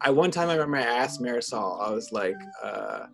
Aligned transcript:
I 0.00 0.10
one 0.10 0.30
time 0.30 0.48
I 0.48 0.54
remember 0.54 0.78
I 0.78 0.82
asked 0.82 1.20
Marisol, 1.20 1.80
I 1.80 1.90
was 1.90 2.12
like, 2.12 2.36
uh, 2.62 3.06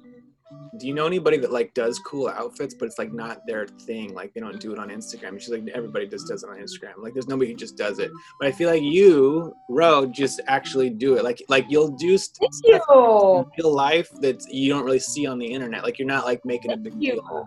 do 0.78 0.86
you 0.86 0.94
know 0.94 1.06
anybody 1.06 1.36
that 1.38 1.50
like 1.50 1.74
does 1.74 1.98
cool 2.00 2.28
outfits, 2.28 2.74
but 2.74 2.86
it's 2.86 2.98
like 2.98 3.12
not 3.12 3.40
their 3.46 3.66
thing? 3.66 4.14
Like 4.14 4.32
they 4.32 4.40
don't 4.40 4.60
do 4.60 4.72
it 4.72 4.78
on 4.78 4.90
Instagram. 4.90 5.28
And 5.28 5.40
she's 5.42 5.50
like, 5.50 5.66
everybody 5.74 6.06
just 6.06 6.28
does 6.28 6.44
it 6.44 6.50
on 6.50 6.56
Instagram. 6.56 6.98
Like 6.98 7.14
there's 7.14 7.28
nobody 7.28 7.50
who 7.50 7.56
just 7.56 7.76
does 7.76 7.98
it. 7.98 8.10
But 8.38 8.48
I 8.48 8.52
feel 8.52 8.70
like 8.70 8.82
you, 8.82 9.52
Ro, 9.68 10.06
just 10.06 10.40
actually 10.46 10.90
do 10.90 11.16
it. 11.16 11.24
Like 11.24 11.42
like 11.48 11.66
you'll 11.68 11.96
do 11.96 12.16
st- 12.16 12.38
Thank 12.40 12.82
stuff 12.82 12.82
in 12.90 13.44
real 13.58 13.74
life 13.74 14.10
that 14.20 14.42
you 14.48 14.72
don't 14.72 14.84
really 14.84 15.00
see 15.00 15.26
on 15.26 15.38
the 15.38 15.46
internet. 15.46 15.82
Like 15.82 15.98
you're 15.98 16.08
not 16.08 16.24
like 16.24 16.44
making 16.44 16.72
a 16.72 16.76
big 16.76 16.94
you. 16.98 17.12
deal. 17.12 17.46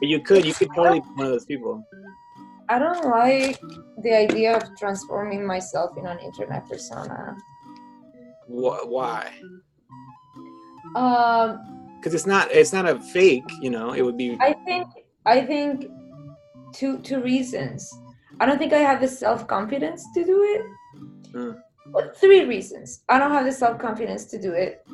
But 0.00 0.08
you 0.08 0.20
could, 0.22 0.44
you 0.44 0.54
could 0.54 0.70
totally 0.74 1.00
be 1.00 1.06
one 1.14 1.26
of 1.26 1.32
those 1.32 1.44
people. 1.44 1.84
I 2.70 2.78
don't 2.78 3.04
like 3.06 3.58
the 4.02 4.14
idea 4.14 4.56
of 4.56 4.76
transforming 4.78 5.46
myself 5.46 5.96
in 5.96 6.06
an 6.06 6.18
internet 6.18 6.68
persona. 6.68 7.36
Wh- 8.48 8.88
Why? 8.88 9.30
Um, 10.96 11.60
Because 12.00 12.14
it's 12.14 12.26
not 12.26 12.50
it's 12.50 12.72
not 12.72 12.88
a 12.88 12.98
fake. 12.98 13.48
You 13.60 13.70
know, 13.70 13.92
it 13.92 14.02
would 14.02 14.16
be. 14.16 14.36
I 14.40 14.54
think 14.64 14.86
I 15.26 15.44
think 15.44 15.86
two 16.74 16.98
two 17.00 17.20
reasons. 17.20 17.92
I 18.40 18.46
don't 18.46 18.58
think 18.58 18.72
I 18.72 18.78
have 18.78 19.00
the 19.00 19.08
self 19.08 19.46
confidence 19.46 20.04
to 20.14 20.24
do 20.24 20.42
it. 20.42 20.62
Mm. 21.34 21.60
Well, 21.92 22.10
three 22.16 22.44
reasons. 22.44 23.02
I 23.08 23.18
don't 23.18 23.32
have 23.32 23.44
the 23.44 23.52
self 23.52 23.78
confidence 23.78 24.26
to 24.26 24.40
do 24.40 24.52
it. 24.52 24.84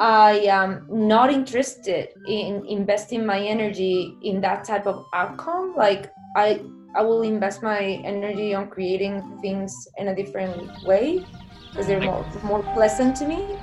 I 0.00 0.40
am 0.48 0.86
not 0.90 1.32
interested 1.32 2.08
in 2.26 2.66
investing 2.66 3.24
my 3.24 3.38
energy 3.38 4.16
in 4.22 4.40
that 4.40 4.64
type 4.64 4.86
of 4.86 5.04
outcome. 5.14 5.74
Like 5.76 6.10
I 6.36 6.60
I 6.94 7.02
will 7.02 7.22
invest 7.22 7.62
my 7.62 8.02
energy 8.04 8.54
on 8.54 8.68
creating 8.68 9.22
things 9.40 9.72
in 9.96 10.08
a 10.08 10.14
different 10.14 10.84
way 10.84 11.24
because 11.72 11.86
they're 11.86 12.00
more 12.00 12.24
more 12.44 12.62
pleasant 12.74 13.16
to 13.16 13.26
me. 13.26 13.58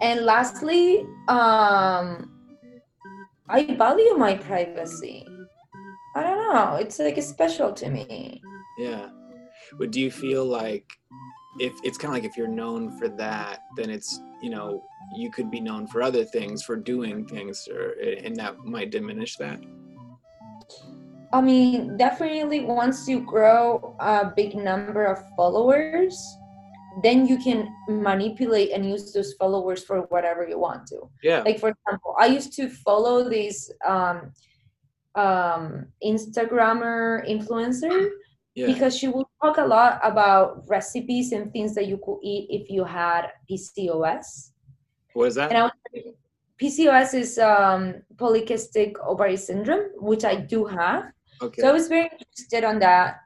And 0.00 0.24
lastly, 0.24 1.06
um, 1.28 2.30
I 3.48 3.74
value 3.76 4.14
my 4.16 4.36
privacy. 4.36 5.26
I 6.14 6.22
don't 6.22 6.54
know. 6.54 6.76
It's 6.76 6.98
like 6.98 7.20
special 7.22 7.72
to 7.72 7.90
me. 7.90 8.42
Yeah. 8.78 9.08
But 9.78 9.90
do 9.90 10.00
you 10.00 10.10
feel 10.10 10.44
like 10.44 10.84
if 11.58 11.72
it's 11.82 11.98
kind 11.98 12.14
of 12.14 12.22
like 12.22 12.30
if 12.30 12.36
you're 12.36 12.46
known 12.46 12.96
for 12.98 13.08
that, 13.08 13.60
then 13.76 13.90
it's 13.90 14.20
you 14.42 14.50
know 14.50 14.82
you 15.16 15.30
could 15.30 15.50
be 15.50 15.60
known 15.60 15.86
for 15.86 16.02
other 16.02 16.24
things 16.24 16.62
for 16.62 16.76
doing 16.76 17.26
things, 17.26 17.66
or 17.68 17.94
and 18.24 18.36
that 18.36 18.58
might 18.64 18.90
diminish 18.90 19.36
that. 19.36 19.60
I 21.32 21.40
mean, 21.40 21.96
definitely 21.96 22.60
once 22.60 23.06
you 23.06 23.20
grow 23.20 23.96
a 24.00 24.32
big 24.34 24.54
number 24.54 25.04
of 25.04 25.18
followers, 25.36 26.16
then 27.02 27.26
you 27.26 27.38
can 27.38 27.68
manipulate 27.88 28.72
and 28.72 28.88
use 28.88 29.12
those 29.12 29.34
followers 29.34 29.84
for 29.84 30.02
whatever 30.08 30.46
you 30.48 30.58
want 30.58 30.86
to. 30.88 31.10
Yeah. 31.22 31.42
Like 31.42 31.58
for 31.58 31.70
example, 31.70 32.14
I 32.18 32.26
used 32.26 32.52
to 32.54 32.68
follow 32.68 33.28
this 33.28 33.70
um, 33.86 34.32
um, 35.14 35.86
Instagrammer 36.04 37.28
influencer 37.28 38.10
Yeah. 38.54 38.66
because 38.66 38.96
she 38.96 39.08
would 39.08 39.26
talk 39.42 39.58
a 39.58 39.64
lot 39.66 40.00
about 40.02 40.64
recipes 40.68 41.32
and 41.32 41.52
things 41.52 41.74
that 41.74 41.86
you 41.86 41.98
could 42.04 42.18
eat 42.22 42.46
if 42.50 42.70
you 42.70 42.84
had 42.84 43.30
PCOS. 43.50 44.50
What 45.14 45.28
is 45.28 45.34
that? 45.36 45.50
And 45.50 45.58
I 45.58 45.62
was 45.62 45.72
PCOS 46.60 47.14
is 47.14 47.38
um, 47.38 48.02
polycystic 48.16 48.98
ovary 49.00 49.36
syndrome, 49.36 49.90
which 49.96 50.24
I 50.24 50.34
do 50.34 50.64
have. 50.64 51.12
okay. 51.40 51.62
So 51.62 51.68
I 51.68 51.72
was 51.72 51.86
very 51.86 52.10
interested 52.10 52.64
on 52.64 52.80
that. 52.80 53.20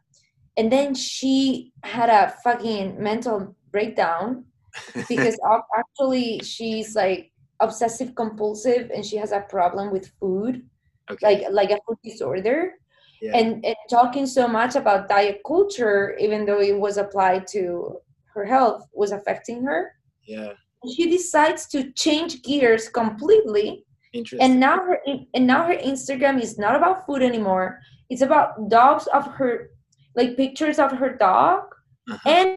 And 0.59 0.71
then 0.71 0.95
she 0.95 1.73
had 1.83 2.11
a 2.11 2.35
fucking 2.45 3.03
mental 3.03 3.57
breakdown 3.73 4.45
because 5.09 5.37
actually 5.79 6.41
she's 6.45 6.95
like 6.95 7.31
obsessive 7.61 8.15
compulsive 8.15 8.91
and 8.95 9.05
she 9.05 9.17
has 9.17 9.33
a 9.33 9.41
problem 9.49 9.91
with 9.93 10.11
food, 10.21 10.63
okay. 11.11 11.25
like 11.27 11.41
like 11.51 11.71
a 11.71 11.79
food 11.87 11.99
disorder. 12.05 12.73
yeah. 13.21 13.37
And, 13.39 13.65
and 13.65 13.77
talking 13.91 14.27
so 14.27 14.49
much 14.49 14.75
about 14.77 15.09
diet 15.09 15.41
culture, 15.47 16.17
even 16.19 16.45
though 16.47 16.61
it 16.61 16.77
was 16.79 16.97
applied 16.97 17.47
to 17.55 17.99
her 18.35 18.45
health, 18.45 18.89
was 18.93 19.13
affecting 19.13 19.63
her. 19.65 19.93
yeah. 20.27 20.53
She 20.97 21.09
decides 21.09 21.69
to 21.69 21.93
change 21.93 22.43
gears 22.43 22.89
completely 22.89 23.85
Interesting. 24.13 24.43
and 24.51 24.59
now 24.59 24.79
her 24.87 24.99
and 25.35 25.47
now 25.47 25.63
her 25.65 25.77
instagram 25.93 26.43
is 26.43 26.59
not 26.59 26.75
about 26.75 27.07
food 27.07 27.23
anymore 27.23 27.79
it's 28.11 28.21
about 28.21 28.69
dogs 28.69 29.07
of 29.19 29.25
her 29.39 29.71
like 30.19 30.37
pictures 30.37 30.79
of 30.85 30.91
her 31.01 31.11
dog 31.17 31.63
Uh-huh. 32.11 32.31
and 32.37 32.49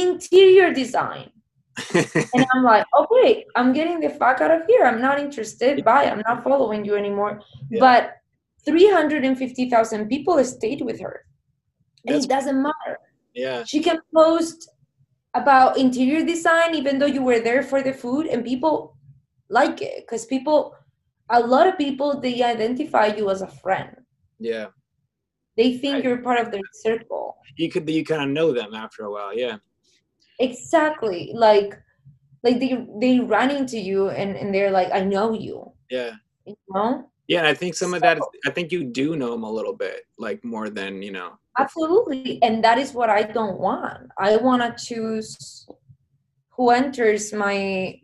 interior 0.00 0.72
design 0.72 1.30
and 1.94 2.46
i'm 2.54 2.62
like 2.64 2.84
okay 2.98 3.44
i'm 3.54 3.72
getting 3.72 4.00
the 4.00 4.08
fuck 4.08 4.40
out 4.40 4.50
of 4.50 4.62
here 4.66 4.84
i'm 4.86 5.00
not 5.00 5.18
interested 5.18 5.84
bye 5.84 6.06
i'm 6.10 6.22
not 6.26 6.42
following 6.42 6.84
you 6.84 6.94
anymore 6.96 7.40
Yeah. 7.70 7.80
but 7.80 8.02
350000 8.64 10.08
people 10.08 10.42
stayed 10.44 10.82
with 10.82 11.00
her 11.00 11.24
and 12.06 12.16
it 12.16 12.28
doesn't 12.28 12.60
matter 12.62 12.98
yeah. 13.34 13.62
she 13.64 13.80
can 13.80 13.98
post 14.14 14.70
about 15.34 15.76
interior 15.76 16.24
design 16.24 16.74
even 16.74 16.98
though 16.98 17.06
you 17.16 17.22
were 17.22 17.40
there 17.40 17.62
for 17.62 17.82
the 17.82 17.92
food 17.92 18.26
and 18.26 18.44
people 18.44 18.96
like 19.50 19.82
it 19.82 20.04
because 20.06 20.24
people 20.26 20.74
a 21.30 21.40
lot 21.40 21.66
of 21.66 21.76
people 21.76 22.20
they 22.20 22.42
identify 22.42 23.06
you 23.06 23.28
as 23.30 23.42
a 23.42 23.46
friend 23.62 23.90
Yeah. 24.38 24.66
they 25.56 25.76
think 25.78 25.94
Right. 25.96 26.04
you're 26.04 26.22
part 26.28 26.40
of 26.40 26.50
their 26.50 26.68
circle 26.72 27.36
You 27.56 27.68
could 27.70 27.88
you 27.88 28.04
kind 28.04 28.22
of 28.22 28.30
know 28.38 28.52
them 28.52 28.74
after 28.74 29.04
a 29.04 29.10
while. 29.10 29.32
Yeah. 29.36 29.56
Exactly 30.38 31.32
like 31.34 31.74
like 32.42 32.58
they 32.60 32.86
they 33.00 33.20
run 33.20 33.50
into 33.50 33.78
you 33.78 34.08
and 34.10 34.36
and 34.36 34.54
they're 34.54 34.70
like 34.70 34.90
i 34.92 35.00
know 35.00 35.32
you 35.32 35.72
Yeah. 35.90 36.12
you 36.46 36.56
know 36.68 37.10
Yeah, 37.28 37.38
and 37.40 37.48
I 37.48 37.54
think 37.54 37.74
some 37.74 37.94
of 37.94 38.02
that 38.02 38.18
is, 38.18 38.24
I 38.46 38.50
think 38.50 38.70
you 38.70 38.84
do 38.84 39.16
know 39.16 39.32
them 39.34 39.42
a 39.42 39.50
little 39.50 39.74
bit, 39.74 40.06
like 40.18 40.44
more 40.44 40.70
than 40.70 41.02
you 41.02 41.10
know. 41.12 41.30
absolutely 41.58 42.38
and 42.42 42.62
that 42.62 42.78
is 42.78 42.92
what 42.92 43.08
i 43.08 43.22
don't 43.22 43.58
want 43.58 44.12
i 44.18 44.36
want 44.36 44.60
to 44.62 44.70
choose 44.86 45.66
who 46.54 46.70
enters 46.70 47.32
my 47.32 47.96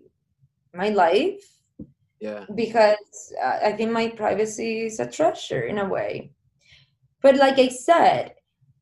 my 0.74 0.88
life 0.88 1.44
Yeah. 2.20 2.44
because 2.54 3.32
uh, 3.42 3.58
I 3.68 3.72
think 3.76 3.90
my 3.92 4.08
privacy 4.08 4.86
is 4.88 5.00
a 5.00 5.06
treasure 5.10 5.62
in 5.62 5.78
a 5.78 5.88
way. 5.88 6.30
But 7.22 7.36
like 7.36 7.58
I 7.58 7.68
said, 7.68 8.34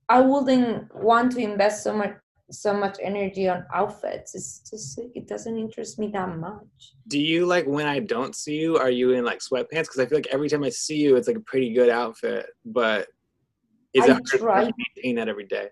I 0.09 0.21
wouldn't 0.21 0.94
want 0.94 1.32
to 1.32 1.38
invest 1.41 1.82
so 1.84 1.93
much 1.97 2.15
so 2.50 2.75
much 2.75 2.99
energy 3.00 3.49
on 3.49 3.65
outfits. 3.75 4.34
It's 4.34 4.61
just 4.69 5.00
it 5.15 5.28
doesn't 5.28 5.56
interest 5.56 5.99
me 5.99 6.11
that 6.12 6.37
much. 6.37 6.94
Do 7.09 7.19
you 7.19 7.47
like 7.47 7.66
when 7.66 7.87
I 7.87 8.00
don't 8.00 8.34
see 8.34 8.56
you? 8.56 8.77
Are 8.77 8.91
you 8.91 9.12
in 9.12 9.25
like 9.25 9.41
sweatpants? 9.41 9.69
Because 9.71 9.99
I 10.00 10.06
feel 10.06 10.19
like 10.19 10.28
every 10.28 10.49
time 10.49 10.65
I 10.65 10.71
see 10.71 10.97
you, 10.97 11.16
it's 11.16 11.28
like 11.28 11.37
a 11.37 11.41
pretty 11.41 11.72
good 11.72 11.88
outfit. 11.88 12.47
But 12.65 13.09
is 13.94 14.05
I 14.05 14.09
that 14.09 14.12
hard 14.12 14.27
to 14.27 14.38
try. 14.38 14.71
maintain 14.97 15.16
that 15.16 15.28
every 15.28 15.47
day? 15.47 15.69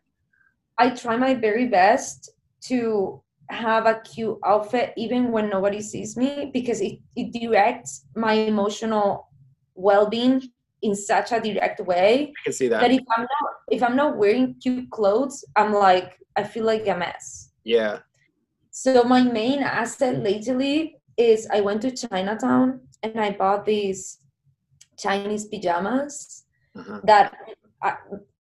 I 0.79 0.91
try 0.91 1.17
my 1.17 1.35
very 1.35 1.67
best 1.67 2.31
to 2.67 3.23
have 3.51 3.87
a 3.87 4.01
cute 4.01 4.39
outfit 4.45 4.93
even 4.97 5.33
when 5.33 5.49
nobody 5.49 5.81
sees 5.81 6.17
me 6.17 6.51
because 6.53 6.81
it, 6.81 6.99
it 7.17 7.33
directs 7.33 8.05
my 8.15 8.35
emotional 8.35 9.29
well-being 9.75 10.43
in 10.83 10.95
such 10.95 11.33
a 11.33 11.41
direct 11.41 11.81
way 11.81 12.33
I 12.39 12.41
can 12.45 12.53
see 12.53 12.69
that. 12.69 12.81
that 12.81 12.91
if 12.91 13.03
I'm 13.17 13.23
not 13.23 13.51
if 13.71 13.83
I'm 13.83 13.97
not 13.97 14.17
wearing 14.17 14.55
cute 14.63 14.91
clothes, 14.91 15.45
I'm 15.57 15.73
like 15.73 16.19
I 16.37 16.45
feel 16.45 16.65
like 16.65 16.87
a 16.87 16.97
mess. 16.97 17.51
yeah. 17.65 17.99
So 18.71 19.03
my 19.03 19.23
main 19.23 19.61
asset 19.63 20.23
lately 20.23 20.97
is 21.17 21.49
I 21.53 21.61
went 21.61 21.83
to 21.83 21.91
Chinatown 21.91 22.81
and 23.03 23.19
I 23.19 23.31
bought 23.33 23.65
these 23.67 24.19
Chinese 24.97 25.47
pajamas 25.47 26.45
Uh-huh. 26.79 27.01
that 27.11 27.35
I, 27.83 27.91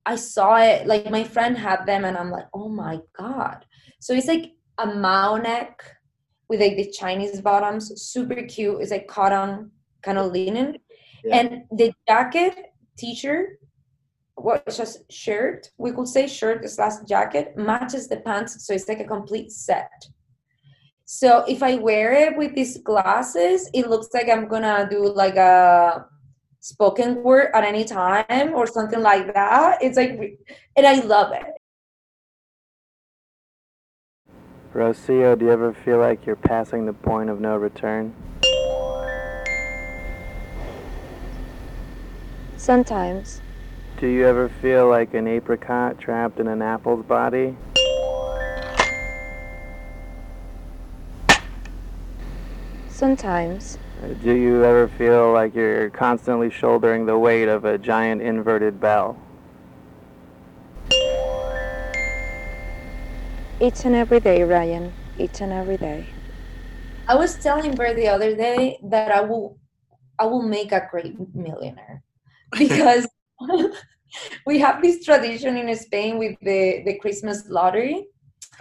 I 0.07 0.15
saw 0.17 0.57
it 0.59 0.87
like 0.87 1.11
my 1.11 1.25
friend 1.25 1.57
had 1.59 1.87
them 1.87 2.05
and 2.05 2.17
I'm 2.17 2.31
like, 2.31 2.47
oh 2.55 2.69
my 2.69 3.01
god. 3.19 3.65
So 4.01 4.15
it's 4.15 4.29
like 4.29 4.53
a 4.79 4.87
Mao 4.87 5.37
neck 5.37 5.83
with 6.49 6.61
like 6.61 6.77
the 6.77 6.91
Chinese 7.01 7.41
bottoms, 7.41 7.85
super 8.01 8.43
cute. 8.55 8.81
It's 8.81 8.93
like 8.93 9.09
cotton 9.09 9.71
kind 10.03 10.19
of 10.19 10.31
linen. 10.33 10.79
Yeah. 11.25 11.37
And 11.37 11.65
the 11.71 11.93
jacket, 12.07 12.73
t-shirt, 12.97 13.59
what 14.35 14.67
just 14.67 15.11
shirt, 15.11 15.71
we 15.79 15.93
could 15.93 16.09
say 16.09 16.27
shirt 16.27 16.69
slash 16.71 16.95
jacket 17.09 17.57
matches 17.57 18.09
the 18.09 18.19
pants, 18.19 18.65
so 18.65 18.75
it's 18.75 18.89
like 18.89 19.01
a 19.01 19.05
complete 19.05 19.51
set. 19.51 19.91
So 21.05 21.45
if 21.49 21.63
I 21.63 21.77
wear 21.77 22.13
it 22.13 22.37
with 22.37 22.55
these 22.55 22.79
glasses, 22.79 23.71
it 23.73 23.89
looks 23.89 24.09
like 24.13 24.29
I'm 24.29 24.47
gonna 24.47 24.87
do 24.91 25.13
like 25.13 25.37
a 25.37 26.07
spoken 26.61 27.23
word 27.23 27.51
at 27.55 27.65
any 27.65 27.85
time 27.85 28.53
or 28.55 28.67
something 28.67 29.01
like 29.01 29.33
that. 29.35 29.79
It's 29.83 29.97
like, 29.97 30.39
and 30.77 30.87
I 30.87 31.01
love 31.01 31.33
it. 31.33 31.47
Rocio, 34.75 35.37
do 35.39 35.47
you 35.47 35.51
ever 35.51 35.73
feel 35.73 35.99
like 35.99 36.27
you're 36.27 36.37
passing 36.37 36.85
the 36.85 36.93
point 36.93 37.31
of 37.31 37.41
no 37.41 37.57
return? 37.57 38.15
Sometimes. 42.59 43.41
Do 44.01 44.09
you 44.09 44.27
ever 44.27 44.49
feel 44.49 44.89
like 44.89 45.15
an 45.15 45.29
apricot 45.29 45.97
trapped 45.99 46.41
in 46.41 46.49
an 46.49 46.61
apple's 46.61 47.05
body? 47.07 47.57
Sometimes. 52.89 53.79
Uh, 54.03 54.09
do 54.25 54.33
you 54.35 54.65
ever 54.65 54.89
feel 54.89 55.33
like 55.33 55.55
you're 55.55 55.89
constantly 55.91 56.51
shouldering 56.51 57.07
the 57.07 57.17
weight 57.17 57.47
of 57.47 57.65
a 57.65 57.79
giant 57.79 58.21
inverted 58.21 58.81
bell? 58.81 59.17
Each 63.61 63.85
and 63.85 63.95
every 63.95 64.19
day, 64.19 64.43
Ryan. 64.43 64.93
Each 65.17 65.41
and 65.41 65.53
every 65.53 65.77
day. 65.77 66.07
I 67.07 67.15
was 67.15 67.37
telling 67.37 67.77
Bert 67.77 67.95
the 67.95 68.09
other 68.09 68.35
day 68.35 68.79
that 68.83 69.13
I 69.13 69.21
will 69.21 69.59
I 70.19 70.27
will 70.27 70.43
make 70.43 70.73
a 70.73 70.89
great 70.91 71.17
millionaire 71.35 72.03
because 72.57 73.07
we 74.47 74.59
have 74.59 74.83
this 74.83 75.05
tradition 75.05 75.57
in 75.57 75.75
Spain 75.77 76.19
with 76.19 76.37
the 76.43 76.83
the 76.85 76.99
Christmas 76.99 77.49
lottery. 77.49 78.07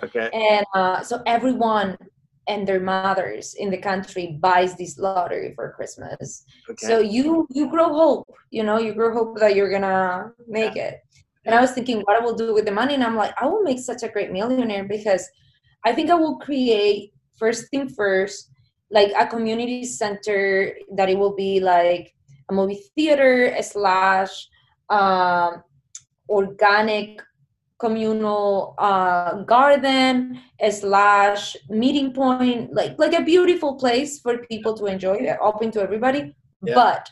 Okay. 0.03 0.29
And 0.33 0.65
uh, 0.75 1.01
so 1.01 1.21
everyone 1.25 1.97
and 2.47 2.67
their 2.67 2.79
mothers 2.79 3.55
in 3.55 3.69
the 3.69 3.77
country 3.77 4.37
buys 4.39 4.75
this 4.75 4.97
lottery 4.97 5.53
for 5.55 5.73
Christmas. 5.73 6.45
Okay. 6.69 6.87
So 6.87 6.99
you 6.99 7.47
you 7.49 7.69
grow 7.69 7.93
hope, 7.93 8.33
you 8.51 8.63
know, 8.63 8.77
you 8.77 8.93
grow 8.93 9.13
hope 9.13 9.39
that 9.39 9.55
you're 9.55 9.71
gonna 9.71 10.31
make 10.47 10.75
it. 10.75 11.01
And 11.45 11.55
I 11.55 11.61
was 11.61 11.71
thinking 11.71 12.01
what 12.01 12.21
I 12.21 12.23
will 12.23 12.35
do 12.35 12.53
with 12.53 12.65
the 12.65 12.73
money, 12.73 12.93
and 12.93 13.03
I'm 13.03 13.15
like, 13.15 13.33
I 13.41 13.45
will 13.45 13.63
make 13.63 13.79
such 13.79 14.03
a 14.03 14.09
great 14.09 14.31
millionaire 14.31 14.83
because 14.83 15.29
I 15.85 15.93
think 15.93 16.09
I 16.09 16.15
will 16.15 16.37
create 16.39 17.13
first 17.37 17.69
thing 17.69 17.87
first, 17.87 18.51
like 18.91 19.13
a 19.17 19.25
community 19.25 19.85
center 19.85 20.75
that 20.95 21.09
it 21.09 21.17
will 21.17 21.35
be 21.35 21.61
like 21.61 22.13
a 22.49 22.53
movie 22.53 22.81
theater 22.95 23.55
slash 23.61 24.47
um, 24.89 25.63
organic 26.29 27.21
communal 27.79 28.73
uh, 28.79 29.44
garden 29.44 30.39
slash 30.71 31.55
meeting 31.69 32.11
point 32.11 32.73
like 32.73 32.97
like 32.97 33.13
a 33.13 33.21
beautiful 33.21 33.75
place 33.75 34.19
for 34.19 34.39
people 34.49 34.75
to 34.75 34.88
enjoy 34.88 35.17
open 35.41 35.69
to 35.71 35.79
everybody 35.81 36.33
Yeah. 36.63 36.73
but 36.73 37.09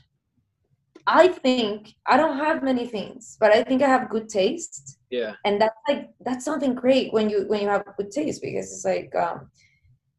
i 1.06 1.28
think 1.28 1.94
i 2.08 2.18
don't 2.18 2.40
have 2.40 2.64
many 2.64 2.88
things 2.88 3.38
but 3.40 3.52
i 3.52 3.62
think 3.62 3.84
i 3.84 3.88
have 3.88 4.10
good 4.10 4.28
taste 4.28 4.98
yeah. 5.12 5.34
and 5.46 5.62
that's 5.62 5.78
like 5.88 6.10
that's 6.26 6.44
something 6.44 6.74
great 6.74 7.14
when 7.14 7.30
you 7.30 7.46
when 7.48 7.62
you 7.62 7.70
have 7.70 7.86
good 7.96 8.10
taste 8.10 8.42
because 8.42 8.66
it's 8.74 8.86
like 8.86 9.14
um 9.16 9.52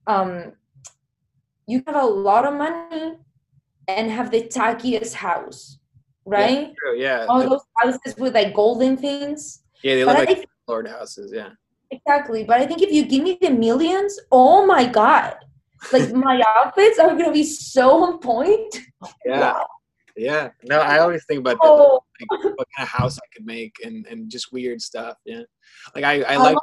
um 0.06 0.52
you 1.66 1.82
have 1.88 1.96
a 1.96 2.06
lot 2.06 2.46
of 2.46 2.54
money 2.54 3.18
and 3.88 4.10
have 4.10 4.30
the 4.30 4.42
tackiest 4.42 5.14
house 5.14 5.78
right 6.24 6.74
True. 6.78 6.98
Yeah. 6.98 7.26
all 7.28 7.48
those 7.48 7.62
houses 7.76 8.16
with 8.16 8.34
like 8.34 8.52
golden 8.52 8.96
things 8.96 9.62
yeah. 9.82 9.94
They 9.94 10.04
look 10.04 10.16
I 10.16 10.24
like 10.24 10.48
lord 10.66 10.88
houses. 10.88 11.32
Yeah. 11.32 11.50
Exactly. 11.90 12.44
But 12.44 12.60
I 12.60 12.66
think 12.66 12.82
if 12.82 12.90
you 12.90 13.04
give 13.04 13.22
me 13.22 13.38
the 13.40 13.50
millions, 13.50 14.18
oh 14.32 14.66
my 14.66 14.86
God. 14.86 15.36
Like 15.92 16.12
my 16.12 16.42
outfits 16.56 16.98
are 16.98 17.10
gonna 17.10 17.32
be 17.32 17.44
so 17.44 18.04
on 18.04 18.18
point. 18.18 18.80
Yeah. 19.24 19.40
Wow. 19.40 19.66
Yeah. 20.16 20.48
No, 20.64 20.80
I 20.80 20.98
always 20.98 21.24
think 21.26 21.40
about 21.40 21.58
that. 21.60 21.68
Oh, 21.68 22.00
Like, 22.20 22.44
what 22.56 22.66
kind 22.76 22.86
of 22.86 22.88
house 22.88 23.18
I 23.18 23.26
could 23.34 23.44
make 23.44 23.76
and, 23.84 24.06
and 24.06 24.30
just 24.30 24.52
weird 24.52 24.80
stuff. 24.80 25.16
Yeah. 25.24 25.42
Like 25.94 26.04
I, 26.04 26.22
I 26.22 26.36
like 26.36 26.56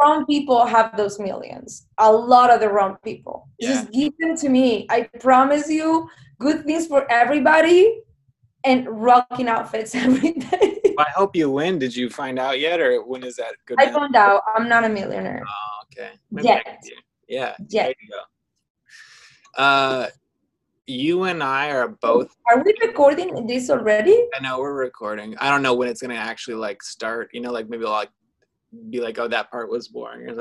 wrong 0.00 0.26
people 0.26 0.64
have 0.66 0.96
those 0.96 1.18
millions. 1.18 1.86
A 1.98 2.10
lot 2.10 2.50
of 2.50 2.60
the 2.60 2.68
wrong 2.68 2.96
people. 3.04 3.48
Yeah. 3.58 3.68
Just 3.68 3.92
give 3.92 4.12
them 4.18 4.36
to 4.36 4.48
me. 4.48 4.86
I 4.90 5.02
promise 5.20 5.68
you 5.68 6.08
good 6.38 6.64
things 6.64 6.86
for 6.86 7.10
everybody 7.10 8.02
and 8.64 8.86
rocking 8.88 9.48
outfits 9.48 9.94
every 10.06 10.32
day. 10.32 10.80
I 10.98 11.06
hope 11.14 11.36
you 11.36 11.50
win. 11.50 11.78
Did 11.78 11.94
you 11.94 12.10
find 12.10 12.38
out 12.38 12.60
yet, 12.60 12.80
or 12.80 13.02
when 13.04 13.22
is 13.22 13.36
that 13.36 13.54
good? 13.66 13.80
I 13.80 13.90
found 13.90 14.16
out 14.16 14.42
I'm 14.54 14.68
not 14.68 14.84
a 14.84 14.88
millionaire 14.88 15.42
Oh, 15.46 15.82
okay. 15.84 16.10
Maybe 16.30 16.48
yet. 16.48 16.82
Yeah. 17.28 17.54
Yet. 17.68 17.84
There 17.84 17.94
you 18.00 18.08
go. 19.56 19.62
Uh, 19.62 20.08
you 20.86 21.24
and 21.24 21.42
I 21.42 21.70
are 21.70 21.88
both. 21.88 22.34
Are 22.48 22.62
we 22.62 22.74
recording 22.82 23.46
this 23.46 23.70
already? 23.70 24.26
I 24.36 24.42
know 24.42 24.58
we're 24.58 24.74
recording. 24.74 25.36
I 25.38 25.48
don't 25.48 25.62
know 25.62 25.74
when 25.74 25.88
it's 25.88 26.02
gonna 26.02 26.14
actually 26.14 26.56
like 26.56 26.82
start. 26.82 27.30
You 27.32 27.40
know, 27.40 27.52
like 27.52 27.68
maybe 27.68 27.84
I'll 27.84 27.92
like 27.92 28.10
be 28.90 29.00
like, 29.00 29.18
oh, 29.18 29.28
that 29.28 29.50
part 29.50 29.70
was 29.70 29.88
boring. 29.88 30.36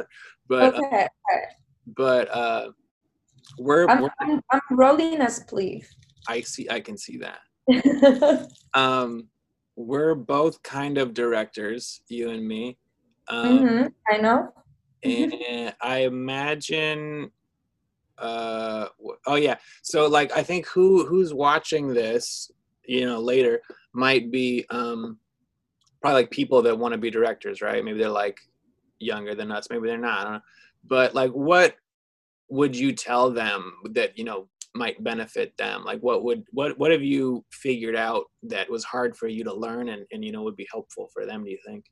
But 0.48 0.76
uh, 0.76 0.78
Okay. 0.80 1.08
but 1.88 2.30
uh, 2.30 2.72
we're, 3.58 3.88
I'm, 3.88 4.02
we're 4.02 4.10
I'm, 4.22 4.42
I'm 4.52 4.62
rolling 4.72 5.22
a 5.22 5.26
spleef. 5.26 5.86
I 6.28 6.42
see. 6.42 6.70
I 6.70 6.80
can 6.80 6.98
see 6.98 7.20
that. 7.20 7.40
Um, 8.76 9.30
we're 9.76 10.14
both 10.14 10.62
kind 10.62 11.00
of 11.00 11.16
directors, 11.16 12.02
you 12.08 12.30
and 12.30 12.48
me. 12.48 12.78
Um, 13.28 13.68
hmm 13.68 13.88
I 14.08 14.18
know. 14.18 14.54
and 15.04 15.74
I 15.82 16.00
imagine 16.00 17.32
uh 18.20 18.88
oh 19.26 19.36
yeah 19.36 19.56
so 19.82 20.08
like 20.08 20.36
i 20.36 20.44
think 20.44 20.68
who 20.68 21.06
who's 21.06 21.34
watching 21.34 21.88
this 21.88 22.52
you 22.86 23.06
know 23.06 23.20
later 23.20 23.62
might 23.94 24.30
be 24.30 24.66
um 24.72 25.18
probably 26.02 26.22
like 26.22 26.32
people 26.32 26.62
that 26.62 26.78
want 26.78 26.94
to 26.94 26.98
be 26.98 27.12
directors 27.12 27.62
right 27.62 27.84
maybe 27.84 28.00
they're 28.00 28.10
like 28.10 28.40
younger 29.00 29.36
than 29.36 29.52
us 29.52 29.68
maybe 29.70 29.88
they're 29.88 29.98
not 29.98 30.42
but 30.86 31.14
like 31.14 31.32
what 31.32 31.76
would 32.50 32.76
you 32.76 32.92
tell 32.92 33.32
them 33.32 33.74
that 33.92 34.18
you 34.18 34.24
know 34.24 34.48
might 34.76 35.04
benefit 35.04 35.56
them 35.58 35.84
like 35.84 36.00
what 36.02 36.24
would 36.24 36.44
what 36.52 36.78
what 36.78 36.92
have 36.92 37.02
you 37.02 37.44
figured 37.52 37.96
out 37.96 38.26
that 38.44 38.70
was 38.70 38.84
hard 38.84 39.16
for 39.18 39.28
you 39.28 39.44
to 39.44 39.54
learn 39.54 39.90
and, 39.90 40.06
and 40.12 40.24
you 40.24 40.32
know 40.32 40.44
would 40.44 40.56
be 40.56 40.68
helpful 40.72 41.10
for 41.14 41.26
them 41.26 41.44
do 41.44 41.50
you 41.50 41.58
think 41.66 41.86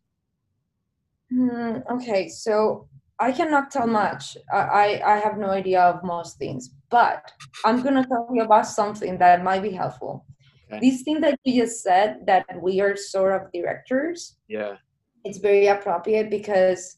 Hmm, 1.29 1.79
okay, 1.91 2.29
so 2.29 2.87
I 3.19 3.31
cannot 3.31 3.71
tell 3.71 3.87
much. 3.87 4.37
I, 4.53 4.57
I 4.57 5.15
I 5.15 5.17
have 5.17 5.37
no 5.37 5.49
idea 5.49 5.81
of 5.81 6.03
most 6.03 6.37
things, 6.37 6.69
but 6.89 7.31
I'm 7.65 7.81
gonna 7.81 8.05
tell 8.05 8.29
you 8.33 8.43
about 8.43 8.67
something 8.67 9.17
that 9.17 9.43
might 9.43 9.61
be 9.61 9.71
helpful. 9.71 10.25
Okay. 10.71 10.89
This 10.89 11.01
thing 11.03 11.21
that 11.21 11.39
you 11.43 11.61
just 11.61 11.81
said 11.81 12.25
that 12.25 12.45
we 12.61 12.81
are 12.81 12.95
sort 12.95 13.33
of 13.33 13.51
directors, 13.53 14.37
yeah. 14.47 14.75
it's 15.23 15.37
very 15.37 15.67
appropriate 15.67 16.29
because 16.29 16.97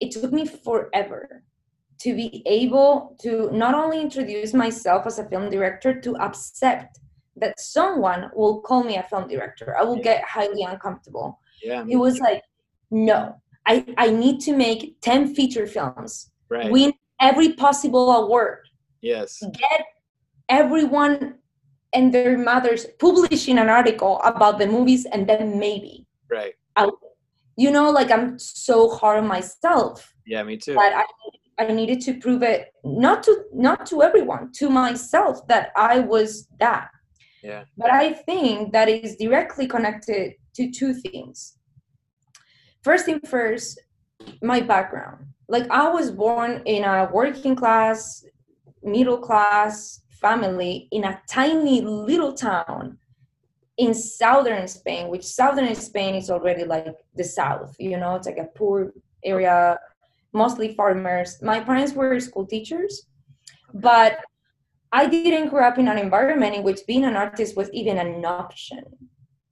it 0.00 0.12
took 0.12 0.32
me 0.32 0.46
forever 0.46 1.42
to 2.00 2.14
be 2.14 2.42
able 2.46 3.16
to 3.20 3.50
not 3.52 3.74
only 3.74 4.00
introduce 4.00 4.54
myself 4.54 5.04
as 5.06 5.18
a 5.18 5.28
film 5.28 5.50
director 5.50 6.00
to 6.00 6.16
accept 6.18 7.00
that 7.36 7.58
someone 7.58 8.30
will 8.34 8.60
call 8.60 8.84
me 8.84 8.96
a 8.96 9.02
film 9.02 9.28
director. 9.28 9.76
I 9.76 9.82
will 9.82 10.00
get 10.00 10.22
highly 10.24 10.62
uncomfortable. 10.62 11.40
yeah 11.62 11.84
It 11.88 11.96
was 11.96 12.20
like, 12.20 12.42
no, 12.90 13.34
I, 13.66 13.84
I 13.96 14.10
need 14.10 14.40
to 14.42 14.52
make 14.52 15.00
10 15.00 15.34
feature 15.34 15.66
films, 15.66 16.30
right. 16.48 16.70
win 16.70 16.92
every 17.20 17.52
possible 17.54 18.12
award, 18.12 18.68
yes. 19.00 19.42
Get 19.42 19.84
everyone 20.48 21.34
and 21.92 22.12
their 22.12 22.36
mothers 22.36 22.86
publishing 22.98 23.58
an 23.58 23.68
article 23.68 24.20
about 24.24 24.58
the 24.58 24.66
movies, 24.66 25.06
and 25.06 25.28
then 25.28 25.58
maybe 25.58 26.06
right 26.30 26.54
out. 26.76 26.94
You 27.56 27.70
know, 27.70 27.90
like 27.90 28.10
I'm 28.10 28.38
so 28.38 28.88
hard 28.90 29.18
on 29.18 29.26
myself 29.26 30.14
Yeah, 30.26 30.42
me 30.44 30.56
too. 30.56 30.74
that 30.74 31.04
I 31.04 31.04
I 31.58 31.72
needed 31.72 32.00
to 32.02 32.14
prove 32.18 32.42
it 32.42 32.72
not 32.84 33.22
to 33.24 33.44
not 33.52 33.86
to 33.86 34.02
everyone, 34.02 34.52
to 34.54 34.70
myself 34.70 35.46
that 35.48 35.72
I 35.76 36.00
was 36.00 36.48
that. 36.60 36.88
Yeah. 37.42 37.64
But 37.76 37.90
I 37.90 38.12
think 38.12 38.72
that 38.72 38.88
is 38.88 39.16
directly 39.16 39.66
connected 39.66 40.34
to 40.54 40.70
two 40.70 40.94
things. 40.94 41.56
First 42.82 43.06
thing 43.06 43.20
first, 43.20 43.80
my 44.42 44.60
background. 44.60 45.26
Like 45.48 45.68
I 45.70 45.88
was 45.88 46.10
born 46.10 46.62
in 46.66 46.84
a 46.84 47.08
working 47.12 47.56
class, 47.56 48.24
middle 48.82 49.18
class 49.18 50.02
family 50.20 50.88
in 50.90 51.04
a 51.04 51.20
tiny 51.28 51.80
little 51.80 52.32
town 52.32 52.98
in 53.76 53.94
southern 53.94 54.66
Spain, 54.66 55.08
which 55.08 55.24
southern 55.24 55.74
Spain 55.74 56.14
is 56.14 56.30
already 56.30 56.64
like 56.64 56.96
the 57.14 57.24
south, 57.24 57.76
you 57.78 57.96
know, 57.96 58.16
it's 58.16 58.26
like 58.26 58.38
a 58.38 58.48
poor 58.56 58.92
area, 59.24 59.78
mostly 60.32 60.74
farmers. 60.74 61.40
My 61.42 61.60
parents 61.60 61.92
were 61.92 62.18
school 62.20 62.46
teachers, 62.46 63.06
but 63.72 64.18
I 64.90 65.06
didn't 65.06 65.50
grow 65.50 65.66
up 65.66 65.78
in 65.78 65.88
an 65.88 65.98
environment 65.98 66.56
in 66.56 66.62
which 66.62 66.80
being 66.86 67.04
an 67.04 67.16
artist 67.16 67.56
was 67.56 67.70
even 67.72 67.98
an 67.98 68.24
option. 68.24 68.84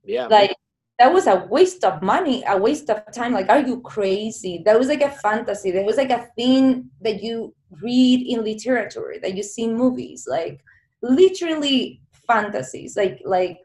Yeah. 0.04 0.26
Like 0.26 0.56
that 0.98 1.12
was 1.12 1.26
a 1.26 1.46
waste 1.50 1.84
of 1.84 2.02
money, 2.02 2.42
a 2.48 2.56
waste 2.56 2.88
of 2.90 3.02
time. 3.12 3.32
Like, 3.32 3.48
are 3.48 3.60
you 3.60 3.80
crazy? 3.82 4.62
That 4.64 4.78
was 4.78 4.88
like 4.88 5.02
a 5.02 5.10
fantasy. 5.10 5.70
That 5.70 5.84
was 5.84 5.98
like 5.98 6.10
a 6.10 6.28
thing 6.36 6.90
that 7.02 7.22
you 7.22 7.54
read 7.82 8.26
in 8.26 8.44
literature, 8.44 9.14
that 9.22 9.36
you 9.36 9.42
see 9.42 9.64
in 9.64 9.76
movies, 9.76 10.26
like 10.28 10.60
literally 11.02 12.00
fantasies. 12.26 12.96
Like, 12.96 13.20
like, 13.24 13.60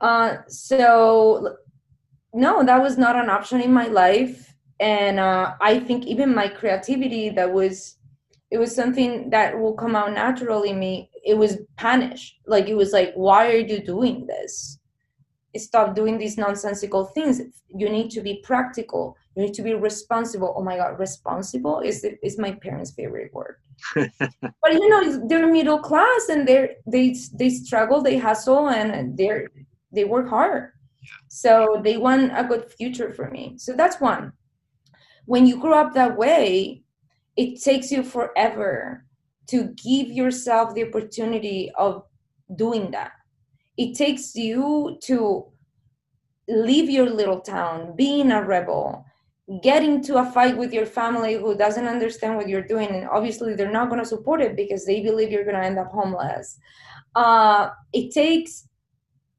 uh, 0.00 0.38
so 0.48 1.56
no, 2.32 2.64
that 2.64 2.82
was 2.82 2.96
not 2.96 3.16
an 3.16 3.30
option 3.30 3.60
in 3.60 3.72
my 3.72 3.86
life. 3.86 4.54
And 4.78 5.20
uh, 5.20 5.54
I 5.60 5.78
think 5.80 6.06
even 6.06 6.34
my 6.34 6.48
creativity, 6.48 7.28
that 7.30 7.52
was, 7.52 7.96
it 8.50 8.58
was 8.58 8.74
something 8.74 9.30
that 9.30 9.58
will 9.58 9.74
come 9.74 9.94
out 9.94 10.12
naturally 10.12 10.70
in 10.70 10.78
me. 10.78 11.10
It 11.24 11.34
was 11.34 11.58
punished. 11.76 12.40
Like, 12.46 12.68
it 12.68 12.74
was 12.74 12.92
like, 12.92 13.12
why 13.14 13.48
are 13.48 13.58
you 13.58 13.84
doing 13.84 14.26
this? 14.26 14.80
stop 15.56 15.94
doing 15.94 16.18
these 16.18 16.38
nonsensical 16.38 17.06
things 17.06 17.40
you 17.74 17.88
need 17.88 18.10
to 18.10 18.20
be 18.20 18.40
practical 18.44 19.16
you 19.36 19.44
need 19.44 19.54
to 19.54 19.62
be 19.62 19.74
responsible. 19.74 20.54
Oh 20.56 20.62
my 20.62 20.76
god 20.76 20.98
responsible 20.98 21.80
is 21.80 22.04
is 22.22 22.38
my 22.38 22.52
parents 22.52 22.92
favorite 22.92 23.32
word. 23.32 23.56
But 24.62 24.72
you 24.72 24.88
know 24.88 25.26
they're 25.26 25.50
middle 25.50 25.78
class 25.78 26.28
and 26.28 26.46
they're 26.46 26.70
they 26.86 27.16
they 27.34 27.50
struggle 27.50 28.02
they 28.02 28.18
hustle 28.18 28.68
and 28.68 29.16
they're 29.16 29.48
they 29.92 30.04
work 30.04 30.28
hard. 30.28 30.72
So 31.28 31.80
they 31.82 31.96
want 31.96 32.32
a 32.36 32.44
good 32.44 32.70
future 32.70 33.12
for 33.12 33.30
me. 33.30 33.54
So 33.56 33.72
that's 33.72 34.00
one. 34.00 34.32
When 35.26 35.46
you 35.46 35.58
grow 35.58 35.78
up 35.78 35.94
that 35.94 36.16
way 36.16 36.82
it 37.36 37.62
takes 37.62 37.90
you 37.90 38.02
forever 38.02 39.06
to 39.46 39.74
give 39.82 40.08
yourself 40.08 40.74
the 40.74 40.86
opportunity 40.86 41.70
of 41.76 42.04
doing 42.54 42.90
that. 42.90 43.12
It 43.76 43.96
takes 43.96 44.34
you 44.34 44.98
to 45.04 45.46
leave 46.48 46.90
your 46.90 47.08
little 47.08 47.40
town 47.40 47.94
being 47.96 48.30
a 48.30 48.44
rebel 48.44 49.04
get 49.62 49.82
into 49.82 50.16
a 50.16 50.24
fight 50.30 50.56
with 50.56 50.72
your 50.72 50.86
family 50.86 51.34
who 51.34 51.56
doesn't 51.56 51.86
understand 51.86 52.36
what 52.36 52.48
you're 52.48 52.62
doing 52.62 52.88
and 52.88 53.08
obviously 53.08 53.54
they're 53.54 53.72
not 53.72 53.88
going 53.88 54.00
to 54.00 54.06
support 54.06 54.40
it 54.40 54.54
because 54.54 54.86
they 54.86 55.02
believe 55.02 55.30
you're 55.30 55.44
going 55.44 55.56
to 55.56 55.64
end 55.64 55.78
up 55.78 55.88
homeless 55.90 56.58
uh, 57.16 57.70
it 57.92 58.12
takes 58.14 58.68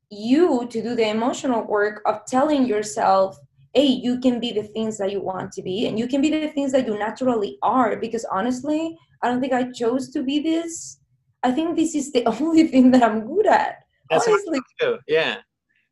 you 0.09 0.67
to 0.69 0.81
do 0.81 0.95
the 0.95 1.07
emotional 1.07 1.63
work 1.65 2.01
of 2.05 2.25
telling 2.25 2.65
yourself 2.65 3.37
hey 3.73 3.85
you 3.85 4.19
can 4.19 4.39
be 4.41 4.51
the 4.51 4.63
things 4.63 4.97
that 4.97 5.11
you 5.13 5.21
want 5.21 5.49
to 5.53 5.61
be 5.61 5.87
and 5.87 5.97
you 5.97 6.07
can 6.07 6.19
be 6.19 6.29
the 6.29 6.49
things 6.49 6.73
that 6.73 6.85
you 6.85 6.97
naturally 6.99 7.57
are 7.63 7.95
because 7.95 8.25
honestly 8.29 8.97
i 9.23 9.29
don't 9.29 9.39
think 9.39 9.53
i 9.53 9.63
chose 9.71 10.09
to 10.09 10.21
be 10.23 10.39
this 10.39 10.99
i 11.43 11.51
think 11.51 11.77
this 11.77 11.95
is 11.95 12.11
the 12.11 12.25
only 12.41 12.67
thing 12.67 12.91
that 12.91 13.01
i'm 13.01 13.25
good 13.25 13.47
at 13.47 13.75
That's 14.09 14.27
honestly. 14.27 14.59
Yeah. 15.07 15.37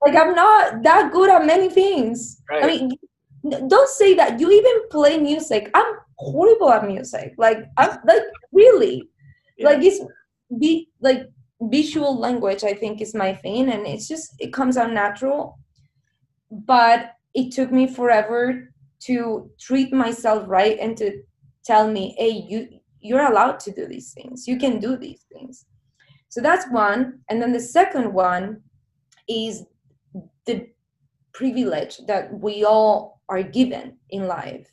like 0.06 0.16
i'm 0.18 0.36
not 0.36 0.84
that 0.84 1.14
good 1.14 1.30
at 1.30 1.46
many 1.46 1.70
things 1.70 2.42
Right. 2.50 2.64
i 2.66 2.68
mean 2.68 2.92
don't 3.48 3.90
say 3.90 4.14
that. 4.16 4.40
You 4.40 4.52
even 4.52 4.90
play 4.90 5.18
music. 5.18 5.70
I'm 5.74 5.96
horrible 6.18 6.72
at 6.72 6.86
music. 6.86 7.34
Like 7.38 7.66
i'm 7.78 7.98
like 8.06 8.24
really. 8.52 9.10
Yeah. 9.58 9.70
like 9.70 9.84
it's 9.84 10.00
be 10.60 10.90
like 11.02 11.24
visual 11.62 12.18
language 12.18 12.64
i 12.64 12.74
think 12.74 13.02
is 13.02 13.14
my 13.14 13.34
thing 13.36 13.70
and 13.70 13.86
it's 13.86 14.08
just 14.08 14.34
it 14.40 14.54
comes 14.54 14.78
out 14.78 14.92
natural. 14.92 15.60
But 16.52 17.14
it 17.34 17.52
took 17.52 17.72
me 17.72 17.88
forever 17.88 18.74
to 19.02 19.50
treat 19.60 19.94
myself 19.94 20.44
right 20.48 20.78
and 20.80 20.98
to 20.98 21.22
tell 21.64 21.90
me 21.90 22.16
hey 22.18 22.46
you 22.48 22.80
you're 23.02 23.32
allowed 23.32 23.60
to 23.62 23.72
do 23.72 23.88
these 23.88 24.14
things. 24.14 24.48
You 24.48 24.58
can 24.58 24.80
do 24.80 24.98
these 24.98 25.24
things. 25.32 25.66
So 26.30 26.42
that's 26.42 26.70
one. 26.70 27.20
And 27.30 27.42
then 27.42 27.54
the 27.54 27.60
second 27.60 28.14
one 28.14 28.62
is 29.28 29.64
the 30.46 30.68
privilege 31.34 32.00
that 32.08 32.34
we 32.40 32.66
all 32.66 33.19
are 33.30 33.44
given 33.44 33.98
in 34.10 34.28
life. 34.28 34.72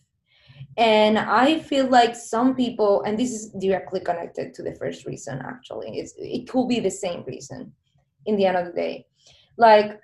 And 0.79 1.19
i 1.19 1.59
feel 1.59 1.87
like 1.89 2.15
some 2.15 2.55
people 2.55 3.03
and 3.03 3.19
this 3.19 3.33
is 3.33 3.51
directly 3.61 4.01
connected 4.01 4.53
to 4.55 4.63
the 4.63 4.75
first 4.75 5.07
reason 5.07 5.41
actually 5.43 5.99
it's, 5.99 6.13
it 6.19 6.49
could 6.49 6.69
be 6.69 6.81
the 6.81 6.91
same 6.91 7.25
reason 7.27 7.73
in 8.27 8.37
the 8.37 8.47
end 8.47 8.57
of 8.59 8.67
the 8.67 8.73
day. 8.73 9.07
Like 9.57 10.01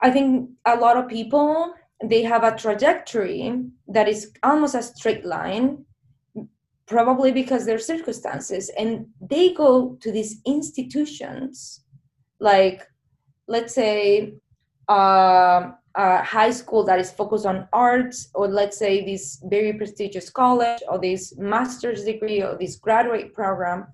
i 0.00 0.10
think 0.10 0.50
a 0.64 0.76
lot 0.76 0.96
of 0.96 1.08
people 1.08 1.74
they 2.02 2.22
have 2.22 2.44
a 2.44 2.56
trajectory 2.56 3.64
that 3.88 4.08
is 4.08 4.32
almost 4.42 4.74
a 4.74 4.82
straight 4.82 5.24
line 5.24 5.84
probably 6.86 7.32
because 7.32 7.66
their 7.66 7.78
circumstances 7.78 8.70
and 8.78 9.06
they 9.20 9.52
go 9.52 9.96
to 10.00 10.12
these 10.12 10.40
institutions 10.46 11.82
like 12.38 12.86
let's 13.48 13.74
say 13.74 14.34
uh, 14.88 15.72
a 15.96 16.22
high 16.22 16.50
school 16.50 16.84
that 16.84 16.98
is 17.00 17.10
focused 17.10 17.46
on 17.46 17.66
arts 17.72 18.28
or 18.34 18.46
let's 18.48 18.76
say 18.76 19.04
this 19.04 19.42
very 19.44 19.72
prestigious 19.72 20.28
college 20.30 20.80
or 20.88 20.98
this 20.98 21.34
master's 21.38 22.04
degree 22.04 22.42
or 22.42 22.56
this 22.60 22.76
graduate 22.76 23.32
program 23.32 23.86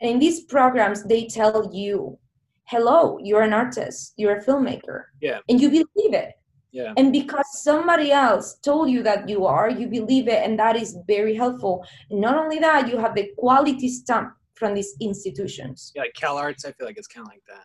and 0.00 0.10
in 0.12 0.18
these 0.18 0.40
programs 0.44 1.04
they 1.04 1.26
tell 1.26 1.70
you 1.72 2.18
hello 2.64 3.18
you're 3.22 3.42
an 3.42 3.52
artist 3.52 4.14
you're 4.16 4.36
a 4.38 4.44
filmmaker 4.44 4.98
Yeah. 5.20 5.40
and 5.48 5.60
you 5.60 5.68
believe 5.68 6.14
it 6.24 6.32
Yeah. 6.72 6.94
and 6.96 7.12
because 7.12 7.48
somebody 7.62 8.10
else 8.10 8.54
told 8.68 8.88
you 8.88 9.02
that 9.02 9.28
you 9.28 9.44
are 9.44 9.68
you 9.68 9.86
believe 9.88 10.28
it 10.28 10.40
and 10.44 10.58
that 10.58 10.76
is 10.76 10.96
very 11.06 11.34
helpful 11.34 11.84
not 12.10 12.36
only 12.42 12.58
that 12.60 12.88
you 12.88 12.96
have 13.04 13.14
the 13.14 13.30
quality 13.36 13.88
stamp 13.88 14.32
from 14.54 14.74
these 14.74 14.94
institutions 15.00 15.92
Yeah. 15.94 16.02
Like 16.02 16.14
CalArts, 16.22 16.64
I 16.66 16.72
feel 16.72 16.86
like 16.86 16.96
it's 16.98 17.06
kind 17.14 17.26
of 17.26 17.32
like 17.34 17.44
that. 17.48 17.64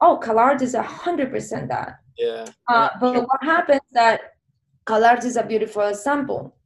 oh 0.00 0.18
CalArts 0.26 0.62
is 0.62 0.74
a 0.74 0.82
hundred 0.82 1.28
percent 1.30 1.68
that 1.68 1.90
Yeah. 2.18 2.46
uh, 2.68 2.90
but 3.00 3.14
sure. 3.14 3.22
what 3.22 3.42
happens 3.42 3.80
that 3.92 4.32
CalArts 4.86 5.24
is 5.24 5.36
a 5.36 5.44
beautiful 5.44 5.82
example. 5.82 6.56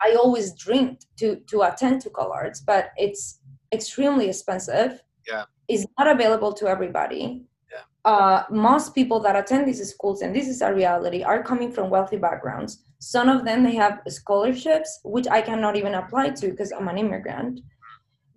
I 0.00 0.14
always 0.14 0.54
dreamed 0.54 1.04
to 1.18 1.36
to 1.50 1.62
attend 1.62 2.00
to 2.02 2.10
CalArts, 2.10 2.60
but 2.64 2.90
it's 2.96 3.40
extremely 3.72 4.28
expensive. 4.28 5.02
Yeah. 5.26 5.44
It's 5.68 5.86
not 5.98 6.08
available 6.08 6.52
to 6.54 6.66
everybody. 6.68 7.42
Yeah. 7.72 8.10
Uh, 8.10 8.44
most 8.50 8.94
people 8.94 9.20
that 9.20 9.36
attend 9.36 9.66
these 9.66 9.82
schools, 9.88 10.22
and 10.22 10.34
this 10.34 10.48
is 10.48 10.60
a 10.62 10.72
reality, 10.72 11.22
are 11.22 11.42
coming 11.42 11.72
from 11.72 11.90
wealthy 11.90 12.18
backgrounds. 12.18 12.84
Some 12.98 13.28
of 13.28 13.44
them 13.44 13.64
they 13.64 13.74
have 13.74 14.00
scholarships, 14.08 15.00
which 15.04 15.26
I 15.28 15.40
cannot 15.42 15.76
even 15.76 15.94
apply 15.94 16.30
to 16.30 16.50
because 16.50 16.72
I'm 16.72 16.88
an 16.88 16.98
immigrant. 16.98 17.60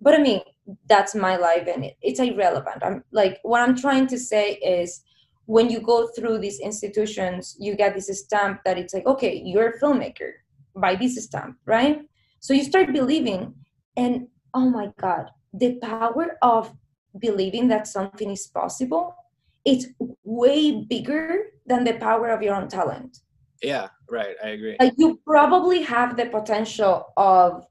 But 0.00 0.14
I 0.14 0.18
mean, 0.18 0.40
that's 0.88 1.14
my 1.14 1.36
life, 1.36 1.66
and 1.72 1.84
it, 1.84 1.96
it's 2.00 2.20
irrelevant. 2.20 2.82
I'm 2.82 3.04
like, 3.12 3.38
what 3.42 3.60
I'm 3.60 3.76
trying 3.76 4.06
to 4.08 4.18
say 4.18 4.54
is, 4.54 5.02
when 5.48 5.70
you 5.70 5.80
go 5.80 6.08
through 6.08 6.36
these 6.38 6.60
institutions, 6.60 7.56
you 7.58 7.74
get 7.74 7.94
this 7.94 8.08
stamp 8.20 8.60
that 8.66 8.76
it's 8.76 8.92
like, 8.92 9.06
okay, 9.06 9.40
you're 9.42 9.70
a 9.70 9.80
filmmaker 9.80 10.32
by 10.76 10.94
this 10.94 11.24
stamp, 11.24 11.56
right? 11.64 12.02
So 12.38 12.52
you 12.52 12.62
start 12.62 12.92
believing, 12.92 13.54
and 13.96 14.28
oh 14.52 14.68
my 14.68 14.92
God, 15.00 15.30
the 15.54 15.76
power 15.80 16.36
of 16.42 16.70
believing 17.18 17.66
that 17.68 17.86
something 17.86 18.30
is 18.30 18.46
possible, 18.48 19.16
it's 19.64 19.86
way 20.22 20.84
bigger 20.84 21.46
than 21.64 21.82
the 21.82 21.94
power 21.94 22.28
of 22.28 22.42
your 22.42 22.54
own 22.54 22.68
talent. 22.68 23.20
Yeah. 23.62 23.88
Right. 24.10 24.36
I 24.44 24.48
agree. 24.48 24.76
Like 24.78 24.92
you 24.98 25.18
probably 25.26 25.80
have 25.80 26.18
the 26.18 26.26
potential 26.26 27.06
of 27.16 27.64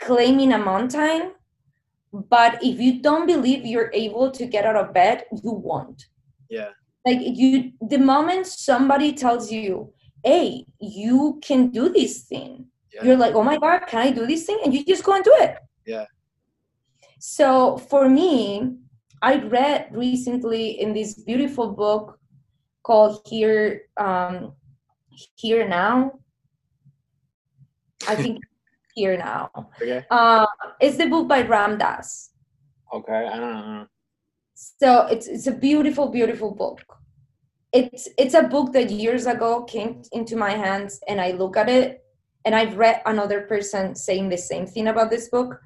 claiming 0.00 0.52
a 0.54 0.58
mountain, 0.58 1.34
but 2.12 2.58
if 2.64 2.80
you 2.80 3.00
don't 3.00 3.26
believe 3.26 3.64
you're 3.64 3.92
able 3.94 4.32
to 4.32 4.44
get 4.44 4.66
out 4.66 4.74
of 4.74 4.92
bed, 4.92 5.26
you 5.44 5.52
won't 5.52 6.06
Yeah. 6.50 6.70
Like 7.06 7.20
you 7.22 7.72
the 7.80 7.98
moment 7.98 8.46
somebody 8.46 9.12
tells 9.12 9.50
you 9.52 9.92
hey 10.24 10.66
you 10.80 11.38
can 11.46 11.70
do 11.70 11.88
this 11.88 12.14
thing 12.30 12.66
Yeah. 12.92 13.04
you're 13.04 13.20
like 13.24 13.34
oh 13.38 13.44
my 13.50 13.56
god 13.64 13.86
can 13.86 14.00
i 14.06 14.10
do 14.10 14.26
this 14.26 14.44
thing 14.46 14.58
and 14.64 14.74
you 14.74 14.84
just 14.84 15.04
go 15.04 15.14
and 15.14 15.24
do 15.24 15.34
it 15.46 15.54
Yeah. 15.86 16.06
so 17.18 17.78
for 17.90 18.08
me 18.08 18.74
i 19.22 19.32
read 19.56 19.88
recently 19.92 20.64
in 20.82 20.92
this 20.98 21.14
beautiful 21.14 21.68
book 21.82 22.18
called 22.82 23.22
here 23.32 23.82
um 23.96 24.52
here 25.36 25.62
now 25.68 26.18
i 28.08 28.14
think 28.16 28.42
here 28.98 29.16
now 29.16 29.50
Okay. 29.82 30.04
uh 30.10 30.46
it's 30.80 30.96
the 30.96 31.06
book 31.06 31.28
by 31.28 31.42
ram 31.42 31.78
dass 31.78 32.30
Okay. 32.94 33.22
I 33.26 33.36
don't 33.42 33.54
know. 33.54 33.86
So 34.56 35.06
it's 35.08 35.26
it's 35.26 35.46
a 35.46 35.52
beautiful 35.52 36.08
beautiful 36.08 36.50
book. 36.50 36.80
It's 37.74 38.08
it's 38.16 38.32
a 38.32 38.44
book 38.44 38.72
that 38.72 38.90
years 38.90 39.26
ago 39.26 39.64
came 39.64 40.00
into 40.12 40.34
my 40.34 40.52
hands 40.52 40.98
and 41.08 41.20
i 41.20 41.32
look 41.32 41.58
at 41.58 41.68
it 41.68 42.02
and 42.46 42.54
i've 42.54 42.78
read 42.78 43.02
another 43.04 43.42
person 43.42 43.94
saying 43.94 44.30
the 44.30 44.38
same 44.38 44.66
thing 44.66 44.88
about 44.88 45.10
this 45.10 45.28
book. 45.28 45.60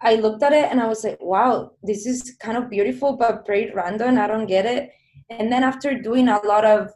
I 0.00 0.14
looked 0.14 0.44
at 0.44 0.52
it 0.52 0.70
and 0.70 0.80
i 0.80 0.86
was 0.86 1.02
like 1.02 1.18
wow 1.20 1.72
this 1.82 2.06
is 2.06 2.36
kind 2.38 2.56
of 2.56 2.70
beautiful 2.70 3.16
but 3.16 3.44
very 3.44 3.72
random. 3.74 4.18
I 4.18 4.28
don't 4.28 4.46
get 4.46 4.66
it. 4.66 4.92
And 5.30 5.50
then 5.50 5.64
after 5.64 5.98
doing 6.00 6.28
a 6.28 6.40
lot 6.46 6.64
of 6.64 6.92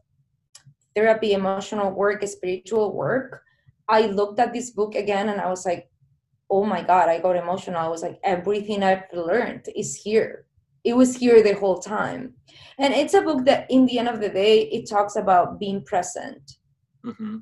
therapy 0.94 1.32
emotional 1.32 1.90
work 1.90 2.22
spiritual 2.28 2.94
work 2.94 3.42
i 3.88 4.02
looked 4.06 4.38
at 4.38 4.52
this 4.52 4.70
book 4.70 4.94
again 4.94 5.28
and 5.28 5.40
i 5.40 5.48
was 5.48 5.66
like 5.66 5.90
oh 6.50 6.64
my 6.64 6.82
god 6.82 7.08
i 7.08 7.18
got 7.18 7.34
emotional. 7.34 7.80
I 7.80 7.88
was 7.88 8.02
like 8.02 8.20
everything 8.22 8.84
i've 8.84 9.10
learned 9.12 9.66
is 9.74 9.96
here 9.96 10.46
it 10.84 10.96
was 10.96 11.16
here 11.16 11.42
the 11.42 11.54
whole 11.54 11.78
time. 11.78 12.34
And 12.78 12.92
it's 12.92 13.14
a 13.14 13.22
book 13.22 13.44
that 13.44 13.70
in 13.70 13.86
the 13.86 13.98
end 13.98 14.08
of 14.08 14.20
the 14.20 14.28
day 14.28 14.62
it 14.62 14.88
talks 14.88 15.16
about 15.16 15.58
being 15.58 15.84
present. 15.84 16.58
Hmm 17.04 17.38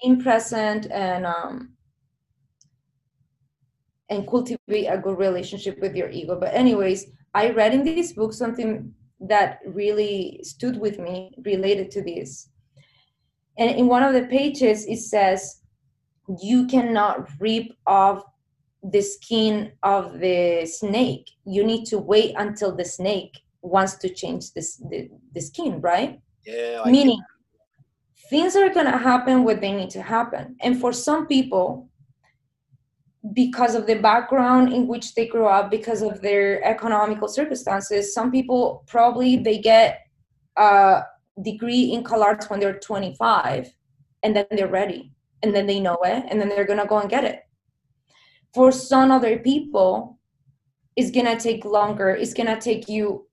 being 0.00 0.20
present 0.20 0.90
and 0.90 1.26
um 1.26 1.72
and 4.08 4.28
cultivate 4.28 4.86
a 4.86 4.98
good 4.98 5.18
relationship 5.18 5.80
with 5.80 5.94
your 5.94 6.10
ego. 6.10 6.38
But 6.38 6.54
anyways 6.54 7.06
i 7.34 7.50
read 7.50 7.74
in 7.74 7.84
this 7.84 8.12
book 8.12 8.32
something 8.32 8.92
that 9.20 9.60
really 9.66 10.40
stood 10.42 10.78
with 10.78 10.98
me 10.98 11.32
related 11.44 11.90
to 11.92 12.02
this. 12.02 12.50
And 13.58 13.70
in 13.70 13.86
one 13.86 14.02
of 14.02 14.14
the 14.14 14.26
pages 14.26 14.86
it 14.86 14.98
says 14.98 15.62
you 16.40 16.66
cannot 16.66 17.28
rip 17.40 17.68
off 17.86 18.22
the 18.82 19.00
skin 19.00 19.72
of 19.82 20.18
the 20.18 20.66
snake. 20.66 21.30
You 21.44 21.64
need 21.64 21.84
to 21.86 21.98
wait 21.98 22.34
until 22.36 22.74
the 22.74 22.84
snake 22.84 23.42
wants 23.62 23.94
to 23.94 24.08
change 24.08 24.52
this 24.54 24.76
the, 24.76 25.08
the 25.34 25.40
skin 25.40 25.80
right? 25.80 26.20
Yeah. 26.44 26.80
Like, 26.84 26.92
meaning 26.92 27.20
things 28.28 28.56
are 28.56 28.68
going 28.70 28.90
to 28.90 28.98
happen 28.98 29.44
when 29.44 29.60
they 29.60 29.72
need 29.72 29.90
to 29.90 30.02
happen. 30.02 30.56
And 30.60 30.80
for 30.80 30.92
some 30.92 31.26
people 31.26 31.88
because 33.32 33.76
of 33.76 33.86
the 33.86 33.94
background 33.94 34.72
in 34.72 34.88
which 34.88 35.14
they 35.14 35.28
grew 35.28 35.46
up 35.46 35.70
because 35.70 36.02
of 36.02 36.20
their 36.22 36.62
economical 36.64 37.28
circumstances 37.28 38.12
some 38.12 38.32
people 38.32 38.82
probably 38.88 39.36
they 39.36 39.58
get 39.58 40.00
a 40.56 41.02
degree 41.40 41.92
in 41.92 42.02
CalArts 42.02 42.50
when 42.50 42.58
they're 42.58 42.80
25 42.80 43.72
and 44.24 44.34
then 44.34 44.44
they're 44.50 44.66
ready 44.66 45.12
and 45.42 45.54
then 45.54 45.66
they 45.66 45.78
know 45.78 45.98
it 46.02 46.24
and 46.28 46.40
then 46.40 46.48
they're 46.48 46.64
going 46.64 46.80
to 46.80 46.86
go 46.86 46.98
and 46.98 47.08
get 47.08 47.24
it 47.24 47.42
for 48.54 48.70
some 48.72 49.10
other 49.10 49.38
people 49.38 50.18
it's 50.96 51.10
to 51.26 51.38
take 51.38 51.64
longer. 51.64 52.10
It's 52.10 52.34
to 52.48 52.60
take 52.60 52.88
you 52.88 53.26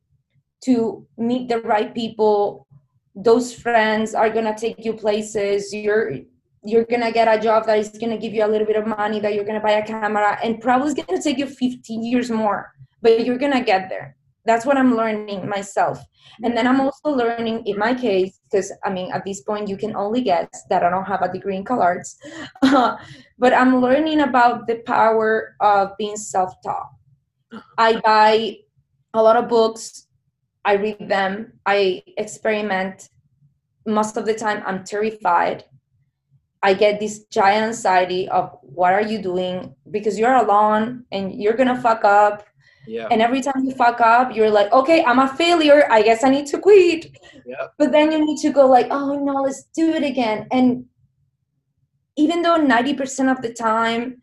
to 0.64 1.06
meet 1.18 1.50
the 1.50 1.62
right 1.62 1.94
people. 1.94 2.68
Those 3.16 3.54
friends 3.54 4.14
are 4.14 4.30
to 4.46 4.56
take 4.56 4.86
you 4.86 4.94
places. 4.94 5.74
You're 5.74 6.20
you're 6.64 6.86
gonna 6.86 7.12
get 7.12 7.28
a 7.28 7.42
job 7.42 7.66
that 7.66 7.80
is 7.80 7.90
gonna 7.90 8.18
give 8.18 8.34
you 8.34 8.46
a 8.46 8.48
little 8.48 8.68
bit 8.68 8.76
of 8.76 8.86
money 8.86 9.20
that 9.22 9.34
you're 9.34 9.46
gonna 9.46 9.62
buy 9.62 9.72
a 9.72 9.86
camera 9.86 10.38
and 10.44 10.60
probably 10.60 10.92
it's 10.92 11.02
gonna 11.02 11.22
take 11.22 11.38
you 11.38 11.46
15 11.46 12.04
years 12.04 12.30
more 12.30 12.74
but 13.02 13.26
you're 13.26 13.38
gonna 13.38 13.64
get 13.64 13.88
there 13.88 14.18
that's 14.50 14.66
what 14.66 14.78
i'm 14.78 14.96
learning 14.96 15.48
myself. 15.48 16.00
And 16.44 16.58
then 16.58 16.66
i'm 16.66 16.78
mm-hmm. 16.78 16.90
also 16.90 17.10
learning 17.24 17.58
in 17.68 17.78
my 17.78 17.94
case 17.94 18.40
because 18.46 18.74
i 18.84 18.90
mean 18.90 19.12
at 19.12 19.24
this 19.24 19.42
point 19.42 19.70
you 19.70 19.78
can 19.78 19.96
only 19.96 20.22
guess 20.22 20.50
that 20.70 20.84
i 20.84 20.90
don't 20.90 21.06
have 21.06 21.22
a 21.22 21.32
degree 21.32 21.56
in 21.56 21.64
color 21.64 21.84
arts. 21.94 22.18
But 23.44 23.54
i'm 23.54 23.80
learning 23.80 24.22
about 24.22 24.68
the 24.68 24.78
power 24.96 25.56
of 25.62 25.96
being 25.98 26.18
self-taught. 26.18 26.90
I 27.78 28.00
buy 28.02 28.58
a 29.14 29.22
lot 29.22 29.38
of 29.38 29.48
books. 29.48 30.08
I 30.66 30.74
read 30.74 31.08
them. 31.08 31.54
I 31.66 32.04
experiment. 32.18 33.10
Most 33.86 34.18
of 34.18 34.26
the 34.26 34.34
time 34.34 34.64
i'm 34.66 34.84
terrified. 34.84 35.64
I 36.62 36.74
get 36.74 37.00
this 37.00 37.24
giant 37.38 37.66
anxiety 37.72 38.28
of 38.28 38.58
what 38.62 38.92
are 38.94 39.08
you 39.12 39.22
doing? 39.22 39.76
Because 39.96 40.20
you're 40.20 40.40
alone 40.46 41.06
and 41.12 41.24
you're 41.42 41.56
gonna 41.60 41.82
fuck 41.82 42.04
up. 42.04 42.46
Yeah. 42.88 43.08
And 43.12 43.22
every 43.22 43.42
time 43.42 43.64
you 43.64 43.74
fuck 43.74 44.02
up, 44.02 44.36
you're 44.36 44.50
like, 44.50 44.72
okay, 44.72 45.04
I'm 45.04 45.20
a 45.20 45.28
failure. 45.28 45.92
I 45.92 46.02
guess 46.02 46.24
I 46.24 46.30
need 46.30 46.48
to 46.48 46.60
quit. 46.60 47.12
Yeah. 47.46 47.68
But 47.78 47.92
then 47.92 48.12
you 48.12 48.26
need 48.26 48.40
to 48.40 48.52
go 48.52 48.68
like, 48.68 48.88
oh 48.90 49.24
no, 49.24 49.42
let's 49.44 49.64
do 49.76 49.92
it 49.92 50.04
again. 50.04 50.48
And 50.52 50.86
even 52.18 52.42
though 52.42 52.60
90% 52.60 53.32
of 53.32 53.42
the 53.42 53.54
time 53.54 54.22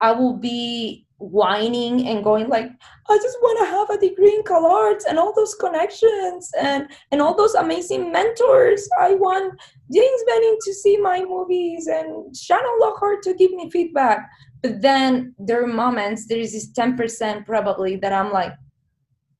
I 0.00 0.12
will 0.12 0.36
be 0.36 1.06
whining 1.18 2.06
and 2.06 2.22
going 2.22 2.48
like 2.48 2.70
i 3.08 3.16
just 3.16 3.38
want 3.40 3.58
to 3.60 3.66
have 3.66 3.90
a 3.90 4.08
degree 4.08 4.34
in 4.34 4.42
CalArts 4.42 5.04
and 5.08 5.18
all 5.18 5.32
those 5.34 5.54
connections 5.54 6.50
and 6.58 6.88
and 7.10 7.22
all 7.22 7.36
those 7.36 7.54
amazing 7.54 8.12
mentors. 8.12 8.88
I 9.00 9.14
want 9.14 9.58
james 9.92 10.22
benning 10.26 10.56
to 10.64 10.74
see 10.74 10.96
my 10.96 11.24
movies 11.24 11.86
and 11.86 12.36
Sharon 12.36 12.78
Lockhart 12.80 13.22
to 13.22 13.34
give 13.34 13.52
me 13.52 13.70
feedback. 13.70 14.28
But 14.62 14.82
then 14.82 15.34
there 15.38 15.62
are 15.62 15.66
moments 15.66 16.26
there 16.26 16.38
is 16.38 16.52
this 16.52 16.72
10% 16.72 17.46
probably 17.46 17.96
that 17.96 18.12
i'm 18.12 18.32
like 18.32 18.52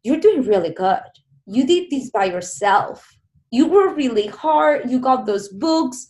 you're 0.06 0.20
doing 0.20 0.42
really 0.42 0.70
good. 0.70 1.00
You 1.46 1.66
did 1.66 1.90
this 1.90 2.10
by 2.10 2.26
yourself. 2.26 3.04
You 3.50 3.66
were 3.66 3.92
really 3.92 4.28
hard. 4.28 4.88
You 4.88 5.00
got 5.00 5.26
those 5.26 5.48
books. 5.48 6.06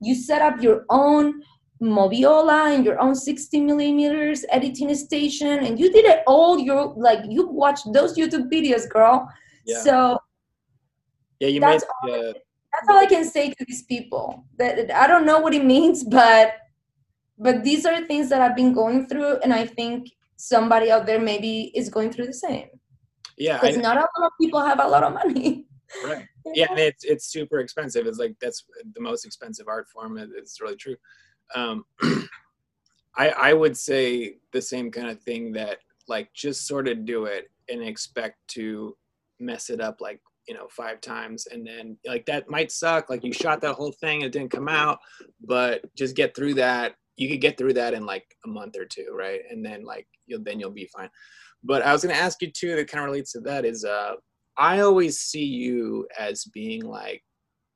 You 0.00 0.14
set 0.14 0.40
up 0.40 0.62
your 0.62 0.84
own 0.88 1.42
Moviola 1.82 2.74
and 2.74 2.84
your 2.84 3.00
own 3.00 3.14
60 3.14 3.60
millimeters 3.60 4.44
editing 4.50 4.94
station, 4.94 5.64
and 5.64 5.78
you 5.78 5.90
did 5.90 6.04
it 6.04 6.22
all. 6.26 6.58
Your 6.58 6.92
like 6.96 7.20
you 7.28 7.48
watched 7.48 7.90
those 7.92 8.16
YouTube 8.16 8.50
videos, 8.50 8.88
girl. 8.88 9.28
Yeah. 9.66 9.80
So 9.80 10.18
Yeah, 11.40 11.48
you 11.48 11.60
that's 11.60 11.84
made. 12.04 12.12
all, 12.12 12.22
Yeah. 12.22 12.28
Uh, 12.28 12.32
that's 12.72 12.88
all 12.88 12.98
I 12.98 13.06
can 13.06 13.24
say 13.24 13.50
to 13.50 13.64
these 13.66 13.82
people. 13.82 14.44
That 14.58 14.90
I 14.94 15.06
don't 15.06 15.24
know 15.26 15.40
what 15.40 15.54
it 15.54 15.64
means, 15.64 16.04
but 16.04 16.52
but 17.38 17.64
these 17.64 17.86
are 17.86 18.06
things 18.06 18.28
that 18.28 18.42
I've 18.42 18.56
been 18.56 18.74
going 18.74 19.06
through, 19.06 19.38
and 19.42 19.52
I 19.52 19.66
think 19.66 20.10
somebody 20.36 20.90
out 20.90 21.06
there 21.06 21.20
maybe 21.20 21.72
is 21.74 21.88
going 21.88 22.12
through 22.12 22.26
the 22.26 22.34
same. 22.34 22.68
Yeah. 23.38 23.58
Because 23.58 23.78
not 23.78 23.96
a 23.96 24.00
lot 24.00 24.26
of 24.26 24.32
people 24.40 24.60
have 24.60 24.80
a 24.80 24.86
lot 24.86 25.02
of 25.02 25.14
money. 25.14 25.66
right. 26.04 26.26
Yeah, 26.54 26.68
and 26.70 26.78
it's 26.78 27.04
it's 27.04 27.26
super 27.26 27.60
expensive. 27.60 28.06
It's 28.06 28.18
like 28.18 28.34
that's 28.40 28.64
the 28.94 29.00
most 29.00 29.26
expensive 29.26 29.68
art 29.68 29.86
form. 29.92 30.16
It's 30.18 30.58
really 30.58 30.74
true. 30.76 30.96
Um, 31.54 31.84
I 33.16 33.28
I 33.30 33.52
would 33.52 33.76
say 33.76 34.36
the 34.52 34.62
same 34.62 34.90
kind 34.90 35.08
of 35.08 35.20
thing 35.22 35.52
that 35.52 35.78
like 36.08 36.32
just 36.34 36.66
sort 36.66 36.88
of 36.88 37.04
do 37.04 37.24
it 37.24 37.50
and 37.68 37.82
expect 37.82 38.36
to 38.48 38.96
mess 39.38 39.70
it 39.70 39.80
up 39.80 40.00
like 40.00 40.20
you 40.48 40.54
know 40.54 40.68
five 40.70 41.00
times. 41.00 41.46
And 41.46 41.66
then 41.66 41.96
like 42.06 42.26
that 42.26 42.50
might 42.50 42.72
suck. 42.72 43.10
Like 43.10 43.24
you 43.24 43.32
shot 43.32 43.60
that 43.62 43.74
whole 43.74 43.92
thing 43.92 44.22
it 44.22 44.32
didn't 44.32 44.50
come 44.50 44.68
out 44.68 44.98
but 45.44 45.82
just 45.96 46.16
get 46.16 46.34
through 46.34 46.54
that. 46.54 46.94
You 47.16 47.28
could 47.28 47.40
get 47.40 47.58
through 47.58 47.74
that 47.74 47.94
in 47.94 48.06
like 48.06 48.24
a 48.44 48.48
month 48.48 48.76
or 48.76 48.84
two 48.84 49.08
right? 49.12 49.40
And 49.50 49.64
then 49.64 49.84
like 49.84 50.06
you'll 50.26 50.42
then 50.42 50.60
you'll 50.60 50.70
be 50.70 50.90
fine. 50.96 51.10
But 51.62 51.82
i 51.82 51.92
was 51.92 52.02
going 52.02 52.14
to 52.14 52.20
ask 52.20 52.40
you 52.40 52.50
too 52.50 52.74
that 52.76 52.88
kind 52.88 53.04
of 53.04 53.10
relates 53.10 53.32
to 53.32 53.40
that 53.40 53.66
is 53.66 53.84
uh 53.84 54.14
i 54.56 54.80
always 54.80 55.18
see 55.18 55.44
you 55.44 56.08
as 56.18 56.44
being 56.44 56.82
like 56.82 57.22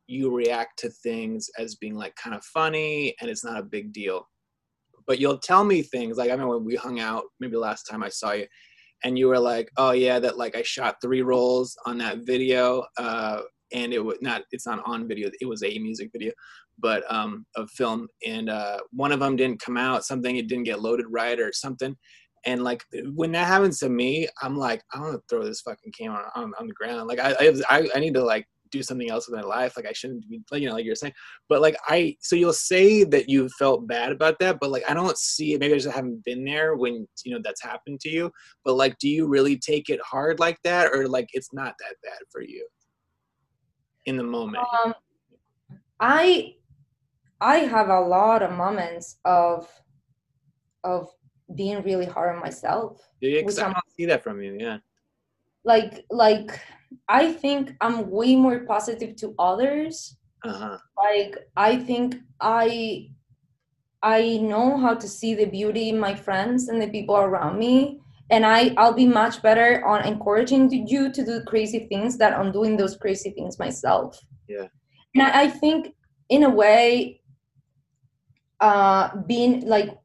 you 0.06 0.34
react 0.34 0.78
to 0.80 0.90
things 0.90 1.48
as 1.58 1.76
being 1.76 1.94
like 1.94 2.14
kind 2.16 2.36
of 2.36 2.44
funny 2.44 3.14
and 3.20 3.30
it's 3.30 3.44
not 3.44 3.58
a 3.58 3.62
big 3.62 3.92
deal. 3.92 4.28
But 5.06 5.18
you'll 5.18 5.38
tell 5.38 5.64
me 5.64 5.82
things 5.82 6.16
like 6.16 6.30
i 6.30 6.32
remember 6.32 6.56
when 6.56 6.66
we 6.66 6.76
hung 6.76 6.98
out 6.98 7.24
maybe 7.38 7.56
last 7.56 7.82
time 7.82 8.02
i 8.02 8.08
saw 8.08 8.32
you 8.32 8.46
and 9.04 9.18
you 9.18 9.28
were 9.28 9.38
like 9.38 9.70
oh 9.76 9.92
yeah 9.92 10.18
that 10.18 10.38
like 10.38 10.56
i 10.56 10.62
shot 10.62 10.96
three 11.02 11.22
rolls 11.22 11.76
on 11.86 11.98
that 11.98 12.20
video 12.24 12.84
uh 12.98 13.40
and 13.72 13.92
it 13.92 14.02
was 14.02 14.16
not 14.20 14.42
it's 14.50 14.66
not 14.66 14.82
on 14.86 15.06
video 15.06 15.30
it 15.40 15.46
was 15.46 15.62
a 15.62 15.78
music 15.78 16.10
video 16.12 16.32
but 16.78 17.04
um 17.12 17.46
of 17.56 17.70
film 17.70 18.08
and 18.26 18.48
uh 18.48 18.78
one 18.92 19.12
of 19.12 19.20
them 19.20 19.36
didn't 19.36 19.60
come 19.60 19.76
out 19.76 20.04
something 20.04 20.36
it 20.36 20.48
didn't 20.48 20.64
get 20.64 20.80
loaded 20.80 21.06
right 21.10 21.38
or 21.38 21.52
something 21.52 21.94
and 22.46 22.62
like 22.62 22.82
when 23.14 23.32
that 23.32 23.46
happens 23.46 23.78
to 23.78 23.88
me 23.88 24.26
i'm 24.42 24.56
like 24.56 24.82
i 24.92 25.00
want 25.00 25.12
to 25.12 25.22
throw 25.28 25.44
this 25.44 25.60
fucking 25.60 25.92
camera 25.92 26.30
on, 26.34 26.52
on 26.58 26.66
the 26.66 26.74
ground 26.74 27.06
like 27.06 27.18
I, 27.18 27.52
I 27.68 27.88
i 27.94 28.00
need 28.00 28.14
to 28.14 28.24
like 28.24 28.46
do 28.78 28.82
something 28.82 29.10
else 29.10 29.28
with 29.28 29.40
my 29.40 29.46
life 29.46 29.76
like 29.76 29.87
i 29.87 29.92
shouldn't 29.92 30.28
be 30.28 30.40
you 30.52 30.66
know 30.68 30.74
like 30.74 30.84
you're 30.84 30.94
saying. 30.94 31.14
But 31.48 31.60
like 31.62 31.76
i 31.88 32.16
so 32.20 32.37
you'll 32.37 32.52
say 32.52 33.04
that 33.04 33.28
you 33.28 33.48
felt 33.58 33.87
bad 33.87 34.10
about 34.12 34.38
that 34.40 34.58
but 34.60 34.70
like 34.70 34.84
i 34.90 34.94
don't 34.94 35.16
see 35.16 35.54
it 35.54 35.60
maybe 35.60 35.74
i 35.74 35.78
just 35.78 35.94
haven't 35.94 36.24
been 36.24 36.44
there 36.44 36.74
when 36.76 37.06
you 37.24 37.32
know 37.32 37.40
that's 37.42 37.62
happened 37.62 38.00
to 38.00 38.10
you. 38.10 38.30
But 38.64 38.74
like 38.74 38.98
do 38.98 39.08
you 39.08 39.26
really 39.26 39.56
take 39.58 39.88
it 39.88 40.00
hard 40.02 40.40
like 40.40 40.58
that 40.64 40.92
or 40.92 41.08
like 41.08 41.28
it's 41.32 41.52
not 41.52 41.74
that 41.80 41.94
bad 42.02 42.20
for 42.32 42.42
you? 42.42 42.66
In 44.06 44.16
the 44.16 44.22
moment. 44.24 44.64
Um, 44.84 44.94
I 46.00 46.54
I 47.40 47.56
have 47.58 47.88
a 47.88 48.00
lot 48.00 48.42
of 48.42 48.52
moments 48.52 49.18
of 49.24 49.68
of 50.82 51.08
being 51.54 51.82
really 51.82 52.06
hard 52.06 52.34
on 52.34 52.40
myself. 52.40 53.00
Yeah, 53.20 53.40
'cause 53.42 53.56
which 53.56 53.64
i 53.64 53.72
don't 53.72 53.90
see 53.96 54.06
that 54.06 54.22
from 54.22 54.42
you 54.42 54.56
yeah. 54.58 54.78
Like 55.64 56.04
like 56.10 56.60
I 57.09 57.33
think 57.33 57.72
I'm 57.80 58.11
way 58.11 58.37
more 58.37 58.61
positive 58.61 59.16
to 59.16 59.35
others. 59.38 60.16
uh-huh 60.44 60.78
Like 60.96 61.37
I 61.57 61.76
think 61.76 62.16
I 62.40 63.09
I 64.04 64.37
know 64.37 64.76
how 64.76 64.94
to 64.94 65.09
see 65.09 65.35
the 65.35 65.46
beauty 65.46 65.88
in 65.88 65.98
my 65.98 66.14
friends 66.14 66.68
and 66.68 66.80
the 66.80 66.88
people 66.88 67.16
around 67.16 67.59
me. 67.59 68.00
And 68.30 68.44
I, 68.44 68.74
I'll 68.76 68.92
be 68.92 69.07
much 69.07 69.40
better 69.40 69.83
on 69.85 70.07
encouraging 70.07 70.70
you 70.87 71.11
to 71.11 71.24
do 71.24 71.42
crazy 71.44 71.87
things 71.88 72.18
than 72.18 72.35
on 72.35 72.52
doing 72.52 72.76
those 72.76 72.96
crazy 72.96 73.30
things 73.30 73.59
myself. 73.59 74.20
Yeah. 74.46 74.68
And 75.14 75.22
I, 75.22 75.44
I 75.44 75.48
think 75.48 75.94
in 76.28 76.42
a 76.44 76.50
way, 76.50 77.22
uh, 78.61 79.16
being 79.26 79.66
like 79.66 79.96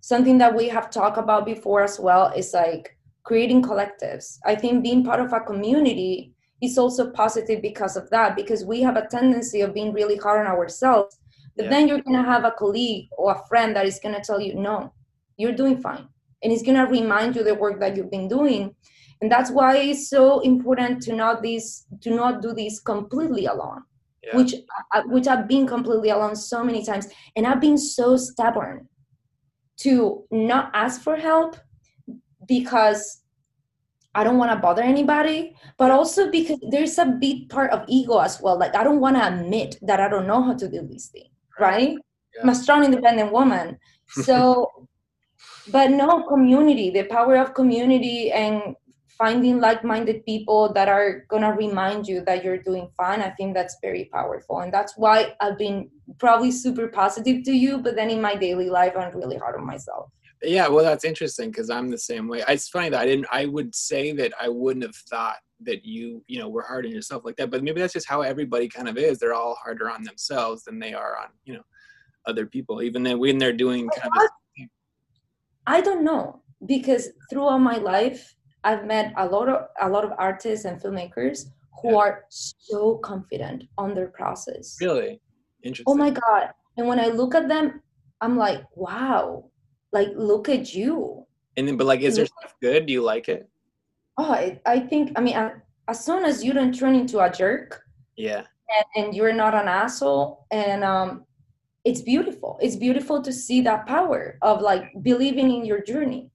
something 0.00 0.38
that 0.38 0.54
we 0.54 0.68
have 0.68 0.90
talked 0.90 1.18
about 1.18 1.44
before 1.44 1.82
as 1.82 2.00
well 2.00 2.32
is 2.34 2.54
like 2.54 2.95
creating 3.26 3.60
collectives. 3.60 4.38
I 4.44 4.54
think 4.54 4.84
being 4.84 5.04
part 5.04 5.20
of 5.20 5.32
a 5.32 5.40
community 5.40 6.32
is 6.62 6.78
also 6.78 7.10
positive 7.10 7.60
because 7.60 7.96
of 7.96 8.08
that, 8.10 8.36
because 8.36 8.64
we 8.64 8.80
have 8.82 8.96
a 8.96 9.08
tendency 9.08 9.60
of 9.62 9.74
being 9.74 9.92
really 9.92 10.16
hard 10.16 10.46
on 10.46 10.52
ourselves. 10.56 11.18
But 11.56 11.64
Yeah. 11.64 11.70
then 11.72 11.88
you're 11.88 12.02
gonna 12.06 12.22
have 12.34 12.44
a 12.44 12.52
colleague 12.52 13.08
or 13.18 13.32
a 13.32 13.42
friend 13.48 13.74
that 13.74 13.86
is 13.86 13.98
gonna 14.02 14.22
tell 14.22 14.40
you, 14.40 14.54
no, 14.54 14.92
you're 15.36 15.58
doing 15.62 15.76
fine. 15.86 16.04
And 16.42 16.52
it's 16.52 16.62
gonna 16.62 16.86
remind 16.86 17.34
you 17.36 17.42
the 17.42 17.54
work 17.64 17.80
that 17.80 17.96
you've 17.96 18.10
been 18.18 18.28
doing. 18.28 18.74
And 19.20 19.32
that's 19.32 19.50
why 19.50 19.76
it's 19.76 20.08
so 20.08 20.40
important 20.40 21.02
to 21.04 21.12
not 21.12 21.42
this 21.42 21.86
to 22.02 22.10
not 22.10 22.42
do 22.42 22.52
this 22.52 22.74
completely 22.80 23.46
alone 23.46 23.82
yeah 24.22 24.36
which 24.36 24.52
uh, 24.94 25.02
which 25.14 25.26
I've 25.32 25.48
been 25.54 25.66
completely 25.66 26.10
alone 26.10 26.36
so 26.36 26.58
many 26.68 26.84
times, 26.84 27.06
and 27.34 27.46
I've 27.46 27.60
been 27.60 27.78
so 27.78 28.16
stubborn 28.16 28.88
to 29.84 30.24
not 30.30 30.70
ask 30.74 31.00
for 31.06 31.16
help 31.16 31.56
because 32.46 33.22
I 34.14 34.24
don't 34.24 34.38
want 34.38 34.50
to 34.52 34.56
bother 34.56 34.82
anybody, 34.82 35.54
but 35.76 35.90
also 35.90 36.30
because 36.30 36.58
there's 36.70 36.98
a 36.98 37.04
big 37.06 37.50
part 37.50 37.70
of 37.70 37.84
ego 37.86 38.18
as 38.18 38.40
well. 38.40 38.58
Like 38.58 38.74
I 38.74 38.82
don't 38.82 39.00
want 39.00 39.16
to 39.16 39.26
admit 39.26 39.76
that 39.82 40.00
I 40.00 40.08
don't 40.08 40.26
know 40.26 40.42
how 40.42 40.54
to 40.54 40.68
do 40.68 40.82
these 40.82 41.08
things, 41.08 41.28
right? 41.60 41.96
I'm 42.42 42.48
a 42.48 42.54
strong, 42.54 42.84
independent 42.84 43.32
woman, 43.32 43.78
so. 44.08 44.70
but 45.68 45.90
no 45.90 46.22
community, 46.28 46.90
the 46.90 47.04
power 47.04 47.36
of 47.36 47.54
community 47.54 48.30
and 48.30 48.76
finding 49.18 49.60
like-minded 49.60 50.24
people 50.24 50.72
that 50.72 50.88
are 50.88 51.24
gonna 51.28 51.52
remind 51.52 52.06
you 52.06 52.20
that 52.24 52.44
you're 52.44 52.58
doing 52.58 52.88
fine 52.96 53.20
i 53.20 53.30
think 53.30 53.54
that's 53.54 53.76
very 53.80 54.08
powerful 54.12 54.60
and 54.60 54.72
that's 54.72 54.96
why 54.96 55.34
i've 55.40 55.58
been 55.58 55.88
probably 56.18 56.50
super 56.50 56.88
positive 56.88 57.42
to 57.42 57.52
you 57.52 57.78
but 57.78 57.96
then 57.96 58.10
in 58.10 58.20
my 58.20 58.34
daily 58.34 58.68
life 58.68 58.92
i'm 58.96 59.16
really 59.16 59.36
hard 59.36 59.56
on 59.56 59.66
myself 59.66 60.10
yeah 60.42 60.68
well 60.68 60.84
that's 60.84 61.04
interesting 61.04 61.50
because 61.50 61.70
i'm 61.70 61.90
the 61.90 61.98
same 61.98 62.28
way 62.28 62.42
it's 62.48 62.68
funny 62.68 62.88
that 62.88 63.00
i 63.00 63.06
didn't 63.06 63.26
i 63.32 63.46
would 63.46 63.74
say 63.74 64.12
that 64.12 64.32
i 64.40 64.48
wouldn't 64.48 64.84
have 64.84 64.96
thought 64.96 65.36
that 65.60 65.84
you 65.84 66.22
you 66.26 66.38
know 66.38 66.48
were 66.48 66.62
hard 66.62 66.84
on 66.84 66.92
yourself 66.92 67.24
like 67.24 67.36
that 67.36 67.50
but 67.50 67.62
maybe 67.62 67.80
that's 67.80 67.94
just 67.94 68.08
how 68.08 68.20
everybody 68.20 68.68
kind 68.68 68.88
of 68.88 68.98
is 68.98 69.18
they're 69.18 69.34
all 69.34 69.54
harder 69.54 69.90
on 69.90 70.02
themselves 70.02 70.64
than 70.64 70.78
they 70.78 70.92
are 70.92 71.16
on 71.18 71.28
you 71.44 71.54
know 71.54 71.62
other 72.26 72.44
people 72.44 72.82
even 72.82 73.02
then 73.02 73.18
when 73.18 73.38
they're 73.38 73.52
doing 73.52 73.88
kind 73.88 74.10
of 74.14 74.66
i 75.66 75.80
don't 75.80 76.04
know 76.04 76.42
because 76.66 77.10
throughout 77.30 77.58
my 77.58 77.76
life 77.76 78.36
I've 78.66 78.84
met 78.84 79.12
a 79.16 79.24
lot 79.24 79.48
of 79.48 79.68
a 79.80 79.88
lot 79.88 80.04
of 80.04 80.12
artists 80.18 80.64
and 80.64 80.82
filmmakers 80.82 81.44
who 81.80 81.92
yeah. 81.92 81.98
are 81.98 82.24
so 82.28 82.96
confident 82.96 83.62
on 83.78 83.94
their 83.94 84.08
process. 84.08 84.76
Really? 84.80 85.20
Interesting. 85.62 85.84
Oh 85.86 85.94
my 85.94 86.10
god. 86.10 86.50
And 86.76 86.88
when 86.88 86.98
I 86.98 87.06
look 87.06 87.36
at 87.36 87.46
them, 87.46 87.80
I'm 88.20 88.36
like, 88.36 88.64
wow, 88.74 89.50
like 89.92 90.08
look 90.16 90.48
at 90.48 90.74
you. 90.74 91.26
And 91.56 91.66
then, 91.66 91.76
but 91.76 91.86
like, 91.86 92.00
is 92.00 92.16
there 92.16 92.26
stuff 92.26 92.54
good? 92.60 92.86
Do 92.86 92.92
you 92.92 93.02
like 93.02 93.28
it? 93.28 93.48
Oh, 94.18 94.32
I, 94.32 94.60
I 94.66 94.80
think, 94.80 95.12
I 95.16 95.20
mean, 95.20 95.36
I, 95.36 95.52
as 95.88 96.04
soon 96.04 96.24
as 96.24 96.44
you 96.44 96.52
don't 96.52 96.76
turn 96.76 96.94
into 96.94 97.20
a 97.20 97.30
jerk. 97.30 97.82
Yeah. 98.16 98.42
And, 98.96 99.06
and 99.06 99.14
you're 99.14 99.32
not 99.32 99.54
an 99.54 99.68
asshole. 99.68 100.46
And 100.50 100.84
um, 100.84 101.24
it's 101.84 102.02
beautiful. 102.02 102.58
It's 102.60 102.76
beautiful 102.76 103.22
to 103.22 103.32
see 103.32 103.60
that 103.62 103.86
power 103.86 104.38
of 104.42 104.60
like 104.60 104.92
believing 105.02 105.50
in 105.50 105.64
your 105.64 105.82
journey 105.82 106.30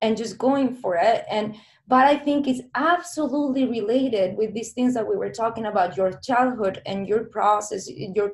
and 0.00 0.16
just 0.16 0.38
going 0.38 0.74
for 0.74 0.96
it. 0.96 1.24
And 1.30 1.56
but 1.86 2.06
i 2.06 2.16
think 2.16 2.46
it's 2.46 2.62
absolutely 2.74 3.66
related 3.66 4.36
with 4.36 4.54
these 4.54 4.72
things 4.72 4.94
that 4.94 5.06
we 5.06 5.16
were 5.16 5.30
talking 5.30 5.66
about 5.66 5.96
your 5.96 6.12
childhood 6.22 6.80
and 6.86 7.06
your 7.06 7.24
process 7.24 7.88
your 7.88 8.30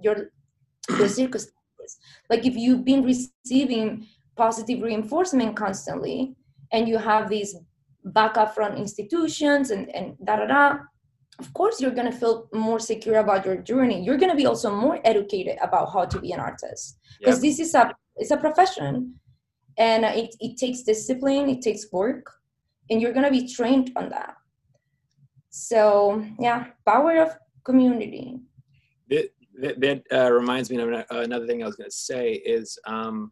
your 0.00 0.30
your 0.88 1.08
circumstances 1.08 1.52
like 2.30 2.44
if 2.44 2.56
you've 2.56 2.84
been 2.84 3.02
receiving 3.04 4.06
positive 4.36 4.82
reinforcement 4.82 5.56
constantly 5.56 6.34
and 6.72 6.88
you 6.88 6.98
have 6.98 7.28
these 7.28 7.56
backup 8.06 8.54
from 8.54 8.76
institutions 8.76 9.70
and 9.70 9.94
and 9.94 10.16
da 10.24 10.36
da 10.36 10.46
da 10.46 10.78
of 11.38 11.52
course 11.52 11.80
you're 11.80 11.90
going 11.90 12.10
to 12.10 12.16
feel 12.16 12.48
more 12.52 12.78
secure 12.78 13.16
about 13.16 13.44
your 13.44 13.56
journey. 13.56 14.02
You're 14.04 14.18
going 14.18 14.30
to 14.30 14.36
be 14.36 14.46
also 14.46 14.74
more 14.74 15.00
educated 15.04 15.56
about 15.60 15.92
how 15.92 16.04
to 16.04 16.20
be 16.20 16.32
an 16.32 16.40
artist. 16.40 16.98
Because 17.18 17.40
this 17.40 17.58
is 17.58 17.74
a 17.74 17.92
it's 18.16 18.30
a 18.30 18.36
profession 18.36 19.14
and 19.76 20.04
it, 20.04 20.34
it 20.38 20.56
takes 20.56 20.82
discipline 20.82 21.48
it 21.48 21.60
takes 21.60 21.90
work 21.90 22.30
and 22.88 23.02
you're 23.02 23.12
going 23.12 23.24
to 23.24 23.30
be 23.30 23.52
trained 23.52 23.90
on 23.96 24.08
that. 24.10 24.34
So 25.50 26.24
yeah 26.38 26.66
power 26.86 27.16
of 27.22 27.36
community 27.64 28.40
that, 29.60 30.02
uh, 30.12 30.32
reminds 30.32 30.70
me 30.70 30.76
of 30.78 31.04
another 31.10 31.46
thing 31.46 31.62
i 31.62 31.66
was 31.66 31.76
going 31.76 31.88
to 31.88 31.96
say 31.96 32.32
is 32.32 32.78
um, 32.86 33.30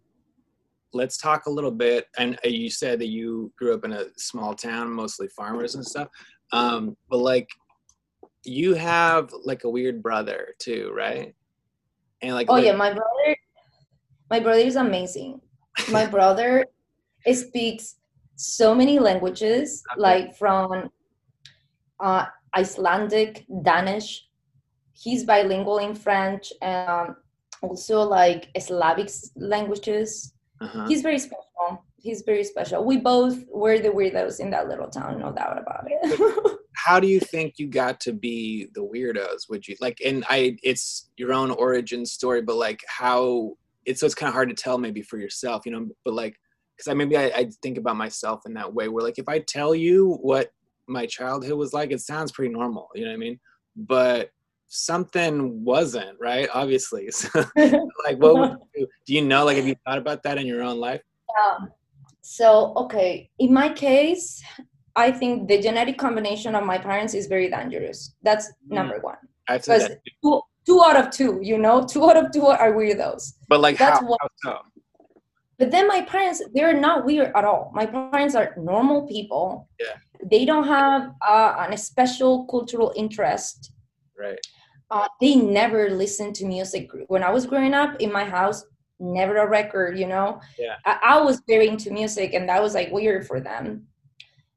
let's 0.92 1.16
talk 1.16 1.46
a 1.46 1.50
little 1.50 1.70
bit 1.70 2.06
and 2.18 2.38
uh, 2.44 2.48
you 2.48 2.70
said 2.70 2.98
that 2.98 3.08
you 3.08 3.52
grew 3.58 3.74
up 3.74 3.84
in 3.84 3.92
a 3.92 4.04
small 4.16 4.54
town 4.54 4.92
mostly 4.92 5.28
farmers 5.28 5.74
and 5.74 5.84
stuff 5.84 6.08
um, 6.52 6.96
but 7.10 7.18
like 7.18 7.48
you 8.44 8.74
have 8.74 9.32
like 9.44 9.64
a 9.64 9.70
weird 9.70 10.02
brother 10.02 10.54
too 10.58 10.92
right 10.94 11.34
and 12.22 12.34
like 12.34 12.48
oh 12.50 12.54
like, 12.54 12.64
yeah 12.64 12.72
my 12.72 12.92
brother 12.92 13.36
my 14.30 14.40
brother 14.40 14.60
is 14.60 14.76
amazing 14.76 15.40
my 15.90 16.06
brother 16.16 16.64
speaks 17.32 17.96
so 18.42 18.74
many 18.74 18.98
languages, 18.98 19.82
okay. 19.92 20.00
like 20.00 20.36
from 20.36 20.90
uh, 22.00 22.26
Icelandic, 22.56 23.46
Danish. 23.62 24.26
He's 24.94 25.24
bilingual 25.24 25.78
in 25.78 25.94
French 25.94 26.52
and 26.60 26.88
um, 26.88 27.16
also 27.62 28.02
like 28.02 28.48
Slavic 28.58 29.10
languages. 29.36 30.34
Uh-huh. 30.60 30.86
He's 30.86 31.02
very 31.02 31.18
special. 31.18 31.84
He's 31.96 32.22
very 32.22 32.42
special. 32.42 32.84
We 32.84 32.96
both 32.96 33.44
were 33.48 33.78
the 33.78 33.90
weirdos 33.90 34.40
in 34.40 34.50
that 34.50 34.68
little 34.68 34.88
town, 34.88 35.20
no 35.20 35.32
doubt 35.32 35.58
about 35.58 35.84
it. 35.86 36.58
how 36.74 36.98
do 36.98 37.06
you 37.06 37.20
think 37.20 37.54
you 37.58 37.68
got 37.68 38.00
to 38.00 38.12
be 38.12 38.68
the 38.74 38.80
weirdos? 38.80 39.48
Would 39.48 39.68
you 39.68 39.76
like? 39.80 39.98
And 40.04 40.24
I, 40.28 40.56
it's 40.64 41.10
your 41.16 41.32
own 41.32 41.52
origin 41.52 42.04
story, 42.04 42.42
but 42.42 42.56
like 42.56 42.80
how 42.88 43.52
it's 43.84 44.00
so 44.00 44.06
it's 44.06 44.14
kind 44.14 44.28
of 44.28 44.34
hard 44.34 44.48
to 44.48 44.54
tell 44.54 44.78
maybe 44.78 45.02
for 45.02 45.18
yourself, 45.18 45.62
you 45.64 45.72
know. 45.72 45.88
But 46.04 46.14
like, 46.14 46.36
because 46.76 46.88
I 46.88 46.94
maybe 46.94 47.16
I, 47.16 47.26
I 47.26 47.50
think 47.62 47.78
about 47.78 47.96
myself 47.96 48.42
in 48.46 48.54
that 48.54 48.72
way 48.72 48.88
where 48.88 49.04
like 49.04 49.18
if 49.18 49.28
I 49.28 49.38
tell 49.40 49.74
you 49.74 50.18
what 50.22 50.50
my 50.88 51.06
childhood 51.06 51.58
was 51.58 51.72
like, 51.72 51.92
it 51.92 52.00
sounds 52.00 52.32
pretty 52.32 52.52
normal, 52.52 52.88
you 52.94 53.02
know 53.02 53.10
what 53.10 53.14
I 53.14 53.18
mean? 53.18 53.40
But 53.76 54.30
something 54.72 55.62
wasn't 55.62 56.18
right, 56.18 56.48
obviously. 56.52 57.08
So, 57.12 57.28
like, 58.04 58.18
what 58.18 58.34
would 58.34 58.58
you, 58.74 58.86
do 59.06 59.14
you 59.14 59.22
know? 59.22 59.44
Like, 59.44 59.56
have 59.56 59.68
you 59.68 59.76
thought 59.86 59.98
about 59.98 60.22
that 60.24 60.38
in 60.38 60.46
your 60.46 60.62
own 60.62 60.78
life? 60.78 61.02
Yeah. 61.36 61.66
So 62.22 62.72
okay, 62.76 63.30
in 63.38 63.52
my 63.52 63.68
case, 63.68 64.42
I 64.96 65.10
think 65.10 65.48
the 65.48 65.60
genetic 65.60 65.98
combination 65.98 66.54
of 66.54 66.64
my 66.64 66.78
parents 66.78 67.14
is 67.14 67.26
very 67.26 67.50
dangerous. 67.50 68.14
That's 68.22 68.46
mm. 68.46 68.74
number 68.78 68.98
one. 69.00 69.16
Because 69.48 69.90
two, 70.22 70.40
two 70.66 70.82
out 70.82 70.96
of 70.96 71.10
two, 71.10 71.40
you 71.42 71.58
know, 71.58 71.84
two 71.92 72.08
out 72.08 72.16
of 72.16 72.32
two 72.32 72.46
are 72.46 72.72
weirdos. 72.72 73.34
But 73.48 73.60
like, 73.60 73.76
that's 73.78 74.00
how, 74.00 74.06
what, 74.06 74.20
how 74.22 74.28
so? 74.52 74.58
But 75.58 75.70
then 75.70 75.86
my 75.86 76.00
parents, 76.02 76.42
they're 76.54 76.78
not 76.78 77.04
weird 77.04 77.32
at 77.36 77.44
all. 77.44 77.70
My 77.74 77.86
parents 77.86 78.34
are 78.34 78.54
normal 78.56 79.06
people. 79.06 79.68
Yeah. 79.78 79.96
They 80.30 80.44
don't 80.44 80.66
have 80.66 81.12
uh, 81.26 81.66
a 81.70 81.76
special 81.76 82.46
cultural 82.46 82.92
interest. 82.96 83.72
Right. 84.18 84.38
Uh, 84.92 85.08
they 85.20 85.34
never 85.34 85.90
listened 85.90 86.34
to 86.36 86.44
music. 86.44 86.90
When 87.08 87.22
I 87.22 87.30
was 87.30 87.46
growing 87.46 87.72
up 87.72 88.00
in 88.00 88.12
my 88.12 88.24
house, 88.24 88.64
never 89.00 89.36
a 89.38 89.48
record, 89.48 89.98
you 89.98 90.06
know? 90.06 90.40
Yeah. 90.58 90.76
I, 90.84 90.98
I 91.02 91.20
was 91.22 91.42
very 91.48 91.66
into 91.66 91.90
music 91.90 92.34
and 92.34 92.46
that 92.48 92.62
was 92.62 92.74
like 92.74 92.92
weird 92.92 93.26
for 93.26 93.40
them. 93.40 93.86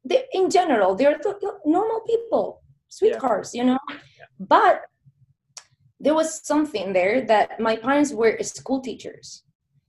They, 0.04 0.26
in 0.34 0.50
general, 0.50 0.94
they're 0.94 1.20
normal 1.66 2.02
people, 2.02 2.62
sweethearts, 2.90 3.56
yeah. 3.56 3.62
you 3.62 3.68
know? 3.70 3.80
Yeah. 3.90 4.26
But 4.40 4.82
there 6.00 6.14
was 6.14 6.46
something 6.46 6.94
there 6.94 7.22
that 7.22 7.60
my 7.60 7.76
parents 7.78 8.12
were 8.12 8.38
school 8.44 8.82
teachers 8.82 9.44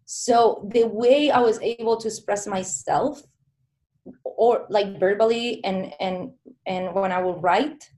so 0.07 0.69
the 0.73 0.87
way 0.87 1.31
i 1.31 1.39
was 1.39 1.59
able 1.61 1.97
to 1.97 2.09
express 2.09 2.47
myself 2.47 3.23
or 4.25 4.67
like 4.71 5.01
verbally 5.01 5.63
and 5.65 5.93
and 5.99 6.31
and 6.67 6.95
when 6.95 7.11
i 7.11 7.21
would 7.21 7.43
write 7.43 7.91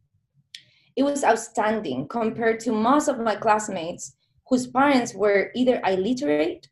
it 0.99 1.05
was 1.05 1.23
outstanding 1.25 2.07
compared 2.09 2.59
to 2.61 2.73
most 2.73 3.09
of 3.09 3.19
my 3.21 3.37
classmates 3.37 4.17
whose 4.49 4.67
parents 4.67 5.15
were 5.15 5.51
either 5.55 5.81
illiterate 5.87 6.69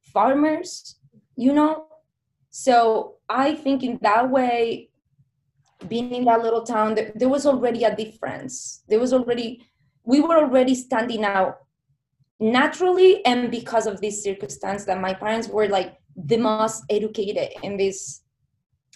farmers 0.00 0.96
you 1.36 1.52
know? 1.52 1.86
So 2.50 3.16
i 3.28 3.54
think 3.54 3.82
in 3.82 3.98
that 4.02 4.30
way 4.30 4.90
being 5.88 6.12
in 6.12 6.24
that 6.24 6.42
little 6.42 6.62
town 6.62 6.94
there, 6.94 7.12
there 7.14 7.28
was 7.28 7.46
already 7.46 7.84
a 7.84 7.94
difference. 7.94 8.82
There 8.88 9.00
was 9.00 9.12
already 9.12 9.66
we 10.04 10.20
were 10.20 10.36
already 10.36 10.74
standing 10.74 11.24
out 11.24 11.58
naturally 12.40 13.24
and 13.24 13.50
because 13.50 13.86
of 13.86 14.00
this 14.00 14.22
circumstance 14.22 14.84
that 14.84 15.00
my 15.00 15.14
parents 15.14 15.48
were 15.48 15.68
like 15.68 15.96
the 16.16 16.36
most 16.36 16.84
educated 16.90 17.48
in 17.62 17.76
this 17.76 18.22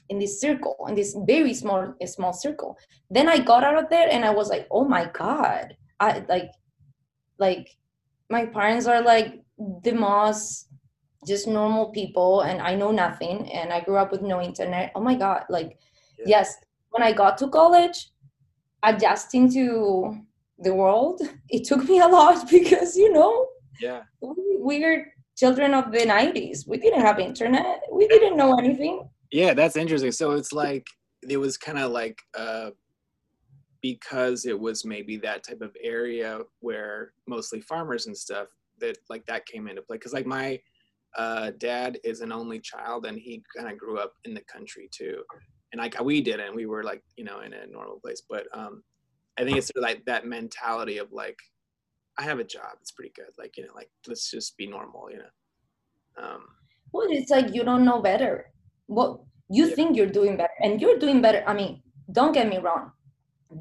in 0.09 0.19
this 0.19 0.41
circle 0.41 0.87
in 0.89 0.95
this 0.95 1.17
very 1.27 1.55
small 1.55 1.95
small 2.07 2.33
circle. 2.33 2.79
Then 3.11 3.29
i 3.29 3.39
got 3.39 3.65
out 3.65 3.83
of 3.83 3.91
there 3.91 4.09
and 4.11 4.25
i 4.25 4.31
was 4.31 4.49
like 4.49 4.67
oh 4.71 4.85
my 4.85 5.07
god. 5.13 5.77
I 6.01 6.25
like 6.29 6.53
like 7.39 7.77
my 8.31 8.47
parents 8.47 8.87
are 8.87 9.03
like 9.03 9.43
the 9.83 9.93
most 9.93 10.69
just 11.27 11.49
normal 11.49 11.91
people 11.91 12.43
and 12.43 12.61
i 12.63 12.75
know 12.75 12.93
nothing 12.93 13.51
and 13.53 13.73
i 13.73 13.81
grew 13.81 13.97
up 13.97 14.13
with 14.13 14.23
no 14.23 14.41
internet. 14.41 14.93
Oh 14.95 15.01
my 15.01 15.15
god 15.15 15.45
like 15.49 15.79
yeah. 16.19 16.25
yes 16.27 16.57
when 16.91 17.03
i 17.03 17.13
got 17.13 17.37
to 17.39 17.49
college 17.49 18.11
adjusting 18.83 19.53
to 19.53 20.17
the 20.61 20.75
world 20.75 21.21
it 21.49 21.65
took 21.65 21.85
me 21.85 22.01
a 22.01 22.07
lot 22.07 22.49
because 22.51 22.97
you 22.97 23.13
know 23.13 23.47
yeah. 23.81 24.03
we, 24.61 24.85
are 24.85 25.13
children 25.37 25.75
of 25.75 25.93
the 25.93 25.99
90s 25.99 26.67
we 26.67 26.79
didn't 26.79 27.01
have 27.01 27.21
internet. 27.21 27.83
We 27.93 28.09
didn't 28.09 28.37
know 28.37 28.59
anything 28.59 29.09
yeah 29.31 29.55
that's 29.55 29.77
interesting 29.77 30.13
so 30.13 30.33
it's 30.33 30.53
like 30.53 30.87
it 31.29 31.37
was 31.37 31.57
kind 31.57 31.79
of 31.79 31.91
like 31.91 32.21
uh 32.37 32.71
because 33.81 34.45
it 34.45 34.59
was 34.59 34.85
maybe 34.85 35.17
that 35.17 35.45
type 35.45 35.61
of 35.61 35.77
area 35.83 36.41
where 36.61 37.13
mostly 37.27 37.61
farmers 37.61 38.07
and 38.07 38.17
stuff 38.17 38.49
that 38.81 38.97
like 39.09 39.25
that 39.27 39.47
came 39.47 39.69
into 39.69 39.83
play 39.83 39.97
because 39.97 40.13
like 40.13 40.27
my 40.27 40.61
uh, 41.17 41.51
dad 41.59 41.99
is 42.05 42.21
an 42.21 42.31
only 42.33 42.61
child 42.61 43.07
and 43.07 43.19
he 43.19 43.43
kind 43.57 43.69
of 43.69 43.79
grew 43.79 43.99
up 43.99 44.13
in 44.25 44.35
the 44.35 44.43
country 44.43 44.89
too 44.93 45.23
and 45.73 45.81
like 45.81 45.99
we 46.03 46.21
didn't 46.21 46.55
we 46.55 46.67
were 46.67 46.85
like 46.85 47.03
you 47.17 47.25
know 47.25 47.41
in 47.41 47.55
a 47.55 47.67
normal 47.67 47.99
place 47.99 48.23
but 48.29 48.47
um 48.53 48.83
I 49.39 49.45
think 49.45 49.57
it's 49.57 49.69
sort 49.69 49.85
of 49.85 49.89
like 49.89 50.05
that 50.07 50.27
mentality 50.27 50.99
of 50.99 51.13
like, 51.13 51.39
I 52.19 52.23
have 52.25 52.41
a 52.41 52.45
job. 52.45 52.77
It's 52.81 52.91
pretty 52.91 53.13
good. 53.15 53.31
Like, 53.39 53.57
you 53.57 53.65
know, 53.65 53.73
like 53.75 53.89
let's 54.09 54.31
just 54.31 54.57
be 54.57 54.67
normal, 54.67 55.11
you 55.11 55.19
know? 55.19 56.23
Um, 56.23 56.41
well, 56.93 57.07
it's 57.09 57.31
like 57.31 57.55
you 57.55 57.63
don't 57.63 57.85
know 57.85 58.03
better. 58.03 58.47
What, 58.89 59.21
you 59.51 59.65
Yeah. 59.69 59.75
think 59.77 59.97
you're 59.97 60.15
doing 60.21 60.37
better 60.37 60.57
and 60.65 60.81
you're 60.81 60.99
doing 60.99 61.21
better 61.27 61.43
i 61.47 61.53
mean 61.61 61.73
don't 62.19 62.33
get 62.39 62.49
me 62.49 62.59
wrong 62.59 62.85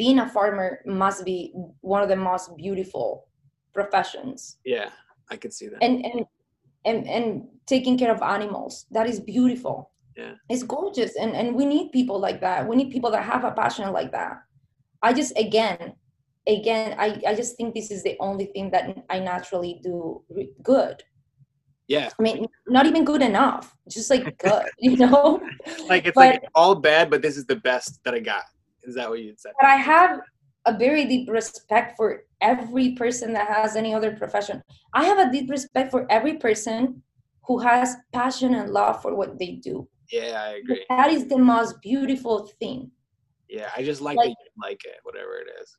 being 0.01 0.19
a 0.19 0.27
farmer 0.35 0.69
must 0.85 1.23
be 1.23 1.37
one 1.81 2.01
of 2.03 2.09
the 2.09 2.15
most 2.29 2.45
beautiful 2.57 3.27
professions 3.73 4.57
Yeah, 4.65 4.89
I 5.29 5.35
could 5.37 5.53
see 5.53 5.67
that. 5.69 5.79
and 5.85 5.95
and 6.05 6.25
and, 6.89 6.99
and 7.07 7.25
taking 7.65 7.97
care 7.97 8.11
of 8.15 8.21
animals 8.21 8.73
that 8.95 9.05
is 9.11 9.19
beautiful 9.19 9.77
Yeah. 10.17 10.33
it's 10.49 10.63
gorgeous 10.63 11.13
and 11.21 11.31
and 11.39 11.47
we 11.59 11.65
need 11.65 11.91
people 11.91 12.17
like 12.27 12.39
that 12.47 12.67
we 12.69 12.75
need 12.79 12.89
people 12.95 13.11
that 13.11 13.23
have 13.33 13.43
a 13.45 13.51
passion 13.61 13.87
like 13.99 14.11
that 14.19 14.33
i 15.07 15.09
just 15.19 15.33
again 15.37 15.93
again 16.57 16.95
i 17.05 17.07
i 17.29 17.33
just 17.41 17.55
think 17.57 17.69
this 17.75 17.89
is 17.95 18.01
the 18.03 18.15
only 18.27 18.47
thing 18.53 18.71
that 18.71 18.85
i 19.15 19.17
naturally 19.19 19.73
do 19.83 20.23
good 20.63 20.97
yeah, 21.87 22.09
i 22.19 22.21
mean 22.21 22.47
not 22.67 22.85
even 22.85 23.03
good 23.05 23.21
enough 23.21 23.75
just 23.89 24.09
like 24.09 24.37
good 24.37 24.65
you 24.79 24.97
know 24.97 25.41
like 25.87 26.05
it's 26.05 26.15
but- 26.15 26.35
like 26.35 26.43
all 26.55 26.75
bad, 26.75 27.09
but 27.09 27.21
this 27.21 27.37
is 27.37 27.45
the 27.45 27.55
best 27.55 27.99
that 28.03 28.13
I 28.13 28.19
got. 28.19 28.43
Is 28.83 28.95
that 28.95 29.09
what 29.09 29.19
you'd 29.21 29.39
say? 29.39 29.51
but 29.59 29.67
I 29.67 29.75
have 29.75 30.19
a 30.65 30.77
very 30.77 31.05
deep 31.05 31.29
respect 31.29 31.95
for 31.97 32.23
every 32.41 32.91
person 32.93 33.33
that 33.33 33.47
has 33.47 33.75
any 33.75 33.93
other 33.93 34.11
profession. 34.15 34.61
I 34.93 35.03
have 35.05 35.17
a 35.17 35.31
deep 35.31 35.49
respect 35.49 35.91
for 35.91 36.05
every 36.09 36.35
person 36.35 37.01
who 37.45 37.59
has 37.59 37.95
passion 38.13 38.53
and 38.55 38.71
love 38.71 39.01
for 39.01 39.15
what 39.15 39.39
they 39.39 39.53
do. 39.69 39.87
Yeah, 40.11 40.43
I 40.45 40.49
agree. 40.59 40.85
That 40.89 41.09
is 41.11 41.27
the 41.27 41.37
most 41.37 41.81
beautiful 41.81 42.49
thing. 42.59 42.91
Yeah, 43.49 43.69
I 43.75 43.83
just 43.83 44.01
like, 44.01 44.17
Like- 44.17 44.27
that 44.29 44.35
you 44.45 44.61
like 44.61 44.83
it, 44.85 44.99
whatever 45.03 45.37
it 45.37 45.47
is. 45.61 45.77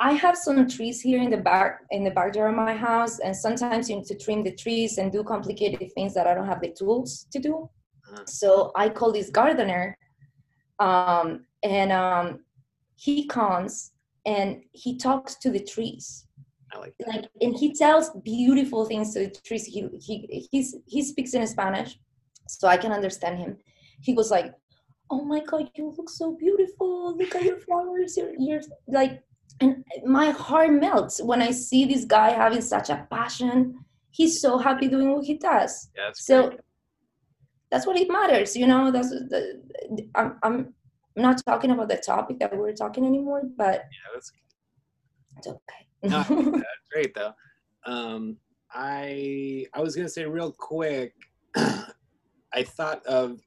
I 0.00 0.12
have 0.12 0.36
some 0.36 0.68
trees 0.68 1.00
here 1.00 1.20
in 1.20 1.30
the 1.30 1.38
back 1.38 1.80
in 1.90 2.04
the 2.04 2.10
backyard 2.10 2.50
of 2.50 2.56
my 2.56 2.74
house, 2.74 3.18
and 3.18 3.34
sometimes 3.34 3.90
you 3.90 3.96
need 3.96 4.06
to 4.06 4.16
trim 4.16 4.44
the 4.44 4.54
trees 4.54 4.98
and 4.98 5.10
do 5.10 5.24
complicated 5.24 5.92
things 5.94 6.14
that 6.14 6.26
I 6.26 6.34
don't 6.34 6.46
have 6.46 6.60
the 6.60 6.70
tools 6.70 7.26
to 7.32 7.38
do. 7.40 7.68
Uh-huh. 8.08 8.24
So 8.26 8.72
I 8.76 8.90
call 8.90 9.12
this 9.12 9.30
gardener, 9.30 9.98
um, 10.78 11.46
and 11.64 11.90
um, 11.90 12.44
he 12.94 13.26
comes 13.26 13.92
and 14.24 14.62
he 14.72 14.96
talks 14.98 15.34
to 15.36 15.50
the 15.50 15.60
trees. 15.60 16.26
I 16.72 16.78
like 16.78 16.94
that. 16.98 17.08
like 17.08 17.24
and 17.40 17.56
he 17.56 17.72
tells 17.74 18.10
beautiful 18.22 18.84
things 18.84 19.14
to 19.14 19.20
the 19.20 19.30
trees 19.30 19.64
he 19.64 19.88
he 20.02 20.48
he's, 20.52 20.74
he 20.86 21.02
speaks 21.02 21.32
in 21.32 21.46
spanish 21.46 21.98
so 22.46 22.68
i 22.68 22.76
can 22.76 22.92
understand 22.92 23.38
him 23.38 23.56
he 24.02 24.14
goes 24.14 24.30
like 24.30 24.52
oh 25.10 25.24
my 25.24 25.40
god 25.40 25.70
you 25.76 25.94
look 25.96 26.10
so 26.10 26.36
beautiful 26.36 27.16
look 27.16 27.34
at 27.34 27.42
your 27.42 27.58
flowers 27.66 28.18
you're, 28.18 28.34
you're 28.38 28.60
like 28.86 29.22
and 29.60 29.84
my 30.04 30.30
heart 30.30 30.70
melts 30.72 31.22
when 31.22 31.40
i 31.42 31.50
see 31.50 31.84
this 31.84 32.04
guy 32.04 32.30
having 32.30 32.60
such 32.60 32.90
a 32.90 33.06
passion 33.10 33.74
he's 34.10 34.40
so 34.40 34.58
happy 34.58 34.88
doing 34.88 35.12
what 35.12 35.24
he 35.24 35.34
does 35.38 35.90
Yeah, 35.96 36.04
that's 36.06 36.26
so 36.26 36.48
great. 36.48 36.60
that's 37.70 37.86
what 37.86 37.96
it 37.96 38.10
matters 38.10 38.56
you 38.56 38.66
know 38.66 38.90
that's 38.90 39.10
the, 39.10 39.60
I'm, 40.14 40.38
I'm 40.42 40.74
not 41.16 41.40
talking 41.46 41.70
about 41.70 41.88
the 41.88 41.96
topic 41.96 42.38
that 42.40 42.56
we're 42.56 42.72
talking 42.72 43.04
anymore 43.06 43.42
but 43.56 43.84
Yeah, 43.90 44.10
that's 44.14 44.32
it's 45.38 45.46
okay 45.48 45.86
No, 46.02 46.18
that's 46.28 46.88
great 46.92 47.14
though. 47.14 47.32
Um, 47.84 48.36
I 48.72 49.66
I 49.74 49.80
was 49.80 49.96
gonna 49.96 50.08
say 50.08 50.24
real 50.26 50.52
quick. 50.52 51.12
I 51.56 52.62
thought 52.64 53.04
of 53.06 53.40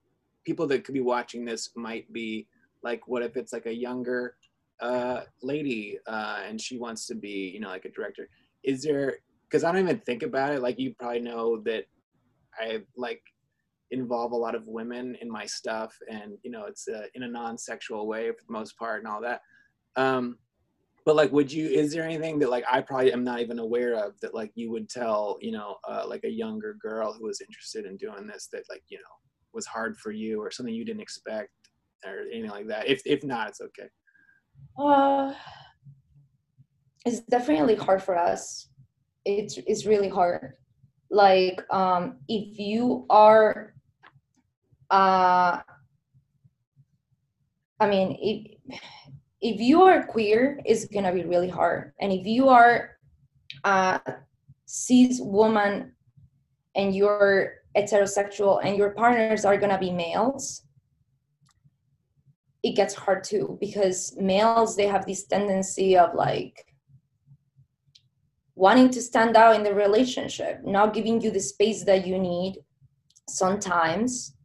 people 0.45 0.67
that 0.67 0.83
could 0.83 0.93
be 0.93 1.01
watching 1.01 1.45
this 1.45 1.69
might 1.75 2.11
be 2.11 2.47
like, 2.83 3.07
what 3.07 3.21
if 3.23 3.37
it's 3.37 3.53
like 3.53 3.67
a 3.67 3.73
younger 3.73 4.35
uh, 4.81 5.21
lady 5.41 5.97
uh, 6.07 6.39
and 6.45 6.59
she 6.59 6.77
wants 6.77 7.05
to 7.07 7.15
be, 7.15 7.51
you 7.53 7.59
know, 7.59 7.69
like 7.69 7.85
a 7.85 7.91
director? 7.91 8.27
Is 8.63 8.83
there? 8.83 9.17
Because 9.49 9.63
I 9.63 9.71
don't 9.71 9.81
even 9.81 9.99
think 9.99 10.23
about 10.23 10.53
it. 10.53 10.61
Like 10.61 10.79
you 10.79 10.93
probably 10.97 11.19
know 11.19 11.61
that 11.65 11.85
I 12.59 12.79
like 12.95 13.21
involve 13.91 14.31
a 14.31 14.37
lot 14.37 14.55
of 14.55 14.67
women 14.67 15.17
in 15.21 15.29
my 15.29 15.45
stuff, 15.45 15.95
and 16.09 16.37
you 16.43 16.51
know, 16.51 16.65
it's 16.65 16.87
uh, 16.87 17.07
in 17.15 17.23
a 17.23 17.27
non-sexual 17.27 18.07
way 18.07 18.29
for 18.29 18.43
the 18.47 18.53
most 18.53 18.77
part, 18.77 18.99
and 18.99 19.07
all 19.07 19.21
that. 19.21 19.41
Um, 19.95 20.37
but 21.05 21.15
like 21.15 21.31
would 21.31 21.51
you 21.51 21.67
is 21.67 21.91
there 21.91 22.03
anything 22.03 22.39
that 22.39 22.49
like 22.49 22.63
i 22.71 22.79
probably 22.81 23.11
am 23.11 23.23
not 23.23 23.39
even 23.39 23.59
aware 23.59 23.95
of 23.95 24.19
that 24.21 24.33
like 24.33 24.51
you 24.55 24.69
would 24.71 24.89
tell 24.89 25.37
you 25.41 25.51
know 25.51 25.75
uh, 25.87 26.03
like 26.07 26.23
a 26.23 26.29
younger 26.29 26.75
girl 26.75 27.13
who 27.13 27.25
was 27.25 27.41
interested 27.41 27.85
in 27.85 27.97
doing 27.97 28.27
this 28.27 28.47
that 28.51 28.63
like 28.69 28.83
you 28.89 28.97
know 28.97 29.03
was 29.53 29.65
hard 29.65 29.97
for 29.97 30.11
you 30.11 30.39
or 30.39 30.51
something 30.51 30.73
you 30.73 30.85
didn't 30.85 31.01
expect 31.01 31.49
or 32.05 32.25
anything 32.31 32.49
like 32.49 32.67
that 32.67 32.87
if 32.87 33.01
if 33.05 33.23
not 33.23 33.49
it's 33.49 33.61
okay 33.61 33.87
Uh, 34.77 35.33
it's 37.05 37.19
definitely 37.21 37.75
hard 37.75 38.01
for 38.03 38.17
us. 38.17 38.69
It's 39.25 39.57
it's 39.67 39.85
really 39.85 40.09
hard. 40.09 40.53
Like 41.09 41.61
um, 41.71 42.17
if 42.27 42.57
you 42.57 43.05
are, 43.09 43.73
uh, 44.89 45.59
I 47.79 47.87
mean, 47.87 48.17
if 48.21 48.79
if 49.41 49.59
you 49.59 49.81
are 49.83 50.03
queer, 50.03 50.59
it's 50.65 50.85
gonna 50.85 51.13
be 51.13 51.23
really 51.23 51.49
hard. 51.49 51.93
And 51.99 52.11
if 52.11 52.25
you 52.25 52.49
are 52.49 52.97
a 53.63 53.99
cis 54.65 55.19
woman 55.19 55.93
and 56.75 56.95
you're 56.95 57.53
heterosexual 57.75 58.61
and 58.63 58.77
your 58.77 58.91
partners 58.91 59.45
are 59.45 59.57
gonna 59.57 59.79
be 59.79 59.91
males, 59.91 60.65
it 62.63 62.75
gets 62.75 62.93
hard 62.93 63.23
too 63.23 63.57
because 63.59 64.15
males 64.17 64.75
they 64.75 64.87
have 64.87 65.05
this 65.05 65.25
tendency 65.25 65.97
of 65.97 66.13
like 66.13 66.65
wanting 68.55 68.89
to 68.89 69.01
stand 69.01 69.35
out 69.35 69.55
in 69.55 69.63
the 69.63 69.73
relationship 69.73 70.61
not 70.63 70.93
giving 70.93 71.19
you 71.21 71.31
the 71.31 71.39
space 71.39 71.83
that 71.83 72.05
you 72.05 72.19
need 72.19 72.57
sometimes 73.27 74.35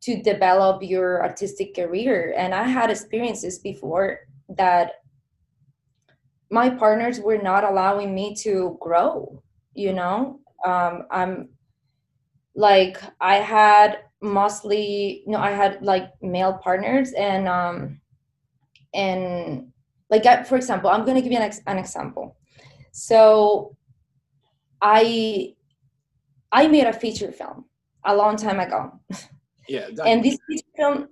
to 0.00 0.20
develop 0.20 0.82
your 0.82 1.22
artistic 1.22 1.74
career. 1.74 2.34
And 2.36 2.54
i 2.54 2.64
had 2.64 2.90
experiences 2.90 3.58
before 3.58 4.20
that 4.48 4.92
my 6.50 6.68
partners 6.70 7.20
were 7.20 7.38
not 7.38 7.64
allowing 7.64 8.14
me 8.14 8.34
to 8.36 8.76
grow 8.80 9.42
you 9.74 9.92
know? 9.92 10.40
Um, 10.64 11.06
i'm 11.10 11.48
like 12.54 12.98
i 13.20 13.36
had 13.36 13.98
mostly 14.22 15.22
you 15.26 15.32
know 15.32 15.38
i 15.38 15.50
had 15.50 15.82
like 15.82 16.10
male 16.22 16.54
partners 16.54 17.12
and 17.12 17.48
um 17.48 18.00
and 18.94 19.72
like 20.10 20.24
I, 20.26 20.44
for 20.44 20.56
example 20.56 20.90
i'm 20.90 21.04
going 21.04 21.16
to 21.16 21.22
give 21.22 21.32
you 21.32 21.38
an, 21.38 21.44
ex- 21.44 21.62
an 21.66 21.78
example. 21.78 22.36
So 22.92 23.76
i 24.80 25.54
i 26.52 26.68
made 26.68 26.86
a 26.86 26.92
feature 26.92 27.32
film 27.32 27.64
a 28.04 28.14
long 28.14 28.36
time 28.36 28.60
ago. 28.60 28.92
Yeah 29.68 29.88
and 30.06 30.22
this 30.22 30.38
feature 30.46 30.64
film 30.76 31.08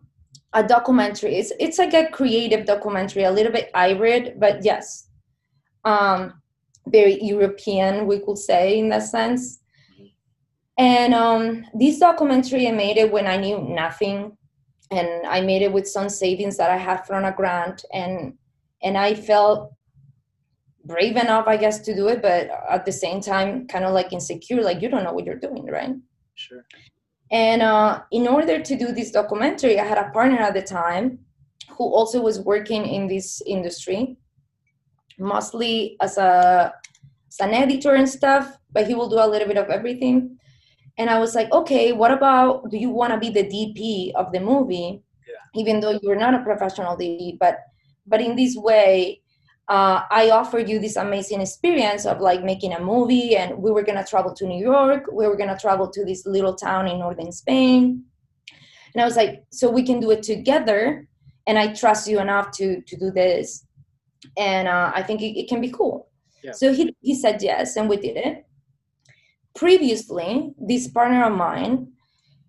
a 0.52 0.62
documentary 0.62 1.36
it's 1.36 1.52
it's 1.58 1.78
like 1.78 1.94
a 1.94 2.08
creative 2.10 2.66
documentary 2.66 3.24
a 3.24 3.30
little 3.30 3.52
bit 3.52 3.70
hybrid 3.74 4.34
but 4.38 4.64
yes. 4.64 5.08
Um 5.84 6.34
very 6.86 7.22
european 7.22 8.06
we 8.06 8.18
could 8.18 8.38
say 8.38 8.78
in 8.78 8.88
that 8.88 9.02
sense 9.02 9.59
and 10.80 11.12
um, 11.12 11.66
this 11.74 11.98
documentary, 11.98 12.66
I 12.66 12.72
made 12.72 12.96
it 12.96 13.12
when 13.12 13.26
I 13.26 13.36
knew 13.36 13.60
nothing, 13.60 14.34
and 14.90 15.26
I 15.26 15.42
made 15.42 15.60
it 15.60 15.70
with 15.70 15.86
some 15.86 16.08
savings 16.08 16.56
that 16.56 16.70
I 16.70 16.78
had 16.78 17.06
from 17.06 17.26
a 17.26 17.32
grant, 17.32 17.84
and 17.92 18.32
and 18.82 18.96
I 18.96 19.14
felt 19.14 19.74
brave 20.86 21.16
enough, 21.16 21.46
I 21.46 21.58
guess, 21.58 21.80
to 21.80 21.94
do 21.94 22.08
it, 22.08 22.22
but 22.22 22.48
at 22.70 22.86
the 22.86 22.92
same 22.92 23.20
time, 23.20 23.66
kind 23.68 23.84
of 23.84 23.92
like 23.92 24.14
insecure, 24.14 24.62
like 24.62 24.80
you 24.80 24.88
don't 24.88 25.04
know 25.04 25.12
what 25.12 25.26
you're 25.26 25.34
doing, 25.48 25.66
right? 25.66 25.94
sure 26.34 26.64
And 27.30 27.60
uh, 27.60 28.00
in 28.10 28.26
order 28.26 28.62
to 28.62 28.78
do 28.78 28.90
this 28.90 29.10
documentary, 29.10 29.78
I 29.78 29.84
had 29.84 29.98
a 29.98 30.08
partner 30.12 30.38
at 30.38 30.54
the 30.54 30.62
time 30.62 31.18
who 31.76 31.84
also 31.84 32.22
was 32.22 32.40
working 32.40 32.86
in 32.86 33.06
this 33.06 33.42
industry, 33.44 34.16
mostly 35.18 35.98
as 36.00 36.16
a 36.16 36.72
as 37.28 37.38
an 37.40 37.52
editor 37.52 37.94
and 37.94 38.08
stuff, 38.08 38.56
but 38.72 38.86
he 38.86 38.94
will 38.94 39.10
do 39.10 39.18
a 39.18 39.28
little 39.28 39.46
bit 39.46 39.58
of 39.58 39.68
everything. 39.68 40.39
And 40.98 41.08
I 41.08 41.18
was 41.18 41.34
like, 41.34 41.50
okay, 41.52 41.92
what 41.92 42.10
about 42.10 42.70
do 42.70 42.76
you 42.76 42.90
want 42.90 43.12
to 43.12 43.18
be 43.18 43.30
the 43.30 43.44
DP 43.44 44.12
of 44.14 44.32
the 44.32 44.40
movie? 44.40 45.02
Yeah. 45.26 45.60
Even 45.60 45.80
though 45.80 45.98
you're 46.02 46.16
not 46.16 46.34
a 46.34 46.42
professional 46.42 46.96
DP, 46.96 47.38
but 47.38 47.58
but 48.06 48.20
in 48.20 48.36
this 48.36 48.56
way, 48.56 49.22
uh, 49.68 50.02
I 50.10 50.30
offered 50.30 50.68
you 50.68 50.80
this 50.80 50.96
amazing 50.96 51.40
experience 51.40 52.04
of 52.04 52.20
like 52.20 52.42
making 52.42 52.72
a 52.72 52.80
movie, 52.80 53.36
and 53.36 53.56
we 53.58 53.70
were 53.70 53.84
gonna 53.84 54.04
travel 54.04 54.34
to 54.34 54.46
New 54.46 54.60
York. 54.60 55.04
We 55.12 55.28
were 55.28 55.36
gonna 55.36 55.58
travel 55.58 55.88
to 55.88 56.04
this 56.04 56.26
little 56.26 56.54
town 56.54 56.88
in 56.88 56.98
northern 56.98 57.30
Spain, 57.30 58.04
and 58.94 59.02
I 59.02 59.04
was 59.04 59.16
like, 59.16 59.44
so 59.50 59.70
we 59.70 59.84
can 59.84 60.00
do 60.00 60.10
it 60.10 60.22
together, 60.24 61.06
and 61.46 61.56
I 61.56 61.72
trust 61.72 62.08
you 62.08 62.18
enough 62.18 62.50
to 62.58 62.82
to 62.82 62.96
do 62.96 63.10
this, 63.12 63.64
and 64.36 64.66
uh, 64.66 64.90
I 64.94 65.02
think 65.02 65.22
it, 65.22 65.38
it 65.38 65.48
can 65.48 65.60
be 65.60 65.70
cool. 65.70 66.08
Yeah. 66.42 66.52
So 66.52 66.72
he 66.72 66.94
he 67.00 67.14
said 67.14 67.40
yes, 67.40 67.76
and 67.76 67.88
we 67.88 67.96
did 67.96 68.16
it. 68.16 68.44
Previously, 69.54 70.52
this 70.58 70.88
partner 70.88 71.24
of 71.24 71.36
mine 71.36 71.92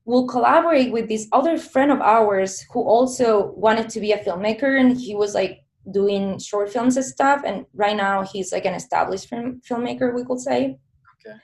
will 0.06 0.28
collaborate 0.28 0.92
with 0.92 1.08
this 1.08 1.28
other 1.32 1.58
friend 1.58 1.92
of 1.92 2.02
ours 2.02 2.66
who 2.72 2.82
also 2.82 3.52
wanted 3.52 3.90
to 3.90 4.00
be 4.00 4.12
a 4.12 4.18
filmmaker, 4.18 4.80
and 4.80 5.00
he 5.00 5.16
was 5.16 5.34
like 5.34 5.64
doing 5.92 6.38
short 6.38 6.72
films 6.72 6.96
and 6.96 7.06
stuff 7.06 7.42
and 7.44 7.66
right 7.74 7.98
now 7.98 8.22
he's 8.22 8.52
like 8.52 8.66
an 8.66 8.76
established 8.76 9.28
film, 9.28 9.60
filmmaker 9.68 10.14
we 10.14 10.24
could 10.24 10.40
say 10.40 10.78
Okay. 11.26 11.38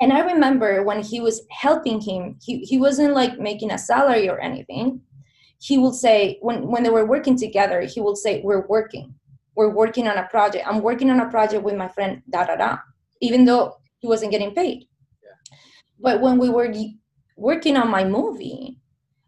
And 0.00 0.12
I 0.12 0.20
remember 0.20 0.82
when 0.82 1.00
he 1.02 1.20
was 1.20 1.46
helping 1.50 2.00
him, 2.00 2.36
he, 2.42 2.58
he 2.60 2.78
wasn't 2.78 3.14
like 3.14 3.38
making 3.38 3.70
a 3.70 3.78
salary 3.78 4.28
or 4.28 4.40
anything. 4.40 5.00
He 5.60 5.78
will 5.78 5.92
say, 5.92 6.38
when, 6.42 6.66
when 6.66 6.82
they 6.82 6.90
were 6.90 7.06
working 7.06 7.38
together, 7.38 7.82
he 7.82 8.00
will 8.00 8.16
say, 8.16 8.40
We're 8.42 8.66
working. 8.66 9.14
We're 9.54 9.72
working 9.72 10.08
on 10.08 10.18
a 10.18 10.26
project. 10.26 10.66
I'm 10.66 10.80
working 10.80 11.10
on 11.10 11.20
a 11.20 11.30
project 11.30 11.62
with 11.62 11.76
my 11.76 11.86
friend, 11.86 12.22
da 12.28 12.44
da 12.44 12.56
da, 12.56 12.78
even 13.20 13.44
though 13.44 13.76
he 13.98 14.08
wasn't 14.08 14.32
getting 14.32 14.54
paid. 14.54 14.88
But 16.02 16.20
when 16.20 16.38
we 16.38 16.48
were 16.48 16.72
working 17.36 17.76
on 17.76 17.88
my 17.88 18.04
movie, 18.04 18.78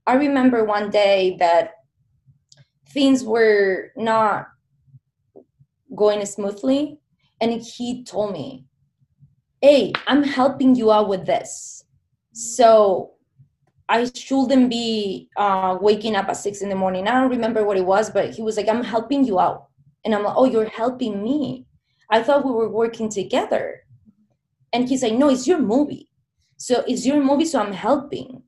I 0.06 0.14
remember 0.14 0.64
one 0.64 0.90
day 0.90 1.36
that 1.38 1.74
things 2.90 3.24
were 3.24 3.92
not 3.96 4.48
going 5.94 6.26
smoothly. 6.26 6.98
And 7.40 7.52
he 7.62 8.04
told 8.04 8.32
me, 8.32 8.66
hey, 9.60 9.92
I'm 10.08 10.22
helping 10.22 10.74
you 10.74 10.90
out 10.90 11.08
with 11.08 11.26
this. 11.26 11.84
So 12.32 13.12
I 13.88 14.10
shouldn't 14.12 14.68
be 14.68 15.28
uh, 15.36 15.78
waking 15.80 16.16
up 16.16 16.28
at 16.28 16.36
six 16.36 16.60
in 16.60 16.68
the 16.68 16.74
morning. 16.74 17.06
I 17.06 17.20
don't 17.20 17.30
remember 17.30 17.64
what 17.64 17.76
it 17.76 17.86
was, 17.86 18.10
but 18.10 18.30
he 18.30 18.42
was 18.42 18.56
like, 18.56 18.68
I'm 18.68 18.82
helping 18.82 19.24
you 19.24 19.38
out. 19.38 19.68
And 20.04 20.14
I'm 20.14 20.24
like, 20.24 20.34
oh, 20.36 20.46
you're 20.46 20.68
helping 20.68 21.22
me. 21.22 21.66
I 22.10 22.22
thought 22.22 22.44
we 22.44 22.50
were 22.50 22.68
working 22.68 23.08
together. 23.08 23.80
And 24.72 24.88
he's 24.88 25.02
like, 25.02 25.14
no, 25.14 25.28
it's 25.30 25.46
your 25.46 25.60
movie. 25.60 26.08
So 26.64 26.82
it's 26.88 27.04
your 27.04 27.22
movie, 27.22 27.44
so 27.44 27.60
I'm 27.60 27.74
helping. 27.74 28.42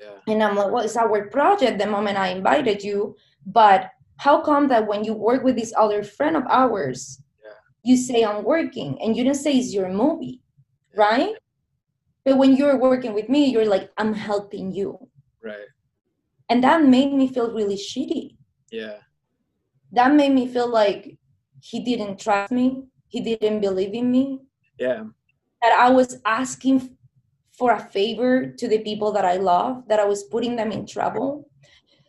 Yeah. 0.00 0.18
And 0.26 0.42
I'm 0.42 0.56
like, 0.56 0.72
well, 0.72 0.82
it's 0.84 0.96
our 0.96 1.26
project 1.28 1.78
the 1.78 1.86
moment 1.86 2.18
I 2.18 2.28
invited 2.28 2.82
you. 2.82 3.14
But 3.46 3.92
how 4.16 4.40
come 4.42 4.66
that 4.68 4.88
when 4.88 5.04
you 5.04 5.14
work 5.14 5.44
with 5.44 5.54
this 5.54 5.72
other 5.76 6.02
friend 6.02 6.36
of 6.36 6.42
ours, 6.50 7.22
Yeah. 7.44 7.58
you 7.84 7.96
say 7.96 8.24
I'm 8.24 8.42
working 8.42 8.98
and 9.00 9.16
you 9.16 9.22
didn't 9.22 9.36
say 9.44 9.52
it's 9.56 9.72
your 9.72 9.88
movie? 9.88 10.40
right? 10.96 11.34
But 12.24 12.36
when 12.38 12.56
you're 12.56 12.76
working 12.76 13.14
with 13.14 13.28
me, 13.28 13.46
you're 13.52 13.70
like, 13.76 13.92
I'm 13.96 14.12
helping 14.12 14.72
you. 14.72 14.98
Right. 15.40 15.70
And 16.48 16.64
that 16.64 16.82
made 16.82 17.12
me 17.14 17.28
feel 17.28 17.54
really 17.54 17.76
shitty. 17.76 18.34
Yeah. 18.72 18.96
That 19.92 20.12
made 20.12 20.32
me 20.32 20.48
feel 20.48 20.68
like 20.68 21.16
he 21.60 21.78
didn't 21.84 22.18
trust 22.18 22.50
me, 22.50 22.82
he 23.06 23.20
didn't 23.20 23.60
believe 23.60 23.94
in 23.94 24.10
me, 24.10 24.40
Yeah. 24.80 25.04
that 25.62 25.72
I 25.78 25.88
was 25.90 26.18
asking 26.24 26.96
for 27.60 27.72
a 27.72 27.78
favor 27.78 28.46
to 28.46 28.66
the 28.66 28.78
people 28.78 29.12
that 29.12 29.26
I 29.26 29.36
love, 29.36 29.84
that 29.88 30.00
I 30.00 30.06
was 30.06 30.24
putting 30.24 30.56
them 30.56 30.72
in 30.72 30.86
trouble. 30.86 31.46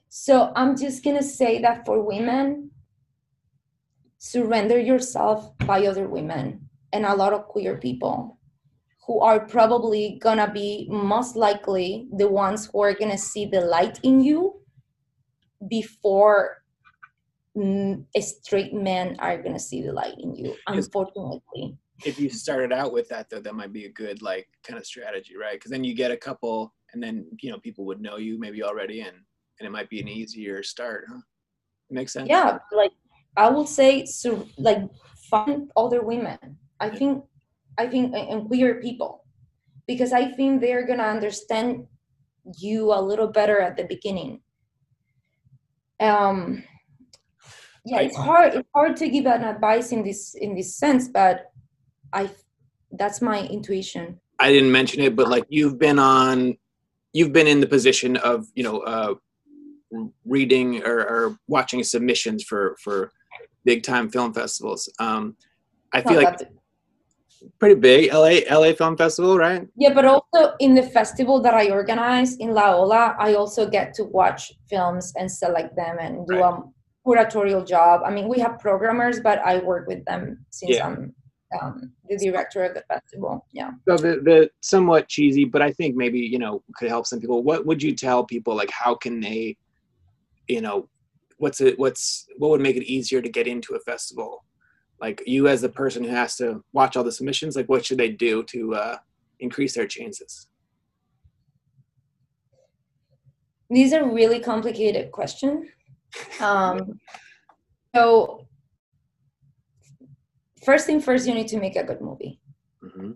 So 0.08 0.54
I'm 0.56 0.78
just 0.78 1.04
going 1.04 1.18
to 1.18 1.24
say 1.24 1.62
that 1.62 1.86
for 1.86 2.02
women, 2.02 2.72
surrender 4.18 4.80
yourself 4.80 5.52
by 5.66 5.86
other 5.86 6.08
women 6.08 6.70
and 6.94 7.06
a 7.06 7.16
lot 7.16 7.34
of 7.34 7.48
queer 7.48 7.78
people 7.78 8.40
who 9.06 9.20
are 9.20 9.42
probably 9.42 10.20
gonna 10.22 10.50
be 10.50 10.88
most 10.90 11.36
likely 11.36 12.08
the 12.14 12.28
ones 12.28 12.70
who 12.72 12.82
are 12.82 12.94
gonna 12.94 13.18
see 13.18 13.48
the 13.48 13.62
light 13.62 14.00
in 14.04 14.22
you 14.22 14.62
before 15.68 16.62
mm, 17.58 18.06
straight 18.20 18.76
men 18.76 19.16
are 19.18 19.42
gonna 19.42 19.60
see 19.60 19.82
the 19.82 19.92
light 19.92 20.14
in 20.20 20.36
you 20.36 20.56
unfortunately 20.68 21.76
If 22.06 22.20
you 22.20 22.30
started 22.30 22.72
out 22.74 22.92
with 22.94 23.08
that 23.10 23.30
though, 23.30 23.40
that 23.42 23.56
might 23.56 23.74
be 23.74 23.86
a 23.86 23.92
good 23.92 24.22
like 24.22 24.48
kind 24.64 24.80
of 24.80 24.86
strategy, 24.86 25.36
right? 25.38 25.54
Because 25.54 25.72
then 25.72 25.84
you 25.84 25.94
get 25.94 26.12
a 26.12 26.18
couple, 26.18 26.74
and 26.94 27.02
then 27.02 27.26
you 27.42 27.52
know 27.52 27.60
people 27.60 27.86
would 27.86 28.02
know 28.02 28.18
you 28.18 28.40
maybe 28.40 28.64
already, 28.64 29.02
and 29.02 29.18
and 29.60 29.68
it 29.68 29.72
might 29.72 29.90
be 29.90 30.00
an 30.02 30.08
easier 30.08 30.64
start, 30.64 31.06
huh? 31.10 31.20
Makes 31.90 32.14
sense. 32.14 32.30
yeah 32.30 32.58
like 32.72 32.94
i 33.36 33.50
would 33.50 33.68
say 33.68 34.06
so 34.06 34.48
like 34.58 34.80
find 35.30 35.70
other 35.76 36.02
women 36.02 36.40
i 36.80 36.88
think 36.90 37.24
i 37.78 37.86
think 37.86 38.16
and- 38.16 38.30
and 38.32 38.48
queer 38.48 38.80
people 38.80 39.26
because 39.88 40.14
i 40.14 40.24
think 40.24 40.62
they're 40.62 40.88
gonna 40.88 41.04
understand 41.04 41.86
you 42.58 42.94
a 42.94 43.02
little 43.02 43.28
better 43.28 43.60
at 43.60 43.76
the 43.76 43.84
beginning 43.84 44.40
um 46.00 46.64
yeah 47.84 48.00
it's 48.00 48.16
hard 48.16 48.54
it's 48.56 48.70
hard 48.74 48.96
to 48.96 49.10
give 49.10 49.26
an 49.26 49.44
advice 49.44 49.92
in 49.92 50.02
this 50.04 50.34
in 50.36 50.56
this 50.56 50.76
sense 50.76 51.08
but 51.10 51.51
i 52.14 52.30
that's 52.94 53.22
my 53.22 53.48
intuition 53.48 54.20
I 54.42 54.52
didn't 54.52 54.72
mention 54.72 55.02
it, 55.02 55.16
but 55.16 55.30
like 55.30 55.46
you've 55.50 55.78
been 55.78 56.00
on, 56.00 56.58
you've 57.14 57.32
been 57.32 57.46
in 57.46 57.60
the 57.60 57.68
position 57.68 58.18
of 58.18 58.48
you 58.56 58.64
know 58.64 58.80
uh, 58.80 59.14
reading 60.26 60.84
or, 60.84 60.98
or 61.00 61.38
watching 61.48 61.84
submissions 61.84 62.44
for 62.44 62.76
for 62.84 63.12
big 63.66 63.84
time 63.84 64.10
film 64.10 64.34
festivals. 64.34 64.90
Um, 65.00 65.38
I 65.94 66.02
feel 66.02 66.16
like 66.16 66.40
pretty 67.60 67.80
big 67.80 68.12
LA 68.12 68.40
LA 68.50 68.74
Film 68.74 68.98
Festival, 68.98 69.38
right? 69.38 69.68
Yeah, 69.76 69.94
but 69.94 70.06
also 70.06 70.56
in 70.60 70.74
the 70.74 70.84
festival 70.84 71.40
that 71.42 71.54
I 71.54 71.70
organize 71.70 72.36
in 72.38 72.52
La 72.52 72.76
Ola, 72.76 73.16
I 73.20 73.36
also 73.36 73.70
get 73.70 73.94
to 73.96 74.06
watch 74.06 74.52
films 74.70 75.14
and 75.18 75.32
select 75.32 75.76
them 75.76 75.98
and 76.00 76.26
do 76.26 76.40
Right. 76.40 76.54
a 76.54 77.08
curatorial 77.08 77.66
job. 77.68 78.02
I 78.06 78.10
mean, 78.10 78.28
we 78.28 78.40
have 78.40 78.60
programmers, 78.60 79.20
but 79.20 79.40
I 79.40 79.60
work 79.60 79.88
with 79.88 80.04
them 80.06 80.46
since 80.50 80.78
Yeah. 80.78 80.88
I'm 80.88 81.14
um, 81.60 81.92
the 82.08 82.18
director 82.18 82.64
of 82.64 82.74
the 82.74 82.84
festival. 82.88 83.46
Yeah. 83.52 83.72
So 83.88 83.98
the 83.98 84.22
the 84.24 84.50
somewhat 84.62 85.08
cheesy, 85.08 85.46
but 85.46 85.62
I 85.62 85.72
think 85.72 85.96
maybe 85.96 86.20
you 86.20 86.40
know 86.40 86.64
could 86.76 86.90
help 86.90 87.08
some 87.08 87.20
people. 87.20 87.44
What 87.44 87.66
would 87.66 87.82
you 87.82 87.96
tell 87.96 88.24
people? 88.24 88.56
Like, 88.56 88.72
how 88.72 88.96
can 88.96 89.20
they, 89.20 89.58
you 90.48 90.62
know, 90.62 90.88
what's 91.38 91.62
it? 91.62 91.78
What's 91.78 92.28
what 92.38 92.50
would 92.52 92.62
make 92.62 92.76
it 92.76 92.86
easier 92.86 93.22
to 93.22 93.30
get 93.30 93.48
into 93.48 93.76
a 93.76 93.80
festival? 93.80 94.46
Like 95.00 95.24
you 95.26 95.48
as 95.48 95.62
the 95.62 95.70
person 95.70 96.04
who 96.04 96.12
has 96.12 96.36
to 96.38 96.64
watch 96.74 96.96
all 96.96 97.04
the 97.04 97.12
submissions, 97.12 97.56
like 97.56 97.68
what 97.68 97.86
should 97.86 97.98
they 97.98 98.10
do 98.10 98.44
to 98.44 98.76
uh, 98.76 98.98
increase 99.40 99.74
their 99.74 99.88
chances? 99.88 100.48
These 103.70 103.94
are 103.94 104.08
really 104.08 104.40
complicated 104.40 105.12
questions. 105.12 105.66
Um, 106.42 107.00
so, 107.96 108.46
first 110.64 110.86
thing 110.86 111.02
first, 111.02 111.28
you 111.28 111.34
need 111.34 111.48
to 111.50 111.60
make 111.60 111.76
a 111.76 111.84
good 111.84 112.02
movie. 112.02 112.40
hmm 112.82 113.12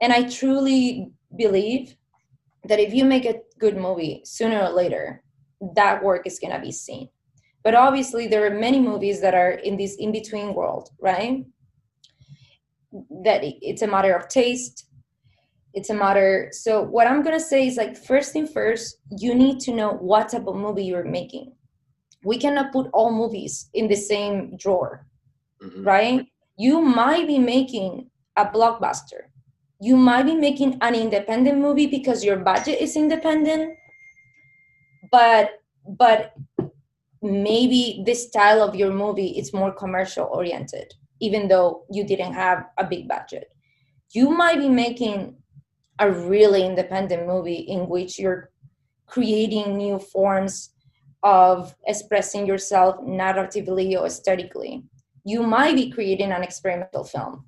And 0.00 0.12
I 0.12 0.28
truly 0.28 1.12
believe 1.36 1.96
that 2.64 2.80
if 2.80 2.94
you 2.94 3.04
make 3.04 3.24
a 3.26 3.40
good 3.58 3.76
movie, 3.76 4.22
sooner 4.24 4.60
or 4.60 4.70
later, 4.70 5.22
that 5.74 6.02
work 6.02 6.26
is 6.26 6.38
going 6.38 6.52
to 6.52 6.60
be 6.60 6.72
seen. 6.72 7.08
But 7.62 7.74
obviously, 7.74 8.26
there 8.26 8.44
are 8.46 8.58
many 8.58 8.80
movies 8.80 9.20
that 9.22 9.34
are 9.34 9.52
in 9.52 9.76
this 9.76 9.96
in 9.96 10.12
between 10.12 10.54
world, 10.54 10.90
right? 11.00 11.44
That 13.24 13.40
it's 13.42 13.82
a 13.82 13.86
matter 13.86 14.14
of 14.14 14.28
taste. 14.28 14.86
It's 15.72 15.90
a 15.90 15.94
matter. 15.94 16.48
So, 16.52 16.82
what 16.82 17.06
I'm 17.06 17.22
going 17.22 17.36
to 17.38 17.44
say 17.44 17.66
is 17.66 17.76
like, 17.76 17.96
first 17.96 18.32
thing 18.32 18.46
first, 18.46 18.98
you 19.10 19.34
need 19.34 19.60
to 19.60 19.72
know 19.74 19.92
what 19.94 20.28
type 20.28 20.46
of 20.46 20.56
movie 20.56 20.84
you're 20.84 21.04
making. 21.04 21.52
We 22.22 22.38
cannot 22.38 22.72
put 22.72 22.88
all 22.92 23.10
movies 23.10 23.70
in 23.74 23.88
the 23.88 23.96
same 23.96 24.56
drawer 24.56 25.06
hmm 25.60 25.84
right? 25.84 26.26
You 26.56 26.80
might 26.80 27.26
be 27.26 27.38
making 27.38 28.10
a 28.36 28.46
blockbuster. 28.46 29.30
You 29.80 29.96
might 29.96 30.24
be 30.24 30.34
making 30.34 30.78
an 30.80 30.94
independent 30.94 31.58
movie 31.58 31.86
because 31.86 32.24
your 32.24 32.36
budget 32.36 32.80
is 32.80 32.96
independent, 32.96 33.76
but 35.10 35.60
but 35.86 36.32
maybe 37.20 38.02
the 38.06 38.14
style 38.14 38.62
of 38.62 38.74
your 38.74 38.92
movie 38.92 39.38
is 39.38 39.52
more 39.52 39.72
commercial 39.72 40.26
oriented, 40.30 40.94
even 41.20 41.48
though 41.48 41.84
you 41.90 42.04
didn't 42.04 42.34
have 42.34 42.66
a 42.78 42.84
big 42.84 43.08
budget. 43.08 43.48
You 44.12 44.30
might 44.30 44.58
be 44.58 44.68
making 44.68 45.36
a 45.98 46.10
really 46.10 46.64
independent 46.64 47.26
movie 47.26 47.66
in 47.66 47.88
which 47.88 48.18
you're 48.18 48.50
creating 49.06 49.76
new 49.76 49.98
forms 49.98 50.70
of 51.22 51.74
expressing 51.86 52.46
yourself 52.46 52.96
narratively 53.00 53.98
or 53.98 54.06
aesthetically 54.06 54.84
you 55.24 55.42
might 55.42 55.74
be 55.74 55.90
creating 55.90 56.32
an 56.32 56.42
experimental 56.42 57.04
film. 57.04 57.46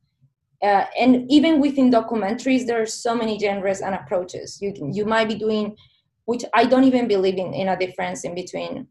Uh, 0.63 0.87
and 0.99 1.31
even 1.31 1.61
within 1.61 1.91
documentaries, 1.91 2.67
there 2.67 2.81
are 2.81 2.87
so 2.87 3.15
many 3.15 3.39
genres 3.39 3.83
and 3.83 3.95
approaches. 3.95 4.59
You 4.61 4.73
you 4.93 5.05
might 5.05 5.29
be 5.29 5.35
doing, 5.35 5.77
which 6.25 6.45
I 6.55 6.65
don't 6.65 6.85
even 6.85 7.07
believe 7.07 7.37
in, 7.37 7.53
in 7.53 7.69
a 7.69 7.79
difference 7.79 8.25
in 8.25 8.35
between 8.35 8.89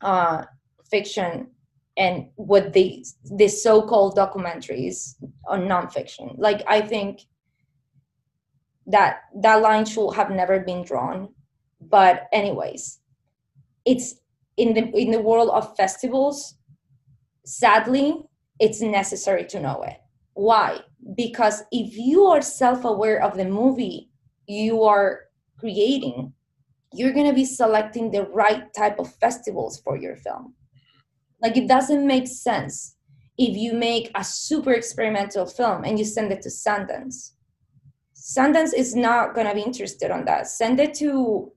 uh, 0.00 0.44
fiction 0.90 1.48
and 1.96 2.26
what 2.34 2.72
the 2.72 3.06
the 3.36 3.46
so-called 3.46 4.16
documentaries 4.16 5.14
or 5.44 5.58
nonfiction. 5.58 6.34
Like 6.36 6.62
I 6.66 6.80
think 6.80 7.20
that 8.86 9.20
that 9.40 9.62
line 9.62 9.84
should 9.84 10.14
have 10.14 10.30
never 10.30 10.58
been 10.60 10.82
drawn. 10.82 11.28
But 11.80 12.28
anyways, 12.32 12.98
it's 13.84 14.16
in 14.56 14.74
the 14.74 14.90
in 14.98 15.12
the 15.12 15.20
world 15.20 15.50
of 15.50 15.76
festivals 15.76 16.56
sadly 17.44 18.16
it's 18.60 18.80
necessary 18.80 19.44
to 19.44 19.60
know 19.60 19.82
it 19.82 19.96
why 20.34 20.78
because 21.16 21.62
if 21.70 21.96
you 21.96 22.24
are 22.24 22.42
self-aware 22.42 23.22
of 23.22 23.36
the 23.36 23.44
movie 23.44 24.10
you 24.46 24.82
are 24.82 25.20
creating 25.58 26.32
you're 26.92 27.12
going 27.12 27.26
to 27.26 27.34
be 27.34 27.44
selecting 27.44 28.10
the 28.10 28.24
right 28.26 28.72
type 28.72 28.98
of 28.98 29.12
festivals 29.16 29.80
for 29.80 29.96
your 29.96 30.16
film 30.16 30.54
like 31.42 31.56
it 31.56 31.68
doesn't 31.68 32.06
make 32.06 32.26
sense 32.26 32.96
if 33.36 33.56
you 33.56 33.74
make 33.74 34.10
a 34.14 34.24
super 34.24 34.72
experimental 34.72 35.44
film 35.44 35.84
and 35.84 35.98
you 35.98 36.04
send 36.04 36.30
it 36.32 36.40
to 36.40 36.48
sundance 36.48 37.32
Sundance 38.24 38.72
is 38.72 38.96
not 38.96 39.34
gonna 39.34 39.54
be 39.54 39.60
interested 39.60 40.10
on 40.10 40.24
that. 40.24 40.48
Send 40.48 40.80
it 40.80 40.94
to 40.94 41.52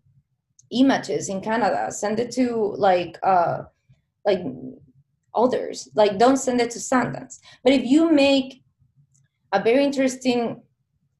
images 0.69 1.29
in 1.29 1.39
Canada. 1.39 1.89
Send 1.91 2.19
it 2.19 2.29
to 2.31 2.75
like 2.77 3.17
uh 3.23 3.63
like 4.25 4.41
others. 5.37 5.87
Like 5.95 6.17
don't 6.17 6.37
send 6.37 6.59
it 6.59 6.71
to 6.71 6.79
Sundance. 6.79 7.39
But 7.63 7.73
if 7.73 7.85
you 7.85 8.11
make 8.11 8.63
a 9.53 9.61
very 9.61 9.83
interesting 9.83 10.61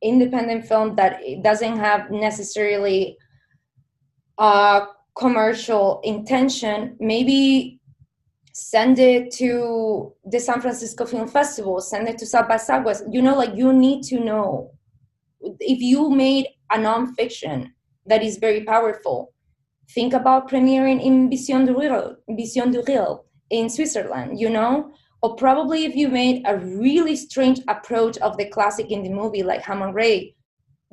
independent 0.01 0.67
film 0.67 0.95
that 0.95 1.21
doesn't 1.43 1.77
have 1.77 2.11
necessarily 2.11 3.17
a 4.37 4.87
commercial 5.17 6.01
intention, 6.03 6.95
maybe 6.99 7.79
send 8.53 8.99
it 8.99 9.31
to 9.31 10.13
the 10.25 10.39
San 10.39 10.61
Francisco 10.61 11.05
Film 11.05 11.27
Festival, 11.27 11.79
send 11.79 12.07
it 12.07 12.17
to 12.17 12.25
South 12.25 12.47
by 12.47 12.57
Southwest. 12.57 13.03
You 13.09 13.21
know, 13.21 13.35
like 13.35 13.55
you 13.55 13.71
need 13.71 14.03
to 14.05 14.19
know 14.19 14.71
if 15.41 15.79
you 15.79 16.09
made 16.09 16.47
a 16.71 16.77
nonfiction 16.77 17.71
that 18.05 18.23
is 18.23 18.37
very 18.37 18.63
powerful, 18.63 19.33
think 19.91 20.13
about 20.13 20.49
premiering 20.49 21.03
in 21.03 21.29
Vision 21.29 21.65
du 21.65 21.73
Réel, 21.73 22.15
Vision 22.29 22.71
du 22.71 22.81
Réel 22.81 23.23
in 23.49 23.69
Switzerland, 23.69 24.39
you 24.39 24.49
know? 24.49 24.91
Or 25.21 25.35
probably 25.35 25.85
if 25.85 25.95
you 25.95 26.09
made 26.09 26.43
a 26.45 26.57
really 26.57 27.15
strange 27.15 27.59
approach 27.67 28.17
of 28.19 28.37
the 28.37 28.45
classic 28.45 28.91
in 28.91 29.03
the 29.03 29.09
movie 29.09 29.43
like 29.43 29.61
Hammond 29.61 29.95
Ray, 29.95 30.35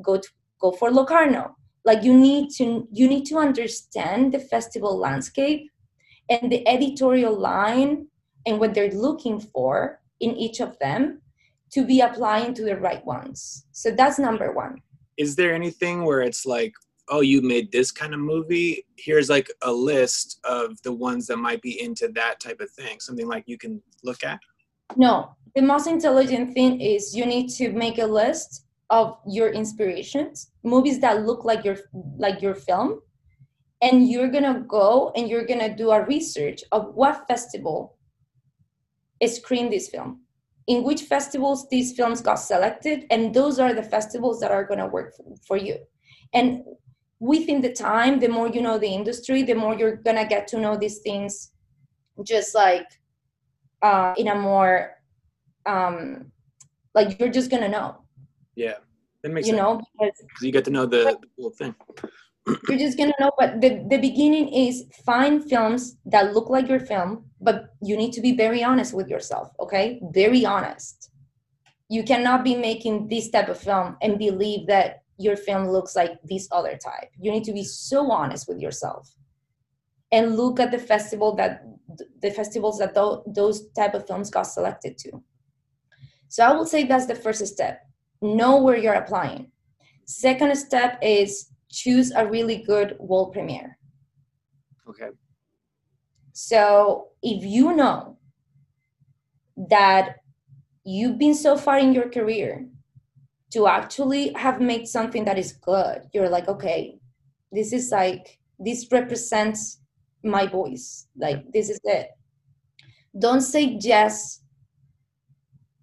go 0.03 0.19
to, 0.19 0.29
go 0.61 0.73
for 0.73 0.91
Locarno. 0.91 1.57
Like 1.85 2.03
you 2.03 2.17
need 2.17 2.51
to 2.57 2.89
you 2.91 3.07
need 3.07 3.27
to 3.27 3.37
understand 3.37 4.33
the 4.33 4.39
festival 4.39 4.97
landscape 4.97 5.71
and 6.31 6.51
the 6.51 6.67
editorial 6.67 7.39
line 7.39 8.07
and 8.47 8.59
what 8.59 8.73
they're 8.73 8.91
looking 8.91 9.39
for 9.39 10.01
in 10.21 10.35
each 10.37 10.61
of 10.61 10.79
them 10.79 11.21
to 11.73 11.85
be 11.85 12.01
applying 12.01 12.55
to 12.55 12.65
the 12.65 12.77
right 12.77 13.05
ones. 13.05 13.67
So 13.73 13.91
that's 13.91 14.19
number 14.19 14.53
one. 14.53 14.81
Is 15.17 15.37
there 15.37 15.55
anything 15.55 16.05
where 16.05 16.23
it's 16.23 16.47
like, 16.47 16.73
oh, 17.09 17.21
you 17.21 17.43
made 17.43 17.71
this 17.73 17.91
kind 17.91 18.15
of 18.15 18.21
movie? 18.21 18.87
Here's 18.97 19.29
like 19.29 19.51
a 19.63 19.73
list 19.73 20.41
of 20.45 20.81
the 20.83 20.93
ones 20.93 21.27
that 21.27 21.37
might 21.37 21.63
be 21.63 21.81
into 21.81 22.09
that 22.15 22.41
type 22.41 22.61
of 22.61 22.71
thing. 22.71 23.01
Something 23.01 23.27
like 23.27 23.45
you 23.47 23.59
can 23.59 23.83
look 24.03 24.25
at? 24.25 24.41
No. 24.97 25.37
The 25.55 25.63
most 25.63 25.87
intelligent 25.87 26.55
thing 26.55 26.81
is 26.81 27.15
you 27.15 27.27
need 27.27 27.49
to 27.51 27.73
make 27.73 27.99
a 27.99 28.07
list 28.07 28.67
of 28.91 29.19
your 29.27 29.51
inspirations, 29.51 30.51
movies 30.63 30.99
that 31.01 31.25
look 31.25 31.45
like 31.45 31.65
your 31.65 31.77
like 32.17 32.43
your 32.43 32.55
film, 32.55 33.01
and 33.83 34.09
you're 34.09 34.29
gonna 34.29 34.65
go 34.67 35.13
and 35.17 35.29
you're 35.29 35.47
gonna 35.47 35.75
do 35.75 35.91
a 35.91 36.05
research 36.05 36.63
of 36.73 36.95
what 36.95 37.27
festival 37.29 37.97
screened 39.27 39.73
this 39.73 39.89
film 39.89 40.21
in 40.67 40.83
which 40.83 41.03
festivals 41.03 41.67
these 41.71 41.95
films 41.95 42.21
got 42.21 42.35
selected 42.35 43.07
and 43.11 43.35
those 43.35 43.59
are 43.59 43.73
the 43.73 43.83
festivals 43.83 44.39
that 44.41 44.51
are 44.51 44.67
to 44.67 44.87
work 44.87 45.15
for, 45.47 45.57
you 45.57 45.77
and 46.35 46.63
within 47.33 47.61
the 47.61 47.73
time 47.73 48.19
the 48.21 48.29
more 48.29 48.49
you 48.49 48.61
know 48.61 48.79
the 48.79 48.93
industry 49.01 49.43
the 49.43 49.55
more 49.55 49.75
you're 49.75 49.97
to 50.17 50.27
get 50.29 50.47
to 50.49 50.59
know 50.59 50.77
these 50.77 50.99
things 50.99 51.53
just 52.23 52.55
like 52.55 52.87
uh, 53.83 54.15
in 54.17 54.29
a 54.29 54.35
more 54.35 54.93
um 55.67 56.31
like 56.95 57.19
you're 57.19 57.35
just 57.39 57.51
to 57.51 57.69
know. 57.69 57.97
Yeah 58.55 58.79
that 59.25 59.33
makes 59.33 59.49
you 59.49 59.55
sense. 59.55 59.63
know 59.63 59.81
because 59.99 60.43
you 60.43 60.53
get 60.53 60.65
to 60.67 60.71
know 60.71 60.87
the, 60.87 61.19
the 61.21 61.29
whole 61.39 61.51
thing. 61.51 61.75
You're 62.69 62.79
just 62.79 62.99
gonna 62.99 63.15
know 63.19 63.33
but 63.39 63.61
the, 63.63 63.71
the 63.89 63.97
beginning 63.97 64.53
is 64.53 64.85
find 65.07 65.43
films 65.43 65.97
that 66.05 66.35
look 66.35 66.51
like 66.51 66.69
your 66.69 66.79
film 66.79 67.25
but 67.41 67.71
you 67.81 67.97
need 67.97 68.13
to 68.13 68.21
be 68.21 68.37
very 68.37 68.63
honest 68.63 68.93
with 68.93 69.09
yourself 69.09 69.49
okay? 69.59 69.99
Very 70.13 70.45
honest. 70.45 71.11
You 71.89 72.03
cannot 72.05 72.45
be 72.45 72.55
making 72.55 73.09
this 73.09 73.31
type 73.31 73.49
of 73.49 73.59
film 73.59 73.97
and 74.03 74.19
believe 74.19 74.67
that 74.67 75.04
your 75.19 75.37
film 75.37 75.69
looks 75.69 75.95
like 75.95 76.13
this 76.25 76.49
other 76.51 76.77
type. 76.77 77.11
You 77.19 77.31
need 77.31 77.45
to 77.45 77.53
be 77.53 77.65
so 77.65 78.11
honest 78.11 78.49
with 78.49 78.59
yourself. 78.59 79.15
And 80.13 80.37
look 80.37 80.61
at 80.61 80.71
the 80.71 80.79
festival 80.79 81.35
that 81.37 81.63
the 82.21 82.31
festivals 82.31 82.79
that 82.79 82.95
those 83.27 83.69
type 83.71 83.95
of 83.95 84.07
films 84.07 84.31
got 84.31 84.45
selected 84.45 84.99
to. 84.99 85.23
So 86.29 86.45
i 86.45 86.53
would 86.53 86.69
say 86.69 86.85
that's 86.85 87.07
the 87.07 87.15
first 87.15 87.47
step. 87.47 87.81
Know 88.21 88.63
where 88.63 88.77
you're 88.77 88.95
applying. 88.95 89.51
Second 90.07 90.55
step 90.57 90.99
is 91.03 91.51
choose 91.71 92.13
a 92.13 92.27
really 92.27 92.59
good 92.59 92.97
world 92.99 93.33
premiere. 93.33 93.79
Okay. 94.89 95.11
So 96.33 97.09
if 97.23 97.45
you 97.45 97.75
know 97.75 98.19
that 99.57 100.17
you've 100.85 101.19
been 101.19 101.35
so 101.35 101.57
far 101.57 101.79
in 101.79 101.95
your 101.95 102.09
career 102.11 102.67
to 103.55 103.69
actually 103.69 104.33
have 104.35 104.61
made 104.61 104.87
something 104.87 105.25
that 105.25 105.39
is 105.39 105.53
good, 105.53 106.03
you're 106.13 106.29
like, 106.29 106.49
okay, 106.49 106.99
this 107.53 107.73
is 107.73 107.91
like, 107.93 108.39
this 108.59 108.89
represents 108.91 109.79
my 110.25 110.45
voice. 110.45 111.07
Like, 111.17 111.53
this 111.53 111.71
is 111.71 111.81
it. 111.85 112.11
Don't 113.17 113.43
say 113.43 113.79
yes 113.81 114.43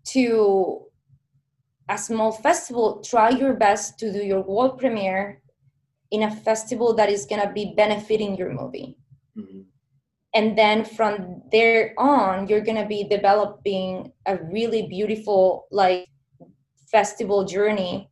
to 0.08 0.82
a 1.88 1.98
small 1.98 2.34
festival. 2.34 3.02
Try 3.02 3.30
your 3.30 3.54
best 3.54 3.98
to 4.00 4.12
do 4.12 4.20
your 4.20 4.42
world 4.42 4.78
premiere 4.78 5.42
in 6.12 6.24
a 6.24 6.36
festival 6.36 6.94
that 6.96 7.10
is 7.10 7.26
going 7.26 7.42
to 7.42 7.54
be 7.54 7.74
benefiting 7.78 8.36
your 8.36 8.52
movie. 8.52 8.98
Mm-hmm. 9.38 9.62
And 10.34 10.58
then 10.58 10.84
from 10.84 11.42
there 11.54 11.94
on, 11.98 12.50
you're 12.50 12.68
going 12.68 12.82
to 12.82 12.86
be 12.86 13.06
developing 13.06 14.12
a 14.26 14.36
really 14.38 14.88
beautiful, 14.88 15.68
like, 15.72 16.08
festival 16.92 17.46
journey 17.46 18.10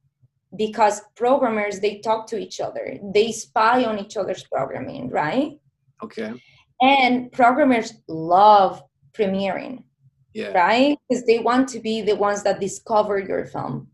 because 0.55 1.01
programmers 1.15 1.79
they 1.79 1.99
talk 1.99 2.27
to 2.27 2.37
each 2.37 2.59
other. 2.59 2.97
They 3.13 3.31
spy 3.31 3.85
on 3.85 3.99
each 3.99 4.17
other's 4.17 4.43
programming 4.43 5.09
right? 5.09 5.59
Okay. 6.03 6.33
And 6.81 7.31
programmers 7.31 7.93
love 8.07 8.81
premiering 9.13 9.83
yeah. 10.33 10.51
right? 10.51 10.97
Because 11.07 11.25
they 11.25 11.39
want 11.39 11.67
to 11.69 11.79
be 11.79 12.01
the 12.01 12.15
ones 12.15 12.43
that 12.43 12.59
discover 12.59 13.19
your 13.19 13.45
film. 13.45 13.87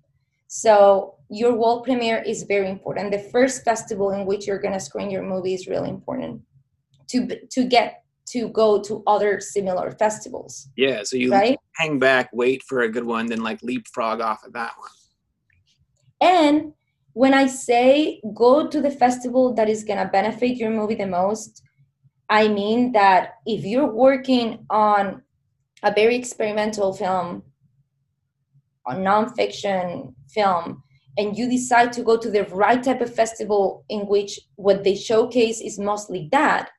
So 0.48 1.16
your 1.30 1.56
world 1.56 1.84
premiere 1.84 2.22
is 2.22 2.44
very 2.44 2.70
important. 2.70 3.12
The 3.12 3.20
first 3.20 3.64
festival 3.64 4.12
in 4.12 4.26
which 4.26 4.48
you're 4.48 4.60
going 4.60 4.74
to 4.74 4.80
screen 4.80 5.10
your 5.10 5.24
movie 5.24 5.54
is 5.54 5.68
really 5.68 5.90
important 5.90 6.42
to 7.10 7.40
to 7.52 7.66
get 7.66 8.04
to 8.28 8.50
go 8.50 8.82
to 8.82 9.04
other 9.06 9.40
similar 9.40 9.92
festivals. 9.92 10.70
Yeah, 10.76 11.04
so 11.04 11.16
you 11.18 11.32
right? 11.32 11.60
hang 11.76 12.00
back, 12.00 12.30
wait 12.34 12.64
for 12.64 12.82
a 12.82 12.90
good 12.90 13.04
one, 13.06 13.28
then 13.28 13.42
like 13.42 13.62
leapfrog 13.62 14.22
off 14.22 14.44
of 14.46 14.54
that 14.54 14.74
one. 14.78 14.90
And 16.22 16.74
when 17.14 17.34
I 17.34 17.48
say 17.48 18.22
go 18.34 18.68
to 18.68 18.82
the 18.82 18.92
festival 18.92 19.54
that 19.54 19.70
is 19.70 19.84
going 19.84 20.00
to 20.00 20.12
benefit 20.12 20.58
your 20.58 20.72
movie 20.72 20.96
the 20.96 21.08
most, 21.08 21.62
I 22.30 22.48
mean 22.48 22.92
that 22.94 23.36
if 23.46 23.64
you're 23.64 23.92
working 23.92 24.66
on 24.70 25.22
a 25.84 25.94
very 25.94 26.16
experimental 26.16 26.94
film, 26.94 27.44
a 28.88 28.96
nonfiction 28.96 30.14
film, 30.30 30.84
and 31.18 31.38
you 31.38 31.50
decide 31.50 31.94
to 31.94 32.04
go 32.04 32.18
to 32.18 32.30
the 32.30 32.44
right 32.46 32.84
type 32.84 33.02
of 33.02 33.14
festival 33.14 33.86
in 33.90 34.02
which 34.02 34.40
what 34.56 34.84
they 34.84 34.96
showcase 34.96 35.62
is 35.62 35.80
mostly 35.80 36.28
that, 36.32 36.70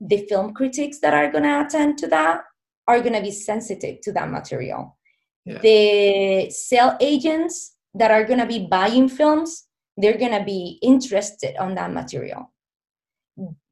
the 0.00 0.26
film 0.28 0.54
critics 0.54 1.00
that 1.00 1.14
are 1.14 1.30
going 1.30 1.44
to 1.44 1.66
attend 1.66 1.98
to 1.98 2.06
that 2.08 2.42
are 2.86 3.00
going 3.00 3.14
to 3.14 3.22
be 3.22 3.30
sensitive 3.30 4.00
to 4.02 4.12
that 4.12 4.30
material. 4.30 4.96
Yeah. 5.44 5.58
The 5.58 6.50
sale 6.50 6.96
agents 7.00 7.76
that 7.94 8.10
are 8.10 8.24
going 8.24 8.38
to 8.38 8.46
be 8.46 8.66
buying 8.70 9.08
films, 9.08 9.66
they're 9.96 10.18
going 10.18 10.38
to 10.38 10.44
be 10.44 10.78
interested 10.82 11.56
on 11.58 11.74
that 11.74 11.92
material. 11.92 12.52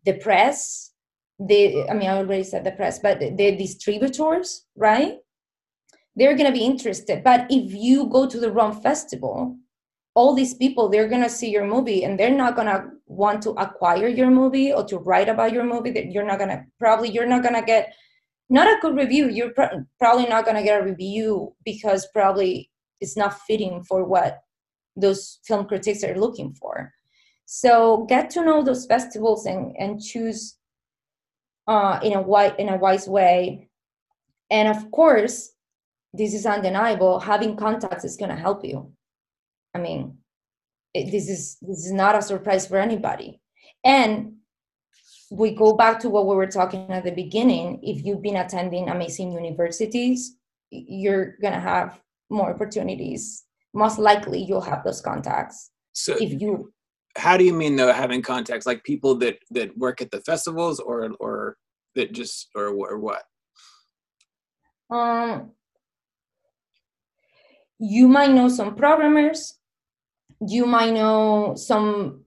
The 0.05 0.15
press, 0.15 0.93
the 1.39 1.89
I 1.89 1.95
mean, 1.95 2.09
I 2.09 2.19
already 2.19 2.45
said 2.45 2.65
the 2.65 2.73
press, 2.73 2.99
but 2.99 3.21
the 3.21 3.57
distributors, 3.57 4.65
right? 4.77 5.19
They're 6.15 6.37
going 6.37 6.51
to 6.51 6.59
be 6.59 6.65
interested. 6.65 7.23
But 7.23 7.47
if 7.51 7.75
you 7.75 8.07
go 8.07 8.27
to 8.27 8.41
the 8.41 8.51
wrong 8.51 8.81
festival, 8.81 9.57
all 10.17 10.35
these 10.35 10.55
people 10.55 10.89
they're 10.89 11.09
going 11.09 11.23
to 11.23 11.29
see 11.29 11.51
your 11.51 11.67
movie 11.67 12.03
and 12.05 12.19
they're 12.19 12.35
not 12.35 12.57
going 12.57 12.67
to 12.67 12.89
want 13.07 13.43
to 13.43 13.51
acquire 13.51 14.09
your 14.09 14.31
movie 14.31 14.73
or 14.73 14.83
to 14.83 14.97
write 14.99 15.29
about 15.29 15.53
your 15.53 15.63
movie 15.63 15.91
that 15.91 16.11
you're 16.11 16.25
not 16.25 16.39
going 16.39 16.49
to 16.49 16.65
probably 16.81 17.11
you're 17.11 17.27
not 17.27 17.43
going 17.43 17.55
to 17.55 17.63
get 17.63 17.95
not 18.49 18.69
a 18.69 18.79
good 18.81 18.97
review. 18.97 19.29
You're 19.29 19.51
pr- 19.51 19.85
probably 19.99 20.27
not 20.27 20.45
going 20.45 20.57
to 20.57 20.63
get 20.63 20.81
a 20.81 20.85
review 20.85 21.55
because 21.65 22.09
probably 22.13 22.71
it's 23.01 23.17
not 23.17 23.41
fitting 23.41 23.83
for 23.83 24.05
what 24.05 24.41
those 24.97 25.41
film 25.45 25.67
critics 25.67 26.03
are 26.03 26.17
looking 26.17 26.55
for. 26.55 26.93
So 27.45 28.07
get 28.09 28.31
to 28.31 28.45
know 28.45 28.63
those 28.63 28.87
festivals 28.87 29.47
and 29.47 29.75
and 29.79 30.01
choose 30.03 30.57
uh, 31.69 32.01
in 32.03 32.15
a 32.15 32.23
wise 32.23 32.53
in 32.59 32.69
a 32.69 32.77
wise 32.77 33.07
way. 33.07 33.69
And 34.51 34.69
of 34.69 34.91
course 34.91 35.53
this 36.15 36.33
is 36.33 36.47
undeniable. 36.47 37.21
Having 37.21 37.57
contacts 37.57 38.05
is 38.05 38.17
going 38.17 38.31
to 38.31 38.37
help 38.37 38.65
you 38.65 38.91
I 39.77 39.79
mean, 39.79 40.17
it, 40.95 41.11
this 41.11 41.29
is 41.29 41.59
this 41.61 41.85
is 41.85 41.93
not 41.93 42.17
a 42.17 42.23
surprise 42.23 42.67
for 42.67 42.79
anybody. 42.79 43.41
And 43.85 44.37
we 45.31 45.55
go 45.55 45.77
back 45.77 46.01
to 46.01 46.09
what 46.09 46.27
we 46.27 46.35
were 46.35 46.47
talking 46.47 46.91
at 46.91 47.05
the 47.05 47.11
beginning. 47.11 47.81
If 47.83 48.05
you've 48.05 48.23
been 48.23 48.37
attending 48.37 48.89
amazing 48.89 49.33
universities, 49.33 50.37
you're 50.71 51.37
gonna 51.43 51.61
have 51.61 52.01
more 52.31 52.51
opportunities, 52.55 53.45
most 53.75 53.99
likely 53.99 54.43
you'll 54.43 54.63
have 54.73 54.83
those 54.83 55.01
contacts 55.01 55.71
So 55.93 56.17
if 56.19 56.41
you 56.41 56.73
how 57.19 57.37
do 57.37 57.45
you 57.45 57.53
mean 57.53 57.77
though 57.77 57.93
having 57.93 58.23
contacts 58.23 58.67
like 58.67 58.83
people 58.83 59.15
that 59.17 59.37
that 59.51 59.77
work 59.77 60.01
at 60.01 60.11
the 60.11 60.23
festivals 60.23 60.81
or 60.81 61.11
or 61.21 61.57
that 61.97 62.13
just 62.13 62.49
or, 62.55 62.69
or 62.69 62.99
what? 62.99 63.23
um 64.91 65.51
you 67.79 68.09
might 68.09 68.31
know 68.31 68.49
some 68.49 68.75
programmers 68.75 69.59
you 70.47 70.67
might 70.67 70.93
know 70.93 71.55
some 71.57 72.23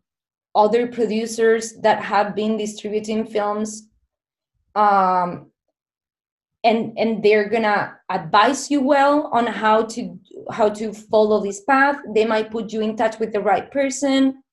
other 0.55 0.87
producers 0.87 1.73
that 1.81 2.01
have 2.01 2.35
been 2.35 2.57
distributing 2.57 3.25
films 3.25 3.87
um 4.75 5.49
and 6.63 6.97
and 6.97 7.23
they're 7.23 7.49
gonna 7.49 7.97
advise 8.09 8.69
you 8.69 8.81
well 8.81 9.29
on 9.31 9.47
how 9.47 9.83
to 9.83 10.19
how 10.51 10.69
to 10.69 10.93
follow 10.93 11.41
this 11.41 11.61
path. 11.61 11.97
They 12.13 12.25
might 12.25 12.51
put 12.51 12.73
you 12.73 12.81
in 12.81 12.97
touch 12.97 13.19
with 13.19 13.31
the 13.31 13.39
right 13.39 13.71
person. 13.71 14.43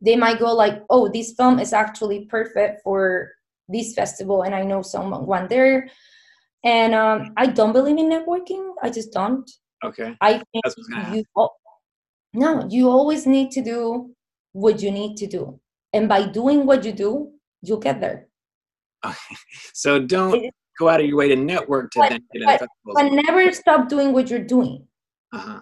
They 0.00 0.16
might 0.16 0.38
go 0.38 0.54
like 0.54 0.82
oh 0.90 1.08
this 1.08 1.32
film 1.32 1.58
is 1.58 1.72
actually 1.72 2.26
perfect 2.26 2.82
for 2.82 3.32
this 3.68 3.94
festival 3.94 4.42
and 4.42 4.54
i 4.54 4.62
know 4.62 4.82
someone 4.82 5.48
there. 5.48 5.88
And 6.62 6.94
um, 6.94 7.32
i 7.36 7.46
don't 7.46 7.72
believe 7.72 7.98
in 7.98 8.10
networking. 8.10 8.74
I 8.82 8.90
just 8.90 9.12
don't. 9.12 9.50
Okay, 9.84 10.16
i 10.20 10.34
think 10.34 10.62
that's 10.62 10.76
what's 10.76 10.88
gonna 10.88 11.04
happen. 11.04 11.18
you 11.18 11.48
no 12.34 12.66
you 12.70 12.88
always 12.88 13.26
need 13.26 13.50
to 13.50 13.62
do 13.62 14.10
what 14.52 14.82
you 14.82 14.90
need 14.90 15.16
to 15.16 15.26
do 15.26 15.58
and 15.92 16.08
by 16.08 16.26
doing 16.26 16.66
what 16.66 16.84
you 16.84 16.92
do 16.92 17.30
you'll 17.62 17.78
get 17.78 18.00
there 18.00 18.28
Okay. 19.04 19.36
So 19.74 19.98
don't 20.00 20.50
go 20.78 20.88
out 20.88 21.00
of 21.00 21.06
your 21.06 21.16
way 21.16 21.28
to 21.28 21.36
network 21.36 21.90
to 21.92 21.98
But- 22.00 22.10
then 22.10 22.22
get 22.32 22.60
but- 22.60 22.68
but 22.94 23.12
never 23.12 23.52
stop 23.52 23.88
doing 23.88 24.12
what 24.12 24.28
you're 24.30 24.48
doing 24.56 24.86
uh-huh. 25.32 25.60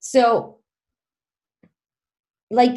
so 0.00 0.58
like 2.50 2.76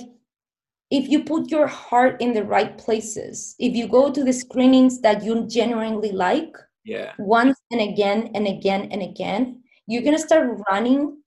if 0.92 1.10
you 1.10 1.24
put 1.24 1.50
your 1.50 1.68
heart 1.68 2.22
in 2.22 2.34
the 2.34 2.44
right 2.44 2.78
places 2.78 3.56
if 3.60 3.76
you 3.76 3.88
go 3.88 4.12
to 4.12 4.24
the 4.24 4.32
screenings 4.34 5.02
that 5.02 5.24
you 5.24 5.48
genuinely 5.48 6.12
like 6.12 6.56
Yeah, 6.86 7.14
once 7.18 7.58
and 7.72 7.82
again 7.82 8.30
and 8.36 8.46
again 8.48 8.90
and 8.92 9.02
again 9.02 9.64
you're 9.88 10.04
going 10.04 10.16
to 10.18 10.22
start 10.22 10.46
running 10.70 11.18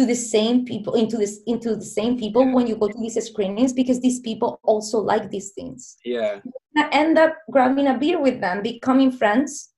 to 0.00 0.06
the 0.06 0.14
same 0.14 0.64
people 0.64 0.94
into 0.94 1.18
this 1.18 1.40
into 1.46 1.76
the 1.76 1.84
same 1.84 2.18
people 2.18 2.42
when 2.54 2.66
you 2.66 2.74
go 2.74 2.88
to 2.88 2.98
these 2.98 3.22
screenings 3.22 3.74
because 3.74 4.00
these 4.00 4.20
people 4.20 4.58
also 4.62 4.98
like 4.98 5.30
these 5.30 5.50
things. 5.50 5.98
Yeah, 6.06 6.40
You're 6.74 6.88
end 6.90 7.18
up 7.18 7.34
grabbing 7.50 7.86
a 7.86 7.98
beer 7.98 8.18
with 8.18 8.40
them 8.40 8.62
becoming 8.62 9.12
friends 9.12 9.74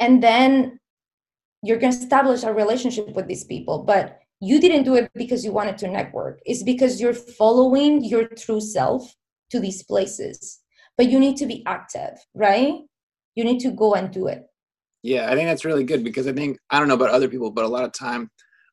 and 0.00 0.22
then 0.22 0.78
you're 1.62 1.78
going 1.78 1.94
to 1.94 1.98
establish 1.98 2.42
a 2.42 2.52
relationship 2.52 3.08
with 3.14 3.26
these 3.26 3.44
people 3.44 3.84
but 3.84 4.18
you 4.40 4.60
didn't 4.60 4.84
do 4.84 4.96
it 4.96 5.10
because 5.14 5.44
you 5.46 5.52
wanted 5.52 5.78
to 5.78 5.88
network. 5.88 6.40
It's 6.44 6.62
because 6.62 7.00
you're 7.00 7.14
following 7.14 8.04
your 8.04 8.26
true 8.26 8.60
self 8.60 9.14
to 9.50 9.60
these 9.60 9.82
places. 9.82 10.60
But 10.98 11.08
you 11.08 11.18
need 11.18 11.38
to 11.38 11.46
be 11.46 11.62
active 11.66 12.18
right? 12.34 12.74
You 13.34 13.44
need 13.44 13.60
to 13.60 13.70
go 13.70 13.94
and 13.94 14.10
do 14.10 14.26
it. 14.26 14.44
Yeah. 15.02 15.30
I 15.30 15.34
think 15.34 15.48
that's 15.48 15.64
really 15.64 15.84
good 15.84 16.04
because 16.04 16.26
I 16.26 16.34
think 16.34 16.58
I 16.68 16.78
don't 16.78 16.88
know 16.88 17.00
about 17.00 17.16
other 17.16 17.28
people, 17.28 17.50
but 17.50 17.64
a 17.64 17.74
lot 17.76 17.84
of 17.84 17.92
time 17.94 18.30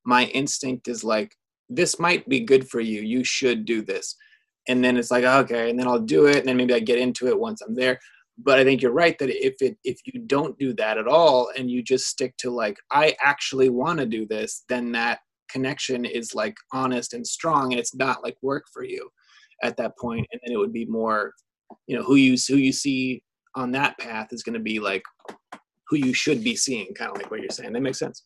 my 0.08 0.26
instinct 0.28 0.88
is 0.88 1.04
like, 1.04 1.36
this 1.70 2.00
might 2.00 2.28
be 2.30 2.40
good 2.40 2.68
for 2.70 2.80
you. 2.80 3.02
You 3.02 3.26
should 3.26 3.66
do 3.66 3.82
this, 3.82 4.16
and 4.70 4.84
then 4.84 4.98
it's 4.98 5.12
like, 5.12 5.26
okay, 5.26 5.70
and 5.70 5.78
then 5.78 5.88
I'll 5.88 6.00
do 6.00 6.28
it, 6.28 6.38
and 6.38 6.48
then 6.48 6.58
maybe 6.58 6.74
I 6.74 6.80
get 6.80 6.98
into 6.98 7.28
it 7.28 7.38
once 7.38 7.62
I'm 7.62 7.76
there. 7.76 8.00
But 8.38 8.58
I 8.58 8.64
think 8.64 8.82
you're 8.82 8.92
right 8.94 9.18
that 9.20 9.30
if 9.30 9.56
it 9.62 9.78
if 9.84 10.00
you 10.06 10.22
don't 10.22 10.58
do 10.58 10.74
that 10.76 10.98
at 10.98 11.08
all 11.08 11.50
and 11.58 11.70
you 11.70 11.84
just 11.84 12.06
stick 12.06 12.38
to 12.38 12.52
like 12.52 12.78
I 12.92 13.16
actually 13.22 13.70
want 13.70 14.00
to 14.00 14.06
do 14.06 14.26
this, 14.26 14.64
then 14.70 14.92
that 14.94 15.20
connection 15.50 16.06
is 16.06 16.34
like 16.34 16.56
honest 16.72 17.14
and 17.14 17.28
strong, 17.28 17.74
and 17.74 17.80
it's 17.80 17.96
not 17.96 18.24
like 18.24 18.38
work 18.42 18.64
for 18.72 18.84
you 18.84 19.10
at 19.62 19.76
that 19.78 19.98
point, 19.98 20.26
and 20.32 20.40
then 20.46 20.54
it 20.54 20.58
would 20.58 20.74
be 20.74 20.86
more, 20.86 21.34
you 21.88 21.98
know, 21.98 22.04
who 22.04 22.16
you 22.16 22.38
who 22.48 22.56
you 22.56 22.72
see 22.72 23.22
on 23.56 23.72
that 23.72 23.98
path 23.98 24.28
is 24.32 24.44
going 24.44 24.54
to 24.54 24.60
be 24.60 24.80
like 24.80 25.04
who 25.90 25.98
you 25.98 26.14
should 26.14 26.44
be 26.44 26.56
seeing, 26.56 26.94
kind 26.94 27.12
of 27.12 27.18
like 27.18 27.30
what 27.30 27.42
you're 27.42 27.50
saying. 27.50 27.74
That 27.74 27.82
makes 27.82 28.00
sense. 28.00 28.24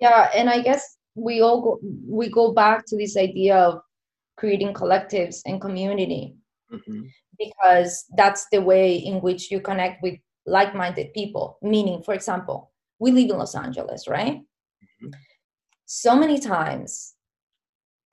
Yeah 0.00 0.30
and 0.34 0.48
i 0.48 0.60
guess 0.60 0.96
we 1.14 1.40
all 1.40 1.60
go 1.60 1.80
we 2.06 2.28
go 2.28 2.52
back 2.52 2.84
to 2.86 2.96
this 2.96 3.16
idea 3.16 3.56
of 3.56 3.80
creating 4.36 4.72
collectives 4.72 5.40
and 5.46 5.60
community. 5.60 6.34
Hmm 6.70 7.02
because 7.40 8.04
that's 8.16 8.46
the 8.52 8.60
way 8.60 8.94
in 8.94 9.20
which 9.20 9.50
you 9.50 9.60
connect 9.60 10.02
with 10.02 10.14
like-minded 10.46 11.12
people. 11.14 11.58
Meaning 11.62 12.02
for 12.02 12.14
example 12.14 12.70
we 12.98 13.10
live 13.12 13.30
in 13.30 13.38
los 13.38 13.54
angeles 13.54 14.06
right? 14.06 14.42
Mhm. 15.02 15.12
so 15.86 16.14
many 16.14 16.38
times 16.38 17.14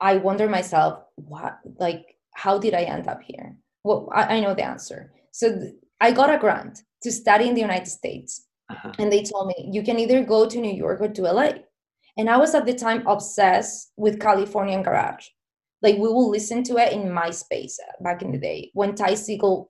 i 0.00 0.16
wonder 0.16 0.48
myself 0.48 1.02
what 1.16 1.58
like 1.78 2.16
how 2.34 2.58
did 2.58 2.74
i 2.74 2.82
end 2.82 3.06
up 3.06 3.20
here? 3.22 3.56
Well 3.84 4.08
i, 4.14 4.36
I 4.36 4.40
know 4.40 4.54
the 4.54 4.64
answer. 4.64 5.12
So 5.30 5.46
th- 5.58 5.74
i 6.00 6.10
got 6.10 6.34
a 6.34 6.38
grant 6.38 6.82
to 7.02 7.12
study 7.12 7.48
in 7.48 7.54
the 7.54 7.60
united 7.70 7.88
states. 8.00 8.46
Uh-huh. 8.70 8.92
and 8.98 9.10
they 9.10 9.22
told 9.22 9.46
me 9.48 9.70
you 9.72 9.82
can 9.82 9.98
either 9.98 10.22
go 10.22 10.46
to 10.46 10.58
new 10.60 10.76
york 10.84 11.00
or 11.00 11.08
to 11.08 11.22
la 11.22 11.48
and 12.18 12.28
i 12.28 12.36
was 12.36 12.54
at 12.54 12.66
the 12.66 12.74
time 12.74 13.06
obsessed 13.06 13.92
with 13.96 14.20
californian 14.20 14.82
garage 14.82 15.26
like 15.82 15.94
we 15.94 16.08
will 16.08 16.28
listen 16.28 16.62
to 16.64 16.76
it 16.76 16.92
in 16.92 17.02
myspace 17.08 17.76
back 18.00 18.20
in 18.22 18.32
the 18.32 18.38
day 18.38 18.70
when 18.74 18.94
Ty 18.94 19.12
Segall 19.12 19.68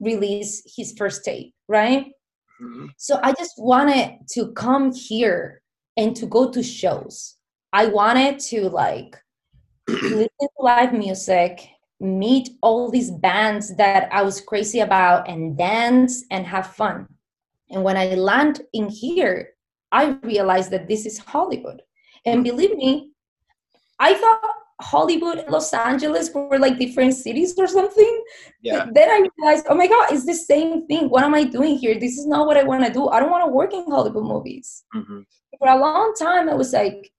released 0.00 0.70
his 0.76 0.92
first 0.98 1.24
tape 1.24 1.52
right 1.68 2.12
Mhm. 2.62 2.88
so 2.96 3.18
I 3.22 3.32
just 3.42 3.54
wanted 3.58 4.08
to 4.34 4.52
come 4.52 4.90
here 4.94 5.60
and 5.98 6.16
to 6.16 6.24
go 6.26 6.50
to 6.50 6.62
shows. 6.62 7.36
I 7.72 7.84
wanted 7.86 8.38
to 8.50 8.70
like 8.70 9.12
listen 9.88 10.28
to 10.40 10.48
live 10.60 10.92
music, 10.94 11.68
meet 12.00 12.48
all 12.62 12.90
these 12.90 13.10
bands 13.10 13.76
that 13.76 14.08
I 14.10 14.22
was 14.22 14.40
crazy 14.40 14.80
about, 14.80 15.28
and 15.28 15.56
dance 15.58 16.24
and 16.30 16.46
have 16.46 16.68
fun. 16.82 17.06
And 17.70 17.84
when 17.84 17.96
I 17.98 18.14
land 18.14 18.62
in 18.72 18.88
here, 18.88 19.50
I 19.92 20.16
realized 20.22 20.70
that 20.70 20.88
this 20.88 21.04
is 21.04 21.18
Hollywood. 21.18 21.82
And 22.26 22.44
believe 22.44 22.76
me, 22.76 23.12
I 23.98 24.14
thought 24.14 24.40
Hollywood 24.80 25.38
and 25.38 25.50
Los 25.50 25.72
Angeles 25.72 26.30
were 26.34 26.58
like 26.58 26.78
different 26.78 27.14
cities 27.14 27.54
or 27.56 27.66
something. 27.66 28.24
Yeah. 28.60 28.86
Then 28.92 29.08
I 29.08 29.26
realized, 29.38 29.66
oh 29.70 29.74
my 29.74 29.86
God, 29.86 30.12
it's 30.12 30.26
the 30.26 30.34
same 30.34 30.86
thing. 30.86 31.08
What 31.08 31.24
am 31.24 31.34
I 31.34 31.44
doing 31.44 31.76
here? 31.76 31.98
This 31.98 32.18
is 32.18 32.26
not 32.26 32.46
what 32.46 32.56
I 32.56 32.64
want 32.64 32.84
to 32.84 32.92
do. 32.92 33.08
I 33.08 33.20
don't 33.20 33.30
want 33.30 33.44
to 33.46 33.52
work 33.52 33.72
in 33.72 33.84
Hollywood 33.90 34.24
movies. 34.24 34.84
hmm 34.92 35.20
For 35.58 35.68
a 35.68 35.78
long 35.78 36.14
time, 36.18 36.48
I 36.50 36.54
was 36.54 36.72
like, 36.72 37.10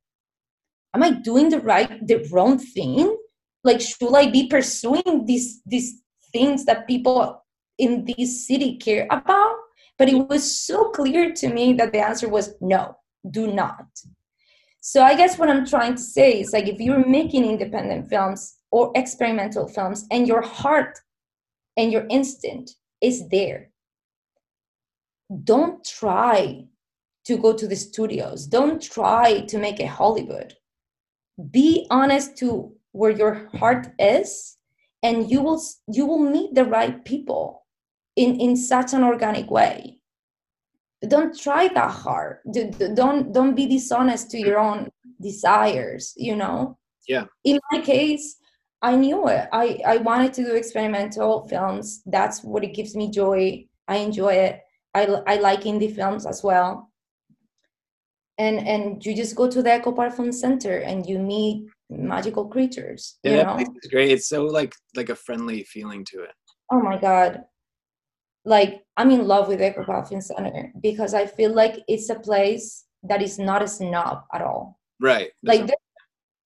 am 0.93 1.01
I 1.03 1.11
doing 1.11 1.49
the 1.49 1.59
right, 1.59 2.05
the 2.05 2.27
wrong 2.31 2.59
thing? 2.59 3.17
Like, 3.63 3.81
should 3.81 4.15
I 4.15 4.29
be 4.29 4.47
pursuing 4.47 5.25
these 5.25 5.61
these 5.65 6.01
things 6.31 6.65
that 6.65 6.87
people 6.87 7.43
in 7.79 8.05
this 8.05 8.45
city 8.47 8.77
care 8.77 9.07
about? 9.09 9.55
But 9.97 10.09
it 10.09 10.29
was 10.29 10.43
so 10.45 10.91
clear 10.91 11.33
to 11.33 11.47
me 11.49 11.73
that 11.73 11.91
the 11.91 12.05
answer 12.05 12.29
was 12.29 12.53
no, 12.61 12.97
do 13.31 13.47
not. 13.51 13.87
So 14.81 15.03
I 15.03 15.15
guess 15.15 15.37
what 15.37 15.49
I'm 15.49 15.65
trying 15.65 15.95
to 15.95 16.01
say 16.01 16.39
is 16.39 16.51
like 16.53 16.67
if 16.67 16.79
you're 16.79 17.07
making 17.07 17.45
independent 17.45 18.09
films 18.09 18.55
or 18.71 18.91
experimental 18.95 19.67
films 19.67 20.05
and 20.11 20.27
your 20.27 20.41
heart 20.41 20.99
and 21.75 21.91
your 21.91 22.05
instinct 22.09 22.75
is 23.01 23.27
there, 23.29 23.69
don't 25.43 25.83
try 25.83 26.65
to 27.25 27.37
go 27.37 27.53
to 27.53 27.67
the 27.67 27.75
studios. 27.75 28.47
Don't 28.47 28.81
try 28.81 29.41
to 29.41 29.57
make 29.57 29.79
a 29.79 29.87
Hollywood. 29.87 30.53
Be 31.51 31.85
honest 31.89 32.37
to 32.37 32.73
where 32.93 33.11
your 33.11 33.49
heart 33.57 33.87
is 33.99 34.57
and 35.03 35.29
you 35.29 35.41
will 35.41 35.61
you 35.91 36.05
will 36.05 36.19
meet 36.19 36.55
the 36.55 36.65
right 36.65 37.03
people 37.05 37.65
in 38.15 38.39
in 38.39 38.55
such 38.55 38.93
an 38.93 39.03
organic 39.03 39.51
way 39.51 39.96
don't 41.07 41.37
try 41.37 41.67
that 41.67 41.91
hard. 41.91 42.39
Don't 42.51 43.31
don't 43.31 43.55
be 43.55 43.67
dishonest 43.67 44.31
to 44.31 44.37
your 44.39 44.57
own 44.59 44.89
desires 45.21 46.13
you 46.17 46.35
know? 46.35 46.77
Yeah. 47.07 47.25
in 47.43 47.59
my 47.71 47.79
case 47.81 48.37
i 48.81 48.95
knew 48.95 49.27
it. 49.27 49.47
I 49.51 49.79
i 49.85 49.97
wanted 49.97 50.33
to 50.33 50.43
do 50.43 50.53
experimental 50.55 51.47
films. 51.47 52.01
That's 52.05 52.43
what 52.43 52.63
it 52.63 52.73
gives 52.75 52.95
me 52.95 53.09
joy. 53.09 53.65
I 53.87 53.97
enjoy 53.97 54.33
it. 54.33 54.61
I 54.93 55.05
i 55.25 55.35
like 55.37 55.61
indie 55.63 55.93
films 55.95 56.25
as 56.25 56.43
well. 56.43 56.91
And 58.37 58.59
and 58.67 59.03
you 59.05 59.15
just 59.15 59.35
go 59.35 59.49
to 59.49 59.63
the 59.63 59.71
echo 59.71 59.91
park 59.91 60.13
film 60.13 60.31
center 60.31 60.77
and 60.79 61.05
you 61.09 61.17
meet 61.19 61.65
magical 61.89 62.45
creatures 62.45 63.17
Yeah, 63.23 63.31
you 63.31 63.37
that 63.37 63.55
place 63.55 63.67
is 63.83 63.89
great. 63.91 64.11
It's 64.11 64.27
so 64.29 64.43
like 64.45 64.73
like 64.95 65.09
a 65.09 65.15
friendly 65.15 65.63
feeling 65.63 66.05
to 66.11 66.23
it. 66.23 66.35
oh 66.71 66.81
my 66.81 66.97
god 66.97 67.43
like 68.47 68.83
i'm 68.95 69.11
in 69.11 69.27
love 69.27 69.47
with 69.49 69.61
echo 69.61 69.83
film 69.83 70.21
center 70.21 70.71
because 70.81 71.13
i 71.13 71.25
feel 71.25 71.53
like 71.53 71.75
it's 71.87 72.09
a 72.09 72.19
place 72.27 72.85
that 73.03 73.21
is 73.21 73.37
not 73.37 73.61
a 73.61 73.67
snob 73.67 74.23
at 74.33 74.41
all 74.41 74.79
Right. 74.99 75.29
like 75.43 75.67
there, 75.67 75.83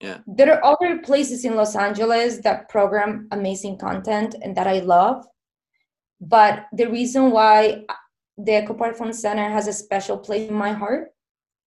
Yeah. 0.02 0.18
there 0.38 0.50
are 0.54 0.64
other 0.74 1.00
places 1.00 1.46
in 1.46 1.56
los 1.56 1.76
angeles 1.76 2.40
that 2.42 2.68
program 2.70 3.28
amazing 3.32 3.78
content 3.78 4.36
and 4.42 4.58
that 4.58 4.68
i 4.68 4.80
love 4.80 5.26
but 6.20 6.66
the 6.74 6.88
reason 6.90 7.32
why 7.32 7.86
the 8.38 8.54
echo 8.54 8.74
park 8.74 8.98
film 8.98 9.14
center 9.14 9.50
has 9.50 9.68
a 9.68 9.74
special 9.74 10.18
place 10.18 10.50
in 10.50 10.56
my 10.56 10.72
heart 10.72 11.10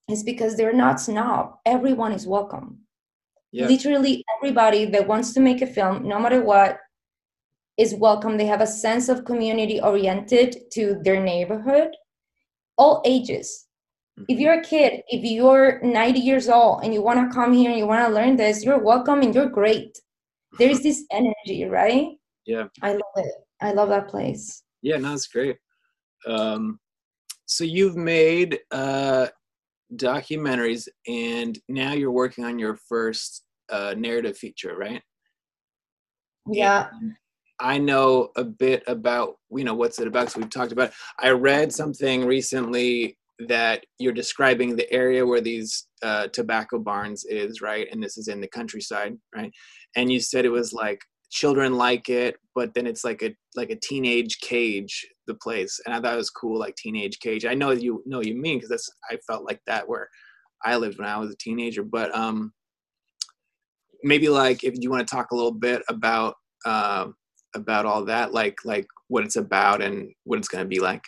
is 0.09 0.22
because 0.22 0.57
they're 0.57 0.72
not 0.87 1.01
snob. 1.01 1.57
Everyone 1.64 2.12
is 2.12 2.26
welcome. 2.26 2.80
Yeah. 3.53 3.66
Literally 3.66 4.24
everybody 4.37 4.85
that 4.87 5.07
wants 5.09 5.32
to 5.35 5.41
make 5.41 5.62
a 5.62 5.66
film, 5.66 6.07
no 6.07 6.18
matter 6.18 6.43
what, 6.43 6.78
is 7.77 7.95
welcome. 7.95 8.37
They 8.37 8.47
have 8.47 8.61
a 8.61 8.66
sense 8.66 9.09
of 9.09 9.25
community 9.25 9.81
oriented 9.81 10.70
to 10.72 11.01
their 11.03 11.22
neighborhood, 11.22 11.89
all 12.79 13.03
ages. 13.05 13.66
If 14.29 14.39
you're 14.39 14.61
a 14.61 14.62
kid, 14.62 15.03
if 15.09 15.25
you're 15.25 15.81
90 15.83 16.20
years 16.20 16.49
old 16.49 16.85
and 16.85 16.95
you 16.95 17.03
want 17.03 17.18
to 17.18 17.35
come 17.35 17.53
here 17.53 17.70
and 17.70 17.79
you 17.79 17.87
want 17.87 18.07
to 18.07 18.14
learn 18.14 18.37
this, 18.37 18.64
you're 18.64 18.79
welcome 18.79 19.22
and 19.22 19.35
you're 19.35 19.49
great. 19.49 19.99
There 20.59 20.70
is 20.70 20.83
this 20.83 21.05
energy, 21.12 21.64
right? 21.64 22.11
Yeah. 22.47 22.66
I 22.83 22.93
love 22.93 23.16
it. 23.16 23.35
I 23.61 23.72
love 23.72 23.89
that 23.89 24.09
place. 24.09 24.62
Yeah, 24.83 24.99
no, 24.99 25.14
it's 25.14 25.27
great. 25.27 25.57
Um, 26.29 26.79
so 27.47 27.64
you've 27.64 27.97
made 27.97 28.61
uh, 28.70 29.29
documentaries, 29.97 30.89
and 31.09 31.59
now 31.68 31.93
you're 31.93 32.11
working 32.11 32.45
on 32.45 32.59
your 32.59 32.77
first 32.89 33.45
uh, 33.70 33.95
narrative 33.97 34.37
feature, 34.37 34.77
right? 34.77 35.03
Yeah. 36.51 36.89
And 36.93 37.14
I 37.61 37.78
know 37.78 38.30
a 38.36 38.44
bit 38.44 38.82
about 38.86 39.36
you 39.50 39.64
know 39.64 39.74
what's 39.74 39.98
it 39.98 40.09
about. 40.09 40.30
So 40.30 40.40
we've 40.40 40.50
talked 40.50 40.72
about. 40.72 40.92
I 41.18 41.30
read 41.30 41.72
something 41.72 42.26
recently 42.26 43.16
that 43.48 43.84
you're 43.98 44.12
describing 44.12 44.76
the 44.76 44.90
area 44.92 45.26
where 45.26 45.40
these 45.40 45.86
uh, 46.02 46.28
tobacco 46.28 46.78
barns 46.78 47.24
is, 47.24 47.61
right? 47.61 47.88
And 47.90 48.02
this 48.02 48.16
is 48.16 48.28
in 48.28 48.40
the 48.40 48.48
countryside, 48.48 49.14
right? 49.34 49.52
And 49.96 50.12
you 50.12 50.20
said 50.20 50.44
it 50.44 50.50
was 50.50 50.72
like 50.72 51.00
children 51.30 51.74
like 51.74 52.09
it, 52.09 52.36
but 52.55 52.74
then 52.74 52.86
it's 52.86 53.05
like 53.05 53.22
a 53.22 53.34
like 53.57 53.70
a 53.70 53.76
teenage 53.76 54.38
cage, 54.40 55.07
the 55.26 55.34
place. 55.34 55.80
And 55.84 55.94
I 55.94 56.00
thought 56.00 56.14
it 56.14 56.18
was 56.18 56.30
cool, 56.30 56.59
like 56.59 56.76
teenage 56.76 57.18
cage. 57.20 57.44
I 57.44 57.55
know 57.55 57.70
you 57.70 58.02
know 58.07 58.20
you 58.20 58.36
mean 58.40 58.59
because 58.59 58.70
that's 58.70 58.90
I 59.11 59.18
felt 59.26 59.44
like 59.44 59.61
that 59.66 59.88
where 59.88 60.09
I 60.64 60.76
lived 60.76 60.98
when 60.98 61.09
I 61.09 61.18
was 61.18 61.30
a 61.30 61.36
teenager. 61.36 61.82
But 61.82 62.14
um, 62.14 62.52
maybe 64.02 64.28
like 64.28 64.64
if 64.64 64.74
you 64.78 64.90
want 64.90 65.07
to 65.07 65.14
talk 65.14 65.30
a 65.30 65.36
little 65.36 65.52
bit 65.52 65.82
about 65.88 66.36
uh, 66.64 67.09
about 67.55 67.86
all 67.86 68.05
that, 68.07 68.32
like 68.32 68.59
like 68.64 68.86
what 69.09 69.24
it's 69.24 69.36
about 69.36 69.82
and 69.82 70.12
what 70.24 70.38
it's 70.38 70.48
gonna 70.48 70.64
be 70.64 70.80
like. 70.80 71.02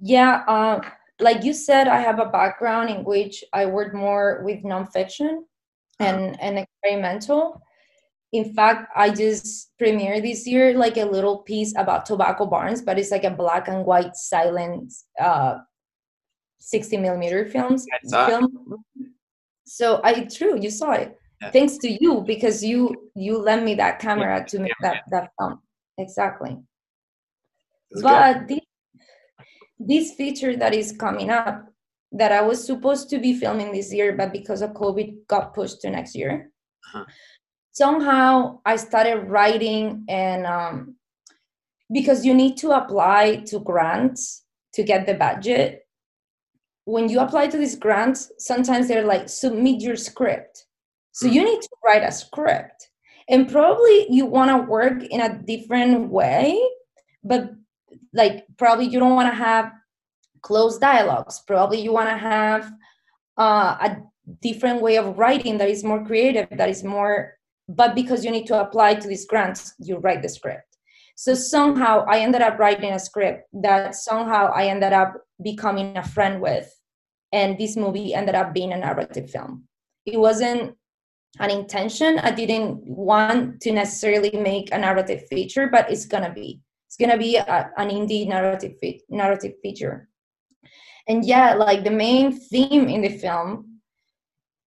Yeah, 0.00 0.42
uh, 0.48 0.80
like 1.20 1.44
you 1.44 1.52
said, 1.52 1.88
I 1.88 2.00
have 2.00 2.18
a 2.18 2.26
background 2.26 2.90
in 2.90 3.04
which 3.04 3.44
I 3.52 3.66
work 3.66 3.94
more 3.94 4.42
with 4.44 4.62
nonfiction 4.62 5.44
and 6.00 6.40
and 6.40 6.58
experimental. 6.58 7.60
In 8.32 8.52
fact, 8.52 8.90
I 8.96 9.10
just 9.10 9.70
premiered 9.80 10.22
this 10.22 10.44
year 10.44 10.76
like 10.76 10.96
a 10.96 11.04
little 11.04 11.38
piece 11.38 11.72
about 11.76 12.04
tobacco 12.04 12.46
barns, 12.46 12.82
but 12.82 12.98
it's 12.98 13.12
like 13.12 13.22
a 13.22 13.30
black 13.30 13.68
and 13.68 13.86
white 13.86 14.16
silent 14.16 14.92
uh, 15.20 15.58
60 16.58 16.96
millimeter 16.96 17.46
films 17.46 17.86
I 17.92 18.06
saw 18.08 18.24
it. 18.24 18.28
film. 18.30 18.84
So 19.66 20.00
I 20.02 20.24
true, 20.24 20.58
you 20.60 20.70
saw 20.70 20.92
it. 20.92 21.16
Yeah. 21.40 21.50
Thanks 21.50 21.78
to 21.78 21.88
you 21.88 22.24
because 22.26 22.64
you 22.64 23.03
you 23.14 23.38
lent 23.38 23.64
me 23.64 23.74
that 23.76 23.98
camera 23.98 24.44
to 24.48 24.58
make 24.58 24.72
yeah, 24.80 24.90
that 24.92 25.02
that 25.10 25.30
film. 25.38 25.60
Exactly. 25.98 26.58
But 28.02 28.48
this, 28.48 28.60
this 29.78 30.14
feature 30.14 30.56
that 30.56 30.74
is 30.74 30.92
coming 30.92 31.30
up 31.30 31.68
that 32.12 32.32
i 32.32 32.40
was 32.40 32.64
supposed 32.64 33.10
to 33.10 33.18
be 33.18 33.38
filming 33.38 33.72
this 33.72 33.92
year 33.92 34.12
but 34.16 34.32
because 34.32 34.62
of 34.62 34.70
covid 34.70 35.14
got 35.26 35.52
pushed 35.52 35.80
to 35.80 35.90
next 35.90 36.14
year. 36.14 36.50
Uh-huh. 36.94 37.04
somehow 37.72 38.60
i 38.64 38.76
started 38.76 39.28
writing 39.28 40.04
and 40.08 40.46
um, 40.46 40.96
because 41.92 42.24
you 42.24 42.34
need 42.34 42.56
to 42.58 42.70
apply 42.72 43.36
to 43.46 43.58
grants 43.60 44.44
to 44.74 44.82
get 44.82 45.06
the 45.06 45.14
budget. 45.14 45.86
When 46.84 47.08
you 47.08 47.20
apply 47.20 47.46
to 47.48 47.56
these 47.56 47.76
grants 47.76 48.30
sometimes 48.38 48.88
they're 48.88 49.06
like 49.06 49.28
submit 49.28 49.80
your 49.80 49.96
script. 49.96 50.66
So 51.12 51.26
you 51.26 51.44
need 51.44 51.62
to 51.62 51.68
write 51.84 52.02
a 52.02 52.10
script 52.12 52.90
and 53.28 53.50
probably 53.50 54.06
you 54.10 54.26
want 54.26 54.50
to 54.50 54.70
work 54.70 55.02
in 55.04 55.20
a 55.20 55.38
different 55.42 56.10
way 56.10 56.60
but 57.22 57.54
like 58.12 58.44
probably 58.56 58.86
you 58.86 58.98
don't 58.98 59.14
want 59.14 59.30
to 59.30 59.34
have 59.34 59.72
closed 60.44 60.80
dialogues. 60.80 61.42
Probably 61.46 61.80
you 61.80 61.92
want 61.92 62.10
to 62.10 62.16
have 62.16 62.70
uh, 63.36 63.76
a 63.80 63.96
different 64.40 64.80
way 64.80 64.96
of 64.96 65.18
writing 65.18 65.58
that 65.58 65.68
is 65.68 65.82
more 65.82 66.04
creative 66.04 66.48
that 66.50 66.68
is 66.68 66.82
more 66.82 67.34
but 67.68 67.94
because 67.94 68.24
you 68.24 68.30
need 68.30 68.46
to 68.46 68.58
apply 68.58 68.94
to 68.94 69.08
these 69.08 69.26
grants 69.26 69.74
you 69.78 69.96
write 69.98 70.22
the 70.22 70.28
script. 70.28 70.76
So 71.16 71.34
somehow 71.34 72.04
i 72.08 72.20
ended 72.20 72.40
up 72.40 72.58
writing 72.58 72.92
a 72.92 72.98
script 72.98 73.48
that 73.52 73.94
somehow 73.94 74.50
i 74.54 74.66
ended 74.68 74.92
up 74.92 75.14
becoming 75.42 75.96
a 75.96 76.08
friend 76.08 76.40
with 76.40 76.72
and 77.32 77.58
this 77.58 77.76
movie 77.76 78.14
ended 78.14 78.34
up 78.34 78.54
being 78.54 78.72
a 78.72 78.78
narrative 78.78 79.28
film. 79.30 79.64
It 80.06 80.18
wasn't 80.18 80.76
an 81.38 81.50
intention. 81.50 82.18
I 82.18 82.30
didn't 82.30 82.84
want 82.84 83.60
to 83.62 83.72
necessarily 83.72 84.30
make 84.30 84.72
a 84.72 84.78
narrative 84.78 85.26
feature 85.28 85.68
but 85.68 85.90
it's 85.90 86.06
gonna 86.06 86.32
be. 86.32 86.60
It's 86.88 86.96
gonna 86.96 87.18
be 87.18 87.36
a, 87.36 87.70
an 87.76 87.88
indie 87.90 88.28
narrative 88.28 88.74
fe- 88.80 89.02
narrative 89.08 89.54
feature. 89.62 90.08
And 91.08 91.24
yeah 91.24 91.54
like 91.54 91.84
the 91.84 91.90
main 91.90 92.32
theme 92.32 92.88
in 92.88 93.02
the 93.02 93.18
film 93.18 93.74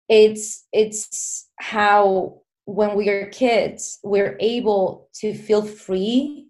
it's 0.10 0.66
it's 0.74 1.48
how 1.60 2.42
when 2.66 2.96
we 2.96 3.10
are 3.10 3.28
kids 3.28 4.00
we're 4.04 4.36
able 4.40 5.10
to 5.14 5.34
feel 5.34 5.64
free 5.64 6.48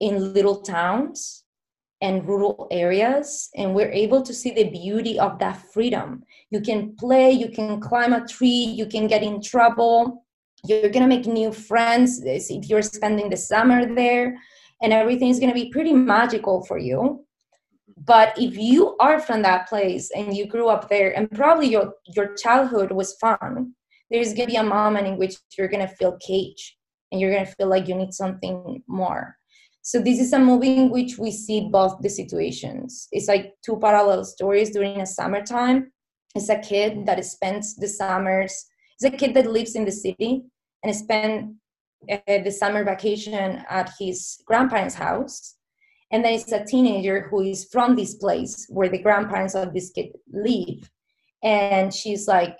in 0.00 0.32
little 0.32 0.62
towns 0.62 1.44
and 2.00 2.26
rural 2.26 2.68
areas 2.70 3.50
and 3.56 3.74
we're 3.74 3.90
able 3.92 4.22
to 4.22 4.32
see 4.32 4.52
the 4.52 4.70
beauty 4.70 5.18
of 5.18 5.38
that 5.38 5.60
freedom 5.72 6.22
you 6.52 6.60
can 6.60 6.94
play 6.96 7.32
you 7.32 7.48
can 7.48 7.80
climb 7.80 8.12
a 8.12 8.26
tree 8.26 8.64
you 8.80 8.86
can 8.86 9.06
get 9.06 9.22
in 9.22 9.42
trouble. 9.42 10.24
You're 10.64 10.90
gonna 10.90 11.08
make 11.08 11.26
new 11.26 11.52
friends 11.52 12.22
if 12.24 12.68
you're 12.68 12.82
spending 12.82 13.30
the 13.30 13.36
summer 13.36 13.92
there 13.94 14.36
and 14.82 14.92
everything's 14.92 15.38
going 15.38 15.54
to 15.54 15.54
be 15.54 15.70
pretty 15.70 15.92
magical 15.92 16.64
for 16.66 16.76
you. 16.76 17.24
But 18.04 18.36
if 18.36 18.56
you 18.56 18.96
are 18.98 19.20
from 19.20 19.42
that 19.42 19.68
place 19.68 20.10
and 20.14 20.36
you 20.36 20.46
grew 20.46 20.68
up 20.68 20.88
there 20.88 21.16
and 21.16 21.30
probably 21.30 21.68
your 21.68 21.94
your 22.16 22.34
childhood 22.34 22.90
was 22.90 23.14
fun 23.14 23.74
there's 24.10 24.34
going 24.34 24.46
to 24.46 24.52
be 24.52 24.56
a 24.56 24.62
moment 24.62 25.06
in 25.06 25.16
which 25.16 25.36
you're 25.56 25.68
going 25.68 25.86
to 25.86 25.94
feel 25.96 26.18
caged 26.18 26.74
and 27.10 27.18
you're 27.18 27.32
going 27.32 27.46
to 27.46 27.52
feel 27.52 27.68
like 27.68 27.88
you 27.88 27.94
need 27.94 28.12
something 28.12 28.82
more. 28.86 29.36
So 29.80 30.00
this 30.00 30.20
is 30.20 30.34
a 30.34 30.38
movie 30.38 30.76
in 30.76 30.90
which 30.90 31.16
we 31.18 31.30
see 31.30 31.68
both 31.72 31.96
the 32.02 32.10
situations. 32.10 33.08
It's 33.10 33.26
like 33.26 33.54
two 33.64 33.78
parallel 33.78 34.24
stories 34.26 34.70
during 34.70 35.00
a 35.00 35.06
summertime 35.06 35.92
it's 36.34 36.48
a 36.48 36.58
kid 36.58 37.06
that 37.06 37.24
spends 37.24 37.76
the 37.76 37.88
summers 37.88 38.66
it's 39.02 39.14
a 39.14 39.16
kid 39.16 39.34
that 39.34 39.50
lives 39.50 39.74
in 39.74 39.84
the 39.84 39.92
city 39.92 40.44
and 40.84 40.94
spend 40.94 41.56
uh, 42.10 42.18
the 42.26 42.50
summer 42.50 42.84
vacation 42.84 43.64
at 43.68 43.90
his 43.98 44.40
grandparents' 44.46 44.94
house. 44.94 45.56
And 46.10 46.24
then 46.24 46.34
it's 46.34 46.52
a 46.52 46.64
teenager 46.64 47.28
who 47.28 47.42
is 47.42 47.68
from 47.72 47.96
this 47.96 48.14
place 48.14 48.66
where 48.68 48.88
the 48.88 49.02
grandparents 49.02 49.54
of 49.54 49.72
this 49.72 49.90
kid 49.90 50.12
live. 50.32 50.88
And 51.42 51.92
she's 51.92 52.28
like 52.28 52.56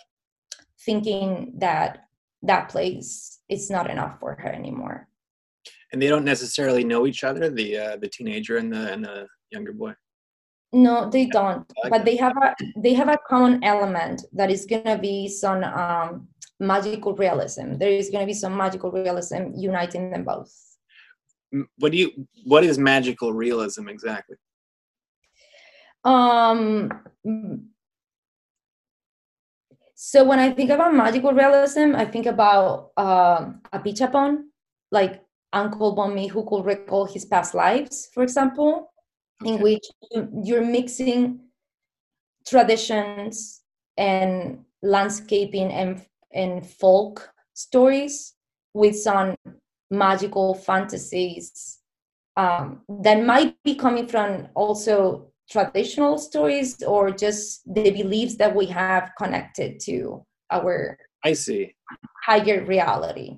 thinking 0.84 1.52
that 1.58 2.06
that 2.42 2.68
place 2.70 3.38
is 3.48 3.70
not 3.70 3.88
enough 3.90 4.18
for 4.18 4.34
her 4.34 4.48
anymore. 4.48 5.08
and 5.92 6.00
they 6.00 6.08
don't 6.08 6.24
necessarily 6.24 6.84
know 6.84 7.06
each 7.06 7.22
other 7.22 7.50
the 7.50 7.68
uh, 7.84 7.96
the 8.02 8.08
teenager 8.08 8.56
and 8.56 8.72
the 8.72 8.92
and 8.92 9.04
the 9.04 9.28
younger 9.50 9.72
boy 9.72 9.92
No, 10.72 11.10
they 11.10 11.26
don't. 11.26 11.70
But 11.90 12.04
they 12.04 12.16
have 12.16 12.36
a 12.36 12.54
they 12.76 12.94
have 12.94 13.08
a 13.08 13.18
common 13.28 13.62
element 13.62 14.24
that 14.32 14.50
is 14.50 14.64
gonna 14.64 14.96
be 14.96 15.28
some 15.28 15.62
um, 15.64 16.28
magical 16.58 17.14
realism. 17.14 17.74
There 17.74 17.90
is 17.90 18.08
gonna 18.08 18.26
be 18.26 18.32
some 18.34 18.56
magical 18.56 18.90
realism 18.90 19.52
uniting 19.54 20.10
them 20.10 20.24
both. 20.24 20.50
What 21.78 21.92
do 21.92 21.98
you 21.98 22.26
what 22.44 22.64
is 22.64 22.78
magical 22.78 23.34
realism 23.34 23.88
exactly 23.88 24.36
Um, 26.04 26.90
so 29.94 30.24
when 30.24 30.38
I 30.38 30.50
think 30.50 30.70
about 30.70 30.94
magical 30.94 31.32
realism, 31.32 31.94
I 31.94 32.06
think 32.06 32.26
about 32.26 32.92
um 32.96 33.60
Apichatpong, 33.72 34.44
like 34.90 35.22
Uncle 35.52 35.94
Boonmee 35.94 36.30
who 36.30 36.48
could 36.48 36.64
recall 36.64 37.04
his 37.04 37.26
past 37.26 37.54
lives, 37.54 38.08
for 38.14 38.22
example, 38.22 38.91
in 39.46 39.60
which 39.60 39.84
you- 40.10 40.28
you're 40.44 40.64
mixing 40.64 41.40
traditions 42.46 43.62
and 43.96 44.64
landscaping 44.82 45.70
and 45.72 46.04
and 46.34 46.66
folk 46.66 47.30
stories 47.54 48.34
with 48.74 48.98
some 48.98 49.36
magical 49.90 50.54
fantasies 50.54 51.78
um, 52.38 52.80
that 52.88 53.22
might 53.22 53.54
be 53.62 53.74
coming 53.74 54.06
from 54.06 54.48
also 54.54 55.30
traditional 55.50 56.16
stories 56.16 56.82
or 56.82 57.10
just 57.10 57.62
the 57.74 57.90
beliefs 57.90 58.36
that 58.36 58.54
we 58.56 58.64
have 58.66 59.10
connected 59.18 59.78
to 59.78 60.24
our 60.50 60.96
i 61.24 61.32
see 61.32 61.74
higher 62.24 62.64
reality. 62.64 63.36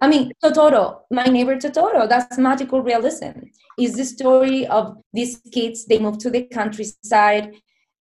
I 0.00 0.06
mean, 0.08 0.30
Totoro, 0.42 1.00
my 1.10 1.24
neighbor 1.24 1.56
Totoro, 1.56 2.08
that's 2.08 2.38
magical 2.38 2.80
realism. 2.80 3.32
Is 3.76 3.96
the 3.96 4.04
story 4.04 4.68
of 4.68 4.96
these 5.12 5.42
kids, 5.52 5.84
they 5.86 5.98
move 5.98 6.18
to 6.18 6.30
the 6.30 6.44
countryside 6.44 7.54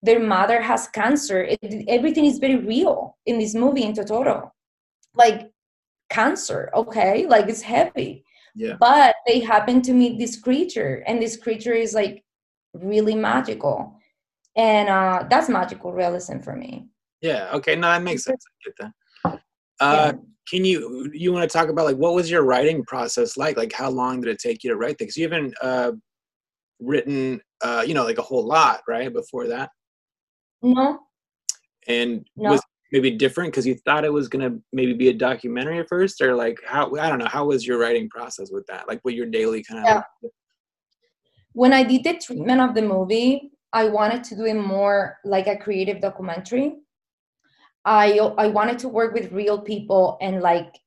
their 0.02 0.20
mother 0.20 0.60
has 0.60 0.86
cancer 0.88 1.42
it, 1.42 1.58
everything 1.88 2.24
is 2.24 2.38
very 2.38 2.56
real 2.56 3.16
in 3.26 3.38
this 3.38 3.54
movie 3.54 3.82
in 3.82 3.92
totoro 3.92 4.50
like 5.14 5.50
cancer 6.08 6.70
okay 6.74 7.26
like 7.26 7.48
it's 7.48 7.62
heavy 7.62 8.24
Yeah. 8.54 8.76
but 8.78 9.14
they 9.26 9.40
happen 9.40 9.82
to 9.82 9.92
meet 9.92 10.18
this 10.18 10.40
creature 10.40 11.02
and 11.06 11.20
this 11.20 11.36
creature 11.36 11.74
is 11.74 11.94
like 11.94 12.22
really 12.74 13.14
magical 13.14 13.98
and 14.56 14.88
uh 14.88 15.26
that's 15.28 15.48
magical 15.48 15.92
realism 15.92 16.38
for 16.40 16.54
me 16.54 16.86
Yeah. 17.20 17.50
Okay. 17.56 17.74
No, 17.74 17.88
that 17.88 18.02
makes 18.02 18.22
sense. 18.22 18.44
I 18.46 18.52
get 18.64 18.74
that. 18.80 18.92
Uh, 19.80 20.12
Can 20.48 20.64
you 20.64 21.10
you 21.12 21.32
want 21.32 21.48
to 21.48 21.58
talk 21.58 21.68
about 21.68 21.84
like 21.84 21.96
what 21.96 22.14
was 22.14 22.30
your 22.30 22.42
writing 22.42 22.84
process 22.84 23.36
like? 23.36 23.56
Like 23.56 23.72
how 23.72 23.90
long 23.90 24.20
did 24.20 24.30
it 24.30 24.38
take 24.38 24.64
you 24.64 24.70
to 24.70 24.76
write 24.76 24.98
things? 24.98 25.16
You 25.16 25.24
haven't 25.24 25.54
uh, 25.60 25.92
written 26.80 27.40
uh, 27.62 27.84
you 27.86 27.94
know 27.94 28.04
like 28.04 28.18
a 28.18 28.22
whole 28.22 28.46
lot, 28.46 28.80
right? 28.88 29.12
Before 29.12 29.46
that, 29.48 29.70
no 30.62 31.00
and 31.86 32.26
No. 32.36 32.50
was 32.52 32.62
maybe 32.92 33.10
different 33.10 33.52
because 33.52 33.66
you 33.66 33.74
thought 33.84 34.04
it 34.04 34.12
was 34.12 34.28
gonna 34.28 34.56
maybe 34.72 34.94
be 34.94 35.08
a 35.08 35.14
documentary 35.14 35.78
at 35.80 35.88
first, 35.88 36.20
or 36.20 36.34
like 36.34 36.58
how 36.66 36.94
I 36.96 37.08
don't 37.08 37.18
know 37.18 37.26
how 37.28 37.46
was 37.46 37.66
your 37.66 37.78
writing 37.78 38.08
process 38.08 38.50
with 38.50 38.66
that? 38.66 38.88
Like 38.88 39.00
what 39.02 39.14
your 39.14 39.26
daily 39.26 39.62
kind 39.62 39.80
of 39.80 39.86
Yeah. 39.86 40.30
when 41.52 41.72
I 41.72 41.82
did 41.82 42.04
the 42.04 42.14
treatment 42.14 42.60
of 42.60 42.74
the 42.74 42.82
movie, 42.82 43.52
I 43.72 43.84
wanted 43.88 44.24
to 44.24 44.36
do 44.36 44.44
it 44.46 44.54
more 44.54 45.18
like 45.24 45.46
a 45.46 45.56
creative 45.56 46.00
documentary. 46.00 46.76
I 47.84 48.18
I 48.18 48.48
wanted 48.48 48.78
to 48.80 48.88
work 48.88 49.14
with 49.14 49.32
real 49.32 49.60
people 49.60 50.18
and 50.20 50.40
like 50.40 50.78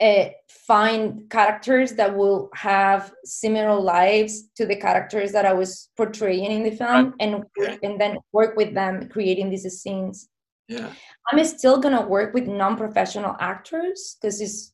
uh, 0.00 0.28
find 0.48 1.28
characters 1.28 1.92
that 1.94 2.16
will 2.16 2.50
have 2.54 3.12
similar 3.24 3.74
lives 3.74 4.48
to 4.54 4.64
the 4.64 4.76
characters 4.76 5.32
that 5.32 5.44
I 5.44 5.52
was 5.52 5.88
portraying 5.96 6.52
in 6.52 6.62
the 6.62 6.76
film, 6.76 7.14
and 7.20 7.44
and 7.82 8.00
then 8.00 8.18
work 8.32 8.56
with 8.56 8.74
them 8.74 9.08
creating 9.08 9.50
these 9.50 9.66
scenes. 9.82 10.28
yeah 10.68 10.92
I'm 11.32 11.44
still 11.44 11.78
gonna 11.78 12.06
work 12.06 12.34
with 12.34 12.46
non-professional 12.46 13.36
actors 13.40 14.16
because 14.20 14.40
it's 14.40 14.72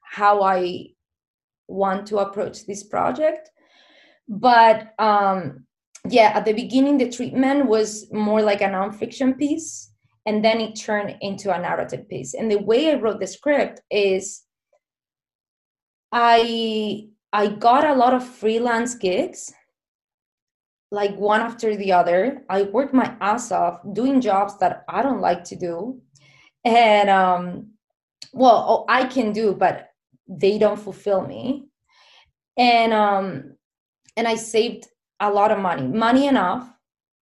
how 0.00 0.42
I 0.42 0.88
want 1.68 2.06
to 2.08 2.18
approach 2.18 2.66
this 2.66 2.82
project. 2.82 3.50
But 4.28 4.92
um, 4.98 5.66
yeah, 6.08 6.32
at 6.34 6.44
the 6.44 6.52
beginning, 6.52 6.98
the 6.98 7.10
treatment 7.10 7.66
was 7.66 8.10
more 8.12 8.42
like 8.42 8.60
a 8.60 8.68
nonfiction 8.68 9.38
piece, 9.38 9.91
and 10.26 10.44
then 10.44 10.60
it 10.60 10.76
turned 10.76 11.16
into 11.20 11.54
a 11.54 11.58
narrative 11.60 12.08
piece. 12.08 12.34
And 12.34 12.50
the 12.50 12.58
way 12.58 12.90
I 12.90 12.94
wrote 12.94 13.20
the 13.20 13.26
script 13.26 13.80
is, 13.90 14.42
I 16.12 17.08
I 17.32 17.48
got 17.48 17.84
a 17.84 17.94
lot 17.94 18.14
of 18.14 18.26
freelance 18.26 18.94
gigs 18.94 19.52
like 20.90 21.16
one 21.16 21.40
after 21.40 21.74
the 21.74 21.92
other. 21.92 22.44
I 22.50 22.62
worked 22.64 22.92
my 22.92 23.16
ass 23.20 23.50
off 23.50 23.80
doing 23.94 24.20
jobs 24.20 24.58
that 24.58 24.84
I 24.88 25.02
don't 25.02 25.22
like 25.22 25.42
to 25.44 25.56
do. 25.56 26.00
And 26.64 27.08
um 27.08 27.68
well, 28.32 28.64
oh, 28.68 28.84
I 28.88 29.04
can 29.06 29.32
do 29.32 29.54
but 29.54 29.88
they 30.28 30.58
don't 30.58 30.78
fulfill 30.78 31.26
me. 31.26 31.68
And 32.56 32.92
um 32.92 33.54
and 34.16 34.28
I 34.28 34.34
saved 34.36 34.86
a 35.18 35.30
lot 35.30 35.50
of 35.50 35.58
money, 35.58 35.86
money 35.86 36.26
enough 36.26 36.70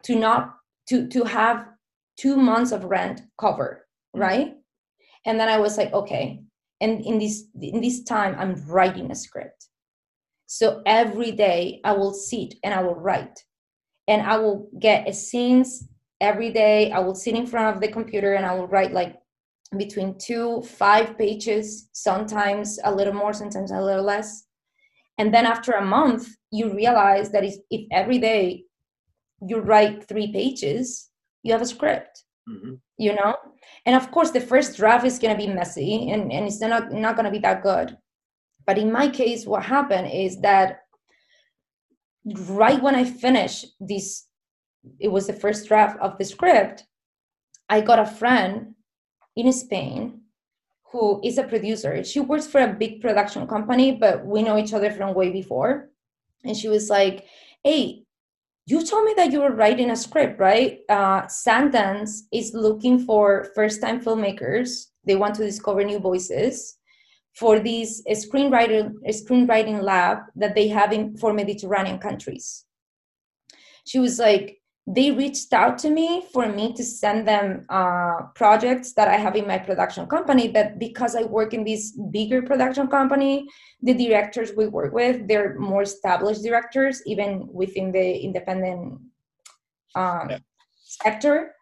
to 0.03 0.17
not 0.17 0.57
to 0.89 1.07
to 1.09 1.25
have 1.25 1.70
2 2.21 2.37
months 2.37 2.73
of 2.73 2.85
rent 2.85 3.23
covered, 3.39 3.85
mm. 4.15 4.21
right? 4.21 4.55
And 5.27 5.39
then 5.41 5.49
I 5.49 5.59
was 5.59 5.77
like, 5.77 5.93
okay, 5.93 6.43
and 6.81 7.05
in 7.05 7.19
this 7.19 7.45
in 7.61 7.81
this 7.81 8.03
time 8.05 8.35
I'm 8.39 8.55
writing 8.67 9.11
a 9.11 9.15
script. 9.15 9.69
So 10.47 10.83
every 10.87 11.33
day 11.33 11.81
I 11.85 11.93
will 11.93 12.13
sit 12.13 12.55
and 12.65 12.75
I 12.75 12.83
will 12.83 12.97
write 12.97 13.45
and 14.09 14.23
I 14.23 14.37
will 14.39 14.69
get 14.81 15.09
a 15.09 15.13
scenes 15.13 15.89
every 16.21 16.51
day. 16.51 16.91
I 16.91 16.99
will 16.99 17.15
sit 17.15 17.35
in 17.37 17.47
front 17.47 17.75
of 17.75 17.81
the 17.81 17.89
computer 17.89 18.35
and 18.35 18.45
I 18.45 18.55
will 18.55 18.67
write 18.67 18.93
like 18.93 19.17
between 19.77 20.19
two, 20.19 20.63
five 20.63 21.17
pages, 21.17 21.89
sometimes 21.93 22.81
a 22.85 22.93
little 22.93 23.13
more, 23.15 23.33
sometimes 23.33 23.71
a 23.71 23.81
little 23.81 24.03
less. 24.03 24.47
And 25.19 25.33
then 25.33 25.47
after 25.47 25.73
a 25.73 25.85
month, 25.85 26.29
you 26.51 26.75
realize 26.75 27.31
that 27.31 27.45
if, 27.45 27.55
if 27.71 27.87
every 27.93 28.19
day 28.19 28.65
you 29.47 29.59
write 29.59 30.09
three 30.09 30.33
pages, 30.33 31.10
you 31.43 31.53
have 31.53 31.63
a 31.63 31.67
script, 31.67 32.25
hmm 32.47 32.75
you 33.01 33.15
know? 33.15 33.35
And 33.87 33.97
of 33.97 34.11
course, 34.11 34.31
the 34.31 34.43
first 34.43 34.77
draft 34.77 35.07
is 35.07 35.19
going 35.19 35.35
to 35.35 35.47
be 35.47 35.51
messy 35.53 36.11
and, 36.11 36.31
and 36.31 36.47
it's 36.47 36.61
not, 36.61 36.93
not 36.93 37.17
going 37.17 37.25
to 37.25 37.31
be 37.31 37.39
that 37.39 37.63
good. 37.63 37.97
But 38.67 38.77
in 38.77 38.93
my 38.93 39.09
case, 39.09 39.47
what 39.47 39.63
happened 39.65 40.11
is 40.13 40.41
that 40.43 40.81
right 42.25 42.81
when 42.83 42.95
I 42.95 43.05
finished 43.05 43.67
this, 43.81 44.27
it 44.99 45.09
was 45.09 45.27
the 45.27 45.33
first 45.33 45.67
draft 45.67 45.99
of 46.01 46.19
the 46.19 46.25
script. 46.25 46.85
I 47.71 47.81
got 47.81 47.99
a 47.99 48.05
friend 48.05 48.75
in 49.35 49.51
Spain 49.53 50.21
who 50.93 51.21
is 51.25 51.39
a 51.39 51.45
producer. 51.45 52.05
She 52.05 52.21
works 52.21 52.47
for 52.47 52.61
a 52.61 52.73
big 52.73 53.01
production 53.01 53.47
company, 53.47 53.93
but 53.93 54.27
we 54.27 54.43
know 54.43 54.59
each 54.59 54.75
other 54.75 54.91
from 54.91 55.15
way 55.15 55.31
before. 55.31 55.89
And 56.45 56.57
she 56.57 56.69
was 56.69 56.91
like, 56.91 57.25
Hey, 57.65 58.05
you 58.71 58.87
told 58.87 59.05
me 59.05 59.15
that 59.17 59.33
you 59.33 59.41
were 59.41 59.51
writing 59.51 59.91
a 59.91 59.97
script, 59.97 60.39
right? 60.39 60.79
Uh, 60.89 61.23
Sundance 61.23 62.21
is 62.33 62.55
looking 62.55 63.05
for 63.05 63.51
first 63.55 63.81
time 63.81 64.01
filmmakers. 64.01 64.87
They 65.05 65.17
want 65.17 65.35
to 65.37 65.45
discover 65.45 65.83
new 65.83 65.99
voices 65.99 66.77
for 67.35 67.59
this 67.59 68.03
screenwriting 68.09 68.93
screenwriting 69.09 69.83
lab 69.83 70.19
that 70.37 70.55
they 70.55 70.69
have 70.69 70.93
in 70.93 71.17
for 71.17 71.33
Mediterranean 71.33 71.99
countries. 71.99 72.65
She 73.87 73.99
was 73.99 74.21
like, 74.21 74.60
they 74.87 75.11
reached 75.13 75.53
out 75.53 75.79
to 75.79 75.91
me 75.91 76.25
for 76.33 76.49
me 76.49 76.73
to 76.73 76.83
send 76.83 77.29
them 77.29 77.65
uh, 77.69 78.23
projects 78.35 78.93
that 78.95 79.09
I 79.09 79.17
have 79.17 79.37
in 79.37 79.47
my 79.47 79.59
production 79.59 80.07
company. 80.07 80.49
But 80.49 80.79
because 80.79 81.15
I 81.15 81.23
work 81.23 81.55
in 81.55 81.65
this 81.65 81.93
bigger 82.11 82.43
production 82.43 82.89
company, 82.89 83.47
the 83.83 83.95
directors 83.95 84.53
we 84.57 84.67
work 84.67 84.93
with, 84.93 85.29
they're 85.29 85.59
more 85.59 85.83
established 85.83 86.43
directors, 86.43 87.03
even 87.07 87.47
within 87.53 87.93
the 87.93 88.19
independent 88.19 89.01
um, 89.95 90.31
Yeah. 90.31 90.39
sector. 90.83 91.55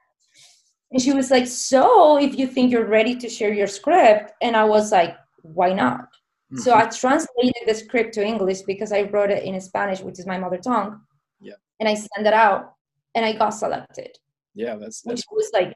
And 0.93 1.03
she 1.03 1.13
was 1.13 1.31
like, 1.31 1.47
So 1.47 2.19
if 2.19 2.39
you 2.39 2.47
think 2.47 2.71
you're 2.71 2.87
ready 2.87 3.15
to 3.17 3.29
share 3.29 3.53
your 3.53 3.67
script, 3.67 4.33
and 4.41 4.57
I 4.57 4.65
was 4.65 4.93
like, 4.93 5.17
Why 5.43 5.73
not? 5.73 6.09
So 6.57 6.73
Mm-hmm. 6.73 6.81
I 6.81 6.85
translated 6.87 7.63
the 7.67 7.75
script 7.75 8.15
to 8.15 8.25
English 8.25 8.63
because 8.63 8.91
I 8.91 9.03
wrote 9.03 9.31
it 9.31 9.45
in 9.45 9.61
Spanish, 9.61 10.01
which 10.01 10.19
is 10.19 10.27
my 10.27 10.39
mother 10.39 10.57
tongue. 10.57 11.01
Yeah. 11.41 11.57
And 11.79 11.87
I 11.87 11.93
sent 11.95 12.27
it 12.27 12.33
out 12.33 12.73
and 13.15 13.25
I 13.25 13.33
got 13.33 13.51
selected, 13.51 14.17
yeah, 14.55 14.77
that's 14.77 15.05
which 15.05 15.23
was 15.31 15.51
like 15.53 15.75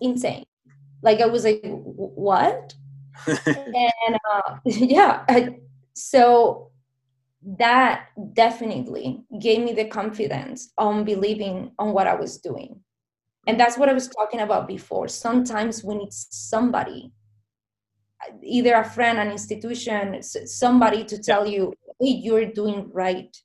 insane. 0.00 0.44
Like 1.02 1.20
I 1.20 1.26
was 1.26 1.44
like, 1.44 1.60
what? 1.64 2.74
and 3.26 4.16
uh, 4.32 4.56
yeah, 4.64 5.24
I, 5.28 5.56
so 5.94 6.70
that 7.58 8.06
definitely 8.34 9.22
gave 9.40 9.64
me 9.64 9.72
the 9.72 9.86
confidence 9.86 10.72
on 10.78 11.04
believing 11.04 11.72
on 11.78 11.92
what 11.92 12.06
I 12.06 12.14
was 12.14 12.38
doing. 12.38 12.80
And 13.48 13.58
that's 13.58 13.76
what 13.76 13.88
I 13.88 13.92
was 13.92 14.08
talking 14.08 14.40
about 14.40 14.68
before. 14.68 15.08
Sometimes 15.08 15.82
we 15.82 15.96
need 15.96 16.12
somebody, 16.12 17.12
either 18.44 18.74
a 18.74 18.84
friend, 18.84 19.18
an 19.18 19.32
institution, 19.32 20.22
somebody 20.22 21.02
to 21.04 21.18
tell 21.20 21.44
you, 21.44 21.72
hey, 22.00 22.10
you're 22.22 22.46
doing 22.46 22.88
right. 22.92 23.36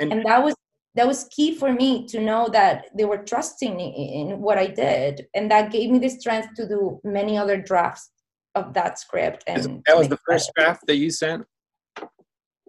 And- 0.00 0.10
And, 0.12 0.24
that 0.24 0.42
was 0.42 0.54
that 0.94 1.06
was 1.06 1.24
key 1.30 1.54
for 1.54 1.72
me 1.72 2.06
to 2.06 2.20
know 2.20 2.48
that 2.52 2.86
they 2.96 3.04
were 3.04 3.18
trusting 3.18 3.80
in, 3.80 4.30
in 4.30 4.40
what 4.40 4.58
I 4.58 4.66
did. 4.68 5.26
And 5.34 5.50
that 5.50 5.72
gave 5.72 5.90
me 5.90 5.98
the 5.98 6.08
strength 6.08 6.54
to 6.56 6.68
do 6.68 7.00
many 7.02 7.36
other 7.36 7.56
drafts 7.56 8.10
of 8.54 8.72
that 8.74 8.98
script. 8.98 9.42
And 9.46 9.82
that 9.86 9.96
was 9.96 10.08
the 10.08 10.18
first 10.18 10.52
draft 10.56 10.86
that 10.86 10.96
you 10.96 11.10
sent. 11.10 11.44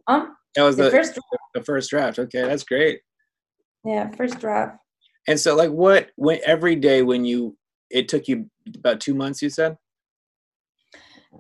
Um, 0.07 0.35
That 0.55 0.63
was 0.63 0.77
the 0.77 0.85
the, 0.85 0.91
first 0.91 1.19
the 1.53 1.63
first 1.63 1.89
draft. 1.89 2.19
Okay, 2.19 2.41
that's 2.41 2.63
great. 2.63 3.01
yeah, 3.83 4.09
first 4.11 4.39
draft. 4.39 4.77
And 5.27 5.39
so, 5.39 5.55
like, 5.55 5.71
what 5.71 6.09
when 6.15 6.39
every 6.45 6.75
day 6.75 7.01
when 7.01 7.25
you 7.25 7.57
it 7.89 8.09
took 8.09 8.27
you 8.27 8.49
about 8.75 8.99
two 8.99 9.13
months, 9.13 9.41
you 9.41 9.49
said. 9.49 9.77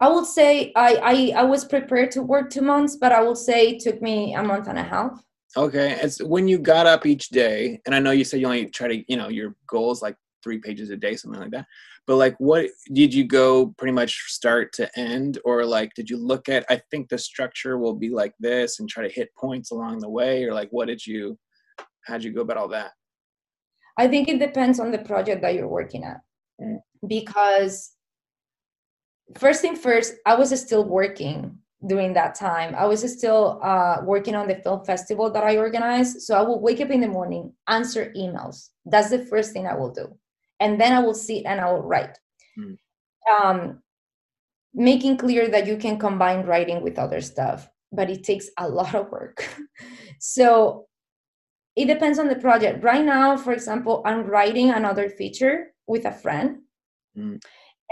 I 0.01 0.09
would 0.09 0.25
say 0.25 0.73
I, 0.75 1.31
I 1.35 1.41
I 1.41 1.43
was 1.43 1.65
prepared 1.65 2.11
to 2.11 2.21
work 2.21 2.49
two 2.49 2.61
months, 2.61 2.97
but 2.97 3.11
I 3.11 3.21
will 3.21 3.35
say 3.35 3.69
it 3.69 3.79
took 3.79 4.01
me 4.01 4.35
a 4.35 4.43
month 4.43 4.67
and 4.67 4.77
a 4.77 4.83
half. 4.83 5.23
Okay, 5.57 5.97
it's 6.01 6.21
when 6.21 6.49
you 6.49 6.57
got 6.57 6.85
up 6.85 7.05
each 7.05 7.29
day, 7.29 7.79
and 7.85 7.95
I 7.95 7.99
know 7.99 8.11
you 8.11 8.25
said 8.25 8.41
you 8.41 8.45
only 8.45 8.65
try 8.65 8.89
to, 8.89 9.03
you 9.07 9.15
know, 9.15 9.29
your 9.29 9.55
goal 9.67 9.91
is 9.91 10.01
like 10.01 10.17
three 10.43 10.59
pages 10.59 10.89
a 10.89 10.97
day, 10.97 11.15
something 11.15 11.39
like 11.39 11.51
that. 11.51 11.65
But 12.07 12.17
like, 12.17 12.35
what 12.39 12.67
did 12.93 13.13
you 13.13 13.23
go 13.23 13.73
pretty 13.77 13.93
much 13.93 14.25
start 14.27 14.73
to 14.73 14.99
end, 14.99 15.39
or 15.45 15.65
like, 15.65 15.93
did 15.95 16.09
you 16.09 16.17
look 16.17 16.49
at? 16.49 16.65
I 16.69 16.81
think 16.91 17.07
the 17.07 17.17
structure 17.17 17.77
will 17.77 17.95
be 17.95 18.09
like 18.09 18.33
this, 18.39 18.79
and 18.79 18.89
try 18.89 19.07
to 19.07 19.13
hit 19.13 19.33
points 19.35 19.71
along 19.71 19.99
the 19.99 20.09
way, 20.09 20.43
or 20.43 20.53
like, 20.53 20.69
what 20.71 20.87
did 20.87 21.05
you? 21.05 21.37
How'd 22.05 22.23
you 22.23 22.33
go 22.33 22.41
about 22.41 22.57
all 22.57 22.67
that? 22.69 22.91
I 23.97 24.07
think 24.09 24.27
it 24.27 24.39
depends 24.39 24.79
on 24.79 24.91
the 24.91 24.99
project 24.99 25.41
that 25.41 25.53
you're 25.55 25.67
working 25.67 26.03
at. 26.03 26.17
Mm. 26.61 26.79
Because 27.07 27.93
first 29.37 29.61
thing 29.61 29.75
first, 29.75 30.15
I 30.25 30.35
was 30.35 30.59
still 30.59 30.83
working 30.83 31.59
during 31.85 32.13
that 32.13 32.35
time. 32.35 32.73
I 32.75 32.85
was 32.85 33.01
still 33.17 33.59
uh, 33.61 33.97
working 34.03 34.35
on 34.35 34.47
the 34.47 34.55
film 34.55 34.83
festival 34.85 35.29
that 35.31 35.43
I 35.43 35.57
organized. 35.57 36.21
So 36.21 36.35
I 36.35 36.41
will 36.41 36.59
wake 36.59 36.81
up 36.81 36.89
in 36.89 37.01
the 37.01 37.07
morning, 37.07 37.53
answer 37.67 38.13
emails. 38.15 38.69
That's 38.85 39.09
the 39.09 39.25
first 39.25 39.53
thing 39.53 39.67
I 39.67 39.75
will 39.75 39.91
do. 39.91 40.17
And 40.59 40.79
then 40.79 40.93
I 40.93 40.99
will 40.99 41.13
sit 41.13 41.45
and 41.45 41.59
I 41.59 41.71
will 41.71 41.83
write. 41.83 42.17
Mm. 42.57 42.77
Um, 43.29 43.81
making 44.73 45.17
clear 45.17 45.47
that 45.49 45.67
you 45.67 45.77
can 45.77 45.97
combine 45.97 46.45
writing 46.45 46.81
with 46.81 46.99
other 46.99 47.21
stuff, 47.21 47.69
but 47.91 48.09
it 48.09 48.23
takes 48.23 48.49
a 48.57 48.67
lot 48.67 48.95
of 48.95 49.09
work. 49.11 49.47
so 50.19 50.87
it 51.75 51.85
depends 51.85 52.19
on 52.19 52.29
the 52.29 52.35
project. 52.35 52.83
Right 52.83 53.03
now, 53.03 53.37
for 53.37 53.53
example, 53.53 54.01
I'm 54.05 54.25
writing 54.25 54.71
another 54.71 55.09
feature 55.09 55.73
with 55.87 56.05
a 56.05 56.11
friend. 56.11 56.59
Mm. 57.17 57.41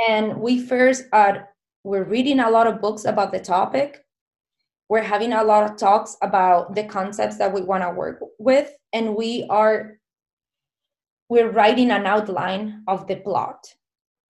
And 0.08 0.40
we 0.40 0.60
first 0.66 1.06
are 1.12 1.50
we're 1.84 2.04
reading 2.04 2.40
a 2.40 2.50
lot 2.50 2.68
of 2.68 2.82
books 2.82 3.06
about 3.06 3.32
the 3.32 3.40
topic. 3.40 4.04
We're 4.90 5.02
having 5.02 5.34
a 5.34 5.44
lot 5.44 5.70
of 5.70 5.78
talks 5.78 6.18
about 6.22 6.76
the 6.76 6.84
concepts 6.84 7.38
that 7.38 7.54
we 7.54 7.62
want 7.62 7.84
to 7.84 7.92
work 7.92 8.20
with, 8.40 8.72
and 8.92 9.16
we 9.16 9.46
are 9.50 9.98
we're 11.30 11.50
writing 11.50 11.90
an 11.90 12.06
outline 12.06 12.84
of 12.88 13.08
the 13.08 13.16
plot, 13.16 13.66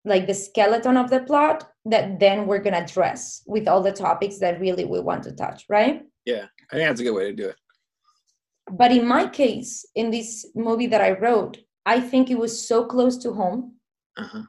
like 0.04 0.26
the 0.26 0.34
skeleton 0.34 0.96
of 0.96 1.10
the 1.10 1.20
plot 1.20 1.70
that 1.84 2.18
then 2.18 2.46
we're 2.46 2.58
gonna 2.58 2.78
address 2.78 3.42
with 3.46 3.68
all 3.68 3.82
the 3.82 3.92
topics 3.92 4.38
that 4.38 4.58
really 4.60 4.84
we 4.84 4.98
want 5.00 5.22
to 5.24 5.32
touch, 5.32 5.64
right? 5.68 6.02
Yeah, 6.24 6.46
I 6.72 6.76
think 6.76 6.88
that's 6.88 7.00
a 7.00 7.04
good 7.04 7.14
way 7.14 7.26
to 7.30 7.32
do 7.32 7.48
it. 7.48 7.56
But 8.70 8.90
in 8.90 9.06
my 9.06 9.28
case, 9.28 9.86
in 9.94 10.10
this 10.10 10.46
movie 10.54 10.88
that 10.88 11.00
I 11.00 11.12
wrote, 11.12 11.58
I 11.86 12.00
think 12.00 12.30
it 12.30 12.38
was 12.38 12.66
so 12.66 12.84
close 12.84 13.16
to 13.18 13.32
home 13.32 13.76
Uh-huh. 14.16 14.42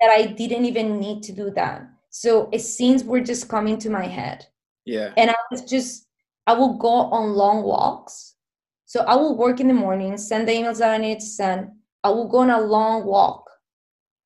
that 0.00 0.10
I 0.10 0.26
didn't 0.26 0.64
even 0.64 0.98
need 0.98 1.22
to 1.24 1.32
do 1.32 1.50
that. 1.50 1.89
So 2.10 2.50
scenes 2.58 3.04
were 3.04 3.20
just 3.20 3.48
coming 3.48 3.78
to 3.78 3.90
my 3.90 4.06
head. 4.06 4.46
Yeah. 4.84 5.12
And 5.16 5.30
I 5.30 5.36
was 5.50 5.62
just, 5.62 6.06
I 6.46 6.52
will 6.54 6.74
go 6.74 6.88
on 6.88 7.34
long 7.34 7.62
walks. 7.62 8.34
So 8.86 9.00
I 9.02 9.14
will 9.14 9.36
work 9.36 9.60
in 9.60 9.68
the 9.68 9.74
morning, 9.74 10.16
send 10.18 10.48
the 10.48 10.52
emails 10.52 10.78
that 10.78 10.90
I 10.90 10.98
need 10.98 11.20
to 11.20 11.26
send. 11.26 11.70
I 12.02 12.10
will 12.10 12.26
go 12.26 12.38
on 12.38 12.50
a 12.50 12.60
long 12.60 13.04
walk 13.04 13.48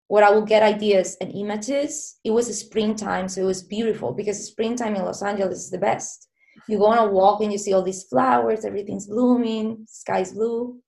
where 0.09 0.25
I 0.25 0.31
will 0.31 0.45
get 0.45 0.63
ideas 0.63 1.17
and 1.21 1.33
images. 1.33 2.17
It 2.25 2.31
was 2.31 2.49
a 2.49 2.55
springtime, 2.55 3.29
so 3.29 3.43
it 3.43 3.47
was 3.47 3.63
beautiful 3.63 4.13
because 4.13 4.47
springtime 4.47 4.97
in 4.97 5.05
Los 5.05 5.23
Angeles 5.23 5.59
is 5.59 5.71
the 5.71 5.79
best. 5.79 6.29
You 6.69 6.79
go 6.79 6.87
on 6.87 6.99
a 6.99 7.11
walk 7.11 7.43
and 7.43 7.53
you 7.53 7.59
see 7.59 7.73
all 7.73 7.83
these 7.83 8.05
flowers, 8.05 8.65
everything's 8.65 9.07
blooming, 9.07 9.85
sky's 9.89 10.33
blue. 10.33 10.79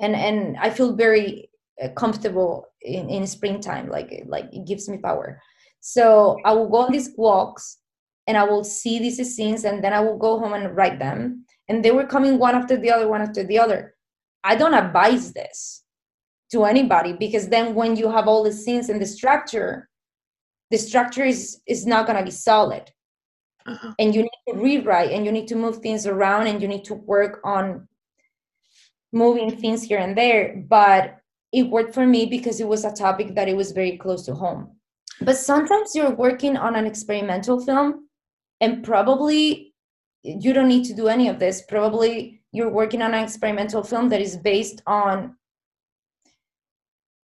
And 0.00 0.14
and 0.16 0.56
I 0.58 0.70
feel 0.70 0.96
very 0.96 1.48
uh, 1.82 1.88
comfortable 1.90 2.66
in, 2.82 3.08
in 3.08 3.26
springtime, 3.26 3.88
like 3.88 4.24
like 4.26 4.52
it 4.52 4.66
gives 4.66 4.88
me 4.88 4.98
power. 4.98 5.40
So 5.86 6.38
I 6.46 6.52
will 6.54 6.70
go 6.70 6.78
on 6.78 6.92
these 6.92 7.10
walks 7.14 7.76
and 8.26 8.38
I 8.38 8.44
will 8.44 8.64
see 8.64 8.98
these 8.98 9.18
scenes 9.36 9.64
and 9.64 9.84
then 9.84 9.92
I 9.92 10.00
will 10.00 10.16
go 10.16 10.38
home 10.38 10.54
and 10.54 10.74
write 10.74 10.98
them. 10.98 11.44
And 11.68 11.84
they 11.84 11.90
were 11.90 12.06
coming 12.06 12.38
one 12.38 12.54
after 12.54 12.78
the 12.78 12.90
other, 12.90 13.06
one 13.06 13.20
after 13.20 13.44
the 13.44 13.58
other. 13.58 13.94
I 14.42 14.56
don't 14.56 14.72
advise 14.72 15.34
this 15.34 15.84
to 16.52 16.64
anybody 16.64 17.12
because 17.12 17.48
then 17.48 17.74
when 17.74 17.96
you 17.96 18.10
have 18.10 18.28
all 18.28 18.42
the 18.42 18.50
scenes 18.50 18.88
and 18.88 18.98
the 18.98 19.04
structure, 19.04 19.90
the 20.70 20.78
structure 20.78 21.24
is, 21.24 21.60
is 21.66 21.86
not 21.86 22.06
going 22.06 22.18
to 22.18 22.24
be 22.24 22.30
solid. 22.30 22.90
Uh-huh. 23.66 23.92
And 23.98 24.14
you 24.14 24.22
need 24.22 24.42
to 24.48 24.54
rewrite 24.54 25.10
and 25.10 25.26
you 25.26 25.32
need 25.32 25.48
to 25.48 25.54
move 25.54 25.80
things 25.80 26.06
around 26.06 26.46
and 26.46 26.62
you 26.62 26.68
need 26.68 26.84
to 26.86 26.94
work 26.94 27.42
on 27.44 27.86
moving 29.12 29.54
things 29.54 29.82
here 29.82 29.98
and 29.98 30.16
there. 30.16 30.64
But 30.66 31.18
it 31.52 31.64
worked 31.64 31.92
for 31.92 32.06
me 32.06 32.24
because 32.24 32.58
it 32.58 32.68
was 32.68 32.86
a 32.86 32.92
topic 32.92 33.34
that 33.34 33.48
it 33.48 33.56
was 33.56 33.72
very 33.72 33.98
close 33.98 34.24
to 34.24 34.34
home. 34.34 34.78
But 35.20 35.36
sometimes 35.36 35.94
you're 35.94 36.14
working 36.14 36.56
on 36.56 36.76
an 36.76 36.86
experimental 36.86 37.60
film 37.64 38.08
and 38.60 38.84
probably 38.84 39.74
you 40.22 40.52
don't 40.52 40.68
need 40.68 40.84
to 40.86 40.94
do 40.94 41.08
any 41.08 41.28
of 41.28 41.38
this. 41.38 41.62
Probably 41.68 42.42
you're 42.52 42.70
working 42.70 43.02
on 43.02 43.14
an 43.14 43.22
experimental 43.22 43.82
film 43.82 44.08
that 44.08 44.20
is 44.20 44.36
based 44.36 44.82
on 44.86 45.36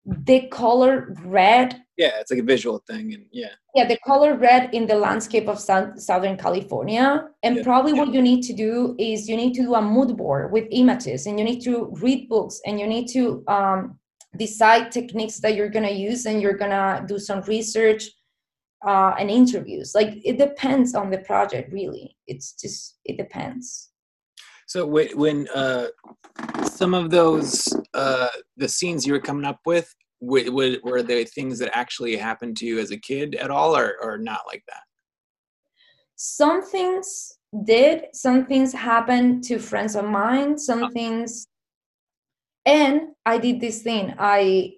the 0.07 0.47
color 0.49 1.15
red 1.25 1.83
Yeah, 1.97 2.13
it's 2.21 2.31
like 2.31 2.41
a 2.41 2.45
visual 2.45 2.81
thing, 2.89 3.13
and 3.15 3.27
yeah, 3.33 3.49
yeah 3.75 3.87
the 3.87 3.99
color 4.07 4.37
red 4.37 4.73
in 4.73 4.87
the 4.87 4.95
landscape 4.95 5.49
of 5.49 5.59
South, 5.59 6.01
southern 6.01 6.37
california 6.37 7.29
and 7.43 7.57
Yeah, 7.57 7.63
probably 7.65 7.93
yeah. 7.93 7.99
what 8.05 8.15
you 8.15 8.23
need 8.23 8.43
to 8.43 8.53
do 8.53 8.95
is 8.99 9.29
you 9.29 9.37
need 9.37 9.55
to 9.55 9.63
do 9.63 9.75
a 9.75 9.83
mood 9.83 10.17
board 10.17 10.53
with 10.53 10.67
images 10.71 11.27
and 11.27 11.39
you 11.39 11.45
need 11.45 11.61
to 11.63 11.93
read 12.01 12.29
books 12.29 12.61
and 12.65 12.79
you 12.79 12.87
need 12.87 13.09
to 13.09 13.43
um, 13.49 13.99
decide 14.37 14.91
techniques 14.91 15.39
that 15.41 15.55
you're 15.55 15.69
going 15.69 15.87
to 15.87 15.95
use 15.95 16.27
and 16.27 16.41
you're 16.41 16.57
going 16.57 16.71
to 16.71 17.05
do 17.07 17.19
some 17.19 17.41
research 17.43 18.11
uh, 18.87 19.15
and 19.19 19.31
interviews. 19.31 19.93
Like 19.95 20.19
it 20.25 20.39
depends 20.39 20.95
on 20.95 21.11
the 21.11 21.19
project 21.19 21.73
really. 21.73 22.17
It's 22.27 22.53
just 22.53 22.99
it 23.05 23.17
depends. 23.17 23.91
So 24.67 24.85
when 24.87 25.49
uh, 25.55 25.87
some 26.65 26.93
of 26.93 27.11
those 27.11 27.69
uh, 27.95 28.29
the 28.57 28.69
scenes 28.69 29.07
you 29.07 29.13
were 29.13 29.21
coming 29.21 29.45
up 29.45 29.61
with, 29.65 29.95
were, 30.21 30.79
were, 30.83 31.03
they 31.03 31.25
things 31.25 31.59
that 31.61 31.77
actually 31.77 32.17
happened 32.17 32.57
to 32.57 32.67
you 32.67 32.81
as 32.81 32.91
a 32.91 32.97
kid 32.97 33.37
at 33.37 33.51
all, 33.51 33.77
or 33.77 33.95
or 34.03 34.19
not 34.19 34.41
like 34.49 34.65
that? 34.67 34.83
some 36.17 36.63
things 36.63 37.39
did. 37.65 38.07
Some 38.13 38.47
things 38.47 38.73
happened 38.73 39.45
to 39.45 39.59
friends 39.59 39.95
of 39.95 40.07
mine. 40.07 40.59
Some 40.59 40.91
things 40.93 41.47
and 42.67 43.01
i 43.25 43.39
did 43.39 43.61
this 43.61 43.83
thing. 43.83 44.15
I 44.19 44.75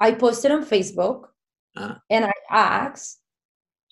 i 0.00 0.12
posted 0.12 0.50
on 0.52 0.64
facebook 0.64 1.28
Uh-huh. 1.76 1.94
and 2.10 2.24
i 2.26 2.34
asked 2.50 3.22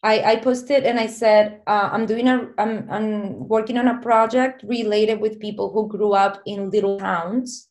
i 0.02 0.14
i 0.32 0.36
posted 0.36 0.82
and 0.84 0.98
i 0.98 1.06
said 1.06 1.62
uh, 1.70 1.88
i'm 1.94 2.06
doing 2.06 2.26
a 2.28 2.50
I'm, 2.58 2.74
I'm 2.90 3.08
working 3.48 3.78
on 3.78 3.86
a 3.88 4.02
project 4.02 4.64
related 4.66 5.20
with 5.22 5.38
people 5.46 5.70
who 5.72 5.86
grew 5.88 6.12
up 6.12 6.42
in 6.46 6.70
little 6.74 6.98
towns. 6.98 7.70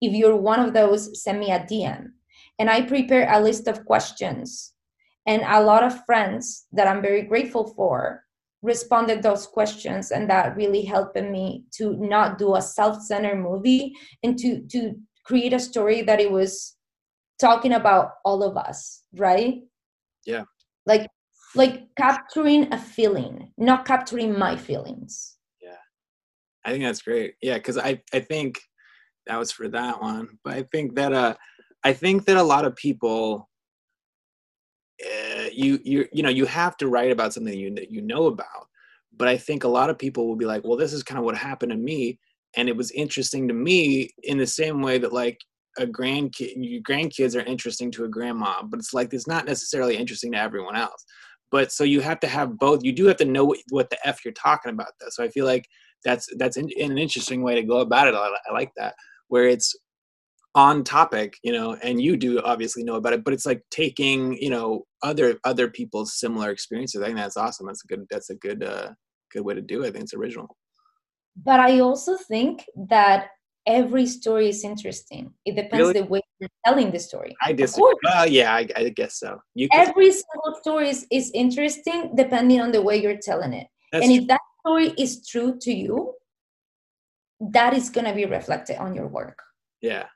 If 0.00 0.12
you're 0.12 0.36
one 0.36 0.60
of 0.60 0.72
those 0.72 1.02
send 1.24 1.40
me 1.40 1.48
a 1.52 1.60
dm 1.60 2.12
and 2.58 2.68
i 2.68 2.80
prepare 2.84 3.24
a 3.32 3.40
list 3.40 3.64
of 3.68 3.84
questions 3.88 4.72
and 5.26 5.40
a 5.44 5.60
lot 5.64 5.82
of 5.82 6.04
friends 6.08 6.66
that 6.76 6.86
i'm 6.88 7.00
very 7.02 7.22
grateful 7.22 7.64
for 7.76 8.24
responded 8.62 9.22
those 9.22 9.46
questions 9.46 10.10
and 10.10 10.28
that 10.28 10.56
really 10.56 10.82
helped 10.82 11.16
me 11.16 11.64
to 11.72 11.94
not 11.96 12.38
do 12.38 12.56
a 12.56 12.62
self-centered 12.62 13.36
movie 13.40 13.94
and 14.22 14.38
to 14.38 14.60
to 14.68 14.94
create 15.24 15.52
a 15.52 15.58
story 15.60 16.02
that 16.02 16.20
it 16.20 16.30
was 16.30 16.76
talking 17.40 17.72
about 17.72 18.12
all 18.24 18.42
of 18.42 18.56
us 18.56 19.04
right 19.16 19.62
Yeah. 20.26 20.44
like 20.86 21.06
like 21.54 21.88
capturing 21.96 22.72
a 22.72 22.78
feeling 22.78 23.52
not 23.56 23.84
capturing 23.86 24.38
my 24.38 24.56
feelings 24.56 25.36
Yeah. 25.62 25.76
I 26.64 26.70
think 26.72 26.84
that's 26.84 27.02
great. 27.02 27.34
Yeah, 27.42 27.54
because 27.56 27.78
I 27.78 28.02
I 28.12 28.20
think 28.20 28.60
that 29.26 29.38
was 29.38 29.52
for 29.52 29.68
that 29.68 30.00
one, 30.00 30.38
but 30.44 30.54
I 30.54 30.62
think 30.70 30.94
that 30.96 31.12
uh 31.12 31.34
I 31.82 31.92
think 31.94 32.26
that 32.26 32.36
a 32.36 32.42
lot 32.42 32.64
of 32.66 32.76
people 32.76 33.49
uh, 35.06 35.48
you 35.52 35.78
you 35.82 36.06
you 36.12 36.22
know 36.22 36.30
you 36.30 36.46
have 36.46 36.76
to 36.78 36.88
write 36.88 37.12
about 37.12 37.32
something 37.32 37.56
you 37.56 37.74
that 37.74 37.90
you 37.90 38.02
know 38.02 38.26
about, 38.26 38.68
but 39.16 39.28
I 39.28 39.36
think 39.36 39.64
a 39.64 39.68
lot 39.68 39.90
of 39.90 39.98
people 39.98 40.26
will 40.26 40.36
be 40.36 40.46
like, 40.46 40.64
well, 40.64 40.76
this 40.76 40.92
is 40.92 41.02
kind 41.02 41.18
of 41.18 41.24
what 41.24 41.36
happened 41.36 41.72
to 41.72 41.78
me, 41.78 42.18
and 42.56 42.68
it 42.68 42.76
was 42.76 42.90
interesting 42.92 43.48
to 43.48 43.54
me 43.54 44.10
in 44.22 44.38
the 44.38 44.46
same 44.46 44.82
way 44.82 44.98
that 44.98 45.12
like 45.12 45.38
a 45.78 45.86
grandkid 45.86 46.52
your 46.56 46.82
grandkids 46.82 47.36
are 47.36 47.44
interesting 47.46 47.90
to 47.92 48.04
a 48.04 48.08
grandma, 48.08 48.62
but 48.62 48.78
it's 48.78 48.94
like 48.94 49.12
it's 49.14 49.28
not 49.28 49.46
necessarily 49.46 49.96
interesting 49.96 50.32
to 50.32 50.38
everyone 50.38 50.76
else. 50.76 51.04
But 51.50 51.72
so 51.72 51.82
you 51.84 52.00
have 52.00 52.20
to 52.20 52.28
have 52.28 52.58
both. 52.58 52.84
You 52.84 52.92
do 52.92 53.06
have 53.06 53.16
to 53.16 53.24
know 53.24 53.44
what, 53.44 53.58
what 53.70 53.90
the 53.90 54.06
f 54.06 54.24
you're 54.24 54.34
talking 54.34 54.72
about. 54.72 54.88
Though. 55.00 55.08
So 55.10 55.24
I 55.24 55.28
feel 55.28 55.46
like 55.46 55.66
that's 56.04 56.28
that's 56.36 56.56
in, 56.56 56.68
in 56.70 56.92
an 56.92 56.98
interesting 56.98 57.42
way 57.42 57.54
to 57.54 57.62
go 57.62 57.78
about 57.78 58.08
it. 58.08 58.14
I, 58.14 58.30
I 58.48 58.52
like 58.52 58.70
that 58.76 58.94
where 59.28 59.48
it's 59.48 59.74
on 60.54 60.84
topic, 60.84 61.38
you 61.42 61.52
know, 61.52 61.76
and 61.82 62.00
you 62.02 62.16
do 62.16 62.40
obviously 62.42 62.82
know 62.82 62.96
about 62.96 63.12
it, 63.12 63.24
but 63.24 63.32
it's 63.34 63.46
like 63.46 63.62
taking 63.70 64.36
you 64.40 64.50
know 64.50 64.84
other 65.02 65.38
other 65.44 65.68
people's 65.68 66.18
similar 66.18 66.50
experiences. 66.50 67.02
I 67.02 67.06
think 67.06 67.16
that's 67.18 67.36
awesome. 67.36 67.66
That's 67.66 67.84
a 67.84 67.88
good 67.88 68.06
that's 68.10 68.30
a 68.30 68.34
good 68.36 68.62
uh, 68.64 68.90
good 69.32 69.44
way 69.44 69.54
to 69.54 69.62
do 69.62 69.82
it. 69.82 69.88
I 69.88 69.90
think 69.92 70.04
it's 70.04 70.14
original. 70.14 70.48
but 71.48 71.60
i 71.60 71.72
also 71.80 72.12
think 72.32 72.64
that 72.94 73.20
every 73.66 74.06
story 74.06 74.46
is 74.48 74.64
interesting 74.64 75.24
it 75.48 75.54
depends 75.54 75.78
Really? 75.88 76.00
the 76.00 76.06
way 76.12 76.20
you're 76.40 76.56
telling 76.66 76.88
the 76.90 76.98
story 76.98 77.32
I 77.48 77.52
disagree. 77.52 77.94
Well, 78.04 78.26
yeah, 78.38 78.50
I, 78.60 78.62
I 78.82 78.88
guess 79.00 79.14
so. 79.22 79.30
You 79.54 79.68
can, 79.68 79.88
every 79.88 80.10
single 80.10 80.52
story 80.62 80.88
is, 80.94 81.06
is 81.18 81.30
interesting 81.44 81.98
depending 82.22 82.60
on 82.64 82.72
the 82.72 82.82
way 82.88 82.96
you're 83.02 83.22
telling 83.30 83.52
it 83.60 83.68
that's 83.92 84.04
and 84.04 84.10
true. 84.12 84.22
if 84.22 84.28
that 84.32 84.40
story 84.62 84.88
is 85.04 85.12
true 85.32 85.50
to 85.64 85.72
you 85.72 85.96
that 87.58 87.72
is 87.74 87.90
going 87.90 88.06
to 88.06 88.14
be 88.14 88.26
reflected 88.38 88.76
on 88.78 88.94
your 88.94 89.08
work 89.08 89.38
Yeah. 89.80 90.06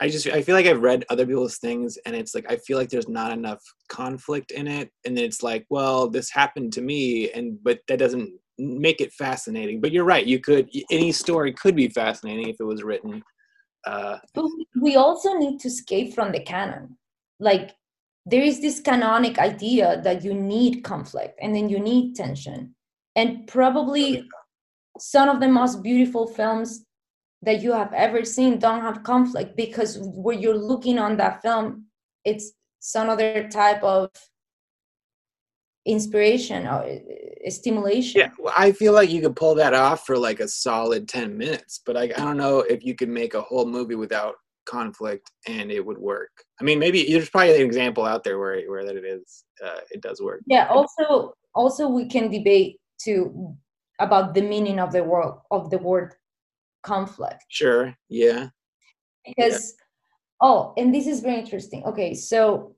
I 0.00 0.08
just 0.08 0.26
I 0.28 0.42
feel 0.42 0.54
like 0.54 0.66
I've 0.66 0.82
read 0.82 1.04
other 1.10 1.26
people's 1.26 1.58
things 1.58 1.98
and 2.06 2.14
it's 2.16 2.34
like 2.34 2.50
I 2.50 2.56
feel 2.56 2.78
like 2.78 2.88
there's 2.88 3.08
not 3.08 3.32
enough 3.32 3.62
conflict 3.88 4.50
in 4.50 4.66
it. 4.68 4.90
And 5.04 5.18
it's 5.18 5.42
like, 5.42 5.66
well, 5.70 6.08
this 6.08 6.30
happened 6.30 6.72
to 6.74 6.82
me 6.82 7.30
and 7.32 7.58
but 7.62 7.80
that 7.88 7.98
doesn't 7.98 8.32
make 8.58 9.00
it 9.00 9.12
fascinating. 9.12 9.80
But 9.80 9.92
you're 9.92 10.04
right, 10.04 10.26
you 10.26 10.38
could 10.38 10.70
any 10.90 11.12
story 11.12 11.52
could 11.52 11.76
be 11.76 11.88
fascinating 11.88 12.48
if 12.48 12.56
it 12.60 12.64
was 12.64 12.82
written 12.82 13.22
uh 13.86 14.18
but 14.34 14.44
we- 14.44 14.66
we 14.80 14.96
also 14.96 15.34
need 15.34 15.58
to 15.60 15.68
escape 15.68 16.14
from 16.14 16.32
the 16.32 16.40
canon. 16.40 16.96
Like 17.40 17.74
there 18.26 18.42
is 18.42 18.60
this 18.60 18.80
canonic 18.80 19.38
idea 19.38 20.00
that 20.02 20.24
you 20.24 20.34
need 20.34 20.84
conflict 20.84 21.38
and 21.42 21.54
then 21.54 21.68
you 21.68 21.80
need 21.80 22.14
tension. 22.14 22.74
And 23.16 23.46
probably 23.46 24.24
some 24.98 25.28
of 25.28 25.40
the 25.40 25.48
most 25.48 25.82
beautiful 25.82 26.26
films 26.26 26.84
that 27.42 27.62
you 27.62 27.72
have 27.72 27.92
ever 27.92 28.24
seen 28.24 28.58
don't 28.58 28.80
have 28.80 29.02
conflict 29.02 29.56
because 29.56 29.98
when 30.00 30.40
you're 30.40 30.56
looking 30.56 30.98
on 30.98 31.16
that 31.16 31.42
film 31.42 31.86
it's 32.24 32.52
some 32.80 33.08
other 33.08 33.48
type 33.48 33.82
of 33.82 34.10
inspiration 35.84 36.66
or 36.66 36.84
uh, 36.84 37.50
stimulation 37.50 38.20
Yeah, 38.20 38.30
well, 38.38 38.54
I 38.56 38.72
feel 38.72 38.92
like 38.92 39.10
you 39.10 39.20
could 39.20 39.36
pull 39.36 39.54
that 39.56 39.74
off 39.74 40.06
for 40.06 40.16
like 40.16 40.40
a 40.40 40.46
solid 40.46 41.08
10 41.08 41.36
minutes, 41.36 41.80
but 41.84 41.96
I, 41.96 42.04
I 42.04 42.20
don't 42.20 42.36
know 42.36 42.60
if 42.60 42.84
you 42.84 42.94
could 42.94 43.08
make 43.08 43.34
a 43.34 43.40
whole 43.40 43.66
movie 43.66 43.96
without 43.96 44.36
conflict 44.64 45.30
and 45.48 45.72
it 45.72 45.84
would 45.84 45.98
work. 45.98 46.30
I 46.60 46.64
mean, 46.64 46.78
maybe 46.78 47.04
there's 47.10 47.30
probably 47.30 47.56
an 47.56 47.66
example 47.66 48.04
out 48.04 48.22
there 48.22 48.38
where 48.38 48.62
where 48.70 48.84
that 48.84 48.96
it 48.96 49.04
is 49.04 49.44
uh, 49.64 49.80
it 49.90 50.00
does 50.00 50.20
work. 50.20 50.42
yeah 50.46 50.66
also 50.68 51.34
also 51.54 51.88
we 51.88 52.06
can 52.06 52.30
debate 52.30 52.78
too 52.98 53.56
about 53.98 54.34
the 54.34 54.42
meaning 54.42 54.78
of 54.78 54.92
the 54.92 55.02
word 55.02 55.34
of 55.50 55.70
the 55.70 55.78
word 55.78 56.14
conflict. 56.82 57.44
Sure. 57.48 57.94
Yeah. 58.08 58.48
because 59.26 59.74
oh 60.40 60.72
and 60.76 60.94
this 60.94 61.06
is 61.06 61.20
very 61.20 61.38
interesting. 61.38 61.84
Okay 61.84 62.14
so 62.14 62.74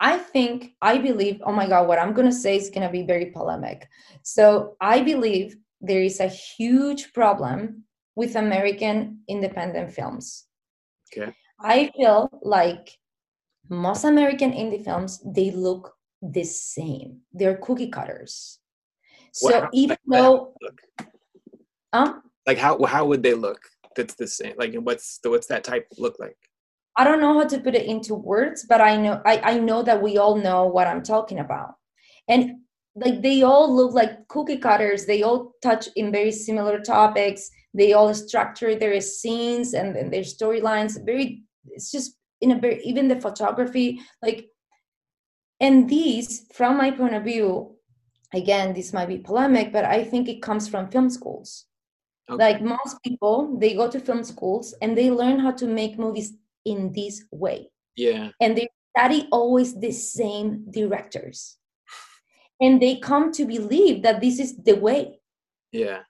i 0.00 0.18
think 0.18 0.72
i 0.82 0.98
believe 0.98 1.40
oh 1.46 1.52
my 1.52 1.68
god 1.68 1.86
what 1.86 2.00
i'm 2.00 2.12
going 2.12 2.26
to 2.26 2.34
say 2.34 2.56
is 2.56 2.70
going 2.70 2.86
to 2.86 2.92
be 2.92 3.02
very 3.02 3.26
polemic. 3.26 3.88
So 4.22 4.76
i 4.80 5.00
believe 5.02 5.56
there 5.80 6.02
is 6.02 6.20
a 6.20 6.28
huge 6.28 7.12
problem 7.12 7.84
with 8.16 8.36
american 8.36 9.20
independent 9.28 9.92
films. 9.92 10.46
Okay. 11.12 11.32
i 11.60 11.90
feel 11.96 12.28
like 12.42 12.98
most 13.68 14.04
american 14.04 14.52
indie 14.52 14.84
films 14.84 15.22
they 15.24 15.50
look 15.50 15.94
the 16.32 16.44
same. 16.44 17.20
They're 17.32 17.56
cookie 17.58 17.90
cutters. 17.90 18.58
So 19.32 19.60
Wow, 19.60 19.68
even 19.72 19.96
though 20.06 20.54
um 21.92 22.22
Like 22.46 22.58
how 22.58 22.82
how 22.84 23.06
would 23.06 23.22
they 23.22 23.34
look? 23.34 23.60
That's 23.96 24.14
the 24.14 24.26
same. 24.26 24.54
Like 24.58 24.74
what's 24.74 25.18
the 25.18 25.30
what's 25.30 25.46
that 25.48 25.64
type 25.64 25.86
look 25.98 26.16
like? 26.18 26.36
I 26.96 27.04
don't 27.04 27.20
know 27.20 27.34
how 27.34 27.46
to 27.46 27.58
put 27.58 27.74
it 27.74 27.86
into 27.86 28.14
words, 28.14 28.66
but 28.68 28.80
I 28.80 28.96
know 28.96 29.20
I, 29.24 29.38
I 29.38 29.58
know 29.58 29.82
that 29.82 30.02
we 30.02 30.18
all 30.18 30.36
know 30.36 30.66
what 30.66 30.86
I'm 30.86 31.02
talking 31.02 31.38
about. 31.38 31.74
And 32.28 32.56
like 32.94 33.22
they 33.22 33.42
all 33.42 33.74
look 33.74 33.92
like 33.92 34.28
cookie 34.28 34.58
cutters. 34.58 35.06
They 35.06 35.22
all 35.22 35.52
touch 35.62 35.88
in 35.96 36.12
very 36.12 36.30
similar 36.32 36.80
topics. 36.80 37.50
They 37.72 37.92
all 37.92 38.14
structure 38.14 38.76
their 38.76 39.00
scenes 39.00 39.74
and, 39.74 39.96
and 39.96 40.12
their 40.12 40.22
storylines. 40.22 41.04
Very 41.04 41.42
it's 41.66 41.90
just 41.90 42.16
in 42.40 42.52
a 42.52 42.58
very 42.58 42.82
even 42.84 43.08
the 43.08 43.20
photography, 43.20 44.00
like 44.22 44.48
and 45.60 45.88
these, 45.88 46.46
from 46.52 46.76
my 46.76 46.90
point 46.90 47.14
of 47.14 47.24
view, 47.24 47.76
again, 48.32 48.74
this 48.74 48.92
might 48.92 49.08
be 49.08 49.18
polemic, 49.18 49.72
but 49.72 49.84
I 49.84 50.04
think 50.04 50.28
it 50.28 50.42
comes 50.42 50.68
from 50.68 50.90
film 50.90 51.08
schools 51.08 51.66
Okay. 52.30 52.42
like 52.42 52.62
most 52.62 53.02
people 53.02 53.58
they 53.58 53.74
go 53.74 53.90
to 53.90 54.00
film 54.00 54.24
schools 54.24 54.74
and 54.80 54.96
they 54.96 55.10
learn 55.10 55.38
how 55.38 55.50
to 55.52 55.66
make 55.66 55.98
movies 55.98 56.32
in 56.64 56.92
this 56.92 57.24
way. 57.30 57.68
Yeah. 57.96 58.30
and 58.40 58.56
they 58.56 58.68
study 58.96 59.28
always 59.30 59.78
the 59.78 59.92
same 59.92 60.64
directors. 60.70 61.58
And 62.60 62.80
they 62.80 62.96
come 62.96 63.30
to 63.32 63.44
believe 63.44 64.02
that 64.02 64.20
this 64.20 64.38
is 64.38 64.56
the 64.56 64.74
way. 64.74 65.20
Yeah. 65.72 66.00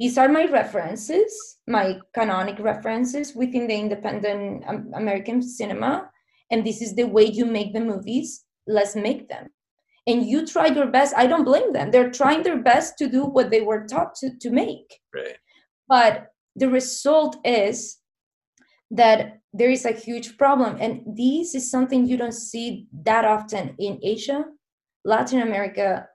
these 0.00 0.16
are 0.18 0.28
my 0.28 0.46
references 0.46 1.30
my 1.68 1.98
canonic 2.14 2.58
references 2.58 3.34
within 3.34 3.66
the 3.68 3.78
independent 3.84 4.64
um, 4.66 4.90
american 4.94 5.40
cinema. 5.42 6.10
And 6.50 6.64
this 6.64 6.82
is 6.82 6.94
the 6.94 7.04
way 7.04 7.24
you 7.24 7.46
make 7.46 7.72
the 7.72 7.80
movies. 7.80 8.44
Let's 8.66 8.94
make 8.94 9.28
them. 9.28 9.48
And 10.06 10.26
you 10.26 10.46
try 10.46 10.66
your 10.66 10.86
best. 10.86 11.14
I 11.16 11.26
don't 11.26 11.44
blame 11.44 11.72
them. 11.72 11.90
They're 11.90 12.10
trying 12.10 12.42
their 12.42 12.62
best 12.62 12.98
to 12.98 13.08
do 13.08 13.24
what 13.24 13.50
they 13.50 13.62
were 13.62 13.86
taught 13.86 14.14
to, 14.16 14.30
to 14.38 14.50
make. 14.50 15.00
Right. 15.14 15.38
But 15.88 16.28
the 16.56 16.68
result 16.68 17.36
is 17.44 17.98
that 18.90 19.40
there 19.52 19.70
is 19.70 19.84
a 19.84 19.92
huge 19.92 20.36
problem 20.36 20.76
and 20.80 21.02
this 21.16 21.54
is 21.54 21.70
something 21.70 22.06
you 22.06 22.16
don't 22.16 22.34
see 22.34 22.86
that 23.04 23.24
often 23.24 23.74
in 23.78 23.98
asia 24.02 24.44
latin 25.04 25.42
america 25.42 26.06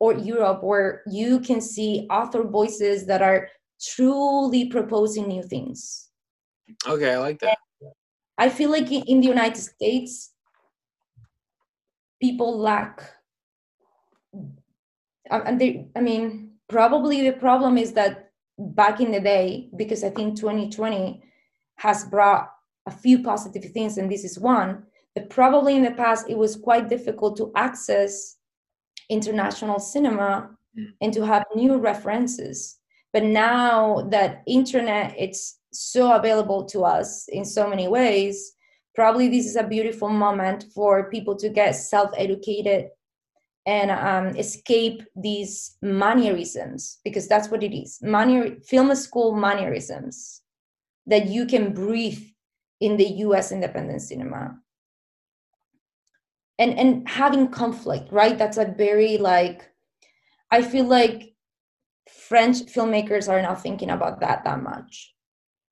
or 0.00 0.14
europe 0.14 0.62
where 0.62 1.02
you 1.10 1.40
can 1.40 1.60
see 1.60 2.06
author 2.10 2.42
voices 2.44 3.06
that 3.06 3.22
are 3.22 3.48
truly 3.80 4.66
proposing 4.68 5.28
new 5.28 5.42
things 5.42 6.10
Okay, 6.86 7.14
I 7.14 7.18
like 7.18 7.38
that. 7.40 7.56
i 8.36 8.48
feel 8.48 8.70
like 8.70 8.90
in 8.92 9.02
in 9.04 9.20
the 9.20 9.26
united 9.28 9.56
states 9.56 10.32
people 12.20 12.58
lack 12.58 13.00
uh, 15.30 15.40
and 15.46 15.60
they, 15.60 15.86
i 15.96 16.00
mean 16.00 16.50
probably 16.68 17.22
the 17.22 17.32
problem 17.38 17.78
is 17.78 17.92
that 17.94 18.27
back 18.58 19.00
in 19.00 19.10
the 19.12 19.20
day 19.20 19.68
because 19.76 20.02
i 20.04 20.10
think 20.10 20.36
2020 20.36 21.22
has 21.76 22.04
brought 22.04 22.50
a 22.86 22.90
few 22.90 23.22
positive 23.22 23.70
things 23.72 23.98
and 23.98 24.10
this 24.10 24.24
is 24.24 24.38
one 24.38 24.82
but 25.14 25.30
probably 25.30 25.76
in 25.76 25.82
the 25.82 25.90
past 25.92 26.28
it 26.28 26.36
was 26.36 26.56
quite 26.56 26.88
difficult 26.88 27.36
to 27.36 27.52
access 27.56 28.36
international 29.08 29.78
cinema 29.78 30.50
Mm. 30.76 30.92
and 31.00 31.12
to 31.14 31.24
have 31.24 31.44
new 31.54 31.78
references 31.78 32.78
but 33.12 33.22
now 33.22 34.06
that 34.10 34.42
internet 34.46 35.14
it's 35.18 35.60
so 35.72 36.12
available 36.12 36.64
to 36.66 36.84
us 36.84 37.26
in 37.28 37.44
so 37.44 37.68
many 37.68 37.88
ways 37.88 38.52
probably 38.94 39.28
this 39.28 39.46
is 39.46 39.56
a 39.56 39.66
beautiful 39.66 40.08
moment 40.08 40.66
for 40.74 41.10
people 41.10 41.34
to 41.36 41.48
get 41.48 41.72
self-educated 41.72 42.88
and 43.68 43.90
um, 43.90 44.34
escape 44.34 45.02
these 45.14 45.76
mannerisms 45.82 47.00
because 47.04 47.28
that's 47.28 47.50
what 47.50 47.62
it 47.62 47.76
is. 47.76 47.98
Manner, 48.00 48.56
film 48.66 48.94
school 48.94 49.36
mannerisms 49.36 50.40
that 51.06 51.28
you 51.28 51.44
can 51.44 51.74
breathe 51.74 52.22
in 52.80 52.96
the 52.96 53.04
us 53.08 53.52
independent 53.52 54.00
cinema. 54.00 54.58
And 56.58 56.78
and 56.78 57.06
having 57.06 57.48
conflict 57.48 58.10
right? 58.10 58.38
That's 58.38 58.56
a 58.56 58.64
very 58.64 59.18
like 59.18 59.70
i 60.50 60.62
feel 60.62 60.86
like 60.86 61.34
french 62.10 62.56
filmmakers 62.74 63.28
are 63.28 63.42
not 63.42 63.62
thinking 63.62 63.90
about 63.90 64.20
that 64.20 64.44
that 64.44 64.62
much. 64.62 65.14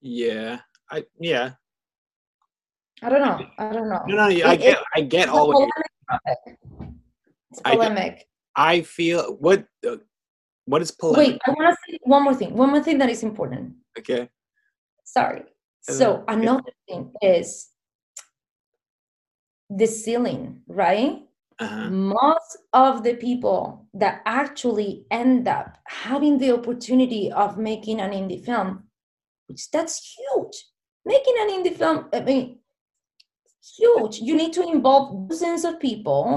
Yeah. 0.03 0.59
I 0.91 1.05
yeah. 1.19 1.53
i 3.03 3.09
don't 3.09 3.25
know 3.25 3.41
i 3.59 3.73
don't 3.73 3.89
know. 3.89 4.03
No, 4.07 4.17
no, 4.17 4.47
I 4.47 4.53
It- 4.53 4.61
get 4.61 4.79
I 4.95 5.01
get 5.01 5.29
all 5.31 5.49
what 5.49 5.71
you 7.59 7.73
polemic 7.73 8.27
I 8.57 8.73
I 8.79 8.83
feel 8.83 9.35
what 9.41 9.67
uh, 9.87 9.97
what 10.67 10.83
is 10.83 10.91
polemic? 10.91 11.19
wait 11.33 11.41
i 11.47 11.51
want 11.51 11.69
to 11.71 11.77
say 11.93 11.99
one 12.03 12.23
more 12.25 12.35
thing 12.35 12.53
one 12.57 12.71
more 12.71 12.83
thing 12.83 12.99
that 12.99 13.11
is 13.11 13.23
important 13.23 13.75
Okay. 13.99 14.29
sorry 15.05 15.43
Uh, 15.89 15.93
so 15.99 16.07
yeah. 16.27 16.35
another 16.37 16.73
thing 16.89 17.13
is 17.23 17.69
the 19.71 19.87
ceiling 19.87 20.63
right 20.69 21.23
Uh-huh. 21.59 21.89
most 21.89 22.53
of 22.77 23.01
the 23.03 23.15
people 23.17 23.89
that 24.03 24.21
actually 24.27 25.07
end 25.11 25.49
up 25.49 25.69
having 25.89 26.37
the 26.39 26.53
opportunity 26.53 27.33
of 27.33 27.57
making 27.57 27.97
an 28.07 28.13
indie 28.13 28.45
film 28.49 28.85
which 29.49 29.63
that's 29.73 29.97
huge 30.17 30.57
making 31.13 31.37
an 31.43 31.49
indie 31.55 31.73
film 31.81 31.99
i 32.13 32.21
mean 32.21 32.45
huge 33.79 34.21
you 34.21 34.37
need 34.37 34.53
to 34.53 34.63
involve 34.75 35.07
dozens 35.31 35.65
of 35.65 35.81
people 35.81 36.37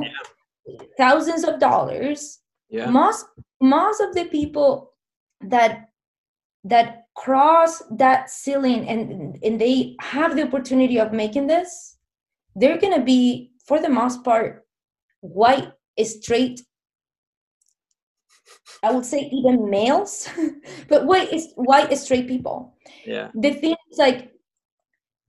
thousands 0.98 1.44
of 1.44 1.60
dollars 1.60 2.40
Yeah. 2.70 2.90
most 2.90 3.26
most 3.62 4.00
of 4.02 4.14
the 4.14 4.26
people 4.26 4.94
that 5.42 5.90
that 6.64 7.06
cross 7.16 7.82
that 7.92 8.30
ceiling 8.30 8.88
and 8.88 9.38
and 9.44 9.60
they 9.60 9.96
have 10.02 10.36
the 10.36 10.44
opportunity 10.44 11.00
of 11.00 11.12
making 11.14 11.48
this 11.48 11.98
they're 12.56 12.78
gonna 12.80 13.04
be 13.04 13.52
for 13.68 13.80
the 13.82 13.90
most 13.90 14.24
part 14.24 14.66
white 15.22 15.72
straight 16.04 16.62
i 18.84 18.92
would 18.92 19.06
say 19.06 19.30
even 19.32 19.70
males 19.70 20.30
but 20.90 21.06
white 21.06 21.32
is 21.34 21.52
white 21.56 21.92
straight 21.98 22.28
people 22.28 22.76
Yeah. 23.06 23.32
the 23.34 23.52
thing 23.54 23.76
is 23.92 23.98
like 23.98 24.32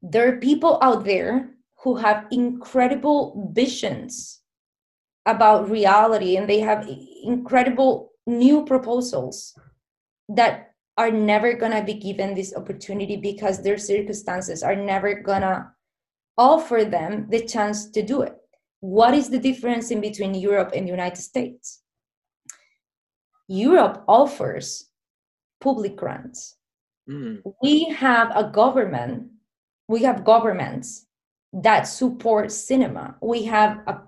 there 0.03 0.29
are 0.29 0.37
people 0.39 0.79
out 0.83 1.05
there 1.05 1.51
who 1.83 1.97
have 1.97 2.27
incredible 2.31 3.51
visions 3.55 4.40
about 5.27 5.71
reality 5.71 6.37
and 6.37 6.49
they 6.49 6.61
have 6.61 6.89
incredible 7.25 8.13
new 8.27 8.65
proposals 8.65 9.55
that 10.29 10.73
are 10.97 11.11
never 11.11 11.55
going 11.55 11.73
to 11.73 11.83
be 11.83 11.95
given 11.95 12.35
this 12.35 12.55
opportunity 12.55 13.17
because 13.17 13.63
their 13.63 13.79
circumstances 13.79 14.63
are 14.63 14.77
never 14.77 15.15
going 15.15 15.43
to 15.43 15.67
offer 16.39 16.85
them 16.85 17.27
the 17.31 17.45
chance 17.45 17.91
to 17.91 18.03
do 18.03 18.23
it 18.23 18.35
what 18.81 19.15
is 19.15 19.29
the 19.29 19.39
difference 19.39 19.91
in 19.91 20.01
between 20.01 20.35
europe 20.35 20.73
and 20.75 20.87
the 20.87 20.91
united 20.91 21.21
states 21.21 21.83
europe 23.49 24.05
offers 24.09 24.91
public 25.61 25.97
grants 25.97 26.57
Mm. 27.09 27.43
we 27.63 27.85
have 27.89 28.31
a 28.37 28.51
government 28.51 29.31
we 29.89 30.05
have 30.05 30.23
governments 30.25 31.07
that 31.53 31.83
support 31.83 32.53
cinema. 32.53 33.17
We 33.21 33.45
have 33.45 33.81
a 33.87 34.01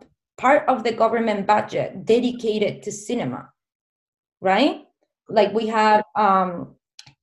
part 0.43 0.69
of 0.69 0.83
the 0.83 0.93
government 0.93 1.47
budget 1.47 2.05
dedicated 2.05 2.83
to 2.83 2.91
cinema, 2.91 3.49
right? 4.41 4.81
Like 5.29 5.55
we 5.55 5.69
have 5.69 6.03
um, 6.17 6.75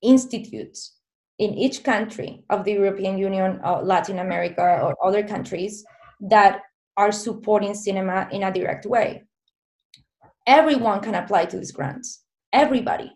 institutes 0.01 0.95
in 1.38 1.53
each 1.53 1.84
country 1.84 2.45
of 2.49 2.63
the 2.63 2.72
European 2.72 3.17
Union, 3.17 3.59
or 3.61 3.84
Latin 3.84 4.20
America, 4.20 4.80
or 4.82 4.95
other 5.05 5.22
countries 5.22 5.84
that 6.22 6.61
are 6.95 7.11
supporting 7.11 7.74
cinema 7.74 8.30
in 8.32 8.43
a 8.43 8.53
direct 8.53 8.86
way. 8.86 9.24
Everyone 10.47 11.01
can 11.01 11.15
apply 11.15 11.45
to 11.47 11.57
these 11.57 11.74
grants, 11.74 12.24
everybody. 12.53 13.11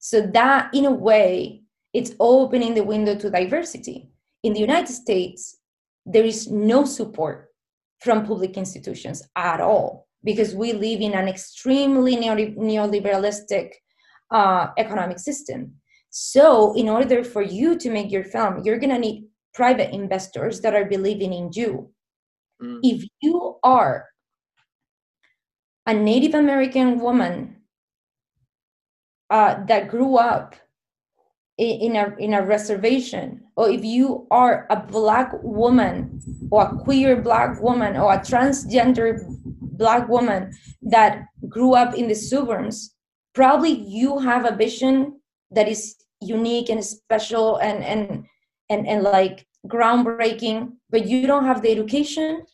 So, 0.00 0.20
that 0.20 0.68
in 0.74 0.84
a 0.84 0.92
way, 0.92 1.62
it's 1.94 2.12
opening 2.20 2.74
the 2.74 2.84
window 2.84 3.14
to 3.14 3.30
diversity. 3.30 4.10
In 4.42 4.52
the 4.52 4.60
United 4.60 4.92
States, 4.92 5.56
there 6.04 6.24
is 6.24 6.50
no 6.50 6.84
support 6.84 7.47
from 8.00 8.24
public 8.24 8.56
institutions 8.56 9.22
at 9.36 9.60
all 9.60 10.06
because 10.24 10.54
we 10.54 10.72
live 10.72 11.00
in 11.00 11.14
an 11.14 11.28
extremely 11.28 12.16
neoliberalistic 12.16 13.72
uh, 14.30 14.68
economic 14.76 15.18
system. 15.18 15.74
So, 16.10 16.74
in 16.74 16.88
order 16.88 17.22
for 17.22 17.42
you 17.42 17.76
to 17.78 17.90
make 17.90 18.10
your 18.10 18.24
film, 18.24 18.62
you're 18.64 18.78
going 18.78 18.94
to 18.94 18.98
need 18.98 19.26
private 19.54 19.92
investors 19.92 20.60
that 20.62 20.74
are 20.74 20.84
believing 20.84 21.32
in 21.32 21.50
you. 21.52 21.90
Mm. 22.62 22.80
If 22.82 23.04
you 23.20 23.56
are 23.62 24.08
a 25.86 25.94
Native 25.94 26.34
American 26.34 27.00
woman 27.00 27.56
uh, 29.30 29.64
that 29.66 29.88
grew 29.88 30.16
up 30.16 30.54
in 31.58 31.96
a 31.96 32.14
in 32.18 32.34
a 32.34 32.44
reservation. 32.44 33.42
Or 33.56 33.68
if 33.68 33.84
you 33.84 34.26
are 34.30 34.66
a 34.70 34.76
black 34.76 35.32
woman 35.42 36.20
or 36.50 36.62
a 36.62 36.76
queer 36.76 37.20
black 37.20 37.60
woman 37.60 37.96
or 37.96 38.12
a 38.12 38.18
transgender 38.18 39.18
black 39.60 40.08
woman 40.08 40.52
that 40.82 41.24
grew 41.48 41.74
up 41.74 41.94
in 41.94 42.08
the 42.08 42.14
suburbs 42.14 42.94
probably 43.34 43.70
you 43.70 44.18
have 44.18 44.44
a 44.44 44.56
vision 44.56 45.20
that 45.50 45.68
is 45.68 45.94
unique 46.20 46.68
and 46.68 46.84
special 46.84 47.56
and 47.58 47.84
and 47.84 48.26
and, 48.68 48.86
and 48.86 49.02
like 49.02 49.46
groundbreaking 49.68 50.72
but 50.90 51.06
you 51.06 51.26
don't 51.26 51.44
have 51.44 51.62
the 51.62 51.70
education 51.70 52.44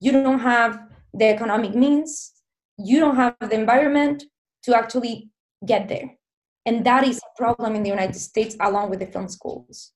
you 0.00 0.12
don't 0.12 0.38
have 0.38 0.80
the 1.14 1.26
economic 1.26 1.74
means 1.74 2.32
you 2.78 3.00
don't 3.00 3.16
have 3.16 3.34
the 3.40 3.54
environment 3.54 4.24
to 4.62 4.76
actually 4.76 5.28
get 5.66 5.88
there 5.88 6.19
and 6.66 6.76
mm-hmm. 6.76 6.84
that 6.84 7.06
is 7.06 7.18
a 7.18 7.36
problem 7.36 7.74
in 7.74 7.82
the 7.82 7.90
United 7.90 8.16
States, 8.16 8.56
along 8.60 8.90
with 8.90 9.00
the 9.00 9.06
film 9.06 9.28
schools. 9.28 9.92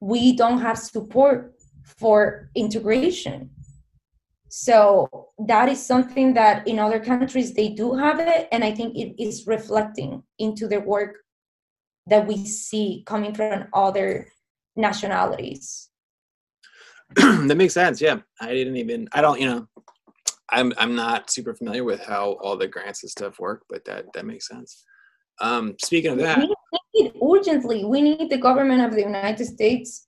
We 0.00 0.36
don't 0.36 0.60
have 0.60 0.78
support 0.78 1.54
for 1.98 2.50
integration. 2.54 3.50
So 4.48 5.30
that 5.46 5.68
is 5.68 5.84
something 5.84 6.34
that 6.34 6.68
in 6.68 6.78
other 6.78 7.00
countries 7.00 7.54
they 7.54 7.70
do 7.70 7.94
have 7.94 8.20
it, 8.20 8.48
and 8.52 8.62
I 8.62 8.72
think 8.72 8.96
it 8.96 9.20
is 9.20 9.46
reflecting 9.46 10.22
into 10.38 10.68
the 10.68 10.80
work 10.80 11.16
that 12.06 12.26
we 12.26 12.46
see 12.46 13.02
coming 13.06 13.34
from 13.34 13.66
other 13.72 14.28
nationalities. 14.76 15.88
that 17.16 17.56
makes 17.56 17.74
sense. 17.74 18.00
Yeah, 18.00 18.18
I 18.40 18.52
didn't 18.52 18.76
even. 18.76 19.08
I 19.12 19.20
don't. 19.20 19.40
You 19.40 19.46
know, 19.48 19.68
I'm 20.50 20.72
I'm 20.78 20.94
not 20.94 21.30
super 21.30 21.54
familiar 21.54 21.84
with 21.84 22.00
how 22.00 22.32
all 22.40 22.56
the 22.56 22.68
grants 22.68 23.02
and 23.02 23.10
stuff 23.10 23.40
work, 23.40 23.64
but 23.68 23.84
that 23.86 24.06
that 24.14 24.24
makes 24.24 24.48
sense. 24.48 24.84
Um, 25.40 25.74
speaking 25.80 26.12
of 26.12 26.18
that, 26.18 26.38
we 26.38 26.54
need 26.94 27.12
urgently. 27.22 27.84
We 27.84 28.00
need 28.02 28.30
the 28.30 28.38
government 28.38 28.82
of 28.82 28.92
the 28.92 29.02
United 29.02 29.46
States 29.46 30.06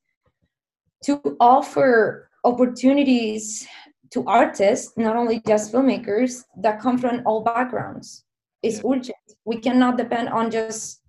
to 1.04 1.36
offer 1.40 2.28
opportunities 2.44 3.66
to 4.10 4.24
artists, 4.26 4.96
not 4.96 5.16
only 5.16 5.42
just 5.46 5.72
filmmakers, 5.72 6.44
that 6.58 6.80
come 6.80 6.96
from 6.96 7.22
all 7.26 7.42
backgrounds. 7.42 8.24
It's 8.62 8.76
yeah. 8.76 8.90
urgent. 8.92 9.16
We 9.44 9.58
cannot 9.58 9.98
depend 9.98 10.28
on 10.28 10.50
just 10.50 11.00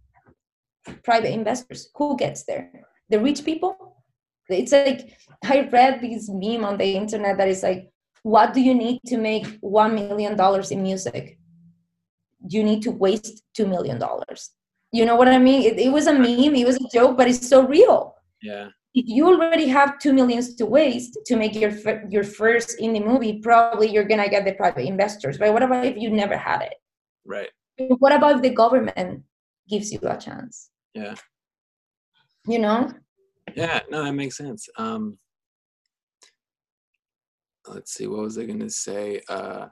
private 1.03 1.31
investors. 1.31 1.89
Who 1.95 2.17
gets 2.17 2.43
there? 2.43 2.71
The 3.09 3.19
rich 3.19 3.45
people? 3.45 3.95
It's 4.49 4.71
like 4.71 5.17
I 5.43 5.67
read 5.71 6.01
this 6.01 6.29
meme 6.29 6.65
on 6.65 6.77
the 6.77 6.95
internet 6.95 7.37
that 7.37 7.47
is 7.47 7.63
like, 7.63 7.89
what 8.23 8.53
do 8.53 8.61
you 8.61 8.73
need 8.73 8.99
to 9.07 9.17
make 9.17 9.45
one 9.61 9.95
million 9.95 10.35
dollars 10.35 10.71
in 10.71 10.81
music? 10.81 11.37
You 12.49 12.63
need 12.63 12.81
to 12.83 12.91
waste 12.91 13.43
two 13.53 13.67
million 13.67 13.99
dollars. 13.99 14.51
You 14.91 15.05
know 15.05 15.15
what 15.15 15.27
i 15.27 15.37
mean? 15.37 15.63
It, 15.63 15.79
it 15.79 15.91
was 15.91 16.07
a 16.07 16.13
meme 16.13 16.55
it 16.55 16.65
was 16.65 16.77
a 16.77 16.87
joke 16.93 17.17
but 17.17 17.27
it's 17.27 17.47
so 17.47 17.67
real. 17.67 18.15
Yeah. 18.41 18.69
If 18.93 19.05
you 19.07 19.27
already 19.27 19.67
have 19.67 19.99
two 19.99 20.13
millions 20.13 20.55
to 20.55 20.65
waste 20.65 21.19
to 21.25 21.35
make 21.35 21.55
your 21.55 21.71
your 22.09 22.23
first 22.23 22.79
indie 22.79 23.05
movie 23.05 23.39
probably 23.39 23.89
you're 23.89 24.05
gonna 24.11 24.29
get 24.29 24.45
the 24.45 24.53
private 24.53 24.85
investors 24.85 25.37
but 25.37 25.53
what 25.53 25.63
about 25.63 25.85
if 25.85 25.97
you 25.97 26.09
never 26.09 26.37
had 26.37 26.61
it? 26.61 26.75
Right. 27.25 27.49
What 27.77 28.13
about 28.13 28.37
if 28.37 28.41
the 28.41 28.49
government 28.49 29.23
gives 29.69 29.91
you 29.91 29.99
a 30.03 30.17
chance? 30.17 30.69
Yeah. 30.93 31.15
You 32.47 32.59
know? 32.59 32.91
Yeah 33.55 33.81
no 33.89 34.03
that 34.03 34.13
makes 34.13 34.37
sense. 34.37 34.69
Um 34.77 35.17
let's 37.67 37.93
see 37.93 38.07
what 38.07 38.21
was 38.21 38.37
i 38.37 38.45
gonna 38.45 38.69
say? 38.69 39.21
Uh 39.27 39.67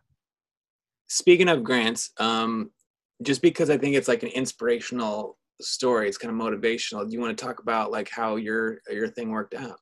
speaking 1.07 1.49
of 1.49 1.63
grants, 1.63 2.11
um, 2.17 2.71
just 3.21 3.41
because 3.41 3.69
I 3.69 3.77
think 3.77 3.95
it's 3.95 4.07
like 4.07 4.23
an 4.23 4.29
inspirational 4.29 5.37
story, 5.61 6.07
it's 6.07 6.17
kind 6.17 6.33
of 6.33 6.39
motivational. 6.39 7.07
Do 7.07 7.13
you 7.13 7.21
want 7.21 7.37
to 7.37 7.45
talk 7.45 7.59
about 7.59 7.91
like 7.91 8.09
how 8.09 8.35
your 8.35 8.79
your 8.89 9.07
thing 9.07 9.29
worked 9.29 9.53
out? 9.53 9.79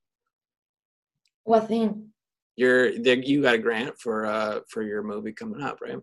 What 1.44 1.68
thing? 1.68 2.10
Your 2.56 2.88
you 2.90 3.42
got 3.42 3.56
a 3.56 3.60
grant 3.60 4.00
for 4.00 4.26
uh 4.26 4.60
for 4.70 4.84
your 4.84 5.04
movie 5.04 5.34
coming 5.34 5.62
up, 5.62 5.80
right? 5.82 6.00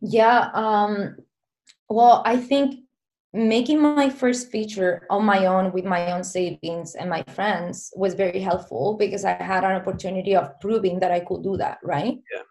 Yeah. 0.00 0.50
Um. 0.54 1.16
Well, 1.88 2.22
I 2.24 2.36
think 2.36 2.80
making 3.34 3.80
my 3.80 4.10
first 4.10 4.50
feature 4.50 5.06
on 5.08 5.24
my 5.24 5.46
own 5.46 5.72
with 5.72 5.84
my 5.84 6.12
own 6.12 6.24
savings 6.24 6.94
and 6.96 7.08
my 7.08 7.22
friends 7.34 7.90
was 7.96 8.12
very 8.12 8.40
helpful 8.40 8.96
because 8.98 9.24
I 9.24 9.32
had 9.34 9.64
an 9.64 9.72
opportunity 9.72 10.36
of 10.36 10.58
proving 10.60 11.00
that 11.00 11.12
I 11.12 11.20
could 11.20 11.42
do 11.42 11.56
that, 11.56 11.78
right? 11.82 12.18
Yeah 12.34 12.42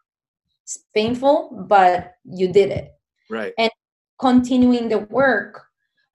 it's 0.64 0.84
painful 0.94 1.66
but 1.68 2.14
you 2.26 2.52
did 2.52 2.72
it. 2.72 2.92
Right. 3.30 3.54
And 3.58 3.72
continuing 4.20 4.90
the 4.90 5.00
work 5.00 5.66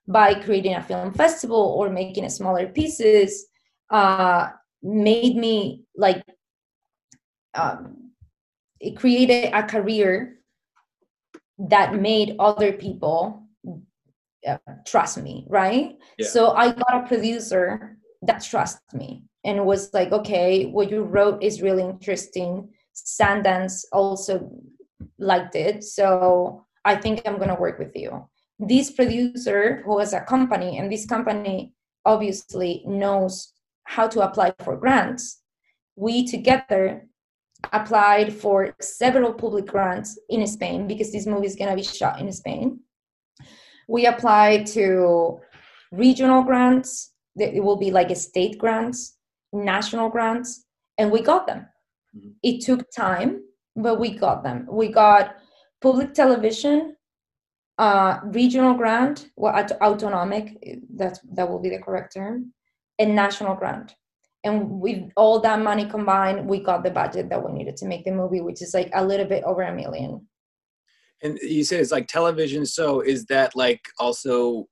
by 0.08 0.34
creating 0.34 0.74
a 0.74 0.82
film 0.82 1.12
festival 1.12 1.74
or 1.76 1.90
making 1.90 2.28
smaller 2.28 2.68
pieces 2.68 3.46
uh, 3.90 4.50
made 4.82 5.36
me 5.36 5.84
like 5.96 6.22
um, 7.54 8.12
it 8.80 8.96
created 8.96 9.50
a 9.52 9.62
career 9.62 10.38
that 11.58 11.94
made 11.94 12.36
other 12.38 12.72
people 12.72 13.42
uh, 14.46 14.58
trust 14.86 15.18
me 15.18 15.44
right? 15.48 15.96
Yeah. 16.18 16.28
so 16.28 16.50
i 16.52 16.70
got 16.70 17.04
a 17.04 17.08
producer 17.08 17.96
that 18.22 18.44
trusts 18.44 18.94
me 18.94 19.24
and 19.44 19.64
was 19.64 19.92
like 19.92 20.12
okay 20.12 20.66
what 20.66 20.90
you 20.90 21.02
wrote 21.02 21.42
is 21.42 21.62
really 21.62 21.82
interesting 21.82 22.68
Sundance 23.04 23.84
also 23.92 24.50
liked 25.18 25.54
it. 25.54 25.84
So 25.84 26.64
I 26.84 26.96
think 26.96 27.22
I'm 27.24 27.36
going 27.36 27.48
to 27.48 27.60
work 27.60 27.78
with 27.78 27.94
you. 27.94 28.28
This 28.58 28.90
producer 28.90 29.82
who 29.84 29.98
has 29.98 30.12
a 30.12 30.20
company, 30.20 30.78
and 30.78 30.90
this 30.90 31.06
company 31.06 31.74
obviously 32.04 32.82
knows 32.86 33.52
how 33.84 34.08
to 34.08 34.20
apply 34.20 34.54
for 34.64 34.76
grants, 34.76 35.42
we 35.96 36.26
together 36.26 37.06
applied 37.72 38.32
for 38.32 38.74
several 38.80 39.32
public 39.32 39.66
grants 39.66 40.18
in 40.28 40.46
Spain 40.46 40.86
because 40.86 41.12
this 41.12 41.26
movie 41.26 41.46
is 41.46 41.56
going 41.56 41.70
to 41.70 41.76
be 41.76 41.82
shot 41.82 42.20
in 42.20 42.32
Spain. 42.32 42.80
We 43.88 44.06
applied 44.06 44.66
to 44.68 45.40
regional 45.92 46.42
grants, 46.42 47.12
it 47.36 47.62
will 47.62 47.76
be 47.76 47.90
like 47.90 48.10
a 48.10 48.14
state 48.14 48.58
grants, 48.58 49.16
national 49.52 50.08
grants, 50.08 50.64
and 50.98 51.10
we 51.10 51.20
got 51.20 51.46
them. 51.46 51.66
Mm-hmm. 52.16 52.30
It 52.42 52.64
took 52.64 52.90
time, 52.90 53.42
but 53.74 54.00
we 54.00 54.10
got 54.10 54.42
them. 54.42 54.66
We 54.70 54.88
got 54.88 55.36
public 55.80 56.14
television, 56.14 56.96
uh, 57.78 58.20
regional 58.24 58.74
grant, 58.74 59.28
well, 59.36 59.54
autonomic, 59.82 60.80
that, 60.94 61.18
that 61.32 61.48
will 61.48 61.60
be 61.60 61.70
the 61.70 61.78
correct 61.78 62.14
term, 62.14 62.52
and 62.98 63.14
national 63.14 63.54
grant. 63.54 63.94
And 64.44 64.80
with 64.80 65.10
all 65.16 65.40
that 65.40 65.60
money 65.60 65.86
combined, 65.86 66.48
we 66.48 66.60
got 66.60 66.84
the 66.84 66.90
budget 66.90 67.28
that 67.30 67.44
we 67.44 67.52
needed 67.52 67.76
to 67.78 67.86
make 67.86 68.04
the 68.04 68.12
movie, 68.12 68.40
which 68.40 68.62
is 68.62 68.74
like 68.74 68.90
a 68.94 69.04
little 69.04 69.26
bit 69.26 69.42
over 69.44 69.62
a 69.62 69.74
million. 69.74 70.26
And 71.22 71.38
you 71.42 71.64
said 71.64 71.80
it's 71.80 71.90
like 71.90 72.06
television. 72.06 72.64
So 72.64 73.00
is 73.00 73.24
that 73.26 73.56
like 73.56 73.80
also 73.98 74.68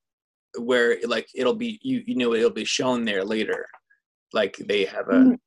where 0.58 0.98
like 1.06 1.26
it'll 1.34 1.54
be 1.54 1.80
you 1.82 2.02
you 2.06 2.14
know 2.14 2.34
it'll 2.34 2.50
be 2.50 2.64
shown 2.64 3.04
there 3.04 3.24
later, 3.24 3.66
like 4.32 4.56
they 4.68 4.84
have 4.84 5.08
a 5.08 5.14
mm, 5.14 5.38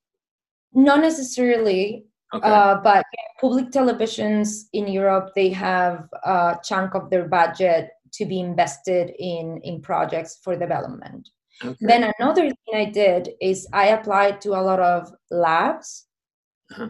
not 0.73 0.99
necessarily, 1.02 2.06
okay. 2.34 2.48
uh, 2.49 2.76
but 2.84 3.06
public 3.39 3.72
televisions 3.72 4.65
in 4.73 4.88
Europe 4.88 5.31
they 5.35 5.49
have 5.49 6.07
a 6.23 6.57
chunk 6.64 6.95
of 6.95 7.10
their 7.10 7.27
budget 7.27 7.89
to 8.14 8.26
be 8.26 8.39
invested 8.39 9.11
in 9.19 9.60
in 9.64 9.81
projects 9.81 10.39
for 10.44 10.56
development. 10.56 11.30
Okay. 11.64 11.85
Then 11.89 12.11
another 12.19 12.49
thing 12.49 12.73
I 12.76 12.85
did 12.85 13.30
is 13.41 13.68
I 13.73 13.88
applied 13.88 14.41
to 14.41 14.49
a 14.52 14.61
lot 14.61 14.80
of 14.80 15.11
labs, 15.31 16.06
Uh-huh. 16.72 16.89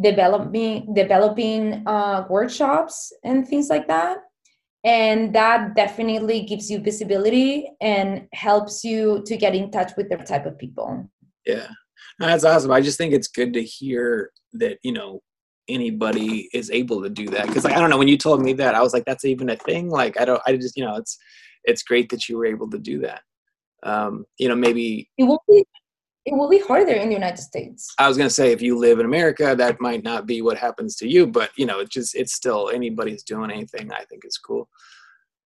developing 0.00 0.94
developing 0.94 1.86
uh, 1.86 2.24
workshops 2.28 3.12
and 3.22 3.46
things 3.46 3.68
like 3.68 3.86
that, 3.86 4.16
and 4.82 5.34
that 5.34 5.76
definitely 5.76 6.42
gives 6.50 6.70
you 6.70 6.80
visibility 6.80 7.68
and 7.80 8.26
helps 8.32 8.82
you 8.82 9.22
to 9.26 9.36
get 9.36 9.54
in 9.54 9.70
touch 9.70 9.92
with 9.96 10.08
the 10.08 10.16
type 10.16 10.46
of 10.46 10.58
people. 10.58 10.88
Yeah, 11.46 11.68
No, 12.20 12.26
that's 12.26 12.44
awesome. 12.44 12.70
I 12.70 12.80
just 12.80 12.98
think 12.98 13.12
it's 13.12 13.28
good 13.28 13.52
to 13.54 13.62
hear 13.62 14.30
that 14.54 14.78
you 14.82 14.92
know 14.92 15.22
anybody 15.68 16.48
is 16.52 16.70
able 16.70 17.02
to 17.02 17.08
do 17.08 17.26
that 17.26 17.46
because 17.46 17.64
like 17.64 17.74
I 17.74 17.80
don't 17.80 17.90
know 17.90 17.98
when 17.98 18.08
you 18.08 18.18
told 18.18 18.42
me 18.42 18.52
that 18.54 18.74
I 18.74 18.82
was 18.82 18.92
like 18.92 19.04
that's 19.04 19.24
even 19.24 19.50
a 19.50 19.56
thing. 19.56 19.88
Like 19.88 20.20
I 20.20 20.24
don't 20.24 20.42
I 20.46 20.56
just 20.56 20.76
you 20.76 20.84
know 20.84 20.96
it's 20.96 21.18
it's 21.64 21.82
great 21.82 22.10
that 22.10 22.28
you 22.28 22.36
were 22.36 22.46
able 22.46 22.68
to 22.70 22.78
do 22.78 23.00
that. 23.00 23.22
Um, 23.82 24.24
you 24.38 24.48
know 24.48 24.56
maybe 24.56 25.10
It 25.18 25.24
will 25.24 25.42
be 25.48 25.64
it 26.26 26.32
will 26.32 26.48
be 26.48 26.58
harder 26.58 26.92
in 26.92 27.08
the 27.08 27.14
United 27.14 27.38
States. 27.38 27.92
I 27.98 28.08
was 28.08 28.16
gonna 28.16 28.30
say 28.30 28.52
if 28.52 28.62
you 28.62 28.78
live 28.78 28.98
in 28.98 29.06
America 29.06 29.54
that 29.56 29.80
might 29.80 30.04
not 30.04 30.26
be 30.26 30.42
what 30.42 30.58
happens 30.58 30.96
to 30.96 31.08
you, 31.08 31.26
but 31.26 31.50
you 31.56 31.66
know 31.66 31.80
it 31.80 31.90
just 31.90 32.14
it's 32.14 32.34
still 32.34 32.70
anybody's 32.70 33.22
doing 33.22 33.50
anything 33.50 33.92
I 33.92 34.04
think 34.04 34.24
is 34.24 34.38
cool. 34.38 34.68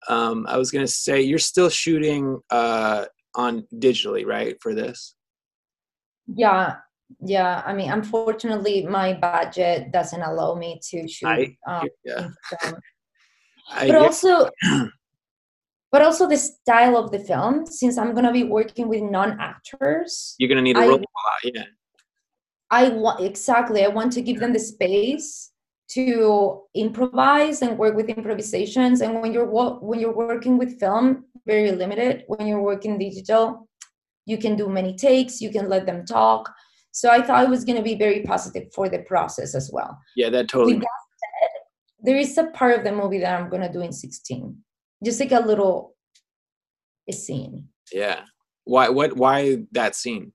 Um, 0.09 0.47
I 0.49 0.57
was 0.57 0.71
gonna 0.71 0.89
say 0.89 1.21
you're 1.21 1.39
still 1.39 1.69
shooting 1.69 2.41
uh, 2.51 3.07
on 3.35 3.67
digitally 3.75 4.27
right 4.27 4.57
for 4.61 4.75
this. 4.75 5.15
Yeah, 6.35 6.77
yeah. 7.21 7.63
I 7.65 7.73
mean, 7.73 7.91
unfortunately, 7.91 8.87
my 8.87 9.15
budget 9.15 9.93
doesn't 9.93 10.23
allow 10.23 10.55
me 10.55 10.81
to 10.91 11.09
shoot. 11.09 11.27
I 11.27 11.57
um, 11.67 11.89
yeah. 12.05 12.29
I, 13.71 13.87
but 13.87 13.89
yeah. 13.89 13.99
also 13.99 14.51
but 15.93 16.03
also 16.03 16.29
the 16.29 16.37
style 16.37 16.97
of 16.97 17.11
the 17.11 17.19
film 17.19 17.67
since 17.67 17.99
i'm 17.99 18.13
going 18.13 18.25
to 18.25 18.33
be 18.33 18.45
working 18.45 18.89
with 18.89 19.03
non-actors 19.03 20.35
you're 20.39 20.49
gonna 20.49 20.63
need 20.63 20.77
a 20.77 20.81
robot. 20.81 21.05
Yeah. 21.45 21.65
i 22.71 22.89
want 22.89 23.21
exactly 23.21 23.85
i 23.85 23.89
want 23.89 24.13
to 24.13 24.23
give 24.23 24.41
them 24.41 24.53
the 24.53 24.59
space 24.59 25.53
to 25.89 26.63
improvise 26.75 27.63
and 27.63 27.79
work 27.79 27.95
with 27.95 28.09
improvisations 28.09 29.01
and 29.01 29.21
when 29.21 29.33
you're 29.33 29.47
when 29.47 30.01
you're 30.01 30.15
working 30.15 30.59
with 30.59 30.79
film 30.79 31.25
very 31.47 31.73
limited 31.73 32.25
when 32.27 32.47
you're 32.47 32.63
working 32.63 32.99
digital 32.99 33.68
you 34.29 34.37
can 34.39 34.55
do 34.57 34.69
many 34.69 34.95
takes 34.95 35.41
you 35.41 35.51
can 35.51 35.69
let 35.69 35.87
them 35.87 36.05
talk 36.05 36.43
so 36.93 37.11
i 37.11 37.21
thought 37.23 37.45
it 37.45 37.51
was 37.51 37.65
going 37.65 37.77
to 37.77 37.83
be 37.91 37.97
very 37.97 38.23
positive 38.23 38.65
for 38.75 38.89
the 38.89 39.01
process 39.13 39.55
as 39.55 39.71
well 39.73 39.93
Yeah, 40.17 40.31
that 40.31 40.49
totally. 40.49 40.75
With 40.75 40.83
that 40.83 41.01
said, 41.23 41.53
there 42.07 42.17
is 42.17 42.37
a 42.39 42.47
part 42.59 42.79
of 42.79 42.85
the 42.85 42.93
movie 42.93 43.21
that 43.21 43.33
I'm 43.41 43.49
gonna 43.51 43.73
do 43.73 43.81
in 43.81 43.93
16. 43.93 44.57
Just 45.05 45.21
like 45.21 45.33
a 45.33 45.41
little 45.41 45.95
a 47.09 47.13
scene. 47.13 47.69
Yeah. 47.93 48.21
Why? 48.65 48.89
What? 48.89 49.17
Why 49.17 49.65
that 49.73 49.95
scene? 49.97 50.33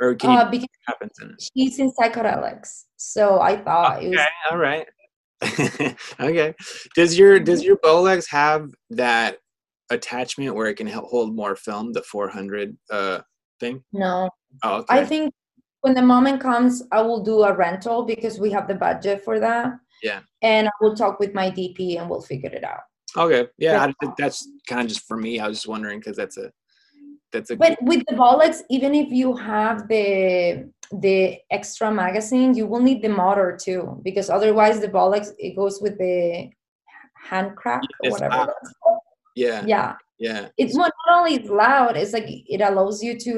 Or 0.00 0.14
can 0.14 0.30
you 0.30 0.38
Uh, 0.38 0.50
because 0.50 0.68
happens 0.86 1.12
in 1.20 1.30
it? 1.30 1.42
she's 1.56 1.78
in 1.78 1.92
psychedelics. 1.92 2.84
So 2.96 3.40
I 3.40 3.56
thought 3.56 4.02
it 4.02 4.08
was 4.10 4.18
Okay. 4.20 4.28
All 4.50 4.58
right. 4.58 4.86
okay. 6.20 6.54
Does 6.94 7.18
your 7.18 7.40
does 7.40 7.62
your 7.64 7.76
Bolex 7.78 8.26
have 8.30 8.70
that 8.90 9.38
attachment 9.90 10.54
where 10.54 10.68
it 10.68 10.74
can 10.76 10.86
help 10.86 11.06
hold 11.06 11.34
more 11.34 11.56
film? 11.56 11.92
The 11.92 12.02
400 12.02 12.76
uh 12.90 13.20
thing. 13.58 13.82
no. 13.92 14.30
Oh, 14.62 14.78
okay. 14.78 15.00
I 15.00 15.04
think 15.04 15.32
when 15.82 15.94
the 15.94 16.02
moment 16.02 16.40
comes, 16.40 16.82
I 16.92 17.00
will 17.02 17.22
do 17.22 17.42
a 17.42 17.54
rental 17.54 18.04
because 18.04 18.38
we 18.38 18.50
have 18.50 18.68
the 18.68 18.74
budget 18.74 19.24
for 19.24 19.38
that. 19.40 19.72
Yeah. 20.02 20.20
And 20.42 20.68
I 20.68 20.72
will 20.80 20.94
talk 20.94 21.20
with 21.20 21.34
my 21.34 21.50
DP 21.50 21.98
and 21.98 22.08
we'll 22.08 22.22
figure 22.22 22.50
it 22.50 22.64
out. 22.64 22.80
okay. 23.16 23.48
Yeah. 23.58 23.92
I, 24.02 24.12
that's 24.18 24.48
kind 24.68 24.82
of 24.82 24.88
just 24.88 25.06
for 25.06 25.16
me. 25.16 25.40
I 25.40 25.48
was 25.48 25.58
just 25.58 25.68
wondering 25.68 26.00
because 26.00 26.16
that's 26.16 26.36
a 26.36 26.50
that's 27.32 27.50
a 27.50 27.56
But 27.56 27.78
with 27.82 28.02
the 28.08 28.16
Bolex, 28.16 28.62
even 28.70 28.94
if 28.94 29.10
you 29.10 29.36
have 29.36 29.88
the 29.88 30.70
the 30.92 31.38
extra 31.50 31.90
magazine, 31.92 32.54
you 32.54 32.66
will 32.66 32.80
need 32.80 33.00
the 33.02 33.08
motor 33.08 33.56
too, 33.60 34.00
because 34.02 34.28
otherwise 34.28 34.80
the 34.80 34.88
Bolex 34.88 35.28
it 35.38 35.54
goes 35.54 35.80
with 35.80 35.96
the 35.98 36.50
hand 37.14 37.54
crack 37.56 37.82
or 38.04 38.10
whatever. 38.10 38.34
loud. 38.34 38.50
Yeah 39.40 39.64
Yeah, 39.66 39.88
yeah 40.18 40.48
it's 40.62 40.74
not 40.76 40.92
not 41.06 41.18
only 41.18 41.34
it's 41.38 41.48
loud, 41.48 41.96
it's 41.96 42.12
like 42.12 42.26
it 42.28 42.60
allows 42.60 43.02
you 43.02 43.12
to 43.24 43.32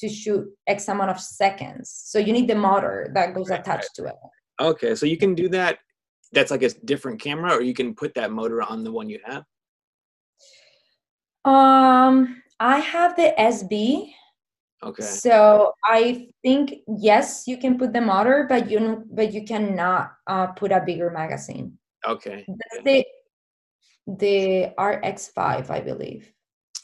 to 0.00 0.06
shoot 0.08 0.44
X 0.66 0.88
amount 0.88 1.10
of 1.10 1.18
seconds. 1.18 1.88
So 2.10 2.18
you 2.18 2.32
need 2.36 2.48
the 2.48 2.54
motor 2.68 3.10
that 3.16 3.34
goes 3.34 3.48
Right, 3.48 3.60
attached 3.60 3.94
to 3.96 4.02
it. 4.12 4.16
okay. 4.60 4.94
So 4.94 5.06
you 5.06 5.16
can 5.16 5.34
do 5.34 5.48
that. 5.56 5.78
That's 6.32 6.50
like 6.50 6.62
a 6.62 6.70
different 6.84 7.18
camera, 7.20 7.50
or 7.56 7.62
you 7.62 7.72
can 7.72 7.94
put 7.94 8.12
that 8.14 8.30
motor 8.30 8.60
on 8.62 8.84
the 8.84 8.92
one 8.92 9.08
you 9.08 9.20
have. 9.24 9.44
Um, 11.44 12.42
I 12.60 12.78
have 12.80 13.16
the 13.16 13.32
SB, 13.38 14.12
Okay. 14.82 15.02
so 15.02 15.72
I 15.84 16.28
think 16.42 16.74
yes, 17.08 17.44
you 17.46 17.56
can 17.56 17.78
put 17.78 17.92
the 17.92 18.00
motor, 18.00 18.46
but 18.48 18.68
you 18.70 19.04
but 19.10 19.32
you 19.32 19.44
cannot 19.44 20.12
uh, 20.26 20.48
put 20.58 20.72
a 20.72 20.80
bigger 20.84 21.10
magazine. 21.10 21.78
Okay. 22.04 22.44
That's 22.48 22.84
the 22.84 23.04
the 24.06 24.72
RX5, 24.78 25.70
I 25.70 25.80
believe, 25.80 26.32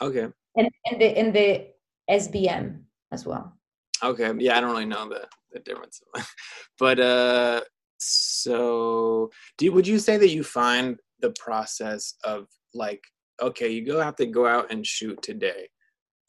Okay. 0.00 0.28
and 0.56 0.68
and 0.86 1.00
the 1.00 1.18
and 1.18 1.34
the 1.34 1.66
SBM 2.10 2.82
as 3.12 3.24
well. 3.26 3.56
Okay. 4.02 4.32
Yeah, 4.38 4.58
I 4.58 4.60
don't 4.60 4.70
really 4.70 4.86
know 4.86 5.08
the 5.08 5.28
the 5.52 5.60
difference, 5.60 6.02
but 6.78 6.98
uh, 6.98 7.60
so 7.98 9.30
do 9.58 9.66
you, 9.66 9.72
would 9.72 9.86
you 9.86 9.98
say 9.98 10.16
that 10.16 10.30
you 10.30 10.42
find 10.42 10.98
the 11.20 11.32
process 11.38 12.14
of 12.24 12.48
like 12.74 13.02
okay, 13.42 13.68
you 13.70 13.84
go 13.84 14.00
have 14.00 14.16
to 14.16 14.26
go 14.26 14.46
out 14.46 14.70
and 14.70 14.86
shoot 14.86 15.20
today. 15.22 15.68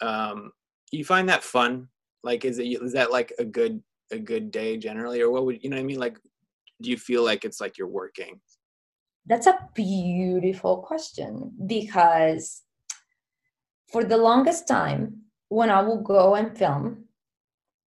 Um, 0.01 0.51
you 0.91 1.05
find 1.05 1.29
that 1.29 1.43
fun? 1.43 1.87
Like, 2.23 2.45
is 2.45 2.59
it 2.59 2.65
is 2.65 2.93
that 2.93 3.11
like 3.11 3.33
a 3.39 3.45
good 3.45 3.81
a 4.11 4.19
good 4.19 4.51
day 4.51 4.77
generally, 4.77 5.21
or 5.21 5.29
what 5.29 5.45
would 5.45 5.63
you 5.63 5.69
know? 5.69 5.77
what 5.77 5.83
I 5.83 5.85
mean, 5.85 5.99
like, 5.99 6.17
do 6.81 6.89
you 6.89 6.97
feel 6.97 7.23
like 7.23 7.45
it's 7.45 7.61
like 7.61 7.77
you're 7.77 7.87
working? 7.87 8.39
That's 9.25 9.47
a 9.47 9.57
beautiful 9.73 10.77
question 10.77 11.51
because 11.65 12.61
for 13.91 14.03
the 14.03 14.17
longest 14.17 14.67
time, 14.67 15.21
when 15.49 15.69
I 15.69 15.81
will 15.81 16.01
go 16.01 16.35
and 16.35 16.57
film, 16.57 17.05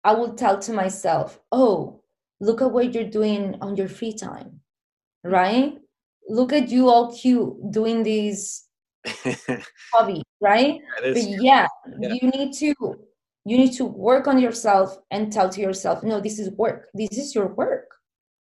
I 0.04 0.12
will 0.14 0.34
tell 0.34 0.58
to 0.60 0.72
myself, 0.72 1.40
oh, 1.50 2.02
look 2.40 2.60
at 2.60 2.70
what 2.70 2.92
you're 2.94 3.04
doing 3.10 3.56
on 3.60 3.76
your 3.76 3.88
free 3.88 4.12
time, 4.12 4.60
right? 5.24 5.78
Look 6.28 6.52
at 6.52 6.68
you 6.68 6.88
all 6.88 7.16
cute 7.16 7.54
doing 7.70 8.02
these 8.02 8.68
hobby, 9.92 10.22
right? 10.40 10.80
But 11.02 11.16
yeah, 11.42 11.66
Yeah. 11.98 12.14
you 12.20 12.28
need 12.30 12.52
to 12.54 12.74
you 13.46 13.58
need 13.58 13.72
to 13.74 13.84
work 13.84 14.26
on 14.26 14.38
yourself 14.38 14.96
and 15.10 15.30
tell 15.30 15.50
to 15.50 15.60
yourself, 15.60 16.02
no, 16.02 16.18
this 16.20 16.38
is 16.38 16.50
work. 16.52 16.88
This 16.94 17.10
is 17.18 17.34
your 17.34 17.48
work. 17.48 17.93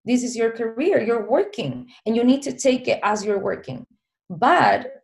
This 0.04 0.24
is 0.24 0.36
your 0.36 0.50
career. 0.50 1.00
You're 1.00 1.28
working 1.28 1.88
and 2.06 2.16
you 2.16 2.24
need 2.24 2.42
to 2.42 2.52
take 2.52 2.88
it 2.88 2.98
as 3.02 3.24
you're 3.24 3.38
working. 3.38 3.86
But 4.28 5.02